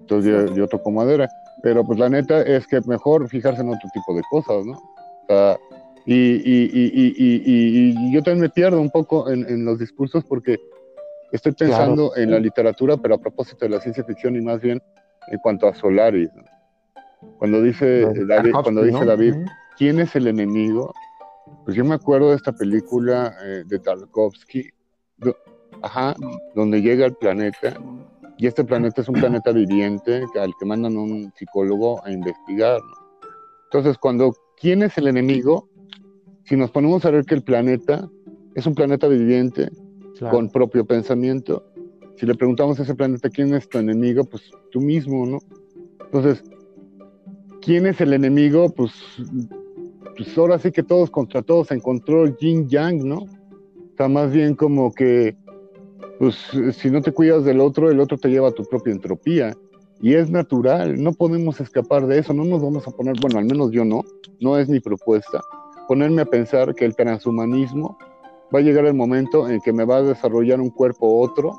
Entonces 0.00 0.54
yo, 0.54 0.68
toco 0.68 0.90
madera. 0.90 1.28
Pero 1.62 1.84
pues 1.84 1.98
la 1.98 2.08
neta 2.08 2.42
es 2.42 2.66
que 2.66 2.80
mejor 2.86 3.28
fijarse 3.28 3.62
en 3.62 3.70
otro 3.70 3.88
tipo 3.92 4.14
de 4.14 4.22
cosas, 4.30 4.64
¿no? 4.64 4.78
y, 6.04 6.14
y, 6.14 6.70
y, 6.72 7.14
y, 7.16 8.12
yo 8.12 8.22
también 8.22 8.42
me 8.42 8.48
pierdo 8.48 8.80
un 8.80 8.90
poco 8.90 9.28
en, 9.28 9.44
en 9.48 9.64
los 9.64 9.80
discursos 9.80 10.24
porque 10.24 10.56
estoy 11.32 11.52
pensando 11.52 12.14
en 12.16 12.30
la 12.30 12.38
literatura, 12.38 12.96
pero 12.96 13.16
a 13.16 13.18
propósito 13.18 13.64
de 13.64 13.70
la 13.70 13.80
ciencia 13.80 14.04
ficción 14.04 14.36
y 14.36 14.40
más 14.40 14.60
bien 14.60 14.80
en 15.28 15.38
cuanto 15.38 15.68
a 15.68 15.74
Solaris. 15.74 16.30
Cuando 17.38 17.62
dice 17.62 18.06
David, 18.26 18.52
cuando 18.62 18.82
dice 18.82 19.04
David, 19.04 19.34
¿quién 19.76 20.00
es 20.00 20.14
el 20.16 20.26
enemigo? 20.26 20.92
Pues 21.64 21.76
yo 21.76 21.84
me 21.84 21.94
acuerdo 21.94 22.30
de 22.30 22.36
esta 22.36 22.52
película 22.52 23.34
eh, 23.42 23.64
de 23.66 23.78
Tarkovsky, 23.78 24.70
ajá, 25.82 26.14
donde 26.54 26.82
llega 26.82 27.04
al 27.04 27.16
planeta 27.16 27.76
y 28.38 28.46
este 28.46 28.64
planeta 28.64 29.00
es 29.00 29.08
un 29.08 29.14
planeta 29.14 29.52
viviente 29.52 30.22
al 30.38 30.52
que 30.58 30.66
mandan 30.66 30.96
un 30.96 31.32
psicólogo 31.36 32.04
a 32.04 32.10
investigar. 32.10 32.80
Entonces, 33.64 33.96
cuando 33.98 34.32
¿quién 34.60 34.82
es 34.82 34.96
el 34.98 35.08
enemigo? 35.08 35.68
Si 36.44 36.56
nos 36.56 36.70
ponemos 36.70 37.04
a 37.04 37.10
ver 37.10 37.24
que 37.24 37.34
el 37.34 37.42
planeta 37.42 38.08
es 38.54 38.66
un 38.66 38.74
planeta 38.74 39.08
viviente 39.08 39.70
con 40.30 40.50
propio 40.50 40.86
pensamiento, 40.86 41.64
si 42.16 42.26
le 42.26 42.34
preguntamos 42.34 42.78
a 42.78 42.82
ese 42.82 42.94
planeta 42.94 43.30
quién 43.30 43.54
es 43.54 43.68
tu 43.68 43.78
enemigo, 43.78 44.24
pues 44.24 44.42
tú 44.70 44.80
mismo, 44.80 45.26
¿no? 45.26 45.38
Entonces, 46.04 46.42
¿quién 47.60 47.86
es 47.86 48.00
el 48.00 48.12
enemigo? 48.12 48.68
Pues, 48.70 48.92
pues 50.16 50.36
ahora 50.38 50.58
sí 50.58 50.72
que 50.72 50.82
todos 50.82 51.10
contra 51.10 51.42
todos 51.42 51.70
encontró 51.70 52.26
yin 52.38 52.68
yang, 52.68 53.06
¿no? 53.06 53.26
Está 53.90 54.08
más 54.08 54.32
bien 54.32 54.54
como 54.54 54.92
que 54.92 55.36
pues 56.18 56.36
si 56.72 56.90
no 56.90 57.02
te 57.02 57.12
cuidas 57.12 57.44
del 57.44 57.60
otro, 57.60 57.90
el 57.90 58.00
otro 58.00 58.16
te 58.16 58.28
lleva 58.28 58.48
a 58.48 58.52
tu 58.52 58.64
propia 58.64 58.92
entropía. 58.92 59.54
Y 60.00 60.14
es 60.14 60.30
natural, 60.30 61.02
no 61.02 61.12
podemos 61.12 61.58
escapar 61.60 62.06
de 62.06 62.18
eso, 62.18 62.34
no 62.34 62.44
nos 62.44 62.62
vamos 62.62 62.86
a 62.86 62.90
poner, 62.90 63.16
bueno, 63.20 63.38
al 63.38 63.46
menos 63.46 63.70
yo 63.70 63.82
no, 63.84 64.04
no 64.40 64.58
es 64.58 64.68
mi 64.68 64.78
propuesta, 64.78 65.40
ponerme 65.88 66.20
a 66.20 66.26
pensar 66.26 66.74
que 66.74 66.84
el 66.84 66.94
transhumanismo 66.94 67.96
va 68.54 68.58
a 68.58 68.62
llegar 68.62 68.84
el 68.84 68.92
momento 68.92 69.48
en 69.48 69.58
que 69.62 69.72
me 69.72 69.86
va 69.86 69.96
a 69.96 70.02
desarrollar 70.02 70.60
un 70.60 70.68
cuerpo 70.68 71.20
otro, 71.20 71.54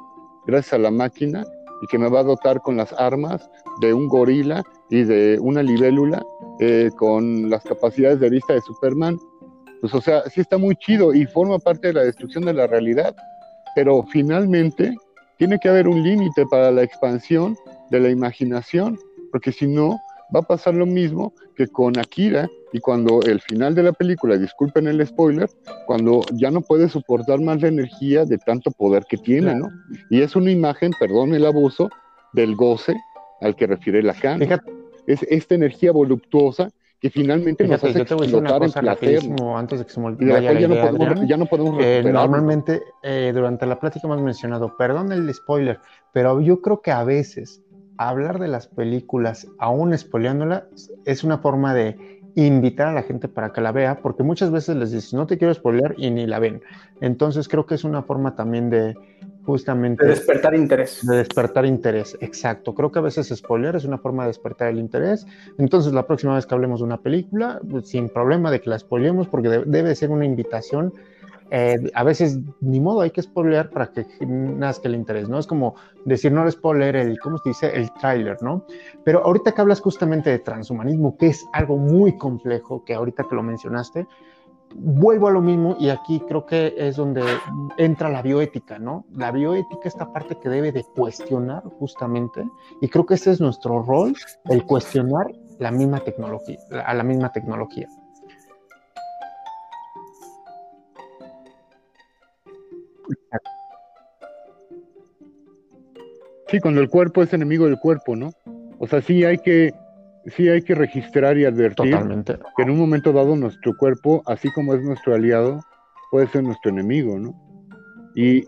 gracias 0.47 0.73
a 0.73 0.77
la 0.79 0.91
máquina, 0.91 1.45
y 1.81 1.87
que 1.87 1.99
me 1.99 2.09
va 2.09 2.21
a 2.21 2.23
dotar 2.23 2.59
con 2.61 2.77
las 2.77 2.91
armas 2.93 3.49
de 3.81 3.93
un 3.93 4.07
gorila 4.07 4.63
y 4.89 5.03
de 5.03 5.37
una 5.39 5.61
libélula 5.61 6.25
eh, 6.59 6.89
con 6.97 7.51
las 7.51 7.63
capacidades 7.63 8.19
de 8.19 8.31
vista 8.31 8.53
de 8.53 8.61
Superman. 8.61 9.19
Pues 9.81 9.93
o 9.93 10.01
sea, 10.01 10.23
sí 10.27 10.41
está 10.41 10.57
muy 10.57 10.75
chido 10.77 11.13
y 11.13 11.27
forma 11.27 11.59
parte 11.59 11.89
de 11.89 11.93
la 11.93 12.03
destrucción 12.03 12.45
de 12.45 12.53
la 12.53 12.65
realidad 12.65 13.15
pero 13.77 14.01
finalmente 14.11 14.97
tiene 15.37 15.59
que 15.59 15.69
haber 15.69 15.87
un 15.87 16.01
límite 16.01 16.47
para 16.47 16.71
la 16.71 16.81
expansión 16.81 17.55
de 17.91 17.99
la 17.99 18.09
imaginación, 18.09 18.97
porque 19.31 19.51
si 19.51 19.67
no, 19.67 19.99
va 20.35 20.39
a 20.39 20.43
pasar 20.43 20.73
lo 20.73 20.85
mismo 20.85 21.33
que 21.55 21.67
con 21.67 21.97
Akira 21.97 22.47
y 22.73 22.79
cuando 22.79 23.21
el 23.21 23.39
final 23.41 23.75
de 23.75 23.83
la 23.83 23.93
película, 23.93 24.37
disculpen 24.37 24.87
el 24.87 25.05
spoiler, 25.05 25.49
cuando 25.85 26.21
ya 26.33 26.51
no 26.51 26.61
puede 26.61 26.89
soportar 26.89 27.39
más 27.39 27.61
la 27.61 27.69
energía 27.69 28.25
de 28.25 28.37
tanto 28.37 28.71
poder 28.71 29.05
que 29.09 29.17
tiene, 29.17 29.55
¿no? 29.55 29.69
Y 30.09 30.21
es 30.21 30.35
una 30.35 30.51
imagen, 30.51 30.91
perdón 30.99 31.33
el 31.33 31.45
abuso, 31.45 31.89
del 32.33 32.55
goce 32.55 32.95
al 33.41 33.55
que 33.55 33.67
refiere 33.67 34.03
Lacan. 34.03 34.41
Es 35.07 35.23
esta 35.23 35.55
energía 35.55 35.93
voluptuosa 35.93 36.69
que 36.99 37.09
finalmente 37.09 37.63
Fíjate, 37.63 37.87
nos 37.87 37.95
hace 37.95 37.99
yo 37.99 38.41
te 38.41 38.53
voy 38.53 38.71
rapidísimo 38.73 39.57
antes 39.57 39.79
de 39.79 39.85
que 39.85 39.91
se 39.91 39.99
me 39.99 40.07
olvide. 40.07 40.41
Ya, 40.41 40.67
no 40.67 40.75
podemos, 40.75 41.27
ya 41.27 41.37
no 41.37 41.45
podemos 41.45 41.83
eh, 41.83 42.01
Normalmente, 42.03 42.81
eh, 43.03 43.31
durante 43.33 43.65
la 43.65 43.79
plática 43.79 44.07
hemos 44.07 44.21
mencionado, 44.21 44.75
perdón 44.77 45.11
el 45.11 45.31
spoiler, 45.33 45.79
pero 46.11 46.41
yo 46.41 46.61
creo 46.61 46.81
que 46.81 46.91
a 46.91 47.03
veces 47.03 47.61
hablar 47.97 48.39
de 48.39 48.47
las 48.47 48.67
películas, 48.67 49.47
aún 49.59 49.97
spoileándolas, 49.97 50.63
es 51.05 51.23
una 51.23 51.39
forma 51.39 51.73
de 51.73 52.21
invitar 52.35 52.87
a 52.87 52.93
la 52.93 53.01
gente 53.01 53.27
para 53.27 53.51
que 53.51 53.61
la 53.61 53.71
vea, 53.71 53.99
porque 54.01 54.21
muchas 54.21 54.51
veces 54.51 54.75
les 54.75 54.91
dices, 54.91 55.13
no 55.13 55.25
te 55.25 55.39
quiero 55.39 55.53
spoilear 55.53 55.95
y 55.97 56.11
ni 56.11 56.27
la 56.27 56.37
ven. 56.37 56.61
Entonces 57.01 57.47
creo 57.47 57.65
que 57.65 57.75
es 57.75 57.83
una 57.83 58.03
forma 58.03 58.35
también 58.35 58.69
de 58.69 58.95
justamente... 59.43 60.03
De 60.03 60.11
despertar 60.11 60.53
interés. 60.53 61.07
De 61.07 61.17
despertar 61.17 61.65
interés, 61.65 62.15
exacto. 62.21 62.75
Creo 62.75 62.91
que 62.91 62.99
a 62.99 63.01
veces 63.01 63.33
spoiler 63.35 63.75
es 63.75 63.85
una 63.85 63.97
forma 63.97 64.23
de 64.23 64.27
despertar 64.27 64.67
el 64.67 64.77
interés. 64.77 65.25
Entonces 65.57 65.93
la 65.93 66.05
próxima 66.05 66.35
vez 66.35 66.45
que 66.45 66.53
hablemos 66.53 66.81
de 66.81 66.85
una 66.85 67.01
película, 67.01 67.59
pues, 67.67 67.87
sin 67.87 68.09
problema 68.09 68.51
de 68.51 68.61
que 68.61 68.69
la 68.69 68.77
spoilemos, 68.77 69.27
porque 69.27 69.63
debe 69.65 69.95
ser 69.95 70.11
una 70.11 70.25
invitación 70.25 70.93
eh, 71.49 71.91
a 71.93 72.03
veces 72.03 72.39
ni 72.61 72.79
modo 72.79 73.01
hay 73.01 73.11
que 73.11 73.21
spoiler 73.21 73.69
para 73.69 73.91
que 73.91 74.05
nazca 74.25 74.87
el 74.87 74.95
interés, 74.95 75.29
¿no? 75.29 75.39
Es 75.39 75.47
como 75.47 75.75
decir, 76.05 76.31
no 76.31 76.49
spoiler 76.49 76.95
el, 76.95 77.19
¿cómo 77.19 77.37
se 77.37 77.49
dice? 77.49 77.75
El 77.75 77.91
tráiler, 77.93 78.37
¿no? 78.41 78.65
Pero 79.03 79.23
ahorita 79.23 79.53
que 79.53 79.61
hablas 79.61 79.79
justamente 79.79 80.29
de 80.29 80.39
transhumanismo, 80.39 81.17
que 81.17 81.27
es 81.27 81.45
algo 81.53 81.77
muy 81.77 82.17
complejo, 82.17 82.83
que 82.83 82.93
ahorita 82.93 83.25
que 83.29 83.35
lo 83.35 83.43
mencionaste, 83.43 84.07
vuelvo 84.75 85.27
a 85.27 85.31
lo 85.31 85.41
mismo 85.41 85.75
y 85.79 85.89
aquí 85.89 86.21
creo 86.27 86.45
que 86.45 86.73
es 86.77 86.97
donde 86.97 87.23
entra 87.77 88.09
la 88.09 88.21
bioética, 88.21 88.79
¿no? 88.79 89.05
La 89.13 89.31
bioética, 89.31 89.87
esta 89.87 90.11
parte 90.11 90.37
que 90.37 90.49
debe 90.49 90.71
de 90.71 90.83
cuestionar 90.83 91.63
justamente, 91.79 92.43
y 92.81 92.89
creo 92.89 93.05
que 93.05 93.15
ese 93.15 93.31
es 93.31 93.41
nuestro 93.41 93.81
rol, 93.83 94.13
el 94.45 94.63
cuestionar 94.65 95.27
la 95.59 95.71
misma 95.71 95.99
tecnología, 96.01 96.59
a 96.85 96.93
la 96.93 97.03
misma 97.03 97.31
tecnología. 97.31 97.87
Sí, 106.47 106.59
cuando 106.59 106.81
el 106.81 106.89
cuerpo 106.89 107.21
es 107.21 107.33
enemigo 107.33 107.65
del 107.65 107.77
cuerpo, 107.77 108.15
¿no? 108.15 108.31
O 108.79 108.87
sea, 108.87 109.01
sí 109.01 109.25
hay 109.25 109.37
que, 109.39 109.73
sí 110.27 110.47
hay 110.47 110.61
que 110.61 110.75
registrar 110.75 111.37
y 111.37 111.45
advertir 111.45 111.97
que 112.55 112.63
en 112.63 112.69
un 112.69 112.77
momento 112.77 113.11
dado 113.11 113.35
nuestro 113.35 113.75
cuerpo, 113.75 114.23
así 114.25 114.49
como 114.51 114.73
es 114.73 114.81
nuestro 114.81 115.13
aliado, 115.13 115.59
puede 116.09 116.27
ser 116.27 116.43
nuestro 116.43 116.71
enemigo, 116.71 117.19
¿no? 117.19 117.35
Y, 118.15 118.45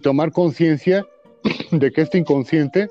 tomar 0.00 0.32
conciencia 0.32 1.06
de 1.70 1.90
que 1.92 2.02
este 2.02 2.18
inconsciente, 2.18 2.88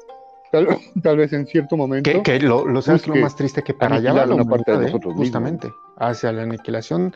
tal, 1.04 1.18
vez 1.18 1.34
en 1.34 1.46
cierto 1.46 1.78
momento... 1.78 2.24
Que, 2.24 2.40
lo, 2.40 2.66
lo, 2.66 2.82
sabes 2.82 3.08
lo 3.08 3.16
más 3.16 3.36
triste 3.36 3.62
que 3.62 3.74
para 3.74 3.98
allá 3.98 4.14
va 4.14 4.34
una 4.34 4.46
parte 4.46 4.72
de 4.72 4.86
nosotros 4.86 5.14
justamente, 5.14 5.72
hacia 5.98 6.32
la 6.32 6.44
aniquilación 6.44 7.14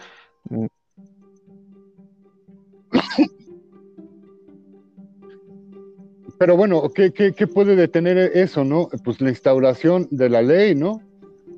Pero 6.39 6.55
bueno, 6.55 6.89
¿qué, 6.95 7.47
puede 7.53 7.75
detener 7.75 8.17
eso, 8.17 8.63
no? 8.63 8.87
Pues 9.03 9.19
la 9.19 9.29
instauración 9.29 10.07
de 10.09 10.29
la 10.29 10.41
ley, 10.41 10.73
¿no? 10.73 11.01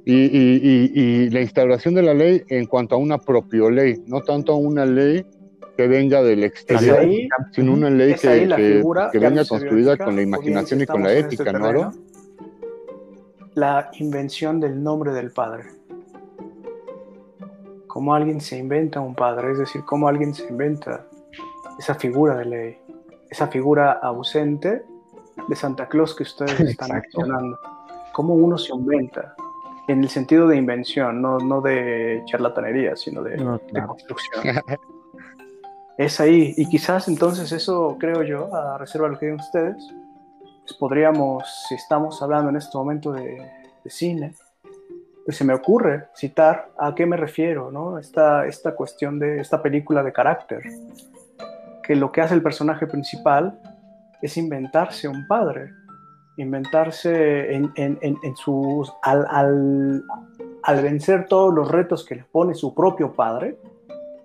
Y, 0.06 1.30
la 1.30 1.40
instauración 1.40 1.94
de 1.94 2.02
la 2.02 2.16
ley 2.16 2.42
en 2.48 2.66
cuanto 2.66 2.96
a 2.96 2.98
una 2.98 3.20
propia 3.20 3.70
ley, 3.70 4.02
no 4.08 4.22
tanto 4.22 4.54
a 4.54 4.56
una 4.56 4.88
ley 4.88 5.24
que 5.78 5.88
venga 5.88 6.24
del 6.24 6.44
exterior, 6.44 7.08
sino 7.52 7.74
una 7.74 7.92
ley 7.92 8.16
que, 8.16 8.82
venga 9.20 9.46
construida 9.46 9.98
con 9.98 10.16
la 10.16 10.24
imaginación 10.24 10.82
y 10.82 10.88
con 10.88 11.04
la 11.04 11.14
este 11.14 11.36
ética, 11.36 11.54
¿no? 11.54 11.94
La 13.54 13.92
invención 14.00 14.60
del 14.60 14.82
nombre 14.82 15.12
del 15.12 15.30
Padre. 15.30 15.66
Cómo 17.86 18.16
alguien 18.16 18.42
se 18.42 18.58
inventa 18.58 19.00
un 19.00 19.14
padre, 19.14 19.52
es 19.52 19.60
decir, 19.60 19.84
cómo 19.86 20.08
alguien 20.08 20.34
se 20.34 20.48
inventa 20.48 21.06
esa 21.80 21.96
figura 21.96 22.36
de 22.38 22.46
ley 22.46 22.78
esa 23.32 23.48
figura 23.48 23.94
ausente 23.94 24.84
de 25.48 25.56
Santa 25.56 25.88
Claus 25.88 26.14
que 26.14 26.24
ustedes 26.24 26.60
están 26.60 26.92
mencionando. 26.92 27.58
Cómo 28.12 28.36
uno 28.36 28.58
se 28.58 28.74
inventa, 28.74 29.34
en 29.88 30.04
el 30.04 30.10
sentido 30.10 30.48
de 30.48 30.58
invención, 30.58 31.22
no, 31.22 31.40
no 31.40 31.62
de 31.62 32.22
charlatanería, 32.26 32.96
sino 32.98 33.24
de, 33.24 33.38
construcción. 33.88 34.44
es 35.98 36.20
ahí, 36.20 36.54
y 36.58 36.70
quizás 36.70 37.08
entonces 37.08 37.52
eso, 37.54 37.96
creo 37.98 38.22
yo, 38.24 38.54
a 38.54 38.78
reserva 38.78 39.08
de 39.08 39.14
lo 39.14 39.20
que 39.20 39.28
digan 39.28 39.40
ustedes, 39.40 39.78
pues 40.62 40.74
podríamos, 40.78 41.44
si 41.70 41.76
estamos 41.76 42.22
hablando 42.22 42.50
en 42.50 42.58
este 42.58 42.78
momento 42.78 43.14
de, 43.14 43.50
cine, 43.86 44.36
pues 45.26 45.38
se 45.38 45.44
me 45.44 45.54
ocurre 45.54 46.10
citar 46.16 46.72
a 46.78 46.94
qué 46.94 47.06
me 47.06 47.18
refiero, 47.18 47.72
¿no? 47.72 47.98
Esta, 47.98 48.46
esta 48.46 48.76
cuestión 48.76 49.18
de 49.20 49.40
esta 49.40 49.62
película 49.62 50.04
de 50.04 50.12
carácter, 50.12 50.64
que 51.92 51.98
lo 51.98 52.10
que 52.10 52.22
hace 52.22 52.36
el 52.36 52.42
personaje 52.42 52.88
principal 52.88 53.60
es 54.22 54.38
inventarse 54.38 55.10
un 55.10 55.28
padre. 55.28 55.74
inventarse 56.38 57.54
en, 57.54 57.70
en, 57.76 58.00
en, 58.02 58.36
sus, 58.38 58.94
al, 59.04 59.26
al, 59.30 60.06
al 60.64 60.82
vencer 60.82 61.28
todos 61.28 61.54
los 61.54 61.70
retos 61.70 62.06
que 62.06 62.16
le 62.16 62.24
pone 62.24 62.54
su 62.54 62.74
propio 62.74 63.12
padre, 63.12 63.58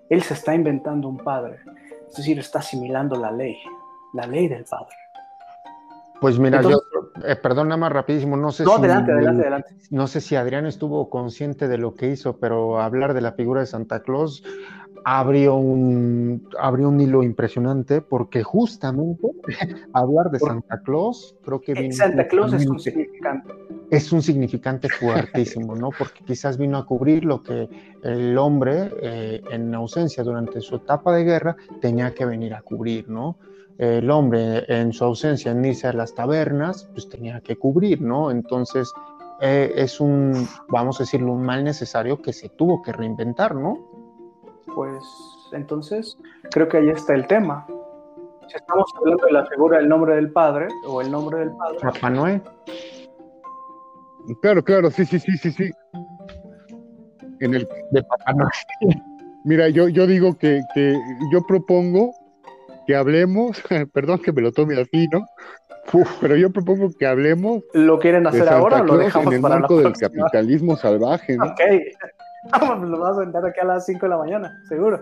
él 0.09 0.21
se 0.23 0.33
está 0.33 0.55
inventando 0.55 1.09
un 1.09 1.17
padre. 1.17 1.59
Es 2.09 2.15
decir, 2.15 2.39
está 2.39 2.59
asimilando 2.59 3.17
la 3.17 3.31
ley, 3.31 3.57
la 4.13 4.25
ley 4.25 4.47
del 4.47 4.63
padre. 4.63 4.95
Pues 6.21 6.39
mira, 6.39 6.61
yo, 6.61 6.81
eh, 7.25 7.35
perdón, 7.35 7.67
nada 7.67 7.77
más 7.77 7.91
rapidísimo, 7.91 8.37
no 8.37 8.51
sé 8.53 8.63
no, 8.63 8.71
si, 8.71 8.79
adelante, 8.79 9.11
adelante, 9.11 9.41
adelante. 9.41 9.75
No 9.91 10.07
sé 10.07 10.21
si 10.21 10.37
Adrián 10.37 10.65
estuvo 10.65 11.09
consciente 11.09 11.67
de 11.67 11.77
lo 11.77 11.95
que 11.95 12.07
hizo, 12.07 12.37
pero 12.37 12.79
hablar 12.79 13.13
de 13.13 13.21
la 13.21 13.33
figura 13.33 13.59
de 13.59 13.67
Santa 13.67 14.01
Claus 14.01 14.41
abrió 15.03 15.55
un, 15.55 16.47
abrió 16.59 16.89
un 16.89 16.99
hilo 16.99 17.23
impresionante 17.23 18.01
porque 18.01 18.43
justamente 18.43 19.27
hablar 19.93 20.31
de 20.31 20.39
Santa 20.39 20.81
Claus, 20.81 21.35
creo 21.43 21.61
que... 21.61 21.73
Vino 21.73 21.93
Santa 21.93 22.27
Claus 22.27 22.53
es 22.53 22.67
un 22.67 22.79
significante. 22.79 23.53
Es 23.89 24.11
un 24.11 24.21
significante 24.21 24.89
fuertísimo, 24.89 25.75
¿no? 25.75 25.89
Porque 25.97 26.23
quizás 26.25 26.57
vino 26.57 26.77
a 26.77 26.85
cubrir 26.85 27.23
lo 27.23 27.41
que 27.41 27.69
el 28.03 28.37
hombre 28.37 28.91
eh, 29.01 29.41
en 29.51 29.73
ausencia 29.73 30.23
durante 30.23 30.61
su 30.61 30.75
etapa 30.75 31.15
de 31.15 31.23
guerra 31.23 31.55
tenía 31.81 32.13
que 32.13 32.25
venir 32.25 32.53
a 32.53 32.61
cubrir, 32.61 33.09
¿no? 33.09 33.37
El 33.77 34.09
hombre 34.09 34.65
en 34.67 34.91
su 34.91 35.03
ausencia 35.03 35.51
en 35.51 35.63
irse 35.63 35.87
a 35.87 35.93
las 35.93 36.15
tabernas, 36.15 36.89
pues 36.93 37.07
tenía 37.07 37.41
que 37.41 37.55
cubrir, 37.55 38.01
¿no? 38.01 38.31
Entonces 38.31 38.91
eh, 39.39 39.71
es 39.75 39.99
un, 39.99 40.47
vamos 40.69 40.99
a 40.99 41.03
decirlo, 41.03 41.33
un 41.33 41.43
mal 41.43 41.63
necesario 41.63 42.21
que 42.21 42.33
se 42.33 42.49
tuvo 42.49 42.81
que 42.81 42.91
reinventar, 42.91 43.55
¿no? 43.55 43.86
Pues 44.73 45.03
entonces 45.51 46.17
creo 46.51 46.67
que 46.67 46.77
ahí 46.77 46.89
está 46.89 47.13
el 47.13 47.27
tema. 47.27 47.65
Si 48.47 48.55
estamos 48.55 48.89
hablando 48.97 49.25
de 49.25 49.31
la 49.33 49.45
figura 49.45 49.77
del 49.77 49.89
nombre 49.89 50.15
del 50.15 50.31
Padre 50.31 50.67
o 50.85 51.01
el 51.01 51.11
nombre 51.11 51.39
del 51.39 51.51
Padre. 51.51 51.79
Papá 51.81 52.09
Noé. 52.09 52.41
Claro, 54.41 54.63
claro, 54.63 54.89
sí, 54.91 55.05
sí, 55.05 55.19
sí, 55.19 55.37
sí, 55.37 55.51
sí. 55.51 55.71
En 57.39 57.53
el 57.53 57.67
de 57.91 58.03
Papá 58.03 58.33
Noé. 58.33 59.01
Mira, 59.43 59.69
yo, 59.69 59.87
yo 59.87 60.07
digo 60.07 60.37
que, 60.37 60.61
que 60.73 60.97
yo 61.31 61.41
propongo 61.45 62.11
que 62.85 62.95
hablemos, 62.95 63.61
perdón 63.93 64.19
que 64.19 64.31
me 64.31 64.41
lo 64.41 64.51
tome 64.51 64.79
así, 64.79 65.07
¿no? 65.11 65.25
pero 66.19 66.35
yo 66.35 66.51
propongo 66.51 66.89
que 66.97 67.05
hablemos. 67.05 67.63
¿Lo 67.73 67.99
quieren 67.99 68.27
hacer 68.27 68.49
ahora 68.49 68.81
o 68.81 68.83
lo 68.83 68.97
dejamos 68.97 69.27
en 69.27 69.33
el 69.33 69.41
para 69.41 69.59
marco 69.59 69.79
del 69.79 69.93
capitalismo 69.93 70.75
salvaje, 70.75 71.37
¿no? 71.37 71.45
Ok. 71.45 71.61
lo 72.81 72.99
vas 72.99 73.17
a 73.17 73.21
sentar 73.21 73.45
aquí 73.45 73.59
a 73.59 73.65
las 73.65 73.85
5 73.85 74.05
de 74.05 74.09
la 74.09 74.17
mañana, 74.17 74.63
seguro. 74.67 75.01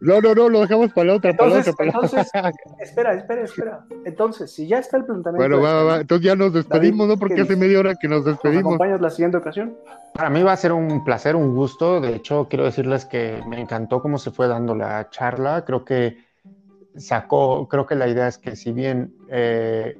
No, 0.00 0.20
no, 0.20 0.34
no, 0.34 0.48
lo 0.48 0.60
dejamos 0.60 0.92
para 0.92 1.08
la 1.08 1.14
otra, 1.14 1.30
entonces, 1.30 1.74
para 1.74 1.90
la 1.90 1.98
otra. 1.98 2.20
Entonces, 2.20 2.54
espera, 2.80 3.14
espera, 3.14 3.42
espera. 3.42 3.84
Entonces, 4.04 4.52
si 4.52 4.66
ya 4.66 4.78
está 4.78 4.96
el 4.96 5.04
planteamiento. 5.04 5.56
Bueno, 5.56 5.62
va, 5.62 5.82
va, 5.82 6.00
Entonces 6.00 6.24
ya 6.24 6.36
nos 6.36 6.52
despedimos, 6.52 7.08
¿no? 7.08 7.16
Porque 7.16 7.40
hace 7.40 7.56
media 7.56 7.80
hora 7.80 7.94
que 7.94 8.08
nos 8.08 8.24
despedimos. 8.24 8.64
¿Nos 8.64 8.74
acompañas 8.74 9.00
la 9.00 9.10
siguiente 9.10 9.36
ocasión? 9.38 9.76
Para 10.14 10.30
mí 10.30 10.42
va 10.42 10.52
a 10.52 10.56
ser 10.56 10.72
un 10.72 11.04
placer, 11.04 11.36
un 11.36 11.54
gusto. 11.54 12.00
De 12.00 12.14
hecho, 12.14 12.48
quiero 12.48 12.64
decirles 12.64 13.06
que 13.06 13.40
me 13.48 13.60
encantó 13.60 14.00
cómo 14.00 14.18
se 14.18 14.30
fue 14.30 14.46
dando 14.46 14.74
la 14.74 15.08
charla. 15.10 15.64
Creo 15.64 15.84
que 15.84 16.18
sacó, 16.96 17.68
creo 17.68 17.86
que 17.86 17.94
la 17.94 18.08
idea 18.08 18.28
es 18.28 18.38
que 18.38 18.56
si 18.56 18.72
bien 18.72 19.14
eh, 19.28 19.98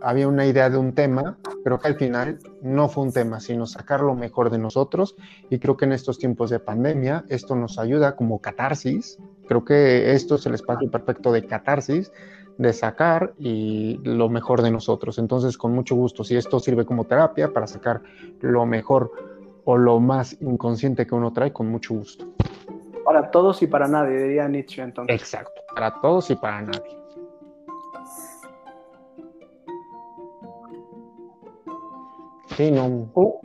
había 0.00 0.28
una 0.28 0.46
idea 0.46 0.70
de 0.70 0.78
un 0.78 0.94
tema, 0.94 1.36
pero 1.64 1.78
que 1.78 1.88
al 1.88 1.96
final 1.96 2.38
no 2.62 2.88
fue 2.88 3.04
un 3.04 3.12
tema, 3.12 3.40
sino 3.40 3.66
sacar 3.66 4.00
lo 4.00 4.14
mejor 4.14 4.50
de 4.50 4.58
nosotros. 4.58 5.16
Y 5.50 5.58
creo 5.58 5.76
que 5.76 5.84
en 5.84 5.92
estos 5.92 6.18
tiempos 6.18 6.50
de 6.50 6.58
pandemia 6.58 7.24
esto 7.28 7.54
nos 7.56 7.78
ayuda 7.78 8.16
como 8.16 8.40
catarsis. 8.40 9.18
Creo 9.46 9.64
que 9.64 10.12
esto 10.12 10.36
es 10.36 10.46
el 10.46 10.54
espacio 10.54 10.90
perfecto 10.90 11.32
de 11.32 11.46
catarsis, 11.46 12.12
de 12.58 12.72
sacar 12.72 13.34
y 13.38 13.98
lo 14.02 14.28
mejor 14.28 14.62
de 14.62 14.70
nosotros. 14.70 15.18
Entonces, 15.18 15.58
con 15.58 15.72
mucho 15.72 15.94
gusto, 15.94 16.24
si 16.24 16.36
esto 16.36 16.60
sirve 16.60 16.84
como 16.84 17.04
terapia 17.04 17.52
para 17.52 17.66
sacar 17.66 18.02
lo 18.40 18.64
mejor 18.66 19.12
o 19.64 19.76
lo 19.76 20.00
más 20.00 20.36
inconsciente 20.40 21.06
que 21.06 21.14
uno 21.14 21.32
trae, 21.32 21.52
con 21.52 21.68
mucho 21.68 21.94
gusto. 21.94 22.26
Para 23.04 23.30
todos 23.30 23.62
y 23.62 23.66
para 23.66 23.88
nadie, 23.88 24.16
diría 24.16 24.48
Nietzsche 24.48 24.82
entonces. 24.82 25.14
Exacto, 25.14 25.60
para 25.74 26.00
todos 26.00 26.30
y 26.30 26.36
para 26.36 26.62
nadie. 26.62 27.01
Sí, 32.56 32.70
no. 32.70 32.86
Uh, 33.14 33.40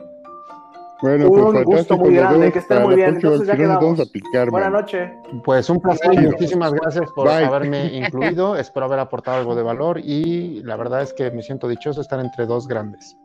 bueno, 1.00 1.30
un 1.30 1.52
pues 1.52 1.64
gusto 1.64 1.96
muy 1.96 2.14
grande, 2.14 2.50
que 2.50 2.58
estén 2.58 2.82
muy 2.82 2.96
bien. 2.96 3.14
Entonces 3.14 3.46
ya 3.46 3.56
quedamos. 3.56 3.84
Vamos 3.84 4.00
a 4.00 4.06
picar, 4.06 4.50
Buenas 4.50 4.72
noches. 4.72 5.10
Pues 5.44 5.70
un 5.70 5.80
placer 5.80 6.14
y 6.14 6.26
muchísimas 6.26 6.72
gracias 6.72 7.08
por 7.14 7.28
Bye. 7.28 7.44
haberme 7.44 7.86
incluido. 7.94 8.56
Espero 8.56 8.86
haber 8.86 8.98
aportado 8.98 9.38
algo 9.38 9.54
de 9.54 9.62
valor 9.62 10.00
y 10.00 10.62
la 10.64 10.76
verdad 10.76 11.02
es 11.02 11.12
que 11.12 11.30
me 11.30 11.42
siento 11.42 11.68
dichoso 11.68 12.00
estar 12.00 12.18
entre 12.18 12.46
dos 12.46 12.66
grandes. 12.66 13.16